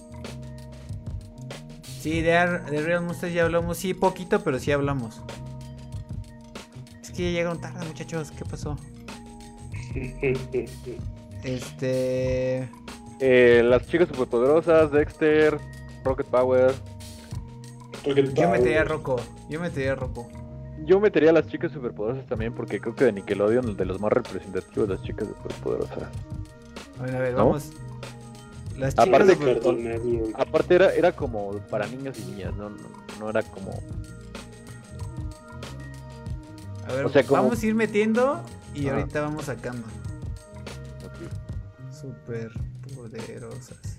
Sí, 2.02 2.22
de, 2.22 2.36
Ar- 2.36 2.70
de 2.70 2.82
Real 2.82 3.04
Monsters 3.04 3.34
ya 3.34 3.44
hablamos. 3.44 3.78
Sí, 3.78 3.94
poquito, 3.94 4.44
pero 4.44 4.58
sí 4.60 4.72
hablamos. 4.72 5.22
Es 7.02 7.12
que 7.12 7.24
ya 7.24 7.30
llegaron 7.40 7.62
tarde, 7.62 7.86
muchachos. 7.86 8.32
¿Qué 8.32 8.44
pasó? 8.46 8.76
Este. 11.44 12.70
Eh, 13.20 13.62
las 13.64 13.88
chicas 13.88 14.08
superpoderosas, 14.08 14.92
Dexter, 14.92 15.58
Rocket 16.04 16.28
Power. 16.28 16.72
Rocket 18.06 18.28
Yo 18.30 18.34
Power. 18.36 18.50
metería 18.60 18.82
a 18.82 18.84
Rocco. 18.86 19.16
Yo 19.50 19.60
metería 19.60 19.94
a 19.94 19.96
Rocco. 19.96 20.30
Yo 20.86 21.00
metería 21.00 21.30
a 21.30 21.34
las 21.34 21.48
chicas 21.48 21.72
superpoderosas 21.72 22.26
también 22.28 22.54
porque 22.54 22.80
creo 22.80 22.96
que 22.96 23.06
de 23.06 23.12
Nickelodeon 23.14 23.70
el 23.70 23.78
de 23.78 23.86
los 23.86 24.00
más 24.00 24.12
representativos 24.12 24.90
las 24.90 25.02
chicas 25.04 25.28
superpoderosas. 25.28 26.10
A 27.00 27.04
ver, 27.04 27.16
a 27.16 27.20
ver, 27.20 27.32
¿No? 27.34 27.46
vamos. 27.46 27.72
Las 28.78 28.96
chicas 28.96 29.08
Aparte 29.08 29.38
Cartoon 29.38 29.84
Network. 29.84 30.36
Aparte 30.40 30.76
era, 30.76 30.94
era 30.94 31.12
como 31.12 31.52
para 31.70 31.86
niños 31.88 32.18
y 32.20 32.26
niñas, 32.32 32.56
no, 32.56 32.70
no, 32.70 32.78
no 33.20 33.30
era 33.30 33.44
como... 33.44 33.72
A 36.88 36.94
ver, 36.94 37.06
o 37.06 37.10
sea, 37.10 37.24
como- 37.24 37.44
vamos 37.44 37.62
a 37.62 37.66
ir 37.66 37.76
metiendo 37.76 38.42
y 38.74 38.88
ahorita 38.90 39.22
vamos 39.22 39.46
sacando. 39.46 39.88
Super 41.92 42.52
poderosas. 42.96 43.91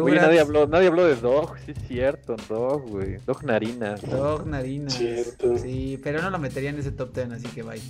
Oye, 0.00 0.16
nadie 0.16 0.40
habló, 0.40 0.66
nadie 0.66 0.86
habló 0.88 1.04
de 1.04 1.16
Dog, 1.16 1.56
sí 1.64 1.72
es 1.72 1.88
cierto, 1.88 2.36
Dog, 2.48 2.88
güey. 2.88 3.16
Dog 3.26 3.44
Narinas. 3.44 4.00
Dog, 4.02 4.46
narinas. 4.46 4.94
Cierto. 4.94 5.58
Sí, 5.58 6.00
pero 6.02 6.22
no 6.22 6.30
lo 6.30 6.38
metería 6.38 6.70
en 6.70 6.78
ese 6.78 6.92
top 6.92 7.14
10, 7.14 7.32
así 7.32 7.46
que 7.48 7.62
bye. 7.62 7.80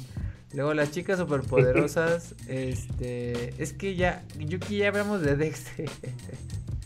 Luego 0.55 0.75
las 0.75 0.91
chicas 0.91 1.19
superpoderosas, 1.19 2.35
este, 2.49 3.55
es 3.63 3.73
que 3.73 3.95
ya, 3.95 4.25
yo 4.39 4.59
que 4.59 4.77
ya 4.77 4.89
hablamos 4.89 5.23
de 5.23 5.37
Dexter. 5.37 5.89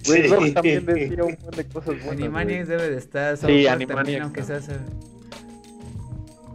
Güey, 0.06 0.22
Sí. 0.22 0.28
Dog 0.28 0.52
también 0.54 0.86
decía 0.86 1.24
un 1.24 1.30
montón 1.32 1.50
de 1.56 1.64
cosas 1.66 1.86
buenas. 1.96 2.10
Animaniacs 2.12 2.68
debe 2.68 2.90
de 2.90 2.96
estar. 2.98 3.36
South 3.36 3.48
Sí, 3.48 3.66
Animaniacs, 3.66 3.96
también, 3.96 4.22
aunque 4.22 4.40
¿no? 4.42 4.46
sea, 4.46 4.60
se- 4.60 4.76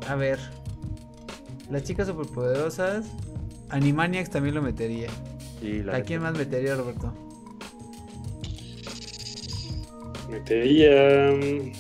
A 0.08 0.16
ver. 0.16 0.40
Las 1.70 1.84
chicas 1.84 2.08
superpoderosas, 2.08 3.06
Animaniacs 3.70 4.30
también 4.30 4.56
lo 4.56 4.62
metería. 4.62 5.10
Sí, 5.60 5.84
la 5.84 5.98
¿A 5.98 6.02
quién 6.02 6.22
más 6.22 6.38
metería, 6.38 6.76
Roberto? 6.76 7.14
Metería. 10.32 11.32
um, 11.34 11.72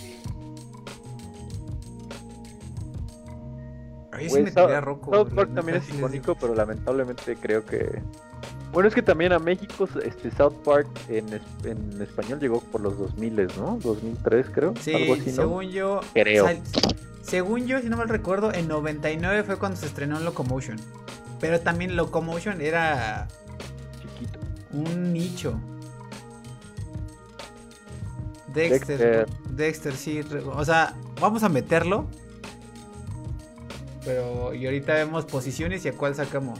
A 4.11 4.17
mí 4.17 4.23
sí 4.23 4.29
Güey, 4.29 4.43
metería 4.43 4.77
a 4.77 4.81
South- 4.81 4.85
Rocco. 4.85 5.11
South 5.15 5.29
la 5.29 5.35
Park 5.35 5.55
también 5.55 5.77
es 5.77 5.89
icónico, 5.89 6.35
pero 6.35 6.53
lamentablemente 6.53 7.35
creo 7.37 7.65
que... 7.65 8.01
Bueno, 8.73 8.87
es 8.87 8.95
que 8.95 9.01
también 9.01 9.33
a 9.33 9.39
México 9.39 9.87
este 10.03 10.31
South 10.31 10.53
Park 10.63 10.87
en, 11.09 11.25
en 11.65 12.01
español 12.01 12.39
llegó 12.39 12.61
por 12.61 12.79
los 12.81 12.97
2000, 12.97 13.47
¿no? 13.57 13.77
2003 13.81 14.47
creo. 14.49 14.73
Sí, 14.79 14.93
algo 14.93 15.13
así, 15.15 15.29
¿no? 15.31 15.35
según 15.35 15.65
yo. 15.71 15.99
Creo. 16.13 16.45
sal- 16.45 16.61
según 17.21 17.67
yo, 17.67 17.79
si 17.79 17.89
no 17.89 17.97
mal 17.97 18.07
recuerdo, 18.09 18.53
en 18.53 18.67
99 18.69 19.43
fue 19.43 19.57
cuando 19.57 19.77
se 19.77 19.85
estrenó 19.87 20.19
Locomotion. 20.21 20.77
Pero 21.41 21.59
también 21.59 21.95
Locomotion 21.97 22.61
era 22.61 23.27
Chiquito. 24.01 24.39
un 24.73 25.11
nicho. 25.13 25.59
Dexter. 28.53 28.97
Dexter. 28.97 29.25
Dexter, 29.49 29.93
sí. 29.93 30.21
O 30.53 30.65
sea, 30.65 30.93
vamos 31.19 31.43
a 31.43 31.49
meterlo. 31.49 32.05
Pero, 34.03 34.53
y 34.53 34.65
ahorita 34.65 34.93
vemos 34.95 35.25
posiciones 35.25 35.85
y 35.85 35.89
a 35.89 35.93
cuál 35.93 36.15
sacamos. 36.15 36.59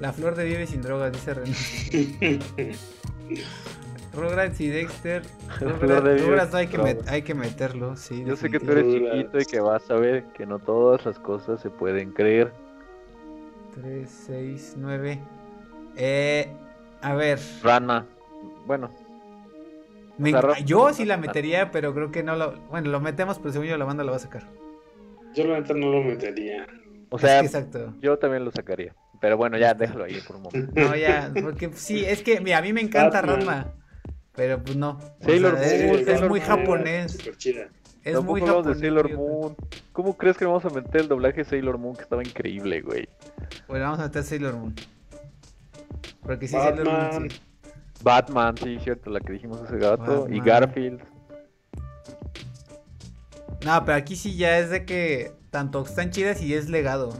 La 0.00 0.12
flor 0.12 0.36
de 0.36 0.44
vive 0.44 0.66
sin 0.66 0.82
drogas, 0.82 1.12
dice 1.12 1.34
René. 1.34 2.38
Rugrats 4.14 4.60
y 4.60 4.68
Dexter. 4.68 5.22
Rugrats, 5.60 6.20
sin 6.50 6.56
hay, 6.56 6.66
que 6.68 6.78
met- 6.78 7.08
hay 7.08 7.22
que 7.22 7.34
meterlo, 7.34 7.96
sí. 7.96 8.24
Yo 8.24 8.36
sé 8.36 8.50
que 8.50 8.58
tú 8.60 8.72
eres 8.72 8.86
chiquito 8.92 9.38
y 9.40 9.44
que 9.44 9.60
vas 9.60 9.88
a 9.90 9.94
ver 9.94 10.24
que 10.32 10.46
no 10.46 10.58
todas 10.58 11.04
las 11.04 11.18
cosas 11.18 11.60
se 11.60 11.70
pueden 11.70 12.12
creer. 12.12 12.52
3, 13.80 14.08
6, 14.26 14.74
9. 14.78 15.20
Eh, 15.96 16.52
a 17.00 17.14
ver. 17.14 17.38
Rana. 17.62 18.06
Bueno, 18.66 18.90
me- 20.18 20.32
yo 20.64 20.92
sí 20.92 21.04
la 21.04 21.16
metería, 21.16 21.70
pero 21.70 21.94
creo 21.94 22.10
que 22.10 22.22
no 22.22 22.36
lo. 22.36 22.52
Bueno, 22.68 22.90
lo 22.90 23.00
metemos, 23.00 23.38
pero 23.38 23.52
según 23.52 23.66
yo 23.68 23.76
la 23.78 23.84
banda 23.84 24.04
lo 24.04 24.10
va 24.10 24.16
a 24.16 24.20
sacar. 24.20 24.48
Yo 25.34 25.44
la 25.46 25.60
neta 25.60 25.74
no 25.74 25.90
lo 25.92 26.02
metería. 26.02 26.66
o 27.10 27.16
Es 27.16 27.22
sea, 27.22 27.40
que 27.40 27.46
exacto. 27.46 27.94
yo 28.00 28.18
también 28.18 28.44
lo 28.44 28.50
sacaría. 28.50 28.94
Pero 29.20 29.36
bueno, 29.36 29.58
ya 29.58 29.74
déjalo 29.74 30.04
ahí 30.04 30.20
por 30.26 30.36
un 30.36 30.42
momento. 30.42 30.72
No, 30.80 30.94
ya, 30.94 31.32
porque 31.42 31.70
sí, 31.74 32.04
es 32.04 32.22
que, 32.22 32.40
mira, 32.40 32.58
a 32.58 32.62
mí 32.62 32.72
me 32.72 32.80
encanta. 32.80 33.20
Ranma. 33.22 33.72
Pero 34.34 34.62
pues 34.62 34.76
no. 34.76 34.98
O 35.20 35.24
Sailor 35.24 35.58
sea, 35.58 35.86
Moon, 35.86 35.94
es, 35.96 36.00
es 36.02 36.06
Sailor 36.06 36.30
muy 36.30 36.40
Moon. 36.40 36.48
japonés. 36.50 37.18
Es 38.04 38.12
Tampoco 38.14 38.30
muy 38.30 38.40
hablamos 38.42 38.62
japonés. 38.66 38.80
de 38.80 38.86
Sailor. 38.86 39.12
Moon. 39.14 39.56
¿Cómo 39.92 40.16
crees 40.16 40.36
que 40.38 40.44
vamos 40.44 40.64
a 40.64 40.70
meter 40.70 41.00
el 41.00 41.08
doblaje 41.08 41.38
de 41.38 41.44
Sailor 41.44 41.78
Moon 41.78 41.96
que 41.96 42.02
estaba 42.02 42.22
increíble, 42.22 42.80
güey? 42.80 43.08
Bueno, 43.66 43.86
vamos 43.86 43.98
a 44.00 44.04
meter 44.04 44.22
Sailor 44.22 44.54
Moon. 44.54 44.74
Porque 46.22 46.46
sí, 46.46 46.52
Sailor 46.54 46.84
Moon. 46.88 47.30
Sí. 47.30 47.40
Batman, 48.02 48.56
sí, 48.56 48.78
cierto, 48.82 49.10
la 49.10 49.20
que 49.20 49.32
dijimos 49.32 49.60
hace 49.62 49.78
gato. 49.78 50.26
Y. 50.30 50.40
Garfield. 50.40 51.00
No, 53.64 53.84
pero 53.84 53.98
aquí 53.98 54.16
sí 54.16 54.36
ya 54.36 54.58
es 54.58 54.70
de 54.70 54.84
que 54.84 55.32
tanto 55.50 55.82
están 55.82 56.10
chidas 56.10 56.40
y 56.42 56.54
es 56.54 56.68
legado. 56.68 57.12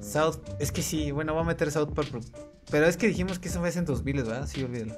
South, 0.00 0.38
es 0.58 0.72
que 0.72 0.82
sí, 0.82 1.10
bueno, 1.10 1.32
voy 1.32 1.42
a 1.42 1.46
meter 1.46 1.70
South 1.70 1.92
Park, 1.94 2.08
pero, 2.12 2.24
pero 2.70 2.86
es 2.86 2.96
que 2.96 3.08
dijimos 3.08 3.38
que 3.38 3.48
eso 3.48 3.60
fue 3.60 3.70
en 3.70 3.84
2000, 3.84 4.16
¿verdad? 4.16 4.46
Sí, 4.46 4.62
olvídalo. 4.62 4.94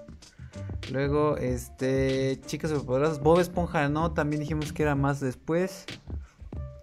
Luego, 0.90 1.36
este, 1.36 2.40
chicas 2.46 2.70
superpoderosas, 2.70 3.20
Bob 3.20 3.40
Esponja, 3.40 3.88
no, 3.88 4.12
también 4.12 4.40
dijimos 4.40 4.72
que 4.72 4.82
era 4.82 4.94
más 4.94 5.20
después. 5.20 5.86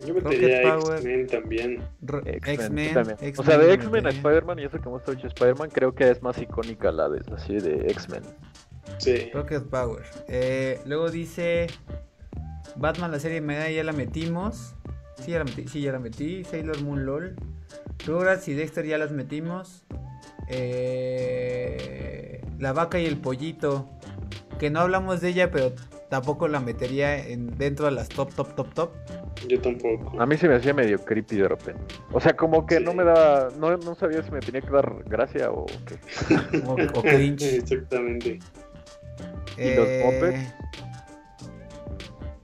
Yo 0.05 0.13
metería 0.13 0.73
Rocket 0.73 0.85
Power. 0.85 0.97
X-Men 0.97 1.27
también. 1.27 1.83
X-Men. 2.25 2.97
O 3.37 3.43
sea, 3.43 3.57
de 3.57 3.73
X-Men 3.73 4.07
a. 4.07 4.09
Spider-Man 4.09 4.59
y 4.59 4.63
eso 4.63 4.79
que 4.79 4.89
hemos 4.89 5.07
hecho 5.07 5.27
Spider-Man, 5.27 5.69
creo 5.71 5.93
que 5.95 6.09
es 6.09 6.21
más 6.21 6.37
icónica 6.37 6.91
la 6.91 7.09
de 7.09 7.21
así 7.33 7.57
de 7.57 7.89
X-Men. 7.91 8.23
Sí. 8.97 9.29
Rocket 9.33 9.63
Power. 9.63 10.03
Eh, 10.27 10.79
luego 10.85 11.09
dice 11.09 11.67
Batman, 12.75 13.11
la 13.11 13.19
serie 13.19 13.41
media 13.41 13.69
ya 13.71 13.83
la 13.83 13.93
metimos. 13.93 14.75
Sí, 15.19 15.31
ya 15.31 15.39
la 15.39 15.45
metí. 15.45 15.67
Sí, 15.67 15.81
ya 15.81 15.91
la 15.91 15.99
metí. 15.99 16.43
Sailor 16.43 16.81
Moon 16.81 17.05
LOL. 17.05 17.35
Rugrats 18.05 18.47
y 18.47 18.53
Dexter 18.53 18.85
ya 18.85 18.97
las 18.97 19.11
metimos. 19.11 19.85
Eh, 20.49 22.41
la 22.59 22.73
vaca 22.73 22.99
y 22.99 23.05
el 23.05 23.17
pollito. 23.17 23.89
Que 24.59 24.69
no 24.69 24.81
hablamos 24.81 25.21
de 25.21 25.29
ella, 25.29 25.51
pero 25.51 25.73
tampoco 26.13 26.47
la 26.47 26.59
metería 26.59 27.17
en, 27.17 27.57
dentro 27.57 27.85
de 27.85 27.91
las 27.91 28.07
top, 28.07 28.31
top, 28.35 28.53
top, 28.53 28.71
top. 28.75 28.91
Yo 29.47 29.59
tampoco. 29.59 30.21
A 30.21 30.27
mí 30.27 30.37
se 30.37 30.47
me 30.47 30.53
hacía 30.57 30.71
medio 30.71 31.03
creepy 31.03 31.37
de 31.37 31.47
repente. 31.47 31.95
O 32.11 32.19
sea, 32.19 32.35
como 32.35 32.67
que 32.67 32.77
Sí. 32.77 32.83
no 32.83 32.93
me 32.93 33.03
daba. 33.03 33.49
No, 33.57 33.75
no 33.77 33.95
sabía 33.95 34.21
si 34.21 34.29
me 34.29 34.39
tenía 34.39 34.61
que 34.61 34.69
dar 34.69 34.93
gracia 35.05 35.49
o 35.49 35.65
qué. 35.87 35.97
O, 36.67 36.73
o 36.99 37.01
cringe. 37.01 37.41
Exactamente. 37.55 38.39
¿Y 39.57 39.75
los 39.75 39.87
Eh, 39.87 40.03
Muppets? 40.05 40.53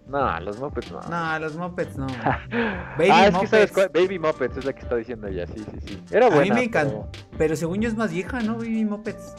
No, 0.07 0.39
los 0.39 0.59
Muppets 0.59 0.91
no. 0.91 1.01
No, 1.01 1.37
los 1.39 1.55
Muppets 1.55 1.95
no. 1.95 2.07
Baby 2.97 3.09
ah, 3.11 3.27
es 3.27 3.37
que 3.37 3.45
sabes 3.47 3.71
cuál? 3.71 3.89
Baby 3.93 4.17
Muppets 4.17 4.57
es 4.57 4.65
la 4.65 4.73
que 4.73 4.81
está 4.81 4.95
diciendo 4.95 5.27
ella, 5.27 5.45
sí, 5.45 5.59
sí, 5.59 5.77
sí. 5.85 6.03
Era 6.09 6.25
buena. 6.27 6.41
A 6.41 6.45
mí 6.45 6.51
me 6.61 6.63
encanta. 6.63 7.07
Pero... 7.37 7.55
según 7.55 7.81
yo 7.81 7.87
es 7.87 7.95
más 7.95 8.11
vieja, 8.11 8.39
¿no? 8.41 8.55
Baby 8.55 8.83
Muppets. 8.85 9.35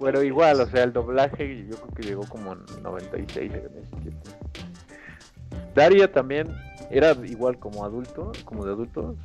Pero 0.00 0.22
igual, 0.22 0.60
o 0.60 0.66
sea, 0.66 0.84
el 0.84 0.92
doblaje 0.92 1.66
yo 1.70 1.76
creo 1.76 1.94
que 1.94 2.02
llegó 2.02 2.22
como 2.28 2.52
en 2.52 2.82
96, 2.82 3.50
97. 3.50 4.16
Daria 5.74 6.10
también 6.10 6.48
era 6.90 7.12
igual 7.24 7.58
como 7.58 7.84
adulto, 7.84 8.32
como 8.44 8.64
de 8.64 8.72
adultos. 8.72 9.16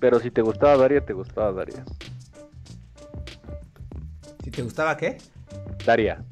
Pero 0.00 0.20
si 0.20 0.30
te 0.30 0.42
gustaba 0.42 0.76
Daria, 0.76 1.00
te 1.04 1.12
gustaba 1.12 1.52
Daria. 1.52 1.84
¿Si 4.42 4.50
te 4.50 4.62
gustaba 4.62 4.96
qué? 4.96 5.18
Daria. 5.84 6.22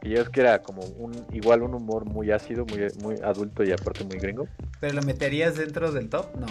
Que 0.00 0.10
yo 0.10 0.22
es 0.22 0.28
que 0.28 0.40
era 0.40 0.62
como 0.62 0.82
un 0.82 1.14
igual 1.32 1.62
un 1.62 1.74
humor 1.74 2.04
muy 2.04 2.30
ácido, 2.30 2.66
muy, 2.66 2.88
muy 3.00 3.16
adulto 3.22 3.64
y 3.64 3.72
aparte 3.72 4.04
muy 4.04 4.18
gringo. 4.18 4.48
¿Pero 4.80 4.94
lo 4.94 5.02
meterías 5.02 5.56
dentro 5.56 5.92
del 5.92 6.08
top? 6.08 6.26
No. 6.36 6.46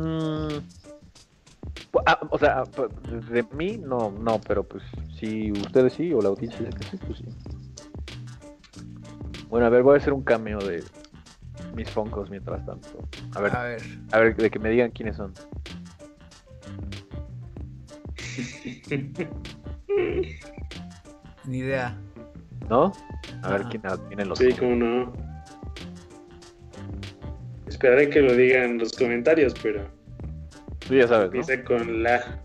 Mm, 0.00 0.60
ah, 2.06 2.20
o 2.30 2.38
sea, 2.38 2.64
de 3.30 3.42
mí 3.52 3.78
no, 3.78 4.10
no, 4.10 4.40
pero 4.46 4.62
pues 4.62 4.82
si 5.18 5.52
ustedes 5.52 5.92
sí 5.94 6.12
o 6.12 6.20
la 6.20 6.28
audiencia 6.28 6.58
dice 6.60 6.78
que 6.78 6.84
sí, 6.84 6.96
pues 7.06 7.18
sí. 7.18 7.24
Bueno, 9.48 9.66
a 9.66 9.68
ver, 9.68 9.82
voy 9.82 9.94
a 9.94 9.98
hacer 9.98 10.12
un 10.12 10.22
cameo 10.22 10.58
de 10.58 10.84
mis 11.74 11.90
foncos 11.90 12.30
mientras 12.30 12.64
tanto. 12.64 12.88
A 13.34 13.40
ver, 13.40 13.56
a 13.56 13.62
ver, 13.64 13.82
a 14.12 14.18
ver 14.20 14.36
de 14.36 14.50
que 14.50 14.58
me 14.58 14.70
digan 14.70 14.90
quiénes 14.90 15.16
son. 15.16 15.32
Ni 21.46 21.58
idea. 21.58 21.96
¿No? 22.68 22.92
A 23.42 23.50
ver 23.50 23.64
quién 23.64 23.82
tiene 24.08 24.24
los. 24.24 24.38
Sí, 24.38 24.52
cómo 24.58 24.76
no. 24.76 25.12
Esperaré 27.66 28.08
que 28.10 28.20
lo 28.20 28.34
digan 28.34 28.62
en 28.62 28.78
los 28.78 28.92
comentarios, 28.92 29.54
pero. 29.62 29.99
Tú 30.90 30.96
ya 30.96 31.06
sabes. 31.06 31.26
Empieza 31.26 31.62
con 31.62 32.02
la. 32.02 32.42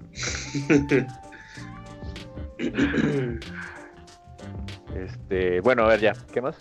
este, 4.96 5.62
bueno, 5.62 5.86
a 5.86 5.88
ver 5.88 6.00
ya, 6.00 6.14
¿qué 6.32 6.42
más? 6.42 6.56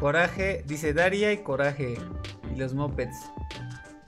Coraje, 0.00 0.64
dice 0.66 0.94
Daria 0.94 1.34
y 1.34 1.42
Coraje. 1.42 1.98
Y 2.50 2.58
los 2.58 2.72
Mopeds. 2.72 3.30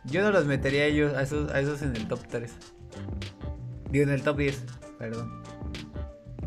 Yo 0.07 0.23
no 0.23 0.31
los 0.31 0.47
metería 0.47 0.85
a 0.85 0.87
ellos, 0.87 1.13
a 1.13 1.21
esos, 1.21 1.53
a 1.53 1.61
esos 1.61 1.83
en 1.83 1.95
el 1.95 2.09
top 2.09 2.21
3. 2.27 2.57
Digo, 3.91 4.05
en 4.05 4.11
el 4.11 4.23
top 4.23 4.39
10, 4.39 4.65
perdón. 4.99 5.43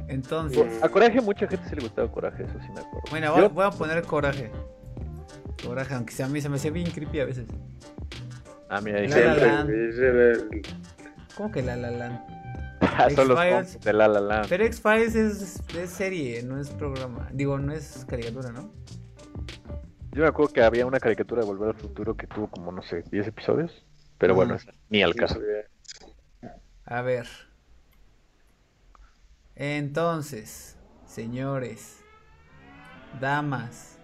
Entonces. 0.08 0.82
A 0.82 0.90
Coraje 0.90 1.22
mucha 1.22 1.48
gente 1.48 1.70
se 1.70 1.76
le 1.76 1.84
gustaba 1.84 2.12
Coraje, 2.12 2.46
eso 2.46 2.54
sí 2.62 2.68
me 2.74 2.80
acuerdo. 2.80 3.04
Bueno, 3.12 3.50
voy, 3.52 3.64
a 3.64 3.70
poner 3.70 4.02
Coraje. 4.02 4.50
Coraje, 5.64 5.94
aunque 5.94 6.14
sea 6.14 6.26
a 6.26 6.30
mí 6.30 6.42
se 6.42 6.50
me 6.50 6.56
hacía 6.56 6.72
bien 6.72 6.90
creepy 6.90 7.20
a 7.20 7.26
veces. 7.26 7.46
Ah, 8.74 8.80
mira, 8.80 9.00
ahí 9.00 9.08
la, 9.10 9.36
la, 9.36 9.68
¿Cómo 11.36 11.52
que 11.52 11.62
La 11.62 11.76
La 11.76 11.92
Land? 11.92 12.22
Son 13.16 13.28
los 13.28 13.82
de 13.82 13.92
La 13.92 14.08
La 14.08 14.22
Land. 14.22 14.46
Pero 14.48 14.64
X-Files 14.64 15.14
es, 15.14 15.62
es, 15.76 15.90
serie, 15.90 16.42
no 16.42 16.58
es 16.58 16.70
programa. 16.70 17.28
Digo, 17.34 17.60
no 17.60 17.74
es 17.74 18.06
caricatura, 18.08 18.54
¿no? 18.54 18.72
Yo 20.14 20.22
me 20.22 20.28
acuerdo 20.30 20.54
que 20.54 20.64
había 20.64 20.86
una 20.86 21.02
caricatura 21.02 21.42
de 21.42 21.48
Volver 21.48 21.76
al 21.76 21.76
Futuro 21.76 22.16
que 22.16 22.28
tuvo 22.28 22.50
como, 22.50 22.72
no 22.72 22.82
sé, 22.82 23.04
10 23.12 23.28
episodios. 23.28 23.86
Pero 24.18 24.36
bueno, 24.36 24.56
ni 24.88 25.04
al 25.04 25.16
caso. 25.16 25.38
A 26.86 27.02
ver. 27.02 27.28
Entonces, 29.56 30.78
señores, 31.06 32.00
damas, 33.20 34.00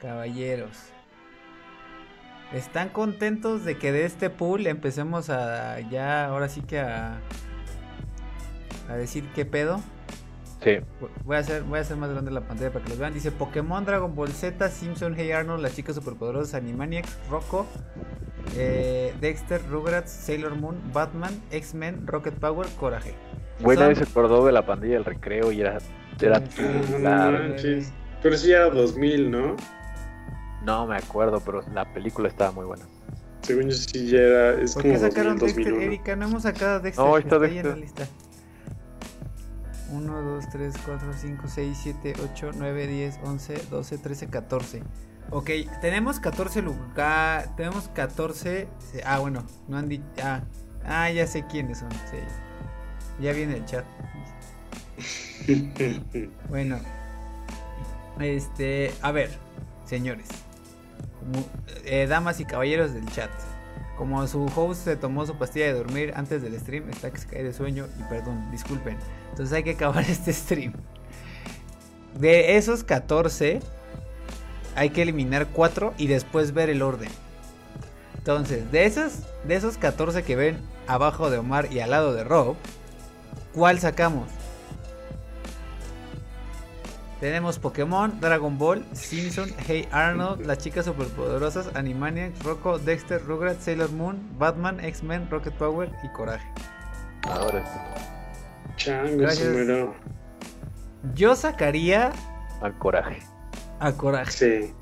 caballeros, 0.00 0.93
¿están 2.52 2.88
contentos 2.88 3.64
de 3.64 3.76
que 3.78 3.92
de 3.92 4.04
este 4.04 4.30
pool 4.30 4.66
empecemos 4.66 5.30
a 5.30 5.80
ya, 5.90 6.26
ahora 6.26 6.48
sí 6.48 6.60
que 6.60 6.80
a, 6.80 7.18
a 8.88 8.94
decir 8.94 9.28
qué 9.34 9.44
pedo? 9.44 9.80
Sí. 10.62 10.78
Voy 11.24 11.36
a, 11.36 11.40
hacer, 11.40 11.62
voy 11.62 11.78
a 11.78 11.82
hacer 11.82 11.96
más 11.98 12.10
grande 12.10 12.30
la 12.30 12.40
pantalla 12.40 12.72
para 12.72 12.84
que 12.84 12.90
los 12.90 12.98
vean. 12.98 13.12
Dice 13.12 13.30
Pokémon, 13.30 13.84
Dragon 13.84 14.14
Ball 14.14 14.30
Z, 14.30 14.66
Simpson, 14.70 15.14
Hey 15.14 15.30
Arnold, 15.32 15.62
Las 15.62 15.76
Chicas 15.76 15.94
Superpoderosas, 15.94 16.54
Animaniacs, 16.54 17.18
Rocco, 17.30 17.66
eh, 18.56 19.12
Dexter, 19.20 19.60
Rugrats, 19.68 20.10
Sailor 20.10 20.54
Moon, 20.54 20.80
Batman, 20.92 21.38
X-Men, 21.50 22.06
Rocket 22.06 22.34
Power, 22.34 22.66
Coraje. 22.80 23.14
Bueno, 23.60 23.94
se 23.94 24.04
acordó 24.04 24.46
de 24.46 24.52
la 24.52 24.64
pandilla 24.64 24.94
del 24.94 25.04
recreo 25.04 25.52
y 25.52 25.60
era. 25.60 25.78
era 26.20 26.42
pero 28.22 28.38
sí 28.38 28.52
era 28.52 28.70
2000, 28.70 29.30
¿no? 29.30 29.56
No 30.64 30.86
me 30.86 30.96
acuerdo, 30.96 31.40
pero 31.40 31.62
la 31.72 31.92
película 31.92 32.28
estaba 32.28 32.50
muy 32.50 32.64
buena. 32.64 32.84
Según 33.42 33.68
yo 33.68 33.76
sí 33.76 34.08
ya 34.08 34.18
era. 34.18 34.60
Es 34.60 34.74
¿Por 34.74 34.84
qué 34.84 34.98
sacaron 34.98 35.38
Dexter, 35.38 35.74
Erika? 35.74 36.16
No 36.16 36.26
hemos 36.26 36.44
sacado 36.44 36.80
Dexter. 36.80 37.04
No, 37.04 37.18
está, 37.18 37.38
Dexter. 37.38 37.66
en 37.66 37.70
la 37.72 37.76
lista. 37.76 38.08
1, 39.92 40.22
2, 40.22 40.44
3, 40.50 40.74
4, 40.86 41.12
5, 41.14 41.42
6, 41.46 41.78
7, 41.82 42.14
8, 42.32 42.50
9, 42.56 42.86
10, 42.86 43.20
11, 43.22 43.54
12, 43.70 43.98
13, 43.98 44.26
14. 44.28 44.82
Ok, 45.30 45.50
tenemos 45.82 46.20
14 46.20 46.62
lugar. 46.62 47.54
Tenemos 47.56 47.88
14. 47.88 48.66
Ah, 49.04 49.18
bueno, 49.18 49.44
no 49.68 49.76
han 49.76 49.88
dicho. 49.88 50.04
Ah, 50.22 50.42
ah, 50.84 51.10
ya 51.10 51.26
sé 51.26 51.44
quiénes 51.46 51.78
son. 51.78 51.90
Sí. 52.10 52.18
Ya 53.20 53.32
viene 53.32 53.58
el 53.58 53.66
chat. 53.66 53.84
bueno. 56.48 56.78
Este, 58.18 58.92
a 59.02 59.12
ver, 59.12 59.30
señores. 59.84 60.28
Eh, 61.84 62.06
damas 62.08 62.40
y 62.40 62.44
caballeros 62.44 62.92
del 62.94 63.08
chat. 63.10 63.30
Como 63.96 64.26
su 64.26 64.46
host 64.56 64.84
se 64.84 64.96
tomó 64.96 65.24
su 65.24 65.36
pastilla 65.36 65.66
de 65.66 65.74
dormir 65.74 66.12
antes 66.16 66.42
del 66.42 66.58
stream, 66.58 66.88
está 66.90 67.10
que 67.10 67.18
se 67.18 67.28
cae 67.28 67.44
de 67.44 67.52
sueño 67.52 67.86
y 67.98 68.02
perdón, 68.04 68.50
disculpen. 68.50 68.96
Entonces 69.30 69.54
hay 69.54 69.62
que 69.62 69.72
acabar 69.72 70.04
este 70.08 70.32
stream. 70.32 70.72
De 72.18 72.56
esos 72.56 72.84
14, 72.84 73.60
hay 74.74 74.90
que 74.90 75.02
eliminar 75.02 75.48
4 75.52 75.94
y 75.96 76.06
después 76.06 76.52
ver 76.52 76.70
el 76.70 76.82
orden. 76.82 77.10
Entonces, 78.18 78.70
de 78.72 78.86
esos, 78.86 79.20
de 79.46 79.56
esos 79.56 79.76
14 79.78 80.22
que 80.22 80.34
ven 80.34 80.58
abajo 80.86 81.30
de 81.30 81.38
Omar 81.38 81.72
y 81.72 81.80
al 81.80 81.90
lado 81.90 82.14
de 82.14 82.24
Rob, 82.24 82.56
¿Cuál 83.54 83.78
sacamos? 83.78 84.28
Tenemos 87.24 87.58
Pokémon, 87.58 88.20
Dragon 88.20 88.58
Ball, 88.58 88.84
Simpson, 88.92 89.48
Hey 89.66 89.88
Arnold, 89.92 90.44
Las 90.44 90.58
Chicas 90.58 90.84
Superpoderosas, 90.84 91.74
Animaniacs, 91.74 92.42
Rocco, 92.42 92.78
Dexter, 92.78 93.24
Rugrats, 93.24 93.64
Sailor 93.64 93.90
Moon, 93.92 94.38
Batman, 94.38 94.78
X-Men, 94.78 95.30
Rocket 95.30 95.54
Power 95.54 95.90
y 96.02 96.08
Coraje. 96.08 96.46
Ahora 97.22 97.64
sí. 97.64 97.80
Chango, 98.76 99.94
Yo 101.14 101.34
sacaría. 101.34 102.12
Al 102.60 102.76
Coraje. 102.76 103.22
A 103.80 103.92
Coraje. 103.92 104.30
Sí. 104.30 104.74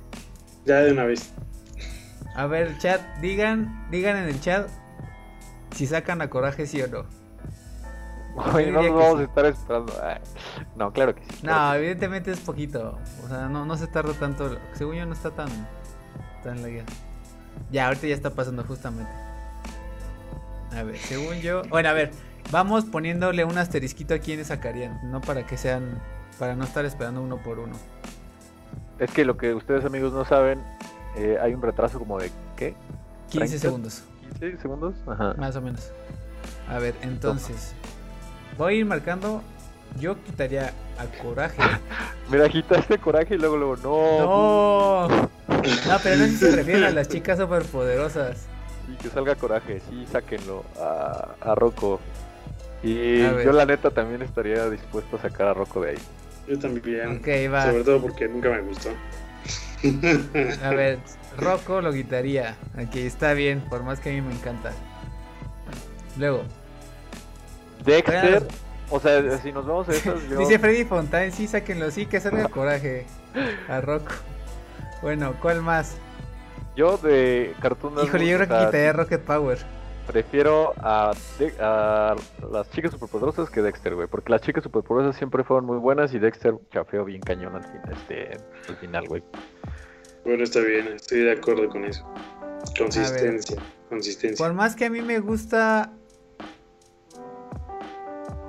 Ya 0.65 0.81
de 0.81 0.91
una 0.91 1.05
vez. 1.05 1.33
A 2.35 2.47
ver, 2.47 2.77
chat, 2.79 3.01
digan, 3.21 3.87
digan 3.93 4.17
en 4.17 4.25
el 4.25 4.41
chat 4.41 4.69
si 5.77 5.87
sacan 5.87 6.21
a 6.21 6.29
Coraje 6.29 6.67
sí 6.67 6.83
o 6.83 6.89
no. 6.89 7.22
No 8.35 8.83
nos 8.83 8.95
vamos 8.95 9.21
a 9.21 9.23
estar 9.25 9.47
esperando. 9.47 9.93
No, 10.77 10.93
claro 10.93 11.15
que 11.15 11.23
sí. 11.23 11.41
no, 11.43 11.75
evidentemente 11.75 12.31
es 12.31 12.41
poquito. 12.41 12.99
O 13.25 13.29
sea, 13.29 13.49
no, 13.49 13.65
no 13.67 13.77
se 13.77 13.87
tarda 13.87 14.13
tanto. 14.15 14.57
Según 14.73 14.97
yo, 14.97 15.07
no 15.07 15.13
está 15.13 15.31
tan, 15.31 15.49
tan 16.43 16.65
guía. 16.65 16.85
Ya, 17.71 17.89
ahorita 17.89 18.07
ya 18.07 18.15
está 18.15 18.31
pasando 18.31 18.65
justamente. 18.65 19.11
A 20.75 20.83
ver, 20.83 20.97
según 20.97 21.41
yo. 21.41 21.63
Bueno, 21.65 21.91
a 21.91 21.93
ver, 21.93 22.11
vamos 22.51 22.85
poniéndole 22.85 23.45
un 23.45 23.59
asterisquito 23.59 24.15
aquí 24.15 24.33
en 24.33 24.45
sacarían. 24.45 25.11
No 25.11 25.21
para 25.21 25.47
que 25.47 25.57
sean. 25.57 26.01
Para 26.39 26.57
no 26.57 26.65
estar 26.65 26.85
esperando 26.85 27.23
uno 27.23 27.37
por 27.37 27.59
uno. 27.59 27.75
Es 28.99 29.11
que 29.11 29.25
lo 29.25 29.37
que 29.37 29.55
ustedes, 29.55 29.85
amigos, 29.85 30.13
no 30.13 30.25
saben. 30.25 30.63
Eh, 31.17 31.37
hay 31.41 31.53
un 31.53 31.61
retraso 31.61 31.99
como 31.99 32.19
de. 32.19 32.31
¿Qué? 32.57 32.75
15 33.29 33.59
segundos. 33.59 34.05
15 34.41 34.59
segundos, 34.59 34.95
Ajá. 35.07 35.35
Más 35.37 35.55
o 35.57 35.61
menos. 35.61 35.93
A 36.69 36.79
ver, 36.79 36.95
entonces. 37.03 37.75
Voy 38.59 38.75
a 38.75 38.77
ir 38.79 38.87
marcando. 38.87 39.43
Yo 40.01 40.23
quitaría 40.25 40.73
a 40.99 41.23
Coraje. 41.23 41.61
Mira, 42.31 42.49
quitaste 42.49 42.99
Coraje 42.99 43.35
y 43.35 43.39
luego, 43.39 43.57
luego, 43.57 43.77
no. 43.77 45.09
No. 45.09 45.29
No, 45.49 45.99
pero 46.03 46.17
no 46.17 46.27
se 46.29 46.57
refieren 46.57 46.85
a 46.85 46.91
las 46.91 47.09
chicas 47.09 47.39
superpoderosas. 47.39 48.47
Sí, 48.87 48.97
que 49.01 49.09
salga 49.11 49.35
Coraje, 49.35 49.81
sí, 49.89 50.07
sáquenlo 50.11 50.65
a, 50.81 51.29
a 51.41 51.55
Rocco. 51.55 52.01
Y 52.83 53.19
yo 53.19 53.53
la 53.53 53.65
neta 53.65 53.91
también 53.91 54.23
estaría 54.23 54.69
dispuesto 54.69 55.17
a 55.17 55.23
sacar 55.23 55.49
a 55.49 55.55
Rocco 55.55 55.83
de 55.83 55.91
ahí. 55.91 55.99
Yo 56.49 56.59
también. 56.59 57.19
Ok, 57.19 57.53
va. 57.53 57.67
Sobre 57.67 57.85
todo 57.85 58.01
porque 58.01 58.29
nunca 58.29 58.49
me 58.51 58.63
gustó. 58.63 58.91
A 60.65 60.71
ver, 60.71 60.99
Rocco 61.37 61.81
lo 61.81 61.93
quitaría. 61.93 62.57
Aquí 62.77 63.01
está 63.01 63.35
bien, 63.35 63.61
por 63.61 63.83
más 63.83 64.01
que 64.01 64.11
a 64.11 64.13
mí 64.13 64.21
me 64.21 64.33
encanta. 64.33 64.73
Luego, 66.17 66.45
Dexter, 67.85 68.47
O 68.91 69.01
sea, 69.01 69.39
si 69.39 69.53
nos 69.53 69.67
vamos 69.67 69.89
a 69.89 69.93
esas, 69.93 70.29
yo... 70.29 70.39
Dice 70.39 70.59
Freddy 70.59 70.85
Fontaine, 70.85 71.33
sí, 71.33 71.47
sáquenlo, 71.47 71.91
sí, 71.91 72.07
que 72.07 72.21
salga 72.21 72.49
coraje 72.49 73.07
a 73.69 73.81
Rocco. 73.81 74.13
Bueno, 75.01 75.35
¿cuál 75.41 75.63
más? 75.63 75.97
Yo 76.77 76.97
de 76.99 77.55
Cartoon 77.61 77.95
Híjole, 78.05 78.27
yo 78.27 78.37
creo 78.39 78.49
que 78.49 78.67
quitaría 78.67 78.93
Rocket 78.93 79.23
Power. 79.23 79.59
Prefiero 80.07 80.75
a, 80.79 81.13
a 81.61 82.17
las 82.51 82.71
chicas 82.71 82.93
superpoderosas 82.93 83.51
que 83.51 83.63
Dexter, 83.63 83.95
güey. 83.95 84.09
Porque 84.09 84.31
las 84.31 84.43
chicas 84.43 84.65
superpoderosas 84.65 85.17
siempre 85.17 85.45
fueron 85.45 85.65
muy 85.65 85.79
buenas 85.79 86.13
y 86.13 86.19
Dexter 86.19 86.55
chafeó 86.73 87.05
bien 87.05 87.21
cañón 87.21 87.57
al, 87.57 87.65
fin, 87.65 87.81
este, 87.91 88.31
al 88.69 88.77
final, 88.77 89.07
güey. 89.09 89.23
Bueno, 90.25 90.45
está 90.45 90.61
bien, 90.61 90.89
estoy 90.89 91.21
de 91.21 91.33
acuerdo 91.33 91.69
con 91.69 91.85
eso. 91.85 92.05
Consistencia, 92.79 93.63
consistencia. 93.89 94.45
Por 94.45 94.55
más 94.55 94.77
que 94.77 94.87
a 94.87 94.91
mí 94.91 95.03
me 95.03 95.19
gusta. 95.19 95.93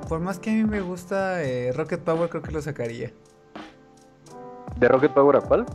Por 0.08 0.20
más 0.20 0.40
que 0.40 0.50
a 0.50 0.54
mí 0.54 0.64
me 0.64 0.82
gusta 0.82 1.44
eh, 1.44 1.72
Rocket 1.74 2.02
Power, 2.02 2.30
creo 2.30 2.44
que 2.44 2.52
lo 2.52 2.62
sacaría. 2.62 3.12
¿De 4.78 4.88
Rocket 4.88 5.12
Power 5.12 5.38
a 5.38 5.42
cuál? 5.42 5.66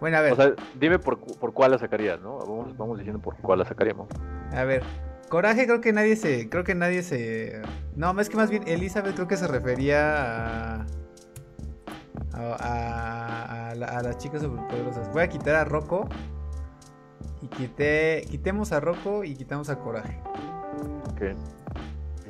Bueno, 0.00 0.16
a 0.16 0.20
ver. 0.20 0.32
O 0.32 0.36
sea, 0.36 0.52
dime 0.80 0.98
por, 0.98 1.20
por 1.20 1.52
cuál 1.52 1.70
la 1.70 1.78
sacarías, 1.78 2.20
¿no? 2.20 2.38
Vamos, 2.38 2.76
vamos 2.76 2.98
diciendo 2.98 3.22
por 3.22 3.36
cuál 3.36 3.60
la 3.60 3.64
sacaríamos. 3.64 4.08
A 4.52 4.64
ver. 4.64 4.82
Coraje 5.28 5.64
creo 5.64 5.80
que 5.80 5.92
nadie 5.92 6.16
se. 6.16 6.48
Creo 6.48 6.64
que 6.64 6.74
nadie 6.74 7.02
se. 7.02 7.62
No, 7.94 8.18
es 8.20 8.28
que 8.28 8.36
más 8.36 8.50
bien 8.50 8.66
Elizabeth 8.66 9.14
creo 9.14 9.28
que 9.28 9.36
se 9.36 9.46
refería 9.46 10.80
a. 10.80 10.86
A, 12.34 13.70
a, 13.70 13.74
las 13.74 14.18
chicas 14.18 14.42
superpoderosas. 14.42 15.12
Voy 15.12 15.22
a 15.22 15.28
quitar 15.28 15.54
a 15.54 15.64
Rocco. 15.64 16.08
Y 17.40 17.46
quité. 17.46 18.26
Quitemos 18.28 18.72
a 18.72 18.80
Rocco 18.80 19.22
y 19.22 19.36
quitamos 19.36 19.70
a 19.70 19.78
Coraje. 19.78 20.20
Ok. 21.12 21.36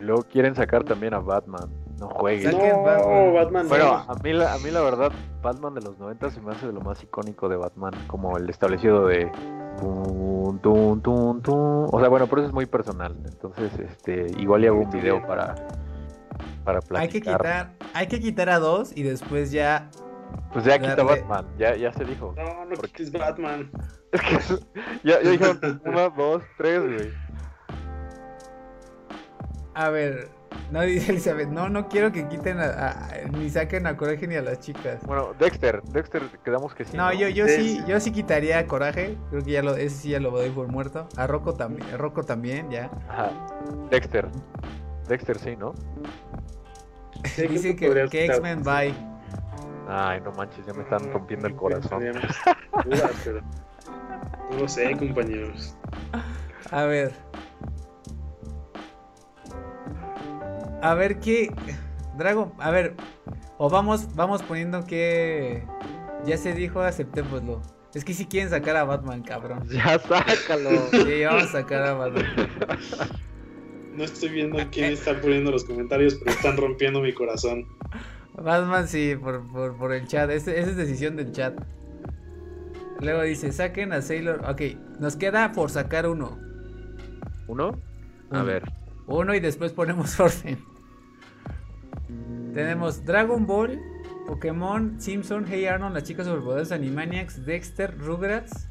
Y 0.03 0.05
luego 0.05 0.25
quieren 0.25 0.57
sacar 0.57 0.83
también 0.83 1.15
a 1.15 1.21
Batman. 1.21 1.71
No 2.01 2.09
juegues. 2.09 2.53
No, 2.53 3.33
Batman. 3.33 3.69
Bueno, 3.69 4.05
a 4.09 4.15
mí, 4.21 4.33
la, 4.33 4.53
a 4.53 4.59
mí 4.59 4.73
la 4.73 4.81
verdad, 4.81 5.13
Batman 5.41 5.75
de 5.75 5.83
los 5.83 5.97
90 5.97 6.31
se 6.31 6.41
me 6.41 6.51
hace 6.51 6.67
de 6.67 6.73
lo 6.73 6.81
más 6.81 7.01
icónico 7.05 7.49
de 7.49 7.57
Batman, 7.57 7.93
como 8.09 8.37
el 8.37 8.51
establecido 8.51 9.07
de... 9.07 9.31
O 9.81 10.59
sea, 12.01 12.09
bueno, 12.09 12.27
por 12.27 12.41
eso 12.41 12.49
es 12.49 12.53
muy 12.53 12.67
personal. 12.67 13.17
Entonces, 13.25 13.79
este, 13.79 14.27
igual 14.41 14.63
le 14.63 14.69
hago 14.69 14.81
un 14.81 14.91
video 14.91 15.25
para, 15.25 15.55
para 16.65 16.81
platicar. 16.81 17.01
Hay 17.01 17.09
que 17.09 17.21
quitar, 17.21 17.73
hay 17.95 18.09
que 18.09 18.19
quitar 18.19 18.51
a 18.51 18.59
dos 18.59 18.97
y 18.97 19.05
después 19.05 19.53
ya 19.53 19.89
pues 20.53 20.65
ya 20.65 20.79
quita 20.79 21.03
Batman, 21.03 21.47
ya, 21.59 21.75
ya 21.77 21.93
se 21.93 22.05
dijo. 22.05 22.35
No, 22.37 22.65
no 22.65 22.77
quites 22.77 23.13
Batman. 23.13 23.71
Es 24.13 24.21
que 24.21 24.39
ya, 25.05 25.23
ya 25.23 25.31
dijeron 25.31 25.81
una, 25.87 26.11
dos, 26.11 26.43
tres, 26.59 26.83
güey. 26.83 27.11
A 29.75 29.89
ver, 29.89 30.29
no, 30.71 30.83
dice 30.83 31.11
Elizabeth, 31.13 31.49
no, 31.49 31.69
no 31.69 31.89
quiero 31.89 32.13
que 32.13 32.29
quiten 32.29 32.61
a, 32.61 33.09
ni 33.33 33.49
saquen 33.51 33.87
a 33.87 33.97
Coraje 33.97 34.27
ni 34.27 34.37
a 34.37 34.43
las 34.43 34.61
chicas. 34.61 35.05
Bueno, 35.07 35.35
Dexter, 35.39 35.83
Dexter, 35.83 36.23
quedamos 36.45 36.75
que 36.75 36.85
sí. 36.85 36.97
No, 36.97 37.13
yo, 37.13 37.29
yo 37.29 37.47
sí, 37.49 37.83
yo 37.87 37.99
sí 38.01 38.13
quitaría 38.13 38.59
a 38.59 38.67
Coraje, 38.67 39.17
creo 39.31 39.43
que 39.43 39.51
ya 39.51 39.63
lo, 39.63 39.77
ese 39.77 39.97
sí 39.97 40.11
ya 40.11 40.21
lo 40.21 40.31
doy 40.31 40.51
por 40.51 40.69
muerto. 40.69 41.09
A 41.17 41.27
Rocco 41.27 41.55
también, 41.55 41.89
a 41.93 41.97
Rocco 41.97 42.23
también, 42.23 42.71
ya. 42.71 42.91
Ajá. 43.09 43.31
Dexter, 43.91 44.29
Dexter 45.09 45.39
sí, 45.39 45.57
¿no? 45.57 45.75
Dice 47.37 47.77
que, 47.77 48.09
que 48.11 48.25
X-Men 48.27 48.63
bye. 48.63 48.95
Ay, 49.89 50.21
no 50.21 50.33
manches, 50.33 50.65
ya 50.67 50.73
me 50.75 50.83
están 50.83 51.13
rompiendo 51.13 51.47
el 51.47 51.57
corazón. 51.57 52.03
No 54.51 54.59
lo 54.59 54.69
sé, 54.69 54.95
compañeros. 54.99 55.75
A 56.71 56.85
ver, 56.85 57.13
a 60.83 60.95
ver 60.95 61.21
qué. 61.21 61.55
Dragon, 62.19 62.53
a 62.59 62.71
ver. 62.71 62.95
O 63.57 63.71
vamos, 63.71 64.15
vamos 64.15 64.43
poniendo 64.43 64.85
que. 64.85 65.65
Ya 66.27 66.37
se 66.37 66.53
dijo, 66.53 66.81
aceptémoslo. 66.81 67.63
Es 67.95 68.05
que 68.05 68.15
si 68.15 68.27
quieren 68.27 68.51
sacar 68.51 68.77
a 68.77 68.85
Batman, 68.85 69.23
cabrón. 69.23 69.67
Ya 69.71 69.99
sácalo. 69.99 70.71
Sí, 70.91 71.25
vamos 71.25 71.45
a 71.45 71.49
sacar 71.49 71.83
a 71.83 71.95
Batman. 71.95 72.27
No 73.95 74.05
estoy 74.05 74.31
viendo 74.31 74.59
quién 74.71 74.93
está 74.93 75.21
poniendo 75.21 75.51
los 75.51 75.65
comentarios, 75.65 76.15
pero 76.17 76.31
están 76.31 76.57
rompiendo 76.57 77.01
mi 77.01 77.13
corazón. 77.13 77.67
Batman 78.35 78.89
sí, 78.89 79.15
por, 79.21 79.47
por, 79.53 79.77
por 79.77 79.93
el 79.93 80.07
chat. 80.07 80.31
esa 80.31 80.53
es 80.53 80.77
decisión 80.77 81.17
del 81.17 81.33
chat. 81.33 81.61
Luego 83.01 83.23
dice, 83.23 83.53
saquen 83.53 83.93
a 83.93 84.01
Sailor. 84.01 84.45
Ok, 84.49 84.63
nos 84.99 85.17
queda 85.17 85.53
por 85.53 85.71
sacar 85.71 86.09
uno. 86.09 86.39
¿Uno? 87.49 87.79
A 88.31 88.43
ver. 88.43 88.63
Uno 89.07 89.35
y 89.35 89.41
después 89.41 89.73
ponemos 89.73 90.19
orden. 90.21 90.72
Tenemos 92.55 93.05
Dragon 93.05 93.47
Ball, 93.47 93.81
Pokémon, 94.27 95.01
Simpson, 95.01 95.47
Hey 95.49 95.67
Arnold, 95.67 95.95
las 95.95 96.05
chicas 96.05 96.27
superpoderosas, 96.27 96.73
Animaniacs, 96.73 97.45
Dexter, 97.47 97.97
Rugrats. 97.99 98.69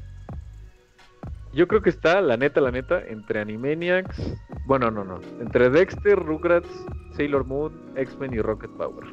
Yo 1.52 1.68
creo 1.68 1.82
que 1.82 1.90
está, 1.90 2.20
la 2.20 2.36
neta, 2.36 2.60
la 2.60 2.70
neta, 2.70 3.02
entre 3.06 3.40
Animaniacs. 3.40 4.34
Bueno, 4.66 4.90
no, 4.90 5.04
no. 5.04 5.20
Entre 5.40 5.68
Dexter, 5.68 6.18
Rugrats, 6.18 6.68
Sailor 7.16 7.44
Moon, 7.44 7.92
X-Men 7.96 8.32
y 8.34 8.40
Rocket 8.40 8.70
Power. 8.70 9.04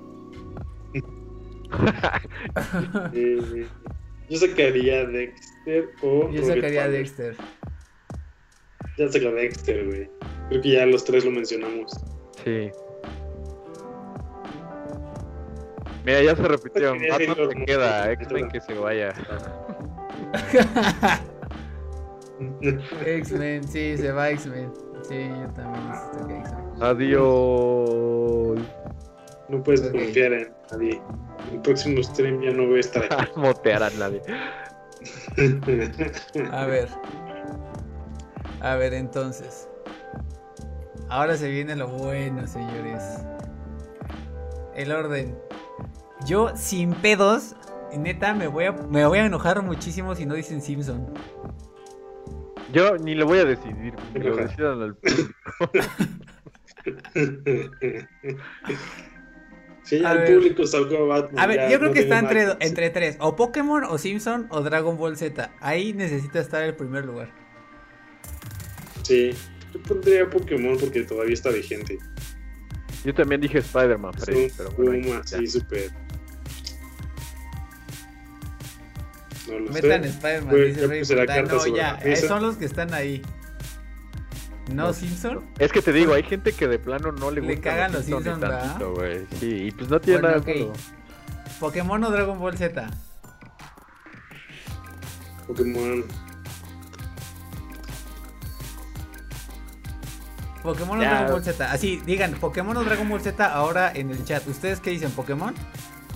Eh, 3.13 3.67
yo 4.29 4.37
sacaría 4.37 5.05
Dexter 5.05 5.89
o. 6.01 6.29
Yo 6.31 6.45
sacaría 6.45 6.87
Dexter. 6.87 7.35
Ya 8.97 9.07
sacaría 9.07 9.31
Dexter, 9.31 9.85
güey. 9.85 10.09
Creo 10.49 10.61
que 10.61 10.69
ya 10.69 10.85
los 10.85 11.03
tres 11.03 11.25
lo 11.25 11.31
mencionamos. 11.31 11.91
Sí. 12.43 12.71
Mira, 16.09 16.23
ya 16.23 16.35
se 16.35 16.41
repitió. 16.41 16.93
Batman 16.93 17.49
se 17.51 17.65
queda, 17.65 18.11
X-Men 18.13 18.49
que 18.49 18.59
se 18.61 18.73
vaya. 18.73 19.13
X-Men, 23.05 23.67
sí, 23.67 23.95
se 23.95 24.11
va 24.11 24.31
X-Men. 24.31 24.73
Sí, 25.07 25.29
yo 25.29 25.47
también 25.53 25.87
necesito 25.87 26.27
que 26.27 26.39
X-Men. 26.39 26.65
Adiós. 26.81 28.59
No 29.49 29.63
puedes 29.63 29.81
confiar 29.81 30.33
en 30.33 30.51
nadie. 30.71 30.99
En 31.47 31.53
el 31.53 31.61
próximo 31.61 32.01
stream 32.01 32.41
ya 32.41 32.53
no 32.53 32.65
voy 32.65 32.77
a 32.77 32.79
estar 32.79 33.03
aquí. 33.03 33.31
Motear 33.35 33.83
a 33.83 33.91
nadie. 33.91 34.23
a 36.51 36.65
ver. 36.65 36.89
A 38.61 38.75
ver, 38.77 38.95
entonces. 38.95 39.69
Ahora 41.07 41.37
se 41.37 41.51
viene 41.51 41.75
lo 41.75 41.87
bueno, 41.87 42.47
señores. 42.47 43.03
El 44.73 44.91
orden. 44.91 45.37
Yo 46.25 46.55
sin 46.55 46.93
pedos, 46.93 47.55
neta, 47.97 48.33
me 48.33 48.47
voy 48.47 48.65
a, 48.65 48.71
me 48.73 49.05
voy 49.05 49.19
a 49.19 49.25
enojar 49.25 49.61
muchísimo 49.61 50.15
si 50.15 50.25
no 50.25 50.35
dicen 50.35 50.61
Simpson. 50.61 51.13
Yo 52.73 52.97
ni 52.97 53.15
lo 53.15 53.25
voy 53.25 53.39
a 53.39 53.45
decidir, 53.45 53.93
lo 54.13 54.35
decidan 54.35 54.81
al 54.81 54.95
público. 54.95 55.33
sí, 59.83 60.03
al 60.03 60.25
público 60.25 60.67
salgo 60.67 61.07
Batman. 61.07 61.39
A 61.39 61.47
ver, 61.47 61.71
yo 61.71 61.79
creo 61.79 61.93
que 61.93 62.01
está 62.01 62.19
entre, 62.19 62.47
entre 62.59 62.89
tres, 62.89 63.17
o 63.19 63.35
Pokémon, 63.35 63.85
o 63.85 63.97
Simpson, 63.97 64.47
o 64.51 64.61
Dragon 64.61 64.97
Ball 64.97 65.17
Z. 65.17 65.51
Ahí 65.61 65.93
necesita 65.93 66.39
estar 66.39 66.61
en 66.61 66.69
el 66.69 66.75
primer 66.75 67.05
lugar. 67.05 67.31
Sí, 69.03 69.31
yo 69.73 69.81
pondría 69.83 70.29
Pokémon 70.29 70.77
porque 70.77 71.03
todavía 71.03 71.33
está 71.33 71.49
vigente. 71.49 71.97
Yo 73.03 73.13
también 73.13 73.39
dije 73.39 73.59
Spider-Man, 73.59 74.11
pero 74.57 74.71
bueno. 74.77 75.21
sí, 75.23 75.47
súper 75.47 75.89
Metan 79.71 80.03
Spider-Man, 80.05 80.55
dice 80.55 80.87
Rey. 80.87 81.43
No, 81.43 81.75
ya, 81.75 81.99
eh, 82.03 82.15
son 82.15 82.43
los 82.43 82.57
que 82.57 82.65
están 82.65 82.93
ahí. 82.93 83.21
¿No, 84.73 84.93
Simpson? 84.93 85.43
Es 85.57 85.71
que 85.71 85.81
te 85.81 85.91
digo, 85.91 86.13
hay 86.13 86.23
gente 86.23 86.51
que 86.53 86.67
de 86.67 86.77
plano 86.77 87.11
no 87.11 87.31
le 87.31 87.41
gusta. 87.41 87.55
Le 87.55 87.61
cagan 87.61 87.91
los 87.91 88.05
Simpsons, 88.05 88.39
¿verdad? 88.39 88.77
Sí, 89.39 89.63
y 89.65 89.71
pues 89.71 89.89
no 89.89 89.99
tiene 89.99 90.21
nada. 90.21 90.37
Okay. 90.37 90.69
Pokémon 91.59 92.03
o 92.03 92.11
Dragon 92.11 92.39
Ball 92.39 92.57
Z. 92.57 92.87
Pokémon. 95.47 96.05
Pokémon 100.61 100.99
o 100.99 101.01
Dragon 101.01 101.31
Ball 101.31 101.43
Z. 101.43 101.71
Así, 101.71 102.01
digan, 102.05 102.33
Pokémon 102.33 102.77
o 102.77 102.83
Dragon 102.83 103.09
Ball 103.09 103.21
Z 103.21 103.43
ahora 103.45 103.91
en 103.93 104.11
el 104.11 104.23
chat. 104.23 104.47
¿Ustedes 104.47 104.79
qué 104.79 104.91
dicen? 104.91 105.11
¿Pokémon? 105.11 105.55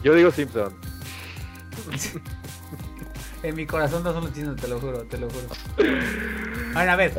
Yo 0.03 0.13
digo 0.13 0.31
Simpson. 0.31 0.73
En 3.43 3.55
mi 3.55 3.65
corazón 3.65 4.03
no 4.03 4.13
son 4.13 4.23
los 4.23 4.33
chinos, 4.33 4.55
te 4.55 4.67
lo 4.67 4.79
juro, 4.79 5.03
te 5.03 5.17
lo 5.17 5.29
juro. 5.29 5.47
Bueno, 6.73 6.91
a 6.91 6.95
ver, 6.95 7.13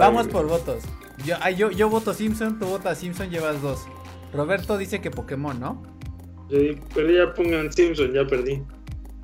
vamos 0.00 0.26
por 0.26 0.48
votos. 0.48 0.82
Yo, 1.24 1.36
yo, 1.50 1.70
yo 1.70 1.88
voto 1.88 2.12
Simpson, 2.12 2.58
tú 2.58 2.66
votas 2.66 2.98
Simpson, 2.98 3.30
llevas 3.30 3.62
dos. 3.62 3.86
Roberto 4.32 4.76
dice 4.76 5.00
que 5.00 5.12
Pokémon, 5.12 5.60
¿no? 5.60 5.80
Sí, 6.50 6.80
pero 6.92 7.10
ya 7.10 7.32
pongan 7.32 7.72
Simpson, 7.72 8.12
ya 8.12 8.26
perdí. 8.26 8.64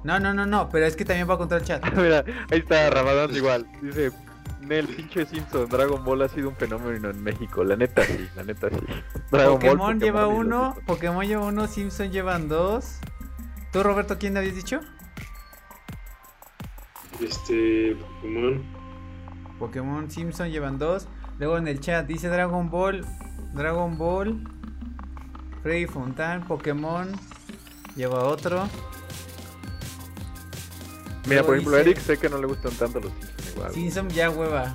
No, 0.04 0.20
no, 0.20 0.32
no, 0.34 0.46
no, 0.46 0.68
pero 0.68 0.86
es 0.86 0.94
que 0.94 1.04
también 1.04 1.28
va 1.28 1.36
contra 1.36 1.58
el 1.58 1.64
chat. 1.64 1.84
Mira, 1.96 2.24
ahí 2.50 2.60
está 2.60 2.90
Ramadán 2.90 3.34
igual. 3.34 3.66
Dice, 3.80 4.12
el 4.68 4.86
pinche 4.88 5.26
Simpson, 5.26 5.68
Dragon 5.68 6.04
Ball 6.04 6.22
ha 6.22 6.28
sido 6.28 6.48
un 6.48 6.56
fenómeno 6.56 7.10
en 7.10 7.22
México, 7.22 7.64
la 7.64 7.76
neta 7.76 8.04
sí, 8.04 8.28
la 8.36 8.44
neta 8.44 8.68
sí. 8.70 8.76
Pokémon, 9.30 9.98
lleva 9.98 10.28
uno, 10.28 10.76
Pokémon 10.86 11.26
lleva 11.26 11.46
uno, 11.46 11.66
Simpson 11.66 12.10
llevan 12.10 12.48
dos. 12.48 12.98
¿Tú, 13.72 13.82
Roberto, 13.82 14.18
quién 14.18 14.36
habías 14.36 14.54
dicho? 14.54 14.80
Este, 17.20 17.96
Pokémon. 17.96 18.62
Pokémon, 19.58 20.10
Simpson 20.10 20.50
llevan 20.50 20.78
dos. 20.78 21.06
Luego 21.38 21.58
en 21.58 21.68
el 21.68 21.80
chat 21.80 22.06
dice 22.06 22.28
Dragon 22.28 22.70
Ball, 22.70 23.04
Dragon 23.54 23.96
Ball, 23.96 24.42
Freddy 25.62 25.86
Fontan, 25.86 26.46
Pokémon, 26.46 27.12
lleva 27.96 28.24
otro. 28.24 28.68
Mira, 31.26 31.42
por 31.44 31.54
ejemplo, 31.54 31.76
Eric 31.78 31.98
sé 31.98 32.18
que 32.18 32.28
no 32.28 32.38
le 32.38 32.46
gustan 32.46 32.72
tanto 32.72 33.00
los 33.00 33.12
Simpsons 33.12 33.52
igual. 33.54 33.72
Simpson 33.72 34.08
ya 34.10 34.30
hueva. 34.30 34.74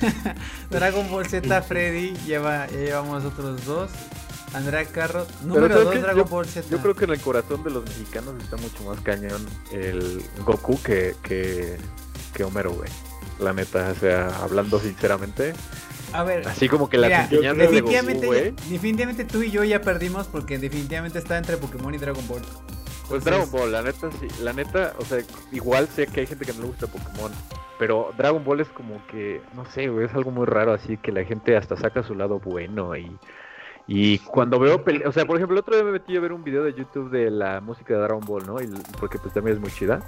Dragon 0.70 1.08
Ball 1.10 1.26
Z 1.26 1.62
Freddy 1.68 2.14
lleva, 2.26 2.66
ya 2.68 2.78
llevamos 2.78 3.24
otros 3.24 3.64
dos. 3.64 3.90
Andrea 4.52 4.84
Carro, 4.84 5.26
número 5.44 5.84
2 5.84 6.02
Dragon 6.02 6.28
Ball 6.28 6.46
Z. 6.46 6.68
Yo 6.70 6.78
creo 6.78 6.94
que 6.94 7.04
en 7.04 7.10
el 7.10 7.20
corazón 7.20 7.62
de 7.62 7.70
los 7.70 7.84
mexicanos 7.84 8.34
está 8.42 8.56
mucho 8.56 8.82
más 8.84 9.00
cañón 9.00 9.46
el 9.70 10.22
Goku 10.44 10.80
que, 10.82 11.14
que, 11.22 11.76
que 12.34 12.44
Homero, 12.44 12.72
güey. 12.72 12.90
La 13.38 13.52
neta, 13.52 13.90
o 13.90 13.94
sea, 13.94 14.28
hablando 14.42 14.80
sinceramente. 14.80 15.54
A 16.12 16.24
ver, 16.24 16.46
así 16.48 16.68
como 16.68 16.90
que 16.90 16.98
la 16.98 17.28
definitivamente, 17.28 18.26
de 18.26 18.50
Goku, 18.50 18.62
definitivamente 18.68 19.24
tú 19.24 19.42
y 19.42 19.50
yo 19.50 19.62
ya 19.62 19.80
perdimos 19.80 20.26
porque 20.26 20.58
definitivamente 20.58 21.18
está 21.18 21.38
entre 21.38 21.56
Pokémon 21.56 21.94
y 21.94 21.98
Dragon 21.98 22.26
Ball. 22.26 22.42
Pues 23.08 23.24
Dragon 23.24 23.50
Ball, 23.50 23.72
la 23.72 23.82
neta 23.82 24.08
sí, 24.20 24.28
la 24.42 24.52
neta, 24.52 24.94
o 24.98 25.04
sea, 25.04 25.18
igual 25.52 25.88
sé 25.88 26.06
que 26.06 26.20
hay 26.20 26.26
gente 26.26 26.44
que 26.44 26.52
no 26.52 26.60
le 26.60 26.66
gusta 26.68 26.86
Pokémon, 26.86 27.32
pero 27.78 28.12
Dragon 28.16 28.44
Ball 28.44 28.60
es 28.60 28.68
como 28.68 29.04
que, 29.06 29.42
no 29.54 29.64
sé, 29.66 29.88
güey, 29.88 30.06
es 30.06 30.14
algo 30.14 30.30
muy 30.30 30.46
raro 30.46 30.72
así 30.72 30.96
que 30.96 31.10
la 31.10 31.24
gente 31.24 31.56
hasta 31.56 31.76
saca 31.76 32.02
su 32.02 32.14
lado 32.14 32.40
bueno 32.40 32.96
y 32.96 33.10
y 33.92 34.18
cuando 34.20 34.60
veo, 34.60 34.84
o 35.04 35.12
sea, 35.12 35.26
por 35.26 35.36
ejemplo, 35.36 35.56
el 35.56 35.58
otro 35.58 35.74
día 35.74 35.82
me 35.82 35.90
metí 35.90 36.16
a 36.16 36.20
ver 36.20 36.32
un 36.32 36.44
video 36.44 36.62
de 36.62 36.72
YouTube 36.72 37.10
de 37.10 37.28
la 37.28 37.60
música 37.60 37.94
de 37.94 37.98
Dragon 37.98 38.24
Ball, 38.24 38.46
¿no? 38.46 38.62
Y, 38.62 38.68
porque 39.00 39.18
pues 39.18 39.34
también 39.34 39.56
es 39.56 39.60
muy 39.60 39.72
chida. 39.72 39.98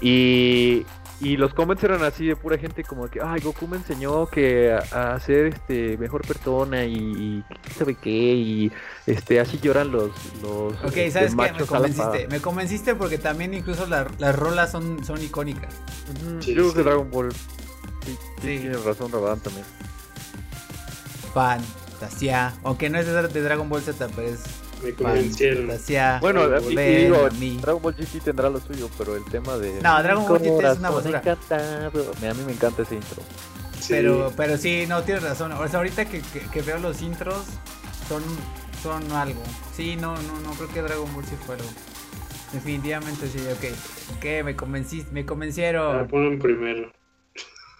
Y, 0.00 0.86
y 1.20 1.36
los 1.36 1.52
comments 1.52 1.82
eran 1.82 2.04
así 2.04 2.28
de 2.28 2.36
pura 2.36 2.56
gente 2.58 2.84
como 2.84 3.08
que, 3.08 3.20
ay, 3.20 3.40
Goku 3.40 3.66
me 3.66 3.76
enseñó 3.76 4.28
que 4.28 4.72
a, 4.72 5.18
ser 5.18 5.46
este 5.46 5.98
mejor 5.98 6.24
persona 6.24 6.84
y, 6.84 7.42
sabe 7.76 7.96
qué 7.96 8.10
y 8.10 8.72
este 9.04 9.40
así 9.40 9.58
lloran 9.58 9.90
los 9.90 10.12
los 10.40 10.74
Ok, 10.84 10.96
este, 10.96 11.10
¿sabes 11.10 11.34
qué? 11.34 11.52
Me 11.58 11.66
convenciste, 11.66 12.28
me 12.28 12.40
convenciste 12.40 12.94
porque 12.94 13.18
también 13.18 13.52
incluso 13.52 13.88
las 13.88 14.36
rolas 14.36 14.70
son, 14.70 15.04
son 15.04 15.20
icónicas. 15.20 15.74
Yo 16.38 16.54
creo 16.54 16.72
que 16.72 16.82
Dragon 16.84 17.10
Ball 17.10 17.32
sí, 17.32 18.16
sí. 18.42 18.58
tienes 18.60 18.84
razón, 18.84 19.10
Rabadán 19.10 19.40
también. 19.40 19.66
Fan. 21.32 21.60
Fantasía, 21.98 22.54
aunque 22.62 22.90
no 22.90 22.98
es 22.98 23.06
de, 23.06 23.42
Dragon 23.42 23.68
Ball 23.68 23.82
Z, 23.82 24.08
pero 24.14 24.28
es 24.28 24.44
me 24.82 24.92
convencieron. 24.92 25.70
Bueno, 26.20 26.60
digo, 26.60 27.28
Dragon 27.60 27.82
Ball 27.82 27.94
GT 27.94 28.22
tendrá 28.22 28.50
lo 28.50 28.60
suyo, 28.60 28.90
pero 28.98 29.16
el 29.16 29.24
tema 29.24 29.56
de. 29.56 29.80
No, 29.80 30.02
Dragon 30.02 30.26
Ball 30.26 30.40
GT 30.40 30.64
es 30.64 30.78
una 30.78 30.90
basura. 30.90 31.22
A 31.22 32.34
mí 32.34 32.42
me 32.46 32.52
encanta 32.52 32.82
ese 32.82 32.96
intro. 32.96 33.22
Pero, 33.88 34.32
pero 34.36 34.56
sí, 34.56 34.84
no, 34.88 35.02
tienes 35.02 35.22
razón. 35.22 35.52
O 35.52 35.68
sea, 35.68 35.78
ahorita 35.78 36.06
que, 36.06 36.22
que, 36.52 36.62
veo 36.62 36.78
los 36.78 37.02
intros, 37.02 37.44
son, 38.08 38.22
son 38.82 39.10
algo. 39.12 39.42
Sí, 39.74 39.96
no, 39.96 40.14
no, 40.16 40.40
no 40.40 40.52
creo 40.52 40.68
que 40.68 40.82
Dragon 40.82 41.12
Ball 41.14 41.24
sí 41.24 41.36
fuera. 41.46 41.62
Definitivamente 42.52 43.26
sí, 43.28 43.38
ok. 43.38 44.16
Ok, 44.16 44.44
me 44.44 44.56
convenciste, 44.56 45.12
me 45.12 45.24
convencieron. 45.24 45.96
La 45.96 46.06
ponen 46.06 46.38
primero. 46.38 46.92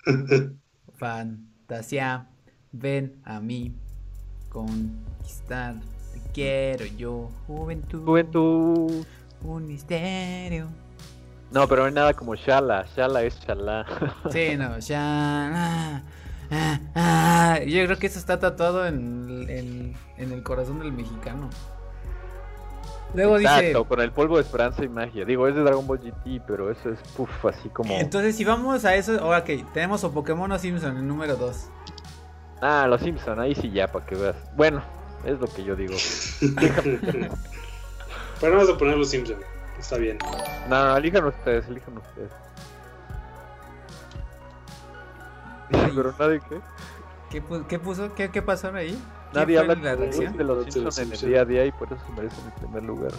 Fantasía, 0.99 2.29
ven 2.73 3.21
a 3.25 3.41
mí 3.41 3.75
conquistar. 4.55 5.75
Te 6.13 6.21
quiero 6.33 6.85
yo, 6.97 7.29
juventud. 7.47 8.05
Juventud. 8.05 9.05
Un 9.43 9.67
misterio. 9.67 10.69
No, 11.51 11.69
pero 11.69 11.83
no 11.83 11.89
hay 11.89 11.93
nada 11.93 12.15
como 12.15 12.35
Shala. 12.37 12.87
Shala 12.97 13.23
es 13.25 13.39
Shala. 13.41 13.85
Sí, 14.31 14.57
no, 14.57 14.79
Shala. 14.79 16.03
Ah, 16.51 16.81
ah. 16.95 17.59
Yo 17.67 17.85
creo 17.85 17.99
que 17.99 18.07
eso 18.07 18.19
está 18.19 18.39
tatuado 18.39 18.87
en, 18.87 19.47
en, 19.49 19.95
en 20.19 20.33
el 20.33 20.43
corazón 20.43 20.79
del 20.79 20.93
mexicano. 20.93 21.51
Luego 23.15 23.39
Exacto, 23.39 23.79
dice. 23.79 23.85
con 23.89 24.01
el 24.01 24.11
polvo 24.11 24.37
de 24.37 24.43
esperanza 24.43 24.85
y 24.85 24.89
magia. 24.89 25.25
Digo, 25.25 25.47
es 25.47 25.55
de 25.55 25.63
Dragon 25.63 25.87
Ball 25.87 25.99
GT, 25.99 26.43
pero 26.47 26.71
eso 26.71 26.91
es 26.91 26.99
puff, 27.17 27.45
así 27.45 27.69
como. 27.69 27.93
Entonces, 27.93 28.37
si 28.37 28.45
vamos 28.45 28.85
a 28.85 28.95
eso, 28.97 29.21
que 29.45 29.65
tenemos 29.73 30.03
o 30.03 30.13
Pokémon 30.13 30.51
o 30.51 30.59
Simpson, 30.59 30.97
el 30.97 31.07
número 31.07 31.37
2. 31.37 31.69
Ah, 32.61 32.87
los 32.89 33.01
Simpson, 33.01 33.41
ahí 33.41 33.55
sí 33.55 33.71
ya, 33.71 33.91
para 33.91 34.07
que 34.07 34.15
veas. 34.15 34.37
Bueno, 34.57 34.83
es 35.25 35.39
lo 35.39 35.47
que 35.47 35.65
yo 35.65 35.77
digo. 35.77 35.95
Pero 38.41 38.57
vamos 38.57 38.71
a 38.71 38.79
poner 38.79 38.97
los 38.97 39.11
Simpson, 39.11 39.39
está 39.79 39.97
bien. 39.97 40.19
No, 40.69 40.97
elijan 40.97 41.25
ustedes, 41.25 41.67
elijan 41.69 41.99
ustedes. 41.99 42.31
Pero 45.95 46.15
nadie 46.19 46.41
qué. 46.49 46.61
¿Qué, 47.31 47.43
qué 47.69 47.79
puso? 47.79 48.15
¿Qué, 48.15 48.31
qué 48.31 48.43
pasó 48.43 48.73
ahí? 48.75 48.97
Nadie 49.33 49.59
habla 49.59 49.75
de, 49.75 49.97
de 49.97 50.45
los 50.45 50.65
Simpsons 50.65 50.99
en 50.99 51.13
el 51.13 51.21
día 51.21 51.41
a 51.41 51.45
día 51.45 51.67
y 51.67 51.73
por 51.73 51.89
eso 51.89 51.99
se 52.07 52.13
merecen 52.13 52.45
el 52.47 52.53
primer 52.53 52.85
lugar. 52.85 53.11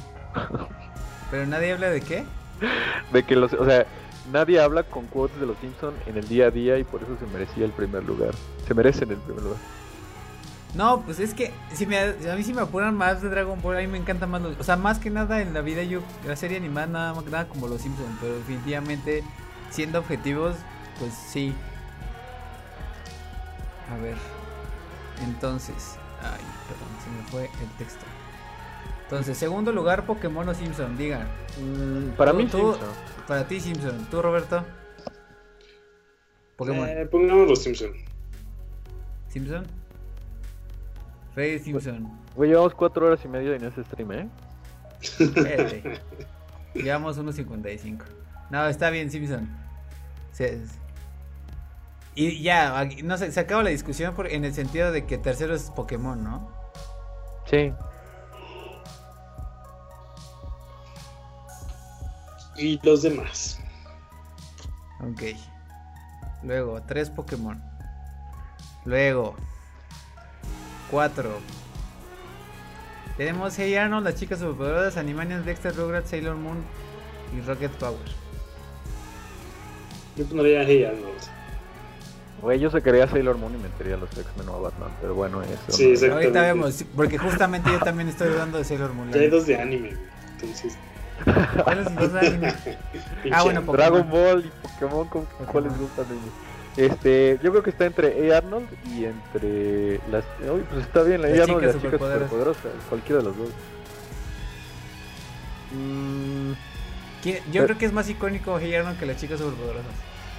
¿Pero 1.30 1.46
nadie 1.48 1.74
habla 1.74 1.90
de 1.90 2.02
qué? 2.02 2.24
De 3.12 3.24
que 3.24 3.36
los, 3.36 3.52
o 3.54 3.66
sea, 3.66 3.86
Nadie 4.32 4.60
habla 4.60 4.84
con 4.84 5.06
quotes 5.06 5.40
de 5.40 5.46
los 5.46 5.58
Simpsons 5.58 5.96
en 6.08 6.18
el 6.18 6.28
día 6.28 6.48
a 6.48 6.52
día 6.52 6.78
y 6.78 6.84
por 6.84 7.04
eso 7.04 7.16
se 7.20 7.26
merecía 7.28 7.66
el 7.66 7.72
primer 7.72 8.04
lugar. 8.04 8.34
Se 8.68 8.74
merecen 8.74 9.12
el 9.12 9.18
primer 9.18 9.44
lugar. 9.44 9.60
No, 10.74 11.02
pues 11.02 11.20
es 11.20 11.34
que 11.34 11.54
si 11.74 11.86
me, 11.86 11.98
a 11.98 12.36
mí 12.36 12.44
si 12.44 12.54
me 12.54 12.62
apuran 12.62 12.96
más 12.96 13.22
de 13.22 13.30
Dragon 13.30 13.62
Ball, 13.62 13.78
a 13.78 13.80
mí 13.80 13.88
me 13.88 13.98
encanta 13.98 14.28
más 14.28 14.42
los... 14.42 14.60
O 14.60 14.64
sea, 14.64 14.76
más 14.76 15.00
que 15.00 15.10
nada 15.10 15.42
en 15.42 15.54
la 15.54 15.62
vida 15.62 15.84
yo, 15.84 16.02
la 16.26 16.36
serie 16.36 16.58
animada 16.58 16.88
nada, 16.88 17.22
nada 17.30 17.48
como 17.48 17.68
los 17.68 17.82
Simpsons, 17.82 18.10
pero 18.20 18.36
definitivamente 18.36 19.24
siendo 19.70 20.00
objetivos, 20.00 20.56
pues 21.00 21.14
sí. 21.14 21.54
A 23.90 23.98
ver. 24.02 24.18
Entonces, 25.24 25.98
ay, 26.22 26.42
perdón, 26.68 26.90
se 27.04 27.10
me 27.10 27.30
fue 27.30 27.44
el 27.64 27.70
texto. 27.78 28.06
Entonces, 29.06 29.38
segundo 29.38 29.72
lugar, 29.72 30.06
Pokémon 30.06 30.50
o 30.50 30.54
Simpson, 30.54 30.98
digan. 30.98 31.28
Mm, 31.62 32.16
para 32.18 32.34
mí, 32.34 32.44
Simpson. 32.50 32.76
Para 33.28 33.48
ti, 33.48 33.60
Simpson. 33.60 34.08
¿Tú, 34.10 34.22
Roberto? 34.22 34.64
Pokémon. 36.56 36.90
Eh, 36.90 37.06
pongamos 37.06 37.48
los 37.48 37.62
Simpson. 37.62 37.92
¿Simpson? 39.28 39.66
Freddy 41.36 41.60
Simpson. 41.60 42.10
Güey, 42.36 42.50
llevamos 42.50 42.74
cuatro 42.74 43.06
horas 43.06 43.20
y 43.24 43.28
media 43.28 43.56
en 43.56 43.64
ese 43.64 43.84
stream, 43.84 44.12
¿eh? 44.12 44.30
Espérate. 45.02 46.02
Llevamos 46.74 47.18
unos 47.18 47.36
55. 47.36 48.06
No, 48.50 48.68
está 48.68 48.90
bien, 48.90 49.12
Simpson. 49.12 49.50
y 52.16 52.42
ya, 52.42 52.90
no 53.04 53.18
sé, 53.18 53.32
se 53.32 53.40
acaba 53.40 53.64
la 53.64 53.70
discusión 53.70 54.16
por, 54.16 54.28
en 54.28 54.46
el 54.46 54.54
sentido 54.54 54.92
de 54.92 55.06
que 55.06 55.18
tercero 55.18 55.54
es 55.54 55.70
Pokémon, 55.72 56.24
¿no? 56.24 56.50
Sí. 57.46 57.72
Y 62.58 62.80
los 62.84 63.02
demás. 63.02 63.60
Ok. 65.02 65.22
Luego, 66.44 66.82
tres 66.84 67.10
Pokémon. 67.10 67.62
Luego, 68.86 69.36
cuatro. 70.92 71.40
Tenemos 73.18 73.58
Hey 73.58 73.76
Arnold, 73.76 74.06
las 74.06 74.16
chicas 74.16 74.40
superpoderosas, 74.40 74.98
Animaniacs, 74.98 75.46
Dexter, 75.46 75.76
Rugrats, 75.76 76.10
Sailor 76.10 76.36
Moon 76.36 76.58
y 77.36 77.42
Rocket 77.42 77.72
Power. 77.72 77.98
Yo 80.18 80.26
pondría 80.26 80.64
Hey 80.64 80.84
Arnold. 80.84 81.36
Güey, 82.42 82.60
yo 82.60 82.70
se 82.70 82.82
quería 82.82 83.08
Sailor 83.08 83.38
Moon 83.38 83.56
y 83.56 83.58
metería 83.58 83.96
a 83.96 83.98
los 83.98 84.12
X-Men 84.16 84.50
o 84.50 84.56
a 84.56 84.60
Batman, 84.60 84.92
pero 85.02 85.16
bueno, 85.16 85.42
eso. 85.42 85.60
Sí, 85.70 85.96
Ahorita 86.06 86.42
vemos, 86.42 86.84
porque 86.96 87.18
justamente 87.18 87.72
yo 87.72 87.80
también 87.80 88.10
estoy 88.10 88.30
dudando 88.30 88.58
de 88.58 88.66
Sailor 88.66 88.94
Moon. 88.94 89.12
Ya 89.12 89.22
hay 89.22 89.30
dos 89.30 89.48
de 89.48 89.60
anime, 89.60 89.94
entonces 90.34 90.78
ah, 93.32 93.44
bueno, 93.44 93.62
Dragon 93.62 94.10
Ball 94.10 94.46
y 94.46 94.68
Pokémon, 94.68 95.08
¿con, 95.08 95.26
cuáles 95.52 95.78
gustan 95.78 96.06
ellos? 96.06 96.34
Este, 96.78 97.40
yo 97.42 97.52
creo 97.52 97.64
que 97.64 97.70
está 97.70 97.86
entre 97.86 98.34
A. 98.34 98.38
Arnold 98.38 98.68
y 98.94 99.06
entre 99.06 100.02
las. 100.12 100.26
Uy, 100.42 100.66
pues 100.70 100.86
está 100.86 101.04
bien, 101.04 101.22
la 101.22 101.30
A. 101.30 101.44
Arnold 101.44 101.64
y 101.64 101.66
las 101.68 101.76
chicas 101.76 102.00
superpoderosas, 102.00 102.72
cualquiera 102.90 103.20
de 103.20 103.28
los 103.28 103.38
dos. 103.38 103.50
Mm, 105.72 106.52
yo 107.52 107.64
creo 107.64 107.78
que 107.78 107.86
es 107.86 107.94
más 107.94 108.10
icónico 108.10 108.56
A. 108.56 108.58
Arnold 108.58 109.00
que 109.00 109.06
las 109.06 109.18
chicas 109.18 109.40
superpoderosas. 109.40 109.94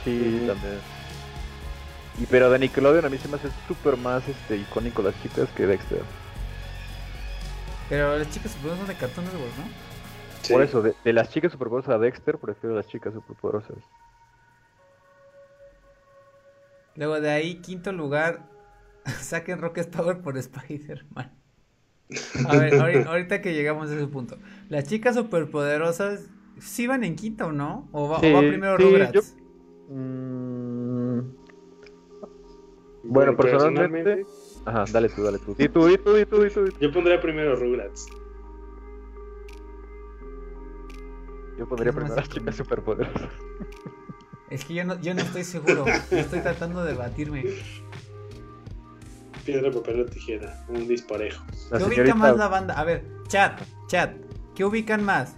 Sí, 0.05 0.44
también. 0.47 0.78
Y 2.19 2.27
pero 2.27 2.51
de 2.51 2.59
Nickelodeon 2.59 3.05
a 3.05 3.09
mí 3.09 3.19
se 3.19 3.28
me 3.28 3.36
hace 3.36 3.48
súper 3.66 3.97
más 3.97 4.27
este, 4.28 4.57
icónico 4.57 5.03
las 5.03 5.20
chicas 5.23 5.48
que 5.57 5.66
Dexter. 5.66 6.03
Pero 7.89 8.19
las 8.19 8.31
chicas 8.31 8.53
superpoderosas 8.53 9.15
son 9.15 9.24
de 9.24 9.32
Network, 9.32 9.57
¿no? 9.59 9.95
Por 10.50 10.62
eso, 10.62 10.82
de, 10.82 11.12
las 11.12 11.30
chicas 11.30 11.52
superpoderosas 11.52 11.94
a 11.94 11.98
Dexter, 11.98 12.38
prefiero 12.38 12.76
las 12.76 12.86
chicas 12.86 13.12
superpoderosas. 13.14 13.76
Luego 16.94 17.20
de 17.20 17.30
ahí, 17.30 17.56
quinto 17.56 17.92
lugar, 17.92 18.48
saquen 19.20 19.60
Rocket 19.60 19.90
Power 19.90 20.20
por 20.20 20.36
Spider-Man. 20.36 21.32
A 22.48 22.56
ver, 22.56 22.74
ahorita 23.08 23.40
que 23.40 23.54
llegamos 23.54 23.90
a 23.90 23.94
ese 23.94 24.06
punto. 24.06 24.38
Las 24.68 24.84
chicas 24.84 25.16
superpoderosas, 25.16 26.28
¿sí 26.58 26.86
van 26.86 27.04
en 27.04 27.16
quinto 27.16 27.46
o 27.46 27.52
no? 27.52 27.88
¿O 27.92 28.08
va, 28.08 28.18
primero 28.20 28.76
Rugrats? 28.76 29.36
Mm, 29.88 31.20
bueno, 33.04 33.36
personalmente... 33.36 34.24
Ajá, 34.64 34.84
dale 34.90 35.08
tú, 35.08 35.22
dale 35.22 35.38
tú. 35.38 35.54
Y 35.58 35.68
tú, 35.68 35.88
y 35.88 35.96
tú, 35.96 36.16
y 36.16 36.26
tú, 36.26 36.44
y 36.44 36.50
tú. 36.50 36.64
Yo 36.80 36.92
pondría 36.92 37.20
primero 37.20 37.54
Rugrats. 37.54 38.08
Yo 41.59 41.66
pondría 41.66 41.93
primero 41.93 42.15
las 42.15 42.28
chicas 42.28 42.57
superpoderosas. 42.57 43.31
Es 44.51 44.65
que 44.65 44.74
yo 44.74 44.85
no, 44.85 45.01
yo 45.01 45.15
no 45.15 45.23
estoy 45.23 45.45
seguro. 45.45 45.85
estoy 46.11 46.41
tratando 46.41 46.85
de 46.85 46.95
batirme. 46.95 47.45
Piedra, 49.45 49.70
papel 49.70 50.01
o 50.01 50.07
tijera. 50.07 50.65
Un 50.69 50.87
disparejo. 50.87 51.45
¿Qué 51.77 51.85
ubica 51.85 52.15
más 52.15 52.37
la 52.37 52.49
banda? 52.49 52.74
A 52.78 52.85
ver, 52.85 53.05
chat, 53.28 53.61
chat. 53.87 54.12
¿Qué 54.55 54.65
ubican 54.65 55.05
más? 55.05 55.35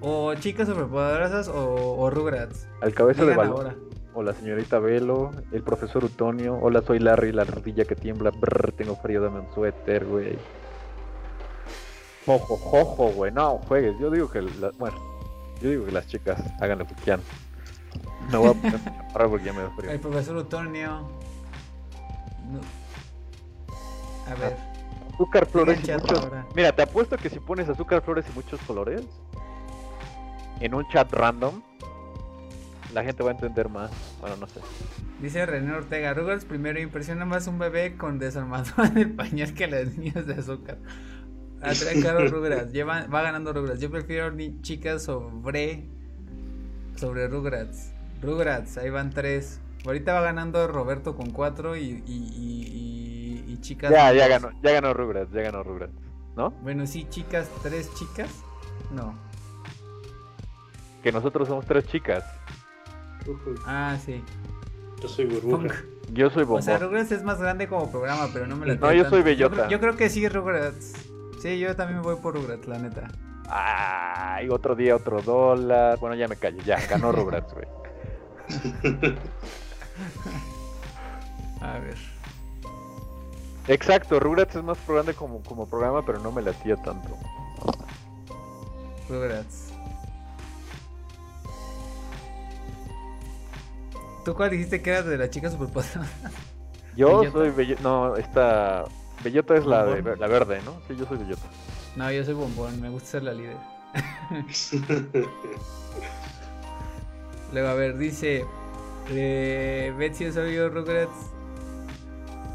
¿O 0.00 0.34
chicas 0.34 0.68
superpoderosas 0.68 1.48
o, 1.48 1.96
o 1.98 2.10
Rugrats? 2.10 2.68
Al 2.80 2.92
cabeza 2.94 3.24
de 3.24 3.36
balón. 3.36 3.92
Hola 4.14 4.34
señorita 4.34 4.78
Velo, 4.78 5.30
el 5.52 5.62
profesor 5.62 6.04
Utonio. 6.04 6.58
Hola, 6.60 6.82
soy 6.82 6.98
Larry, 6.98 7.32
la 7.32 7.42
ardilla 7.42 7.84
que 7.84 7.94
tiembla. 7.94 8.30
Brr, 8.30 8.72
tengo 8.72 8.96
frío, 8.96 9.22
dame 9.22 9.40
un 9.40 9.54
suéter, 9.54 10.04
güey. 10.04 10.36
Jojo, 12.26 12.56
jojo, 12.56 13.08
güey. 13.12 13.32
No, 13.32 13.58
juegues. 13.66 13.94
Yo 13.98 14.10
digo 14.10 14.30
que, 14.30 14.40
bueno, 14.78 14.96
yo 15.62 15.70
digo 15.70 15.86
que 15.86 15.92
las 15.92 16.06
chicas 16.06 16.42
hagan 16.60 16.78
lo 16.78 16.86
que 16.86 16.94
quieran. 16.94 17.20
No 18.30 18.40
voy 18.40 18.50
a 18.50 18.54
poner 18.54 18.80
porque 19.12 19.44
ya 19.44 19.52
me 19.52 19.62
da 19.62 19.70
frío. 19.70 19.90
El 19.90 20.00
profesor 20.00 20.36
Utonio. 20.36 21.08
A 24.28 24.34
ver. 24.34 24.56
Azúcar, 25.14 25.46
flores 25.46 25.86
y 25.86 25.92
muchos. 25.92 26.28
Mira, 26.54 26.72
te 26.72 26.82
apuesto 26.82 27.16
que 27.16 27.28
si 27.28 27.38
pones 27.38 27.68
azúcar, 27.68 28.02
flores 28.02 28.24
y 28.30 28.34
muchos 28.34 28.60
colores 28.62 29.02
en 30.60 30.74
un 30.74 30.88
chat 30.88 31.12
random 31.12 31.60
la 32.92 33.02
gente 33.02 33.22
va 33.22 33.30
a 33.30 33.32
entender 33.32 33.68
más. 33.68 33.90
Bueno, 34.20 34.36
no 34.36 34.46
sé. 34.46 34.60
Dice 35.20 35.46
René 35.46 35.72
Ortega, 35.72 36.14
Rugrats 36.14 36.44
primero 36.44 36.80
impresiona 36.80 37.24
más 37.24 37.46
un 37.46 37.58
bebé 37.58 37.96
con 37.96 38.18
desarmadura 38.18 38.88
en 38.88 38.98
el 38.98 39.12
pañal 39.12 39.54
que 39.54 39.66
las 39.66 39.96
niñas 39.96 40.26
de 40.26 40.34
azúcar. 40.34 40.78
Atrae 41.62 42.28
Rugrats, 42.28 42.72
Lleva, 42.72 43.06
va 43.06 43.22
ganando 43.22 43.52
Rugrats. 43.52 43.80
Yo 43.80 43.90
prefiero 43.90 44.30
ni 44.32 44.60
chicas 44.62 45.04
sobre 45.04 45.84
sobre 46.96 47.28
Rugrats. 47.28 47.92
Rugrats, 48.20 48.78
ahí 48.78 48.90
van 48.90 49.10
tres. 49.10 49.60
Ahorita 49.84 50.12
va 50.12 50.22
ganando 50.22 50.68
Roberto 50.68 51.16
con 51.16 51.30
cuatro 51.30 51.76
y, 51.76 52.02
y, 52.06 53.44
y, 53.48 53.58
chicas. 53.60 53.90
Ya, 53.90 54.12
ya 54.12 54.28
ganó, 54.28 54.50
ya 54.62 54.72
ganó 54.72 54.94
Rugrats, 54.94 55.32
ya 55.32 55.42
ganó 55.42 55.62
Rugrats, 55.62 55.92
¿no? 56.36 56.50
Bueno, 56.62 56.86
sí, 56.86 57.06
chicas, 57.10 57.48
tres 57.62 57.92
chicas. 57.94 58.30
No. 58.92 59.14
Que 61.02 61.10
nosotros 61.10 61.48
somos 61.48 61.66
tres 61.66 61.86
chicas. 61.86 62.24
Ah, 63.66 63.98
sí. 64.04 64.22
Yo 65.00 65.08
soy 65.08 65.24
burbuja. 65.24 65.82
Yo 66.12 66.30
soy 66.30 66.44
bombón. 66.44 66.60
O 66.60 66.62
sea, 66.62 66.78
Rugrats 66.78 67.10
es 67.10 67.24
más 67.24 67.40
grande 67.40 67.66
como 67.66 67.90
programa, 67.90 68.28
pero 68.32 68.46
no 68.46 68.56
me 68.56 68.66
la 68.66 68.74
No, 68.76 68.92
yo 68.92 69.08
soy 69.08 69.22
bellota. 69.22 69.68
Yo, 69.68 69.80
creo 69.80 69.96
que 69.96 70.08
sí, 70.08 70.28
Rugrats. 70.28 70.94
Sí, 71.42 71.58
yo 71.58 71.74
también 71.74 71.98
me 71.98 72.04
voy 72.04 72.14
por 72.22 72.34
Rugrats, 72.34 72.68
la 72.68 72.78
neta. 72.78 73.08
Ay, 73.48 74.48
otro 74.48 74.76
día, 74.76 74.94
otro 74.94 75.20
dólar. 75.20 75.98
Bueno, 75.98 76.14
ya 76.14 76.28
me 76.28 76.36
callo, 76.36 76.62
ya, 76.62 76.78
ganó 76.86 77.10
Rugrats, 77.12 77.52
güey. 77.52 77.66
A 81.60 81.78
ver. 81.80 81.96
Exacto, 83.66 84.20
Rugrats 84.20 84.54
es 84.54 84.62
más 84.62 84.78
grande 84.86 85.14
como, 85.14 85.42
como 85.42 85.66
programa, 85.66 86.06
pero 86.06 86.20
no 86.20 86.30
me 86.30 86.42
latía 86.42 86.76
tanto. 86.76 87.08
Rugrats. 89.08 89.72
¿Tú 94.24 94.32
cuál 94.36 94.50
dijiste 94.50 94.80
que 94.80 94.90
eras 94.90 95.06
de 95.06 95.18
la 95.18 95.28
chica 95.28 95.50
superpoderosa? 95.50 96.30
Yo 96.96 97.28
soy 97.32 97.50
Bellota. 97.50 97.82
No, 97.82 98.16
esta. 98.16 98.84
Bellota 99.22 99.56
es 99.56 99.66
la, 99.66 99.84
de, 99.84 100.16
la 100.16 100.26
verde, 100.26 100.60
¿no? 100.64 100.80
Sí, 100.88 100.96
yo 100.96 101.06
soy 101.06 101.18
Bellota. 101.18 101.42
No, 101.96 102.10
yo 102.10 102.24
soy 102.24 102.34
Bombón, 102.34 102.80
me 102.80 102.88
gusta 102.88 103.10
ser 103.10 103.22
la 103.22 103.32
líder. 103.32 103.56
Luego, 107.52 107.68
a 107.68 107.74
ver, 107.74 107.98
dice. 107.98 108.46
Eh, 109.10 109.92
Betsy 109.98 110.30
yo, 110.32 110.68
Rugrats. 110.68 111.30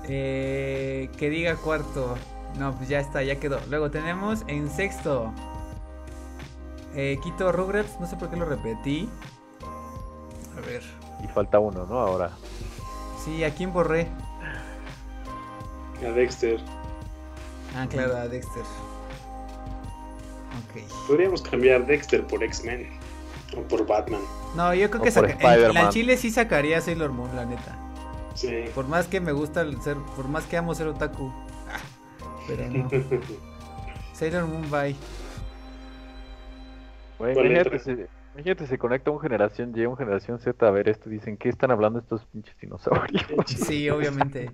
Eh, 0.08 1.10
que 1.18 1.30
diga 1.30 1.56
cuarto. 1.56 2.16
No, 2.58 2.76
pues 2.76 2.90
ya 2.90 3.00
está, 3.00 3.22
ya 3.22 3.40
quedó. 3.40 3.60
Luego 3.70 3.92
tenemos 3.92 4.44
en 4.48 4.70
sexto. 4.70 5.32
Eh, 6.96 7.20
Quito 7.22 7.52
Rugrats, 7.52 8.00
no 8.00 8.08
sé 8.08 8.16
por 8.16 8.30
qué 8.30 8.38
lo 8.38 8.46
repetí. 8.46 9.08
A 10.58 10.62
ver. 10.66 10.82
Y 11.24 11.28
falta 11.28 11.60
uno, 11.60 11.86
¿no? 11.86 12.00
Ahora. 12.00 12.32
Sí, 13.24 13.44
¿a 13.44 13.54
quién 13.54 13.72
borré? 13.72 14.08
A 16.06 16.12
Dexter. 16.12 16.60
Ah, 17.76 17.88
claro, 17.90 18.16
a 18.18 18.28
Dexter. 18.28 18.64
Ok. 20.58 21.08
Podríamos 21.08 21.42
cambiar 21.42 21.86
Dexter 21.86 22.26
por 22.26 22.44
X-Men. 22.44 22.88
O 23.56 23.62
por 23.62 23.86
Batman. 23.86 24.22
No, 24.56 24.74
yo 24.74 24.90
creo 24.90 25.04
que 25.04 25.10
en, 25.10 25.74
la 25.74 25.90
Chile 25.90 26.18
sí 26.18 26.32
sacaría 26.32 26.82
Sailor 26.82 27.12
Moon, 27.12 27.36
la 27.36 27.46
neta. 27.46 27.78
Sí. 28.36 28.66
Por 28.76 28.88
más 28.88 29.08
que 29.08 29.20
me 29.20 29.32
gusta 29.32 29.66
ser, 29.82 29.98
por 30.16 30.28
más 30.28 30.46
que 30.46 30.58
amo 30.58 30.76
ser 30.76 30.88
otaku. 30.88 31.32
pero 32.48 32.68
no. 32.70 32.90
Sailor 34.14 34.46
Moon, 34.46 34.70
bye. 34.70 34.96
Bueno, 37.20 37.42
Imagínate, 38.38 38.68
se 38.68 38.78
conecta 38.78 39.10
un 39.10 39.20
generación 39.20 39.74
Y, 39.76 39.84
un 39.88 39.98
generación 39.98 40.38
Z 40.38 40.68
a 40.68 40.70
ver 40.70 40.88
esto. 40.90 41.10
Dicen, 41.10 41.38
¿qué 41.38 41.50
están 41.50 41.72
hablando 41.72 41.98
estos 41.98 42.24
pinches 42.26 42.56
dinosaurios? 42.60 43.26
Sí, 43.48 43.90
obviamente. 43.90 44.52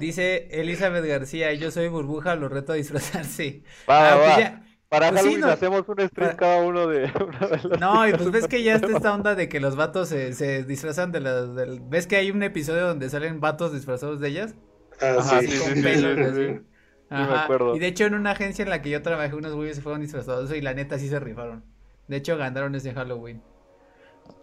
Dice 0.00 0.48
Elizabeth 0.50 1.04
García, 1.04 1.54
yo 1.54 1.70
soy 1.70 1.86
burbuja, 1.86 2.34
lo 2.34 2.48
reto 2.48 2.72
a 2.72 2.74
disfrazarse. 2.74 3.62
ah, 3.86 4.18
pues 4.36 4.50
Para 4.88 5.10
pues 5.10 5.22
Halloween 5.22 5.44
hacemos 5.44 5.88
un 5.88 6.08
stream 6.08 6.34
cada 6.34 6.62
uno 6.62 6.88
de, 6.88 7.08
No, 7.80 8.08
y 8.08 8.12
pues 8.14 8.32
ves 8.32 8.48
que 8.48 8.64
ya 8.64 8.74
está 8.74 8.88
esta 8.88 9.14
onda 9.14 9.36
de 9.36 9.48
que 9.48 9.60
los 9.60 9.76
vatos 9.76 10.08
se, 10.08 10.32
se 10.32 10.64
disfrazan 10.64 11.12
de 11.12 11.20
las... 11.20 11.54
¿Ves 11.88 12.08
que 12.08 12.16
hay 12.16 12.32
un 12.32 12.42
episodio 12.42 12.84
donde 12.84 13.08
salen 13.10 13.38
vatos 13.38 13.72
disfrazados 13.72 14.18
de 14.18 14.26
ellas? 14.26 14.56
Ah, 15.00 15.22
sí, 15.22 15.46
sí, 15.46 15.58
con 15.60 15.80
pelos, 15.80 16.62
Ajá. 17.10 17.48
Y 17.74 17.78
de 17.78 17.86
hecho 17.86 18.06
en 18.06 18.14
una 18.14 18.32
agencia 18.32 18.64
en 18.64 18.70
la 18.70 18.82
que 18.82 18.90
yo 18.90 19.02
trabajé 19.02 19.34
unos 19.36 19.54
güeyes 19.54 19.76
se 19.76 19.82
fueron 19.82 20.00
disfrazados 20.00 20.52
y 20.52 20.60
la 20.60 20.74
neta 20.74 20.98
sí 20.98 21.08
se 21.08 21.20
rifaron. 21.20 21.64
De 22.10 22.16
hecho, 22.16 22.36
ganaron 22.36 22.74
ese 22.74 22.92
Halloween. 22.92 23.40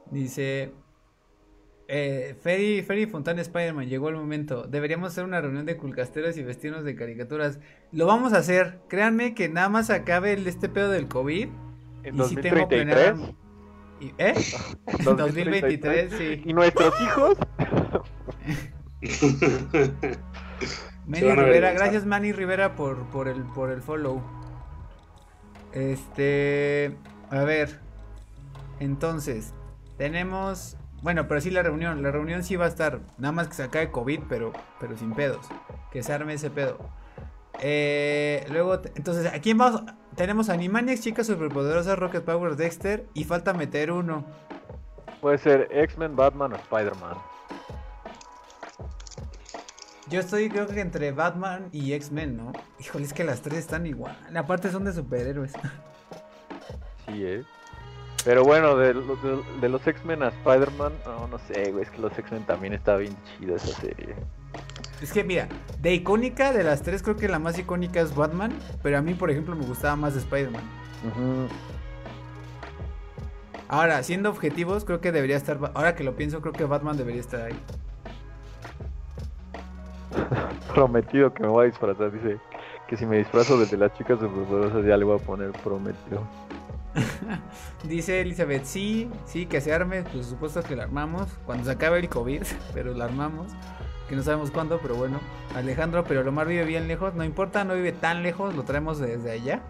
Dice. 0.09 0.71
Eh, 1.89 2.33
Ferry, 2.41 2.81
Ferry 2.81 3.07
Fontana 3.07 3.41
Spider-Man, 3.41 3.89
llegó 3.89 4.07
el 4.07 4.15
momento. 4.15 4.63
Deberíamos 4.63 5.11
hacer 5.11 5.25
una 5.25 5.41
reunión 5.41 5.65
de 5.65 5.75
culcasteros 5.75 6.37
y 6.37 6.43
vestirnos 6.43 6.85
de 6.85 6.95
caricaturas. 6.95 7.59
Lo 7.91 8.05
vamos 8.05 8.31
a 8.31 8.37
hacer. 8.37 8.79
Créanme 8.87 9.35
que 9.35 9.49
nada 9.49 9.67
más 9.67 9.89
acabe 9.89 10.31
el, 10.31 10.47
este 10.47 10.69
pedo 10.69 10.89
del 10.91 11.09
COVID. 11.09 11.49
¿En 12.03 12.15
y 12.15 12.17
2033? 12.17 13.17
Si 13.99 14.13
¿Eh? 14.17 14.33
En 14.99 15.17
2023, 15.17 16.13
sí. 16.17 16.43
¿Y 16.45 16.53
nuestros 16.53 16.93
hijos? 17.01 17.37
Manny 21.05 21.31
Rivera, 21.31 21.73
gracias 21.73 22.05
Manny 22.05 22.31
Rivera 22.31 22.75
por, 22.75 23.09
por, 23.09 23.27
el, 23.27 23.43
por 23.43 23.71
el 23.71 23.81
follow. 23.81 24.21
Este. 25.73 26.95
A 27.29 27.43
ver. 27.43 27.79
Entonces, 28.79 29.53
tenemos. 29.97 30.77
Bueno, 31.01 31.27
pero 31.27 31.41
sí 31.41 31.51
la 31.51 31.63
reunión. 31.63 32.01
La 32.03 32.11
reunión 32.11 32.43
sí 32.43 32.55
va 32.55 32.65
a 32.65 32.69
estar. 32.69 33.01
Nada 33.17 33.31
más 33.31 33.47
que 33.47 33.55
se 33.55 33.63
acabe 33.63 33.91
COVID, 33.91 34.21
pero, 34.29 34.53
pero 34.79 34.97
sin 34.97 35.13
pedos. 35.13 35.47
Que 35.91 36.03
se 36.03 36.13
arme 36.13 36.33
ese 36.33 36.49
pedo. 36.49 36.77
Eh, 37.59 38.45
luego, 38.49 38.79
entonces, 38.95 39.31
aquí 39.33 39.53
vamos. 39.53 39.83
Tenemos 40.15 40.49
Animaniacs, 40.49 41.01
Chicas 41.01 41.27
Superpoderosas, 41.27 41.99
Rocket 41.99 42.23
Power, 42.23 42.55
Dexter. 42.55 43.05
Y 43.13 43.23
falta 43.23 43.53
meter 43.53 43.91
uno. 43.91 44.25
Puede 45.21 45.37
ser 45.37 45.67
X-Men, 45.71 46.15
Batman 46.15 46.53
o 46.53 46.55
Spider-Man. 46.55 47.17
Yo 50.09 50.21
estoy 50.21 50.49
creo 50.49 50.67
que 50.67 50.79
entre 50.79 51.11
Batman 51.11 51.67
y 51.73 51.91
X-Men, 51.93 52.37
¿no? 52.37 52.53
Híjole, 52.79 53.03
es 53.05 53.13
que 53.13 53.25
las 53.25 53.41
tres 53.41 53.59
están 53.59 53.85
igual. 53.85 54.17
Aparte 54.35 54.71
son 54.71 54.85
de 54.85 54.93
superhéroes. 54.93 55.51
Sí, 57.07 57.23
¿eh? 57.25 57.43
Pero 58.25 58.43
bueno, 58.43 58.75
de, 58.75 58.93
de, 59.61 59.69
los 59.69 59.87
X-Men 59.87 60.23
a 60.23 60.27
Spider-Man, 60.29 60.91
no, 61.05 61.27
no 61.27 61.39
sé, 61.39 61.71
güey, 61.71 61.83
es 61.83 61.89
que 61.91 61.99
los 61.99 62.17
X-Men 62.17 62.43
también 62.43 62.73
está 62.73 62.97
bien 62.97 63.15
chido 63.23 63.55
esa 63.55 63.67
serie. 63.67 64.15
Es 65.01 65.13
que 65.13 65.23
mira, 65.23 65.47
de 65.79 65.93
icónica 65.93 66.51
de 66.51 66.63
las 66.63 66.81
tres 66.81 67.03
creo 67.03 67.15
que 67.15 67.29
la 67.29 67.39
más 67.39 67.57
icónica 67.57 68.01
es 68.01 68.13
Batman, 68.15 68.51
pero 68.81 68.97
a 68.97 69.01
mí 69.01 69.13
por 69.13 69.29
ejemplo 69.29 69.55
me 69.55 69.65
gustaba 69.65 69.95
más 69.95 70.15
Spider-Man. 70.15 70.63
Ahora, 73.69 74.01
siendo 74.03 74.29
objetivos, 74.29 74.83
creo 74.83 74.99
que 74.99 75.11
debería 75.11 75.37
estar, 75.37 75.59
ahora 75.73 75.95
que 75.95 76.03
lo 76.03 76.15
pienso, 76.15 76.41
creo 76.41 76.53
que 76.53 76.65
Batman 76.65 76.97
debería 76.97 77.21
estar 77.21 77.41
ahí. 77.41 77.59
prometido 80.73 81.33
que 81.33 81.43
me 81.43 81.49
voy 81.49 81.65
a 81.65 81.67
disfrazar. 81.67 82.11
Dice 82.11 82.39
que 82.87 82.97
si 82.97 83.05
me 83.05 83.17
disfrazo 83.17 83.59
desde 83.59 83.77
las 83.77 83.93
chicas 83.93 84.19
superpoderosas 84.19 84.85
ya 84.85 84.97
le 84.97 85.05
voy 85.05 85.19
a 85.19 85.23
poner 85.23 85.51
prometido. 85.51 86.21
Dice 87.83 88.21
Elizabeth, 88.21 88.63
sí, 88.65 89.09
sí, 89.25 89.45
que 89.45 89.61
se 89.61 89.73
arme, 89.73 90.03
pues 90.03 90.27
supuesto 90.27 90.63
que 90.63 90.75
la 90.75 90.83
armamos 90.83 91.27
cuando 91.45 91.65
se 91.65 91.71
acabe 91.71 91.99
el 91.99 92.09
COVID, 92.09 92.43
pero 92.73 92.93
la 92.93 93.05
armamos, 93.05 93.47
que 94.09 94.15
no 94.15 94.23
sabemos 94.23 94.51
cuándo, 94.51 94.79
pero 94.81 94.95
bueno. 94.95 95.19
Alejandro, 95.55 96.03
pero 96.03 96.23
Lomar 96.23 96.47
vive 96.47 96.65
bien 96.65 96.87
lejos, 96.87 97.13
no 97.15 97.23
importa, 97.23 97.63
no 97.63 97.75
vive 97.75 97.91
tan 97.91 98.23
lejos, 98.23 98.55
lo 98.55 98.63
traemos 98.63 98.99
desde 98.99 99.31
allá. 99.31 99.61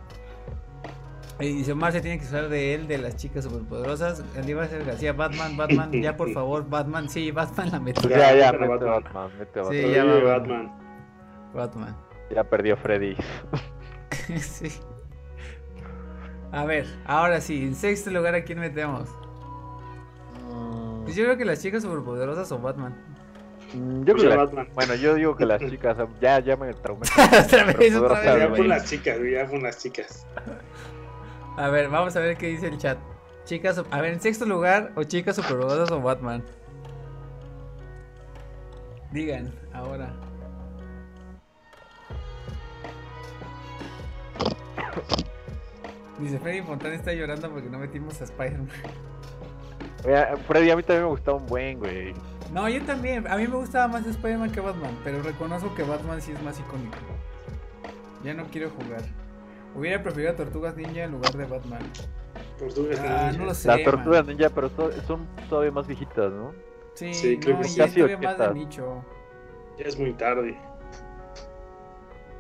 Y 1.40 1.54
dice 1.54 1.74
Omar 1.74 1.92
se 1.92 2.02
tiene 2.02 2.18
que 2.18 2.26
saber 2.26 2.50
de 2.50 2.74
él, 2.74 2.88
de 2.88 2.98
las 2.98 3.16
chicas 3.16 3.44
superpoderosas. 3.44 4.24
El 4.36 4.50
iba 4.50 4.64
a 4.64 4.68
ser 4.68 4.84
García, 4.84 5.14
Batman, 5.14 5.56
Batman, 5.56 5.92
ya 6.02 6.18
por 6.18 6.32
favor, 6.34 6.68
Batman, 6.68 7.10
sí, 7.10 7.30
Batman 7.30 7.72
la 7.72 7.80
metió. 7.80 8.10
Ya, 8.10 8.34
ya, 8.36 8.52
mete 8.52 8.68
Batman, 8.68 9.04
Batman, 9.04 9.32
mete 9.38 9.60
Batman. 9.60 9.82
Sí, 9.82 9.92
ya 9.92 10.04
Batman. 10.04 10.72
Batman. 11.54 11.96
Ya 12.34 12.44
perdió 12.44 12.76
Freddy. 12.76 13.16
sí. 14.40 14.70
A 16.52 16.66
ver, 16.66 16.86
ahora 17.06 17.42
sí, 17.42 17.64
en 17.64 17.76
sexto 17.76 18.10
lugar, 18.10 18.36
¿a 18.36 18.44
quién 18.44 18.60
metemos? 18.60 19.10
Pues 21.04 21.16
yo 21.16 21.24
creo 21.24 21.38
que 21.38 21.46
las 21.46 21.62
chicas 21.62 21.84
superpoderosas 21.84 22.52
o 22.52 22.60
Batman. 22.60 22.94
Mm, 23.74 24.04
yo 24.04 24.14
creo 24.14 24.30
que 24.30 24.36
Batman. 24.36 24.68
Bueno, 24.74 24.96
yo 24.96 25.16
digo 25.16 25.36
que 25.36 25.46
las 25.46 25.62
chicas, 25.62 25.98
ya, 26.20 26.40
ya 26.40 26.58
me 26.58 26.74
traumé. 26.74 27.06
otra 27.46 27.64
vez, 27.64 27.96
otra 27.96 28.20
vez. 28.20 28.40
Ya 28.40 28.50
por 28.50 28.66
las 28.66 28.90
chicas, 28.90 29.18
ya 29.32 29.48
por 29.48 29.62
las 29.62 29.78
chicas. 29.82 30.26
A 31.56 31.70
ver, 31.70 31.90
vamos 31.90 32.16
a 32.16 32.20
ver 32.20 32.38
qué 32.38 32.48
dice 32.48 32.68
el 32.68 32.78
chat. 32.78 32.98
Chicas, 33.46 33.82
a 33.90 34.02
ver, 34.02 34.14
en 34.14 34.20
sexto 34.20 34.46
lugar, 34.46 34.92
o 34.96 35.04
chicas 35.04 35.38
superpoderosas 35.38 35.92
o 35.92 36.02
Batman. 36.02 36.44
Digan, 39.12 39.54
ahora. 39.74 40.14
Dice 46.20 46.40
Freddy 46.40 46.62
Fontana 46.62 46.96
está 46.96 47.14
llorando 47.14 47.50
porque 47.52 47.70
no 47.70 47.78
metimos 47.78 48.20
a 48.22 48.24
Spider-Man. 48.24 48.70
Freddy, 50.48 50.72
a 50.72 50.76
mí 50.76 50.84
también 50.84 51.04
me 51.04 51.10
gustaba 51.10 51.38
un 51.38 51.46
buen, 51.46 51.80
güey. 51.80 52.14
No, 52.52 52.68
yo 52.70 52.82
también. 52.84 53.28
A 53.28 53.36
mí 53.36 53.48
me 53.48 53.56
gustaba 53.56 53.88
más 53.88 54.06
Spider-Man 54.06 54.52
que 54.52 54.62
Batman, 54.62 54.98
pero 55.04 55.22
reconozco 55.22 55.74
que 55.76 55.84
Batman 55.84 56.22
sí 56.22 56.32
es 56.32 56.42
más 56.42 56.60
icónico. 56.60 56.98
Ya 58.24 58.34
no 58.34 58.46
quiero 58.46 58.70
jugar. 58.70 59.02
Hubiera 59.76 60.02
preferido 60.02 60.32
a 60.32 60.36
Tortugas 60.36 60.76
Ninja 60.76 61.04
en 61.04 61.12
lugar 61.12 61.34
de 61.34 61.46
Batman. 61.46 61.82
Tortugas 62.58 63.00
ah, 63.00 63.32
No 63.38 63.46
lo 63.46 63.54
sé. 63.54 63.68
Las 63.68 63.84
Tortugas 63.84 64.26
Ninja, 64.26 64.50
pero 64.50 64.72
son 65.06 65.28
todavía 65.50 65.72
más 65.72 65.88
viejitas, 65.88 66.32
¿no? 66.32 66.54
Sí, 66.96 67.14
sí 67.14 67.38
creo 67.38 67.58
no, 67.58 67.62
que 67.62 67.68
es 67.68 67.76
todavía 67.76 68.18
más 68.18 68.38
de 68.40 68.54
nicho. 68.56 69.06
Ya 69.78 69.86
es 69.86 70.00
muy 70.00 70.14
tarde. 70.14 70.58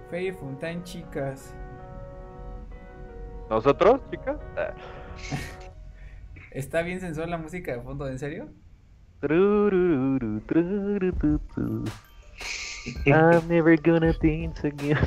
Fey 0.09 0.31
Fontaine, 0.31 0.83
chicas. 0.83 1.53
¿Nosotros, 3.49 4.01
chicas? 4.11 4.37
¿Está 6.51 6.81
bien 6.81 6.99
sensual 6.99 7.29
la 7.29 7.37
música 7.37 7.71
de 7.73 7.81
fondo? 7.81 8.07
¿En 8.07 8.19
serio? 8.19 8.49
I'm 13.05 13.47
never 13.47 13.79
gonna 13.81 14.13
dance 14.21 14.67
again. 14.67 14.97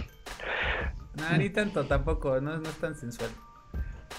No, 1.16 1.36
ni 1.36 1.50
tanto, 1.50 1.84
tampoco, 1.86 2.40
no, 2.40 2.56
no 2.58 2.68
es 2.68 2.76
tan 2.76 2.94
sensual. 2.94 3.30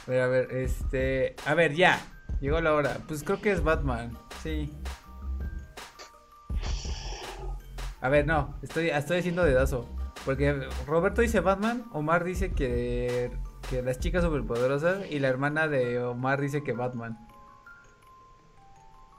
Pero 0.05 0.23
a 0.23 0.27
ver, 0.27 0.51
este. 0.51 1.35
A 1.45 1.53
ver, 1.53 1.73
ya. 1.73 1.99
Llegó 2.39 2.59
la 2.61 2.73
hora. 2.73 2.97
Pues 3.07 3.23
creo 3.23 3.41
que 3.41 3.51
es 3.51 3.63
Batman. 3.63 4.17
Sí. 4.41 4.71
A 8.01 8.09
ver, 8.09 8.25
no. 8.25 8.55
Estoy, 8.61 8.89
estoy 8.89 9.19
haciendo 9.19 9.43
dedazo. 9.43 9.87
Porque 10.25 10.67
Roberto 10.87 11.21
dice 11.21 11.39
Batman. 11.39 11.85
Omar 11.91 12.23
dice 12.23 12.51
que, 12.51 13.31
que 13.71 13.81
las 13.81 13.99
chicas 13.99 14.23
superpoderosas. 14.23 15.09
Y 15.09 15.19
la 15.19 15.29
hermana 15.29 15.67
de 15.67 16.03
Omar 16.03 16.41
dice 16.41 16.61
que 16.61 16.73
Batman. 16.73 17.17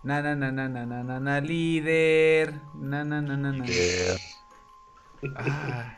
Na 0.04 0.20
na 0.20 0.36
na 0.36 0.52
na 0.52 0.68
na 0.68 0.84
na 0.84 1.20
na 1.20 1.40
líder. 1.40 2.54
Na 2.74 3.02
na 3.04 3.22
na 3.22 3.36
na 3.36 3.52
na. 3.52 3.64
Ah, 5.36 5.96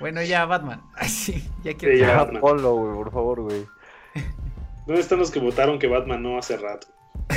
bueno, 0.00 0.22
ya, 0.22 0.44
Batman. 0.46 0.82
Ay, 0.96 1.08
sí, 1.08 1.48
ya 1.62 1.74
quiero. 1.74 1.94
ya, 1.96 2.16
Batman. 2.16 2.40
güey, 2.40 2.94
por 2.94 3.12
favor, 3.12 3.40
güey. 3.42 3.66
¿Dónde 4.86 5.00
están 5.00 5.18
los 5.18 5.30
que 5.30 5.38
votaron 5.38 5.78
que 5.78 5.86
Batman 5.86 6.22
no 6.22 6.38
hace 6.38 6.56
rato? 6.56 6.88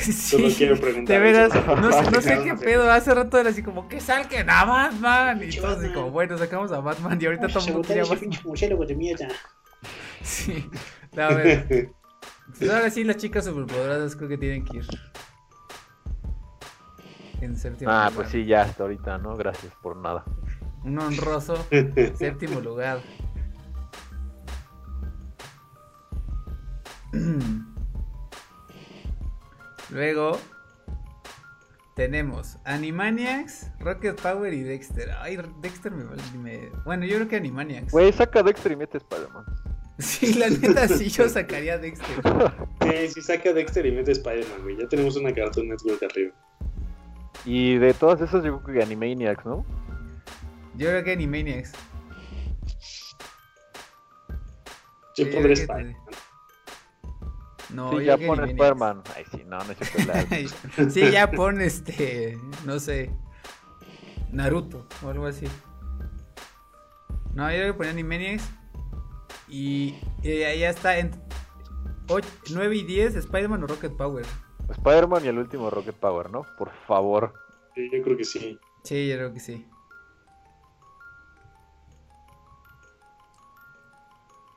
Solo 0.02 0.48
quiero 0.58 0.78
preguntar. 0.78 1.16
De 1.16 1.20
veras, 1.20 1.54
no, 1.54 2.22
sé 2.22 2.40
qué 2.44 2.56
pedo. 2.56 2.90
Hace 2.92 3.14
rato 3.14 3.38
era 3.38 3.50
así 3.50 3.62
como 3.62 3.88
que 3.88 4.00
salquen 4.00 4.50
a 4.50 4.66
Batman. 4.66 5.44
Y 5.44 5.56
todos 5.56 5.78
así 5.78 5.94
como, 5.94 6.10
bueno, 6.12 6.38
sacamos 6.38 6.72
a 6.72 6.80
Batman. 6.80 7.20
Y 7.22 7.26
ahorita 7.26 7.50
todo 7.50 7.68
el 7.68 7.74
mundo 7.74 7.88
Batman. 7.88 9.30
Sí, 10.26 10.70
a 11.18 11.34
ver. 11.34 11.92
Pues 12.60 12.70
ahora 12.70 12.92
sí, 12.92 13.04
las 13.04 13.18
chicas 13.18 13.44
superpoderosas 13.46 14.16
creo 14.16 14.30
que 14.30 14.38
tienen 14.38 14.64
que 14.64 14.78
ir. 14.78 14.86
En 17.42 17.58
séptimo 17.58 17.90
ah, 17.92 18.12
pues 18.14 18.30
sí, 18.30 18.46
ya 18.46 18.62
hasta 18.62 18.84
ahorita, 18.84 19.18
¿no? 19.18 19.36
Gracias 19.36 19.74
por 19.82 19.98
nada. 19.98 20.24
Un 20.84 21.00
honroso 21.00 21.58
séptimo 22.16 22.60
lugar. 22.60 23.00
Luego 29.90 30.38
tenemos 31.96 32.60
Animaniacs, 32.64 33.72
Rocket 33.80 34.22
Power 34.22 34.54
y 34.54 34.62
Dexter. 34.62 35.10
Ay, 35.20 35.40
Dexter 35.62 35.92
me, 35.92 36.06
me... 36.38 36.70
Bueno, 36.86 37.06
yo 37.06 37.16
creo 37.16 37.28
que 37.28 37.38
Animaniacs. 37.38 37.92
Güey, 37.92 38.14
saca 38.14 38.44
Dexter 38.44 38.74
y 38.74 38.76
mete 38.76 39.00
Spider-Man. 39.00 39.46
Sí, 40.00 40.34
la 40.34 40.50
neta 40.50 40.90
sí, 40.90 41.10
yo 41.10 41.30
sacaría 41.30 41.78
Dexter. 41.78 42.22
Sí, 42.82 43.08
sí, 43.14 43.22
saca 43.22 43.54
Dexter 43.54 43.86
y 43.86 43.92
mete 43.92 44.12
Spider-Man, 44.12 44.64
güey. 44.64 44.78
Ya 44.78 44.90
tenemos 44.90 45.16
una 45.16 45.34
Cartoon 45.34 45.70
Network 45.70 46.04
arriba. 46.04 46.34
Y 47.46 47.78
de 47.78 47.94
todas 47.94 48.20
esas, 48.20 48.44
yo 48.44 48.62
creo 48.62 48.78
que 48.78 48.84
Animaniacs, 48.84 49.46
¿no? 49.46 49.66
Yo 50.76 50.90
creo 50.90 51.04
que 51.04 51.14
Animaniacs. 51.14 51.72
Yo 55.16 55.32
pondré 55.32 55.54
Spider-Man. 55.54 55.96
No, 57.70 57.98
sí, 57.98 58.06
ya 58.06 58.18
pone 58.18 58.44
Spider-Man. 58.44 59.04
Ay, 59.16 59.24
sí, 59.32 59.44
no, 59.46 59.60
no 59.60 59.72
es 59.72 60.94
Sí, 60.94 61.12
ya 61.12 61.32
pone 61.32 61.66
este. 61.66 62.38
No 62.66 62.80
sé. 62.80 63.12
Naruto 64.32 64.88
o 65.04 65.10
algo 65.10 65.26
así. 65.26 65.48
No, 67.34 67.50
yo 67.50 67.58
creo 67.58 67.74
que 67.74 67.78
ponía 67.78 67.92
Animaniacs. 67.92 68.44
Y, 69.56 69.96
y 70.22 70.44
ahí 70.44 70.60
ya 70.60 70.70
está. 70.70 70.98
En 70.98 71.12
9 72.52 72.76
y 72.76 72.84
10, 72.84 73.16
Spider-Man 73.16 73.64
o 73.64 73.68
Rocket 73.68 73.96
Power. 73.96 74.26
Spider-Man 74.70 75.24
y 75.24 75.30
el 75.30 75.40
último 75.40 75.70
Rocket 75.70 75.96
Power, 75.96 76.30
¿no? 76.30 76.46
Por 76.58 76.72
favor. 76.86 77.34
Sí, 77.74 77.90
yo 77.90 78.04
creo 78.04 78.18
que 78.18 78.26
sí. 78.26 78.60
Sí, 78.84 79.08
yo 79.08 79.16
creo 79.16 79.34
que 79.34 79.40
sí. 79.40 79.66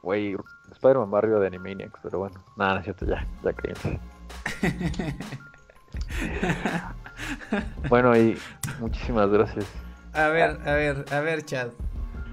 Güey, 0.02 0.36
Spider-Man 0.72 1.12
barrio 1.12 1.38
de 1.38 1.46
Animaniacs, 1.46 2.00
pero 2.02 2.18
bueno, 2.18 2.42
nada, 2.56 2.74
no 2.74 2.80
es 2.80 2.84
cierto, 2.84 3.06
ya, 3.06 3.24
ya 3.44 3.52
creen. 3.52 4.00
bueno, 7.88 8.16
y 8.16 8.36
muchísimas 8.80 9.30
gracias. 9.30 9.64
A 10.12 10.26
ver, 10.28 10.58
a 10.66 10.72
ver, 10.72 11.04
a 11.12 11.20
ver, 11.20 11.44
Chad. 11.44 11.68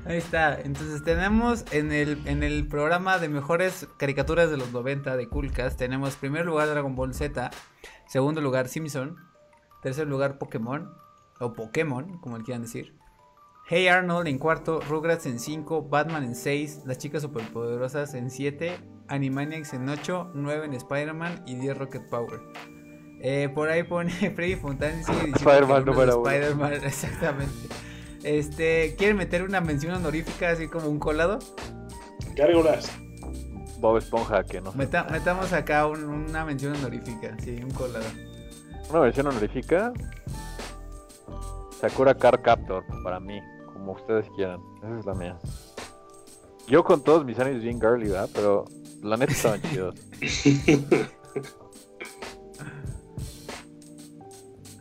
Ahí 0.06 0.18
está. 0.18 0.60
Entonces 0.62 1.04
tenemos 1.04 1.66
en 1.72 1.92
el, 1.92 2.22
en 2.28 2.44
el 2.44 2.68
programa 2.68 3.18
de 3.18 3.28
mejores 3.28 3.88
caricaturas 3.98 4.52
de 4.52 4.58
los 4.58 4.72
90 4.72 5.18
de 5.18 5.28
Coolcast, 5.28 5.78
tenemos 5.78 6.16
primer 6.16 6.46
lugar 6.46 6.68
Dragon 6.70 6.96
Ball 6.96 7.14
Z, 7.14 7.50
segundo 8.08 8.40
lugar 8.40 8.68
Simpson, 8.68 9.18
tercer 9.82 10.08
lugar 10.08 10.38
Pokémon, 10.38 10.94
o 11.40 11.54
Pokémon, 11.54 12.20
como 12.20 12.38
le 12.38 12.44
quieran 12.44 12.62
decir. 12.62 12.94
Hey 13.68 13.88
Arnold 13.88 14.28
en 14.28 14.38
cuarto, 14.38 14.80
Rugrats 14.88 15.26
en 15.26 15.40
5, 15.40 15.90
Batman 15.90 16.24
en 16.24 16.36
6, 16.36 16.84
Las 16.86 17.00
Chicas 17.00 17.24
Superpoderosas 17.24 18.14
en 18.14 18.30
7, 18.30 18.78
Animaniacs 19.08 19.74
en 19.74 19.90
8, 19.90 20.34
9 20.36 20.66
en 20.68 20.74
Spider-Man 20.76 21.44
y 21.48 21.56
10 21.56 21.78
Rocket 21.80 22.08
Power. 22.08 22.42
Eh, 23.22 23.50
por 23.56 23.70
ahí 23.70 23.82
pone 23.82 24.12
Freddy 24.36 24.56
Fontana 24.56 25.00
Spider-Man 25.00 25.84
número 25.84 26.24
Spider-Man, 26.24 26.74
exactamente. 26.84 27.70
Este, 28.26 28.96
¿quieren 28.98 29.18
meter 29.18 29.44
una 29.44 29.62
mención 29.62 29.94
honorífica 29.94 30.50
así 30.50 30.68
como 30.68 30.88
un 30.90 30.98
colado? 30.98 31.38
Gárgolas. 32.34 32.92
Bob 33.80 33.98
Esponja, 33.98 34.44
que 34.44 34.60
no. 34.62 34.74
metamos 34.74 35.54
acá 35.54 35.86
una 35.86 36.44
mención 36.44 36.76
honorífica, 36.76 37.38
sí, 37.44 37.60
un 37.64 37.70
colado. 37.70 38.06
¿Una 38.90 39.02
mención 39.02 39.28
honorífica? 39.28 39.94
Sakura 41.80 42.16
Car 42.16 42.42
Captor, 42.42 42.84
para 43.04 43.20
mí 43.20 43.40
como 43.72 43.92
ustedes 43.92 44.26
quieran. 44.36 44.60
Esa 44.84 45.00
es 45.00 45.06
la 45.06 45.14
mía. 45.14 45.38
Yo 46.68 46.84
con 46.84 47.04
todos 47.04 47.24
mis 47.26 47.38
años 47.38 47.62
bien 47.62 47.80
girly, 47.80 48.10
¿verdad? 48.10 48.30
Pero 48.34 48.66
la 49.04 49.18
neta 49.18 49.34
estaban 49.34 49.62
chidos. 49.70 49.96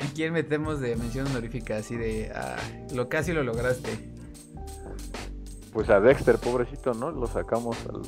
¿A 0.04 0.14
quién 0.14 0.32
metemos 0.32 0.80
de 0.80 0.96
mención 0.96 1.26
honorífica? 1.28 1.76
Así 1.76 1.96
de. 1.96 2.32
Ah, 2.34 2.56
lo 2.92 3.08
casi 3.08 3.32
lo 3.32 3.42
lograste. 3.42 4.10
pues 5.72 5.88
a 5.90 6.00
Dexter, 6.00 6.38
pobrecito, 6.38 6.94
¿no? 6.94 7.10
Lo 7.10 7.26
sacamos 7.26 7.76
al. 7.88 8.02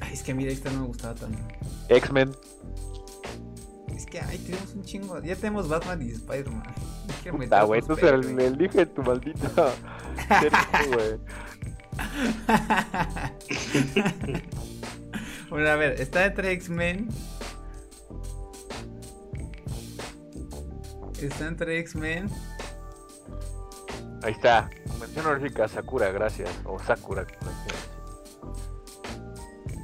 Ay, 0.00 0.12
es 0.12 0.22
que 0.22 0.32
a 0.32 0.34
mí 0.34 0.44
Dexter 0.44 0.72
no 0.72 0.82
me 0.82 0.86
gustaba 0.86 1.14
tanto. 1.14 1.38
X-Men. 1.88 2.32
Es 3.94 4.06
que, 4.06 4.20
ay, 4.20 4.38
tenemos 4.38 4.74
un 4.74 4.84
chingo. 4.84 5.20
Ya 5.22 5.34
tenemos 5.34 5.68
Batman 5.68 6.02
y 6.02 6.12
Spider-Man. 6.12 6.62
Ah, 7.50 7.64
güey, 7.64 7.80
entonces 7.80 8.10
el, 8.10 8.40
el 8.40 8.56
dije 8.56 8.86
tu 8.86 9.02
maldita. 9.02 9.48
güey. 10.94 11.18
bueno, 15.50 15.68
a 15.68 15.76
ver, 15.76 16.00
está 16.00 16.24
entre 16.26 16.52
X-Men. 16.52 17.08
Está 21.20 21.48
entre 21.48 21.78
X-Men. 21.80 22.30
Ahí 24.22 24.32
está. 24.32 24.70
Mención 25.00 25.26
honorífica 25.26 25.68
Sakura, 25.68 26.10
gracias. 26.10 26.50
O 26.64 26.78
Sakura, 26.78 27.26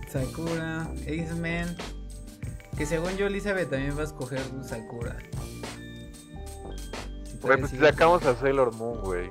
Sakura, 0.09 0.89
X-Men. 1.07 1.77
Que 2.77 2.87
según 2.87 3.17
yo, 3.17 3.27
Elizabeth 3.27 3.71
también 3.71 3.97
va 3.97 4.03
a 4.03 4.05
escoger 4.05 4.41
Sakura. 4.63 5.19
Güey, 7.43 7.59
pues 7.59 7.73
sacamos 7.73 8.25
a 8.25 8.37
Sailor 8.37 8.75
Moon, 8.77 9.01
güey. 9.03 9.31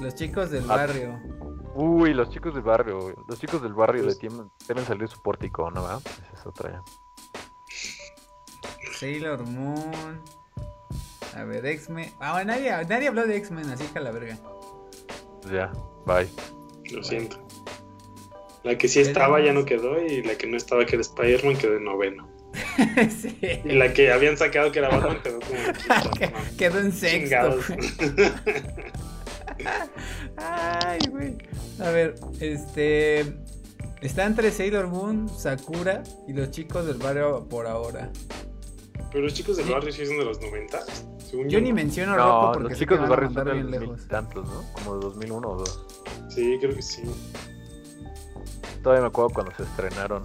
Los 0.00 0.14
chicos 0.14 0.50
del 0.50 0.70
ah. 0.70 0.76
barrio. 0.76 1.20
Uy, 1.74 2.14
los 2.14 2.30
chicos 2.30 2.54
del 2.54 2.62
barrio. 2.62 3.14
Los 3.28 3.40
chicos 3.40 3.62
del 3.62 3.74
barrio 3.74 4.04
le 4.04 4.14
tienen, 4.14 4.50
deben 4.68 4.84
salir 4.84 5.08
su 5.08 5.20
pórtico, 5.20 5.70
¿no? 5.70 5.84
Esa 5.86 6.00
es 6.34 6.46
otra 6.46 6.70
ya. 6.70 6.82
Sailor 8.98 9.44
Moon. 9.46 10.22
A 11.34 11.44
ver, 11.44 11.64
X-Men. 11.64 12.10
Ah, 12.20 12.42
nadie, 12.44 12.70
nadie 12.88 13.08
habló 13.08 13.26
de 13.26 13.36
X-Men, 13.36 13.70
así 13.70 13.84
que 13.84 13.98
a 13.98 14.02
la 14.02 14.10
verga. 14.10 14.36
Ya, 15.50 15.72
bye. 16.06 16.28
Lo 16.92 17.02
siento. 17.02 17.38
La 18.64 18.78
que 18.78 18.86
sí 18.86 19.00
estaba 19.00 19.40
ya 19.40 19.52
no 19.52 19.64
quedó 19.64 20.00
y 20.00 20.22
la 20.22 20.36
que 20.36 20.46
no 20.46 20.56
estaba 20.56 20.86
que 20.86 20.94
era 20.94 21.02
Spider-Man 21.02 21.56
quedó 21.56 21.76
en 21.76 21.84
noveno. 21.84 22.28
sí. 23.20 23.36
Y 23.64 23.72
la 23.72 23.92
que 23.92 24.12
habían 24.12 24.36
sacado 24.36 24.70
que 24.70 24.78
era 24.78 24.88
Batman 24.88 25.20
quedó 25.22 25.40
como 25.40 25.58
en 25.58 26.56
Quedó 26.56 26.78
en 26.78 26.92
sexto. 26.92 27.58
Ay, 30.36 31.00
güey. 31.10 31.38
A 31.80 31.90
ver, 31.90 32.14
este. 32.40 33.20
Está 34.00 34.26
entre 34.26 34.50
Sailor 34.50 34.88
Moon, 34.88 35.28
Sakura 35.28 36.02
y 36.26 36.32
los 36.32 36.50
chicos 36.50 36.86
del 36.86 36.98
barrio 36.98 37.46
por 37.48 37.66
ahora. 37.66 38.10
Pero 39.10 39.24
los 39.24 39.34
chicos 39.34 39.56
del 39.56 39.70
barrio 39.70 39.92
sí 39.92 40.06
son 40.06 40.18
de 40.18 40.24
los 40.24 40.40
90. 40.40 40.80
yo, 41.48 41.60
ni 41.60 41.72
menciono 41.72 42.16
no, 42.16 42.52
porque 42.52 42.68
los 42.70 42.78
chicos 42.78 43.00
del 43.00 43.08
barrio 43.08 43.30
son 43.30 43.44
bien 43.44 43.70
lejos. 43.70 44.08
tantos, 44.08 44.48
¿no? 44.48 44.64
Como 44.72 44.94
de 44.96 45.00
2001 45.06 45.48
o 45.48 45.56
2. 45.56 45.86
Sí, 46.30 46.56
creo 46.60 46.74
que 46.74 46.82
sí. 46.82 47.02
Todavía 48.82 49.02
me 49.02 49.08
acuerdo 49.08 49.30
cuando 49.34 49.52
se 49.54 49.62
estrenaron. 49.62 50.22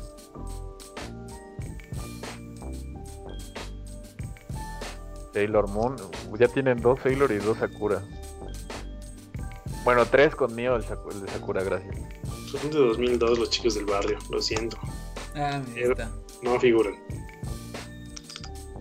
Sailor 5.33 5.69
Moon, 5.69 5.95
ya 6.39 6.47
tienen 6.47 6.81
dos 6.81 6.99
Sailor 7.03 7.31
y 7.31 7.37
dos 7.37 7.59
Sakura. 7.59 8.01
Bueno, 9.83 10.05
tres 10.05 10.35
conmigo 10.35 10.75
el, 10.75 10.83
el 10.83 11.21
de 11.21 11.31
Sakura, 11.31 11.63
gracias. 11.63 11.95
Son 12.51 12.71
de 12.71 12.79
2002 12.79 13.39
los 13.39 13.49
chicos 13.51 13.75
del 13.75 13.85
barrio, 13.85 14.17
lo 14.31 14.41
siento. 14.41 14.77
Ah, 15.35 15.61
mira. 15.75 16.05
Eh, 16.05 16.07
no 16.41 16.59
figuran. 16.59 16.95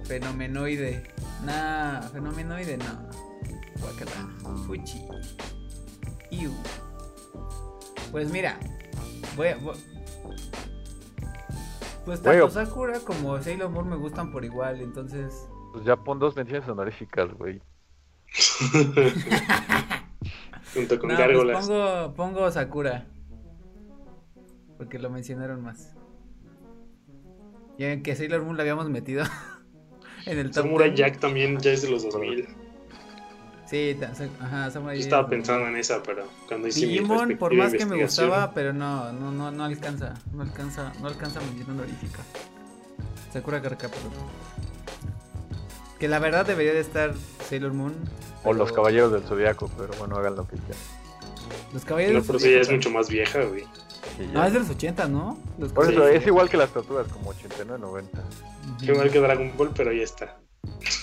Fenomenoide. 0.06 1.02
Nah, 1.44 2.00
fenomenoide 2.12 2.76
no. 2.76 3.08
Guacala. 3.80 4.28
Fuchi. 4.66 5.02
Iu. 6.30 6.52
Pues 8.10 8.30
mira, 8.30 8.58
voy 9.36 9.48
a. 9.48 9.58
Pues 12.04 12.22
tanto 12.22 12.50
Sakura 12.50 13.00
como 13.00 13.42
Sailor 13.42 13.70
Moon 13.70 13.88
me 13.88 13.96
gustan 13.96 14.30
por 14.30 14.44
igual, 14.44 14.80
entonces. 14.80 15.48
Pues 15.72 15.84
ya 15.84 15.96
pon 15.96 16.20
dos 16.20 16.36
menciones 16.36 16.68
honoríficas, 16.68 17.32
güey. 17.34 17.60
Junto 20.72 20.98
con 20.98 21.08
no, 21.08 21.16
pues 21.16 21.66
pongo, 21.66 22.14
pongo 22.14 22.50
Sakura. 22.50 23.06
Porque 24.76 24.98
lo 24.98 25.10
mencionaron 25.10 25.62
más. 25.62 25.94
Ya 27.78 27.92
en 27.92 28.02
que 28.02 28.14
Sailor 28.14 28.42
Moon 28.42 28.56
la 28.56 28.62
habíamos 28.62 28.88
metido. 28.88 29.24
en 30.32 30.38
el 30.38 30.52
Samurai 30.52 30.94
Jack 30.94 31.18
también 31.18 31.58
ya 31.58 31.72
es 31.72 31.82
de 31.82 31.90
los 31.90 32.02
2000. 32.04 32.48
Sí, 33.68 33.98
ajá, 34.40 34.70
Samurai 34.70 34.96
Yo 34.96 35.02
estaba 35.02 35.28
pensando 35.28 35.66
en 35.66 35.76
esa, 35.76 36.02
pero 36.02 36.28
cuando 36.46 36.68
hice 36.68 36.86
Digimon, 36.86 37.36
por 37.36 37.52
más 37.54 37.72
que 37.72 37.84
me 37.84 38.00
gustaba, 38.00 38.52
pero 38.54 38.72
no, 38.72 39.12
no, 39.12 39.32
no, 39.32 39.50
no 39.50 39.64
alcanza, 39.64 40.14
no 40.32 40.42
alcanza, 40.42 40.92
no 41.00 41.08
alcanza 41.08 41.40
mención 41.40 41.70
honorífica. 41.70 42.20
Sakura 43.32 43.60
Carcaptor. 43.60 44.12
Que 45.98 46.08
la 46.08 46.18
verdad 46.18 46.46
debería 46.46 46.74
de 46.74 46.80
estar 46.80 47.14
Sailor 47.48 47.72
Moon. 47.72 47.94
O 48.44 48.52
los 48.52 48.70
Caballeros 48.70 49.12
del 49.12 49.22
Zodiaco, 49.22 49.70
pero 49.76 49.92
bueno, 49.98 50.16
hagan 50.16 50.36
lo 50.36 50.46
que 50.46 50.56
quieran. 50.56 50.82
Los 51.72 51.84
Caballeros 51.84 52.22
no, 52.22 52.26
pero 52.26 52.38
sí, 52.38 52.52
ya 52.52 52.60
es 52.60 52.70
mucho 52.70 52.90
más 52.90 53.08
vieja, 53.08 53.42
güey. 53.42 53.64
No, 54.32 54.44
es 54.44 54.52
de 54.52 54.58
los 54.60 54.70
80, 54.70 55.08
¿no? 55.08 55.38
Por 55.74 55.90
eso, 55.90 56.06
es 56.08 56.26
igual 56.26 56.48
que 56.48 56.56
las 56.56 56.70
tortugas, 56.70 57.06
como 57.08 57.30
89, 57.30 57.78
90. 57.80 58.22
Igual 58.82 59.10
que 59.10 59.20
Dragon 59.20 59.52
Ball, 59.56 59.70
pero 59.74 59.90
ahí 59.90 60.00
está. 60.00 60.36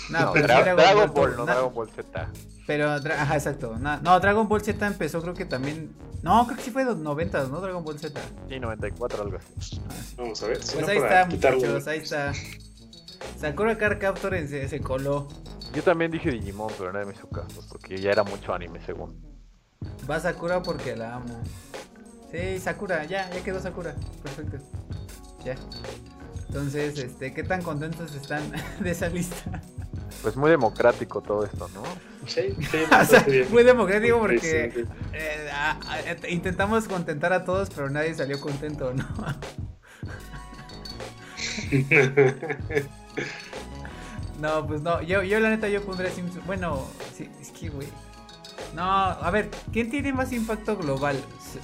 No, 0.10 0.32
pero 0.34 0.48
Dragon, 0.48 1.14
Ball, 1.14 1.36
no 1.38 1.46
Dragon 1.46 1.74
Ball 1.74 1.90
Z. 1.90 2.30
Pero, 2.66 2.92
ajá, 2.92 3.36
exacto. 3.36 3.78
No, 3.78 4.20
Dragon 4.20 4.48
Ball 4.48 4.62
Z 4.62 4.86
empezó, 4.86 5.22
creo 5.22 5.34
que 5.34 5.46
también. 5.46 5.94
No, 6.22 6.46
creo 6.46 6.58
que 6.58 6.64
sí 6.64 6.72
fue 6.72 6.84
de 6.84 6.92
los 6.92 7.00
90, 7.00 7.48
¿no? 7.48 7.62
Dragon 7.62 7.84
Ball 7.84 8.00
Z. 8.00 8.20
Sí, 8.50 8.60
94, 8.60 9.24
algo 9.24 9.38
así. 9.38 9.82
Vamos 10.18 10.42
a 10.44 10.48
ver. 10.48 10.58
pues 10.58 10.88
ahí 10.88 10.98
está, 10.98 11.26
muchachos, 11.26 11.88
ahí 11.88 12.00
está. 12.00 12.34
Sakura 13.40 13.78
Card 13.78 14.00
Captor 14.00 14.34
se, 14.48 14.68
se 14.68 14.80
coló. 14.80 15.28
Yo 15.74 15.82
también 15.82 16.12
dije 16.12 16.30
Digimon, 16.30 16.72
pero 16.78 16.94
nadie 16.94 17.06
me 17.08 17.14
hizo 17.14 17.28
caso, 17.30 17.64
porque 17.70 18.00
ya 18.00 18.12
era 18.12 18.24
mucho 18.24 18.54
anime, 18.54 18.80
según. 18.86 19.20
Va 20.10 20.20
Sakura 20.20 20.62
porque 20.62 20.96
la 20.96 21.16
amo. 21.16 21.42
Sí, 22.34 22.60
Sakura, 22.60 23.06
ya, 23.06 23.30
ya 23.30 23.42
quedó 23.44 23.62
Sakura. 23.62 23.94
Perfecto. 24.24 24.58
Ya. 25.46 25.56
Entonces, 26.48 26.98
este, 26.98 27.32
¿qué 27.32 27.44
tan 27.44 27.62
contentos 27.62 28.16
están 28.16 28.52
de 28.80 28.90
esa 28.90 29.08
lista? 29.08 29.62
Pues 30.24 30.36
muy 30.36 30.50
democrático 30.50 31.22
todo 31.22 31.46
esto, 31.46 31.70
¿no? 31.76 31.84
Sí, 32.26 32.56
sí 32.72 32.80
muy 33.52 33.64
democrático 33.64 34.20
porque 34.20 34.86
eh, 35.14 35.52
intentamos 36.30 36.88
contentar 36.88 37.34
a 37.34 37.44
todos, 37.44 37.70
pero 37.70 37.92
nadie 37.92 38.16
salió 38.16 38.40
contento, 38.40 38.94
¿no? 38.94 39.06
no, 44.40 44.66
pues 44.66 44.82
no, 44.82 45.04
yo, 45.04 45.22
yo 45.22 45.40
la 45.40 45.52
neta 45.52 45.70
yo 45.70 45.84
pondré 45.84 46.10
Simpson. 46.10 46.42
Bueno, 46.48 46.88
sí, 47.14 47.30
es 47.40 47.52
que, 47.52 47.70
güey. 47.70 47.88
No, 48.76 48.84
a 48.84 49.30
ver, 49.32 49.50
¿quién 49.72 49.90
tiene 49.90 50.14
más 50.14 50.32
impacto 50.34 50.76
global? 50.78 51.18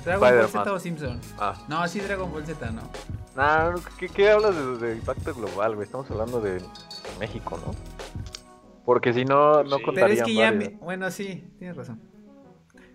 ¿Dragon 0.03 0.21
Ball 0.21 0.47
Z 0.47 0.73
o 0.73 0.79
Simpson? 0.79 1.19
Ah. 1.39 1.55
No, 1.67 1.87
sí, 1.87 1.99
Dragon 1.99 2.31
Ball 2.31 2.45
Z, 2.45 2.71
no. 2.71 2.81
Nah, 3.35 3.75
¿qué, 4.13 4.29
hablas 4.31 4.79
de, 4.79 4.95
impacto 4.95 5.33
global, 5.33 5.75
güey? 5.75 5.85
Estamos 5.85 6.09
hablando 6.11 6.41
de 6.41 6.61
México, 7.19 7.59
¿no? 7.65 7.73
Porque 8.85 9.13
si 9.13 9.23
no, 9.25 9.63
no 9.63 9.81
contaría 9.81 10.07
Pero 10.07 10.13
es 10.13 10.23
que 10.23 10.33
ya, 10.33 10.51
bueno, 10.81 11.09
sí, 11.11 11.51
tienes 11.57 11.77
razón. 11.77 12.01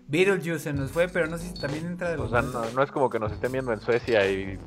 Beetlejuice 0.07 0.59
se 0.59 0.73
nos 0.73 0.91
fue, 0.91 1.07
pero 1.07 1.27
no 1.27 1.37
sé 1.37 1.47
si 1.47 1.59
también 1.59 1.85
entra 1.85 2.11
de 2.11 2.17
los... 2.17 2.27
O 2.27 2.29
sea, 2.29 2.41
no, 2.41 2.69
no, 2.71 2.83
es 2.83 2.91
como 2.91 3.09
que 3.09 3.17
nos 3.17 3.31
estén 3.31 3.51
viendo 3.51 3.73
en 3.73 3.81
Suecia 3.81 4.29
y, 4.29 4.59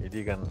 y 0.00 0.08
digan... 0.08 0.42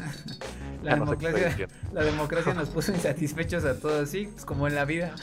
la, 0.82 0.94
democracia, 0.94 1.68
la 1.92 2.04
democracia 2.04 2.54
nos 2.54 2.68
puso 2.68 2.92
insatisfechos 2.92 3.64
a 3.64 3.78
todos, 3.78 4.08
sí, 4.08 4.28
pues 4.32 4.44
como 4.44 4.66
en 4.66 4.74
la 4.74 4.84
vida. 4.84 5.14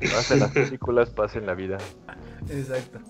Pasen 0.00 0.40
las 0.40 0.50
películas, 0.52 1.10
pasen 1.10 1.46
la 1.46 1.54
vida. 1.54 1.78
Exacto. 2.48 3.00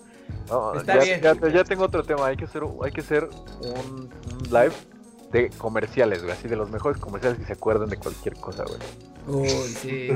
Está 0.75 0.99
ya, 0.99 1.33
bien. 1.33 1.53
Ya, 1.53 1.63
tengo 1.63 1.85
otro 1.85 2.03
tema. 2.03 2.27
Hay 2.27 2.37
que 2.37 2.45
hacer, 2.45 2.63
hay 2.83 2.91
que 2.91 3.01
hacer 3.01 3.29
un, 3.61 4.09
live 4.49 4.73
de 5.31 5.49
comerciales, 5.51 6.21
güey. 6.23 6.33
Así 6.33 6.47
de 6.47 6.55
los 6.55 6.69
mejores 6.69 6.99
comerciales 6.99 7.39
que 7.39 7.45
se 7.45 7.53
acuerdan 7.53 7.89
de 7.89 7.97
cualquier 7.97 8.35
cosa, 8.35 8.65
güey. 8.65 8.79
Uy, 9.27 9.49
sí. 9.81 10.09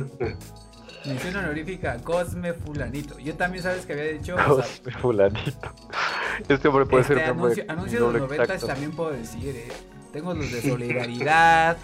Mención 1.05 1.35
honorífica, 1.37 1.97
Cosme 2.01 2.53
Fulanito. 2.53 3.17
Yo 3.19 3.35
también 3.35 3.63
sabes 3.63 3.85
que 3.85 3.93
había 3.93 4.05
dicho. 4.05 4.35
Cosme 4.47 4.91
Fulanito. 4.91 5.71
Este 6.49 6.67
hombre 6.67 6.85
puede 6.85 7.05
ser 7.05 7.15
un 7.15 7.23
anuncio, 7.23 7.63
anuncio 7.69 8.07
de 8.07 8.19
los 8.19 8.29
90 8.29 8.57
también 8.67 8.91
puedo 8.91 9.11
decir, 9.11 9.55
eh. 9.55 9.71
Tengo 10.15 10.33
los 10.33 10.49
de 10.49 10.61
solidaridad, 10.61 11.75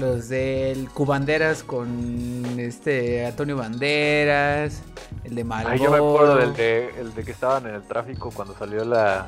los 0.00 0.30
del 0.30 0.88
Cubanderas 0.88 1.62
con 1.62 2.58
este 2.58 3.26
Antonio 3.26 3.58
Banderas, 3.58 4.80
el 5.22 5.34
de 5.34 5.44
Malboro. 5.44 5.76
yo 5.76 5.90
me 5.90 5.98
acuerdo 5.98 6.36
del 6.36 6.54
de, 6.54 6.98
el 6.98 7.12
de 7.12 7.24
que 7.24 7.32
estaban 7.32 7.66
en 7.66 7.74
el 7.74 7.82
tráfico 7.82 8.30
cuando 8.34 8.56
salió 8.56 8.86
la, 8.86 9.26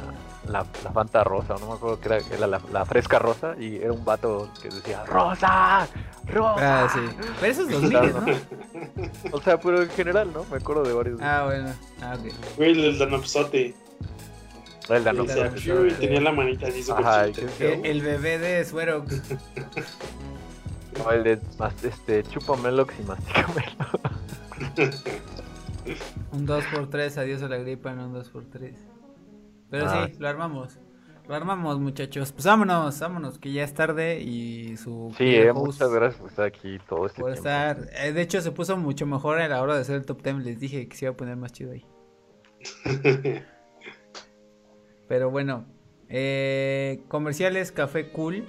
la, 0.49 0.65
Fanta 0.65 1.23
rosa, 1.23 1.57
no 1.61 1.67
me 1.67 1.75
acuerdo 1.75 2.01
que 2.01 2.35
era, 2.35 2.47
la, 2.47 2.87
fresca 2.87 3.19
rosa 3.19 3.57
y 3.61 3.77
era 3.77 3.93
un 3.93 4.07
vato 4.07 4.49
que 4.63 4.71
decía 4.71 5.05
¡Rosa! 5.05 5.87
¡Rosa! 6.27 6.85
Ah, 6.85 6.89
sí. 6.91 7.01
Pero 7.39 7.53
eso 7.53 7.61
es 7.61 7.69
2000, 7.69 7.93
¿no? 7.93 9.37
o 9.37 9.41
sea, 9.43 9.61
pero 9.61 9.83
en 9.83 9.91
general, 9.91 10.33
¿no? 10.33 10.47
Me 10.51 10.57
acuerdo 10.57 10.83
de 10.83 10.95
varios. 10.95 11.21
Ah, 11.21 11.43
bueno. 11.45 11.75
Ah, 12.01 12.17
ok. 12.19 12.33
Güey, 12.57 12.71
el 12.71 12.99
Danopsote. 14.89 15.33
El 15.33 15.45
Danopsote. 15.45 15.95
Tenía 15.95 16.21
la 16.21 16.33
manita 16.33 16.69
así 16.69 16.83
súper 16.83 17.33
el, 17.61 17.87
el 17.87 18.03
bebé 18.03 18.39
de 18.39 18.65
Suero. 18.65 19.05
No, 20.99 21.11
el 21.13 21.25
de 21.25 21.41
este, 21.83 22.23
chupamelox 22.25 22.95
y 22.99 23.03
masticamelo. 23.03 23.71
un 26.33 26.47
2x3, 26.47 27.19
adiós 27.19 27.43
a 27.43 27.49
la 27.49 27.59
gripa 27.59 27.93
en 27.93 28.01
un 28.01 28.15
2x3. 28.15 28.75
Pero 29.71 29.91
sí, 29.91 29.97
ah. 29.97 30.09
lo 30.19 30.29
armamos. 30.29 30.79
Lo 31.29 31.35
armamos, 31.35 31.81
muchachos. 31.81 32.33
Pues 32.33 32.45
vámonos, 32.47 33.01
vámonos, 33.01 33.39
que 33.39 33.53
ya 33.53 33.65
es 33.65 33.75
tarde 33.75 34.21
y 34.21 34.77
su. 34.77 35.13
Sí, 35.19 35.35
eh, 35.35 35.53
muchas 35.53 35.91
gracias 35.91 36.21
por 36.21 36.31
estar 36.31 36.47
aquí 36.47 36.79
todo 36.89 37.07
este 37.07 37.21
por 37.21 37.33
Estar... 37.33 37.91
Eh, 37.95 38.13
de 38.13 38.23
hecho, 38.23 38.41
se 38.41 38.53
puso 38.53 38.77
mucho 38.77 39.07
mejor 39.07 39.39
a 39.39 39.49
la 39.49 39.61
hora 39.61 39.75
de 39.75 39.81
hacer 39.81 39.97
el 39.97 40.07
top 40.07 40.23
10. 40.23 40.37
Les 40.45 40.61
dije 40.61 40.89
que 40.89 40.97
se 40.97 41.07
iba 41.07 41.13
a 41.13 41.17
poner 41.17 41.37
más 41.37 41.53
chido 41.53 41.73
ahí. 41.73 41.85
Pero 45.09 45.31
bueno, 45.31 45.65
eh, 46.09 47.03
comerciales 47.09 47.73
Café 47.73 48.11
Cool. 48.11 48.47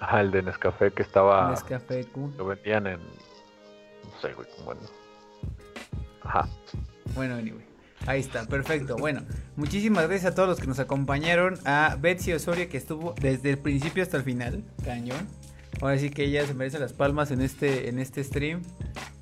Ajá, 0.00 0.20
el 0.20 0.30
de 0.30 0.42
Nescafé 0.42 0.92
que 0.92 1.02
estaba. 1.02 1.50
Nescafé 1.50 2.04
Cool. 2.06 2.34
Lo 2.36 2.46
vendían 2.46 2.86
en. 2.86 3.00
No 3.00 4.20
sé, 4.20 4.32
güey, 4.32 4.48
bueno. 4.64 4.80
Ajá. 6.22 6.48
Bueno, 7.14 7.34
anyway. 7.36 7.64
Ahí 8.06 8.20
está, 8.20 8.44
perfecto. 8.44 8.96
Bueno, 8.96 9.22
muchísimas 9.56 10.06
gracias 10.06 10.32
a 10.32 10.34
todos 10.34 10.48
los 10.48 10.60
que 10.60 10.66
nos 10.66 10.78
acompañaron. 10.78 11.58
A 11.64 11.96
Betsy 11.98 12.32
Osorio 12.32 12.68
que 12.68 12.76
estuvo 12.76 13.14
desde 13.20 13.50
el 13.50 13.58
principio 13.58 14.02
hasta 14.02 14.16
el 14.16 14.22
final. 14.22 14.62
Cañón. 14.84 15.26
Ahora 15.80 15.98
sí 15.98 16.10
que 16.10 16.24
ella 16.24 16.46
se 16.46 16.54
merece 16.54 16.78
las 16.78 16.92
palmas 16.92 17.30
en 17.30 17.40
este, 17.42 17.88
en 17.88 17.98
este 17.98 18.22
stream. 18.22 18.62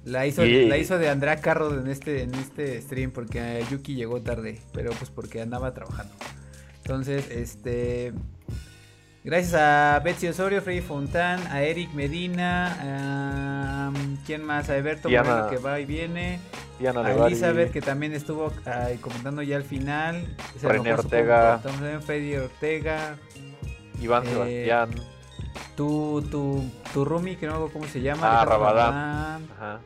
La 0.05 0.27
hizo, 0.27 0.45
la 0.45 0.77
hizo 0.77 0.99
de 0.99 1.09
Andrea 1.09 1.41
Carro 1.41 1.79
en 1.79 1.89
este, 1.89 2.23
en 2.23 2.35
este 2.35 2.81
stream 2.83 3.11
porque 3.11 3.65
Yuki 3.71 3.95
llegó 3.95 4.21
tarde, 4.21 4.61
pero 4.73 4.93
pues 4.93 5.11
porque 5.11 5.41
andaba 5.41 5.73
trabajando. 5.73 6.13
Entonces, 6.85 7.31
este. 7.31 8.13
Gracias 9.25 9.55
a 9.55 10.01
Betsy 10.05 10.29
Osorio, 10.29 10.61
Freddy 10.61 10.83
Fontán, 10.83 11.41
a 11.47 11.63
Eric 11.63 11.95
Medina, 11.95 12.77
a, 13.89 13.93
¿quién 14.27 14.45
más? 14.45 14.69
A 14.69 14.77
Eberto 14.77 15.09
Moreno 15.09 15.49
que 15.49 15.57
va 15.57 15.81
y 15.81 15.87
viene. 15.87 16.41
a 16.95 17.27
Elizabeth 17.27 17.73
que 17.73 17.81
también 17.81 18.13
estuvo 18.13 18.53
comentando 19.01 19.41
ya 19.41 19.57
al 19.57 19.65
final. 19.65 20.27
René 20.63 20.93
Ortega. 20.93 21.59
Freddy 22.05 22.37
Ortega. 22.37 23.17
Iván 23.99 24.25
eh, 24.27 24.31
Sebastián. 24.31 24.91
Tu, 25.75 26.23
tu, 26.31 26.71
tu 26.93 27.05
Rumi, 27.07 27.37
que 27.37 27.47
no 27.47 27.67
sé 27.67 27.73
cómo 27.73 27.87
se 27.87 28.03
llama. 28.03 28.43
Ah, 28.43 28.45
Rabadán. 28.45 29.49
Ajá. 29.57 29.81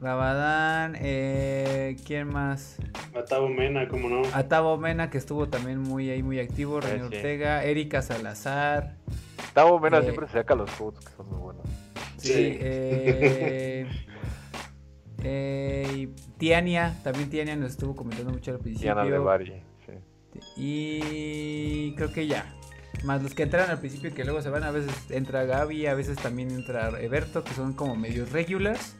Rabadán, 0.00 0.96
eh, 1.00 1.96
¿quién 2.06 2.28
más? 2.28 2.76
Atavo 3.16 3.48
Mena, 3.48 3.88
¿cómo 3.88 4.08
no? 4.08 4.22
Atavo 4.32 4.76
Mena, 4.78 5.10
que 5.10 5.18
estuvo 5.18 5.48
también 5.48 5.80
muy 5.80 6.08
ahí, 6.10 6.22
muy 6.22 6.38
activo. 6.38 6.80
René 6.80 7.02
Ortega, 7.02 7.64
Erika 7.64 8.00
Salazar. 8.00 8.94
Atavo 9.50 9.80
Mena 9.80 9.98
eh, 9.98 10.02
siempre 10.02 10.28
se 10.28 10.34
saca 10.34 10.54
los 10.54 10.70
fotos 10.70 11.04
que 11.04 11.10
son 11.16 11.28
muy 11.28 11.38
buenos. 11.38 11.64
Sí, 12.16 12.32
eh, 12.34 13.88
eh, 15.24 16.08
Tiania, 16.38 16.94
también 17.02 17.28
Tiania 17.28 17.56
nos 17.56 17.72
estuvo 17.72 17.96
comentando 17.96 18.32
mucho 18.32 18.52
al 18.52 18.60
principio. 18.60 18.94
Tiana 18.94 19.10
de 19.10 19.18
Bari, 19.18 19.62
sí. 19.84 19.92
Y 20.56 21.94
creo 21.96 22.12
que 22.12 22.28
ya. 22.28 22.54
Más 23.04 23.22
los 23.22 23.34
que 23.34 23.44
entran 23.44 23.68
al 23.68 23.80
principio 23.80 24.10
y 24.10 24.12
que 24.12 24.24
luego 24.24 24.42
se 24.42 24.50
van, 24.50 24.62
a 24.62 24.70
veces 24.70 24.92
entra 25.10 25.44
Gaby, 25.44 25.86
a 25.86 25.94
veces 25.94 26.16
también 26.16 26.50
entra 26.50 27.00
Eberto, 27.00 27.42
que 27.42 27.52
son 27.52 27.72
como 27.72 27.96
medios 27.96 28.30
regulars. 28.30 28.96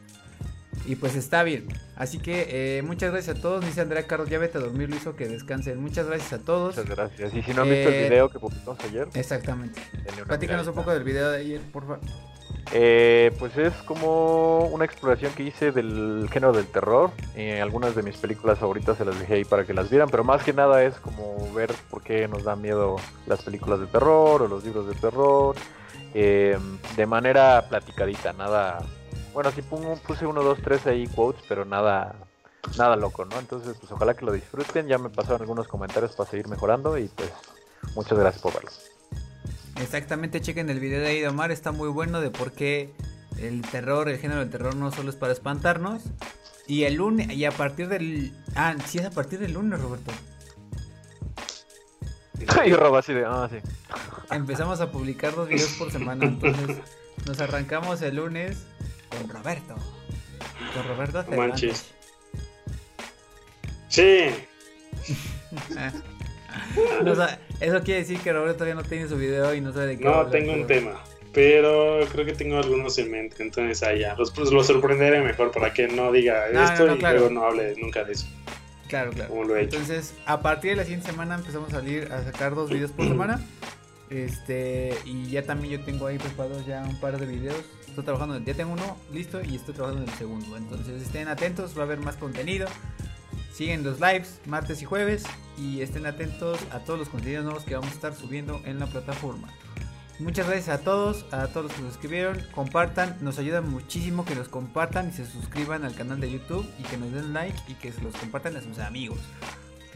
Y 0.85 0.95
pues 0.95 1.15
está 1.15 1.43
bien. 1.43 1.67
Así 1.95 2.19
que 2.19 2.77
eh, 2.77 2.81
muchas 2.81 3.11
gracias 3.11 3.37
a 3.37 3.41
todos. 3.41 3.63
Dice 3.65 3.81
Andrea 3.81 4.07
Carlos, 4.07 4.29
ya 4.29 4.39
vete 4.39 4.57
a 4.57 4.61
dormir, 4.61 4.89
lo 4.89 4.95
hizo 4.95 5.15
que 5.15 5.27
descansen. 5.27 5.81
Muchas 5.81 6.07
gracias 6.07 6.33
a 6.33 6.39
todos. 6.39 6.77
Muchas 6.77 6.95
gracias. 6.95 7.33
Y 7.33 7.43
si 7.43 7.53
no 7.53 7.63
han 7.63 7.69
visto 7.69 7.89
el 7.89 7.95
eh, 7.95 8.09
video 8.09 8.29
que 8.29 8.39
publicamos 8.39 8.79
ayer. 8.85 9.07
Exactamente. 9.13 9.81
Platícanos 10.25 10.67
un 10.67 10.75
poco 10.75 10.91
del 10.91 11.03
video 11.03 11.29
de 11.31 11.39
ayer, 11.39 11.61
por 11.73 11.83
favor. 11.83 11.99
Eh, 12.71 13.31
pues 13.39 13.57
es 13.57 13.73
como 13.85 14.65
una 14.65 14.85
exploración 14.85 15.33
que 15.33 15.43
hice 15.43 15.71
del 15.71 16.29
género 16.31 16.53
del 16.53 16.67
terror. 16.67 17.11
algunas 17.61 17.95
de 17.95 18.03
mis 18.03 18.17
películas 18.17 18.59
favoritas 18.59 18.97
se 18.97 19.05
las 19.05 19.19
dejé 19.19 19.35
ahí 19.35 19.45
para 19.45 19.65
que 19.65 19.73
las 19.73 19.89
vieran, 19.89 20.09
pero 20.09 20.23
más 20.23 20.43
que 20.43 20.53
nada 20.53 20.83
es 20.83 20.95
como 20.95 21.51
ver 21.53 21.73
por 21.89 22.01
qué 22.01 22.27
nos 22.27 22.43
dan 22.43 22.61
miedo 22.61 22.95
las 23.27 23.41
películas 23.41 23.79
de 23.79 23.87
terror 23.87 24.41
o 24.41 24.47
los 24.47 24.63
libros 24.63 24.87
de 24.87 24.95
terror. 24.95 25.55
de 26.13 27.05
manera 27.05 27.65
platicadita, 27.69 28.33
nada 28.33 28.79
bueno, 29.41 29.51
sí 29.55 29.61
puse 30.05 30.25
uno, 30.25 30.43
dos, 30.43 30.59
tres 30.61 30.85
ahí 30.85 31.07
quotes, 31.07 31.45
pero 31.47 31.63
nada, 31.63 32.13
nada 32.77 32.97
loco, 32.97 33.23
¿no? 33.23 33.39
Entonces, 33.39 33.77
pues 33.79 33.89
ojalá 33.89 34.13
que 34.13 34.25
lo 34.25 34.33
disfruten. 34.33 34.85
Ya 34.87 34.97
me 34.97 35.09
pasaron 35.09 35.39
algunos 35.39 35.65
comentarios 35.65 36.13
para 36.13 36.29
seguir 36.29 36.49
mejorando 36.49 36.97
y 36.97 37.07
pues 37.07 37.31
muchas 37.95 38.19
gracias 38.19 38.41
por 38.41 38.53
verlo. 38.53 38.69
Exactamente, 39.77 40.41
chequen 40.41 40.69
el 40.69 40.81
video 40.81 40.99
de 40.99 41.07
ahí 41.07 41.23
Omar, 41.23 41.51
está 41.51 41.71
muy 41.71 41.87
bueno 41.87 42.19
de 42.19 42.31
por 42.31 42.51
qué 42.51 42.93
el 43.37 43.61
terror, 43.61 44.09
el 44.09 44.17
género 44.17 44.41
del 44.41 44.49
terror 44.49 44.75
no 44.75 44.91
solo 44.91 45.09
es 45.09 45.15
para 45.15 45.31
espantarnos. 45.31 46.01
Y 46.67 46.83
el 46.83 46.95
lunes, 46.95 47.31
y 47.31 47.45
a 47.45 47.51
partir 47.51 47.87
del... 47.87 48.33
Ah, 48.55 48.75
sí 48.87 48.97
es 48.97 49.05
a 49.05 49.11
partir 49.11 49.39
del 49.39 49.53
lunes, 49.53 49.79
Roberto. 49.79 50.11
Y 52.65 52.73
roba 52.73 52.99
así 52.99 53.13
de... 53.13 53.23
Ah, 53.25 53.47
sí. 53.49 53.59
Empezamos 54.31 54.81
a 54.81 54.91
publicar 54.91 55.33
dos 55.33 55.47
videos 55.47 55.75
por 55.79 55.91
semana, 55.91 56.25
entonces 56.25 56.75
nos 57.25 57.39
arrancamos 57.39 58.01
el 58.01 58.17
lunes 58.17 58.65
con 59.09 59.29
Roberto. 59.29 59.75
Con 60.73 60.87
Roberto 60.87 61.25
Manches. 61.35 61.91
Sí. 63.89 64.29
eso 67.59 67.83
quiere 67.83 68.01
decir 68.01 68.19
que 68.19 68.31
Roberto 68.31 68.59
todavía 68.59 68.75
no 68.75 68.83
tiene 68.83 69.07
su 69.07 69.17
video 69.17 69.53
y 69.53 69.61
no 69.61 69.73
sabe 69.73 69.87
de 69.87 69.97
qué. 69.97 70.05
No, 70.05 70.27
tengo 70.27 70.53
un 70.53 70.67
tema. 70.67 71.03
Pero 71.33 71.99
creo 72.11 72.25
que 72.25 72.33
tengo 72.33 72.57
algunos 72.57 72.97
en 72.97 73.11
mente. 73.11 73.43
Entonces 73.43 73.83
allá. 73.83 74.15
Los, 74.17 74.31
pues, 74.31 74.51
los 74.51 74.67
sorprenderé 74.67 75.21
mejor 75.21 75.51
para 75.51 75.73
que 75.73 75.87
no 75.87 76.11
diga 76.11 76.47
esto 76.47 76.95
y 76.95 76.99
luego 76.99 77.29
no 77.29 77.45
hable 77.45 77.75
nunca 77.77 78.03
de 78.03 78.13
eso. 78.13 78.27
Claro, 78.87 79.11
claro. 79.11 79.57
Entonces, 79.57 80.15
a 80.25 80.41
partir 80.41 80.71
de 80.71 80.77
la 80.77 80.83
siguiente 80.83 81.11
semana 81.11 81.35
empezamos 81.35 81.69
a 81.69 81.77
salir 81.77 82.11
a 82.11 82.23
sacar 82.23 82.55
dos 82.55 82.69
videos 82.69 82.91
por 82.91 83.07
semana. 83.07 83.39
Este, 84.09 84.97
y 85.05 85.29
ya 85.29 85.43
también 85.43 85.77
yo 85.77 85.85
tengo 85.85 86.07
ahí 86.07 86.17
preparados 86.17 86.65
ya 86.65 86.81
un 86.81 86.99
par 86.99 87.19
de 87.19 87.27
videos. 87.27 87.63
Estoy 87.99 88.15
trabajando, 88.15 88.45
ya 88.45 88.53
tengo 88.53 88.71
uno 88.71 88.95
listo 89.11 89.41
y 89.43 89.57
estoy 89.57 89.73
trabajando 89.73 90.05
en 90.05 90.09
el 90.09 90.17
segundo. 90.17 90.55
Entonces 90.55 91.01
estén 91.01 91.27
atentos, 91.27 91.77
va 91.77 91.81
a 91.81 91.83
haber 91.83 91.99
más 91.99 92.15
contenido. 92.15 92.65
Siguen 93.53 93.83
los 93.83 93.99
lives 93.99 94.39
martes 94.45 94.81
y 94.81 94.85
jueves 94.85 95.25
y 95.57 95.81
estén 95.81 96.05
atentos 96.05 96.61
a 96.71 96.79
todos 96.79 96.97
los 96.97 97.09
contenidos 97.09 97.43
nuevos 97.43 97.63
que 97.63 97.75
vamos 97.75 97.91
a 97.91 97.93
estar 97.93 98.15
subiendo 98.15 98.61
en 98.63 98.79
la 98.79 98.85
plataforma. 98.87 99.49
Muchas 100.17 100.47
gracias 100.47 100.69
a 100.69 100.81
todos, 100.81 101.25
a 101.33 101.47
todos 101.47 101.65
los 101.65 101.73
que 101.73 101.81
nos 101.81 101.91
escribieron. 101.91 102.41
Compartan, 102.55 103.17
nos 103.19 103.37
ayuda 103.37 103.59
muchísimo 103.59 104.23
que 104.23 104.33
nos 104.33 104.47
compartan 104.47 105.09
y 105.09 105.11
se 105.11 105.25
suscriban 105.25 105.83
al 105.83 105.93
canal 105.93 106.21
de 106.21 106.31
YouTube 106.31 106.65
y 106.79 106.83
que 106.83 106.95
nos 106.95 107.11
den 107.11 107.33
like 107.33 107.59
y 107.67 107.73
que 107.73 107.91
se 107.91 107.99
los 107.99 108.15
compartan 108.15 108.55
a 108.55 108.61
sus 108.61 108.79
amigos. 108.79 109.19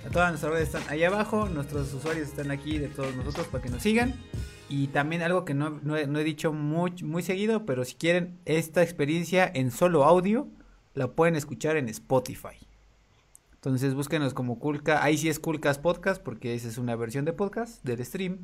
A 0.05 0.09
todas 0.09 0.31
nuestras 0.31 0.51
redes 0.51 0.67
están 0.67 0.83
ahí 0.89 1.05
abajo, 1.05 1.47
nuestros 1.47 1.93
usuarios 1.93 2.27
están 2.27 2.51
aquí 2.51 2.79
de 2.79 2.89
todos 2.89 3.15
nosotros 3.15 3.47
para 3.47 3.63
que 3.63 3.69
nos 3.69 3.81
sigan. 3.81 4.13
Y 4.69 4.87
también 4.87 5.21
algo 5.21 5.45
que 5.45 5.53
no, 5.53 5.95
he 5.95 6.23
dicho 6.23 6.53
muy, 6.53 6.91
muy 7.03 7.21
seguido, 7.21 7.65
pero 7.65 7.85
si 7.85 7.95
quieren 7.95 8.39
esta 8.45 8.81
experiencia 8.81 9.49
en 9.53 9.71
solo 9.71 10.03
audio, 10.03 10.47
la 10.93 11.09
pueden 11.09 11.35
escuchar 11.35 11.77
en 11.77 11.89
Spotify. 11.89 12.57
Entonces 13.55 13.93
búsquenos 13.93 14.33
como 14.33 14.59
Coolcast, 14.59 15.03
ahí 15.03 15.17
sí 15.17 15.29
es 15.29 15.39
Coolcast 15.39 15.81
Podcast, 15.81 16.21
porque 16.21 16.53
esa 16.53 16.67
es 16.67 16.77
una 16.77 16.95
versión 16.95 17.23
de 17.23 17.33
podcast 17.33 17.83
del 17.83 18.03
stream. 18.03 18.39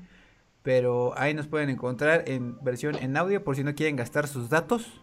Pero 0.61 1.17
ahí 1.17 1.33
nos 1.33 1.47
pueden 1.47 1.69
encontrar 1.69 2.25
en 2.27 2.61
versión 2.63 2.95
en 2.95 3.15
audio 3.17 3.43
por 3.43 3.55
si 3.55 3.63
no 3.63 3.75
quieren 3.75 3.95
gastar 3.95 4.27
sus 4.27 4.49
datos. 4.49 5.01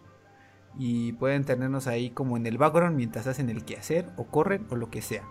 Y 0.79 1.13
pueden 1.13 1.43
tenernos 1.43 1.87
ahí 1.87 2.11
como 2.11 2.37
en 2.37 2.45
el 2.45 2.57
background 2.57 2.95
mientras 2.95 3.25
hacen 3.25 3.49
el 3.49 3.65
quehacer 3.65 4.09
o 4.17 4.25
corren 4.25 4.67
o 4.69 4.75
lo 4.75 4.91
que 4.91 5.01
sea. 5.01 5.23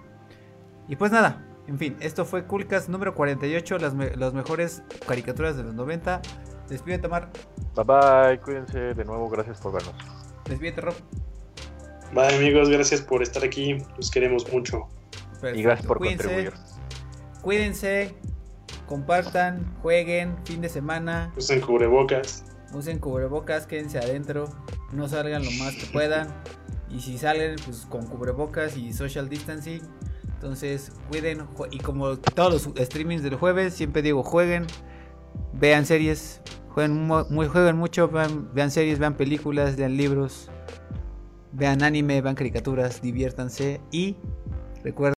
Y 0.89 0.97
pues 0.97 1.13
nada, 1.13 1.45
en 1.69 1.79
fin, 1.79 1.97
esto 2.01 2.25
fue 2.25 2.47
Coolcast 2.47 2.89
número 2.89 3.15
48, 3.15 3.79
las, 3.79 3.95
las 3.95 4.35
mejores 4.35 4.83
caricaturas 5.07 5.57
de 5.57 5.65
los 5.65 5.75
90. 5.75 6.23
Despídete, 6.69 7.03
Tomar. 7.03 7.31
Bye 7.75 7.85
bye, 7.85 8.41
cuídense 8.41 8.79
de 8.95 9.05
nuevo, 9.05 9.29
gracias 9.29 9.61
por 9.61 9.73
vernos. 9.73 9.95
Despídete, 10.49 10.81
Rob. 10.81 10.95
Bye 12.13 12.37
amigos, 12.37 12.69
gracias 12.69 13.01
por 13.01 13.23
estar 13.23 13.45
aquí, 13.45 13.79
los 13.97 14.11
queremos 14.11 14.51
mucho. 14.53 14.89
Y 15.55 15.63
gracias 15.63 15.87
por 15.87 15.99
contribuir. 15.99 16.53
Cuídense, 17.43 18.15
compartan, 18.87 19.75
jueguen, 19.83 20.37
fin 20.45 20.61
de 20.61 20.69
semana. 20.69 21.33
Usen 21.37 21.61
cubrebocas. 21.61 22.45
usen 22.73 22.99
cubrebocas, 22.99 23.67
quédense 23.67 23.99
adentro, 23.99 24.49
no 24.93 25.09
salgan 25.09 25.45
lo 25.45 25.51
más 25.53 25.75
que 25.75 25.87
puedan. 25.87 26.29
Y 26.89 27.01
si 27.01 27.19
salen, 27.19 27.57
pues 27.65 27.87
con 27.87 28.07
cubrebocas 28.07 28.77
y 28.77 28.93
social 28.93 29.29
distancing. 29.29 29.83
Entonces, 30.37 30.93
cuiden. 31.09 31.47
Y 31.71 31.79
como 31.79 32.19
todos 32.19 32.67
los 32.67 32.87
streamings 32.87 33.23
del 33.23 33.37
jueves, 33.37 33.75
siempre 33.75 34.03
digo, 34.03 34.23
jueguen, 34.23 34.67
vean 35.55 35.87
series, 35.87 36.43
jueguen, 36.69 37.07
muy, 37.07 37.47
jueguen 37.47 37.77
mucho, 37.77 38.09
vean, 38.09 38.71
series, 38.71 38.99
vean 38.99 39.15
películas, 39.15 39.79
lean 39.79 39.97
libros, 39.97 40.51
vean 41.53 41.83
anime, 41.83 42.21
vean 42.21 42.35
caricaturas, 42.35 43.01
diviértanse 43.01 43.81
y 43.91 44.17
recuerden. 44.85 45.15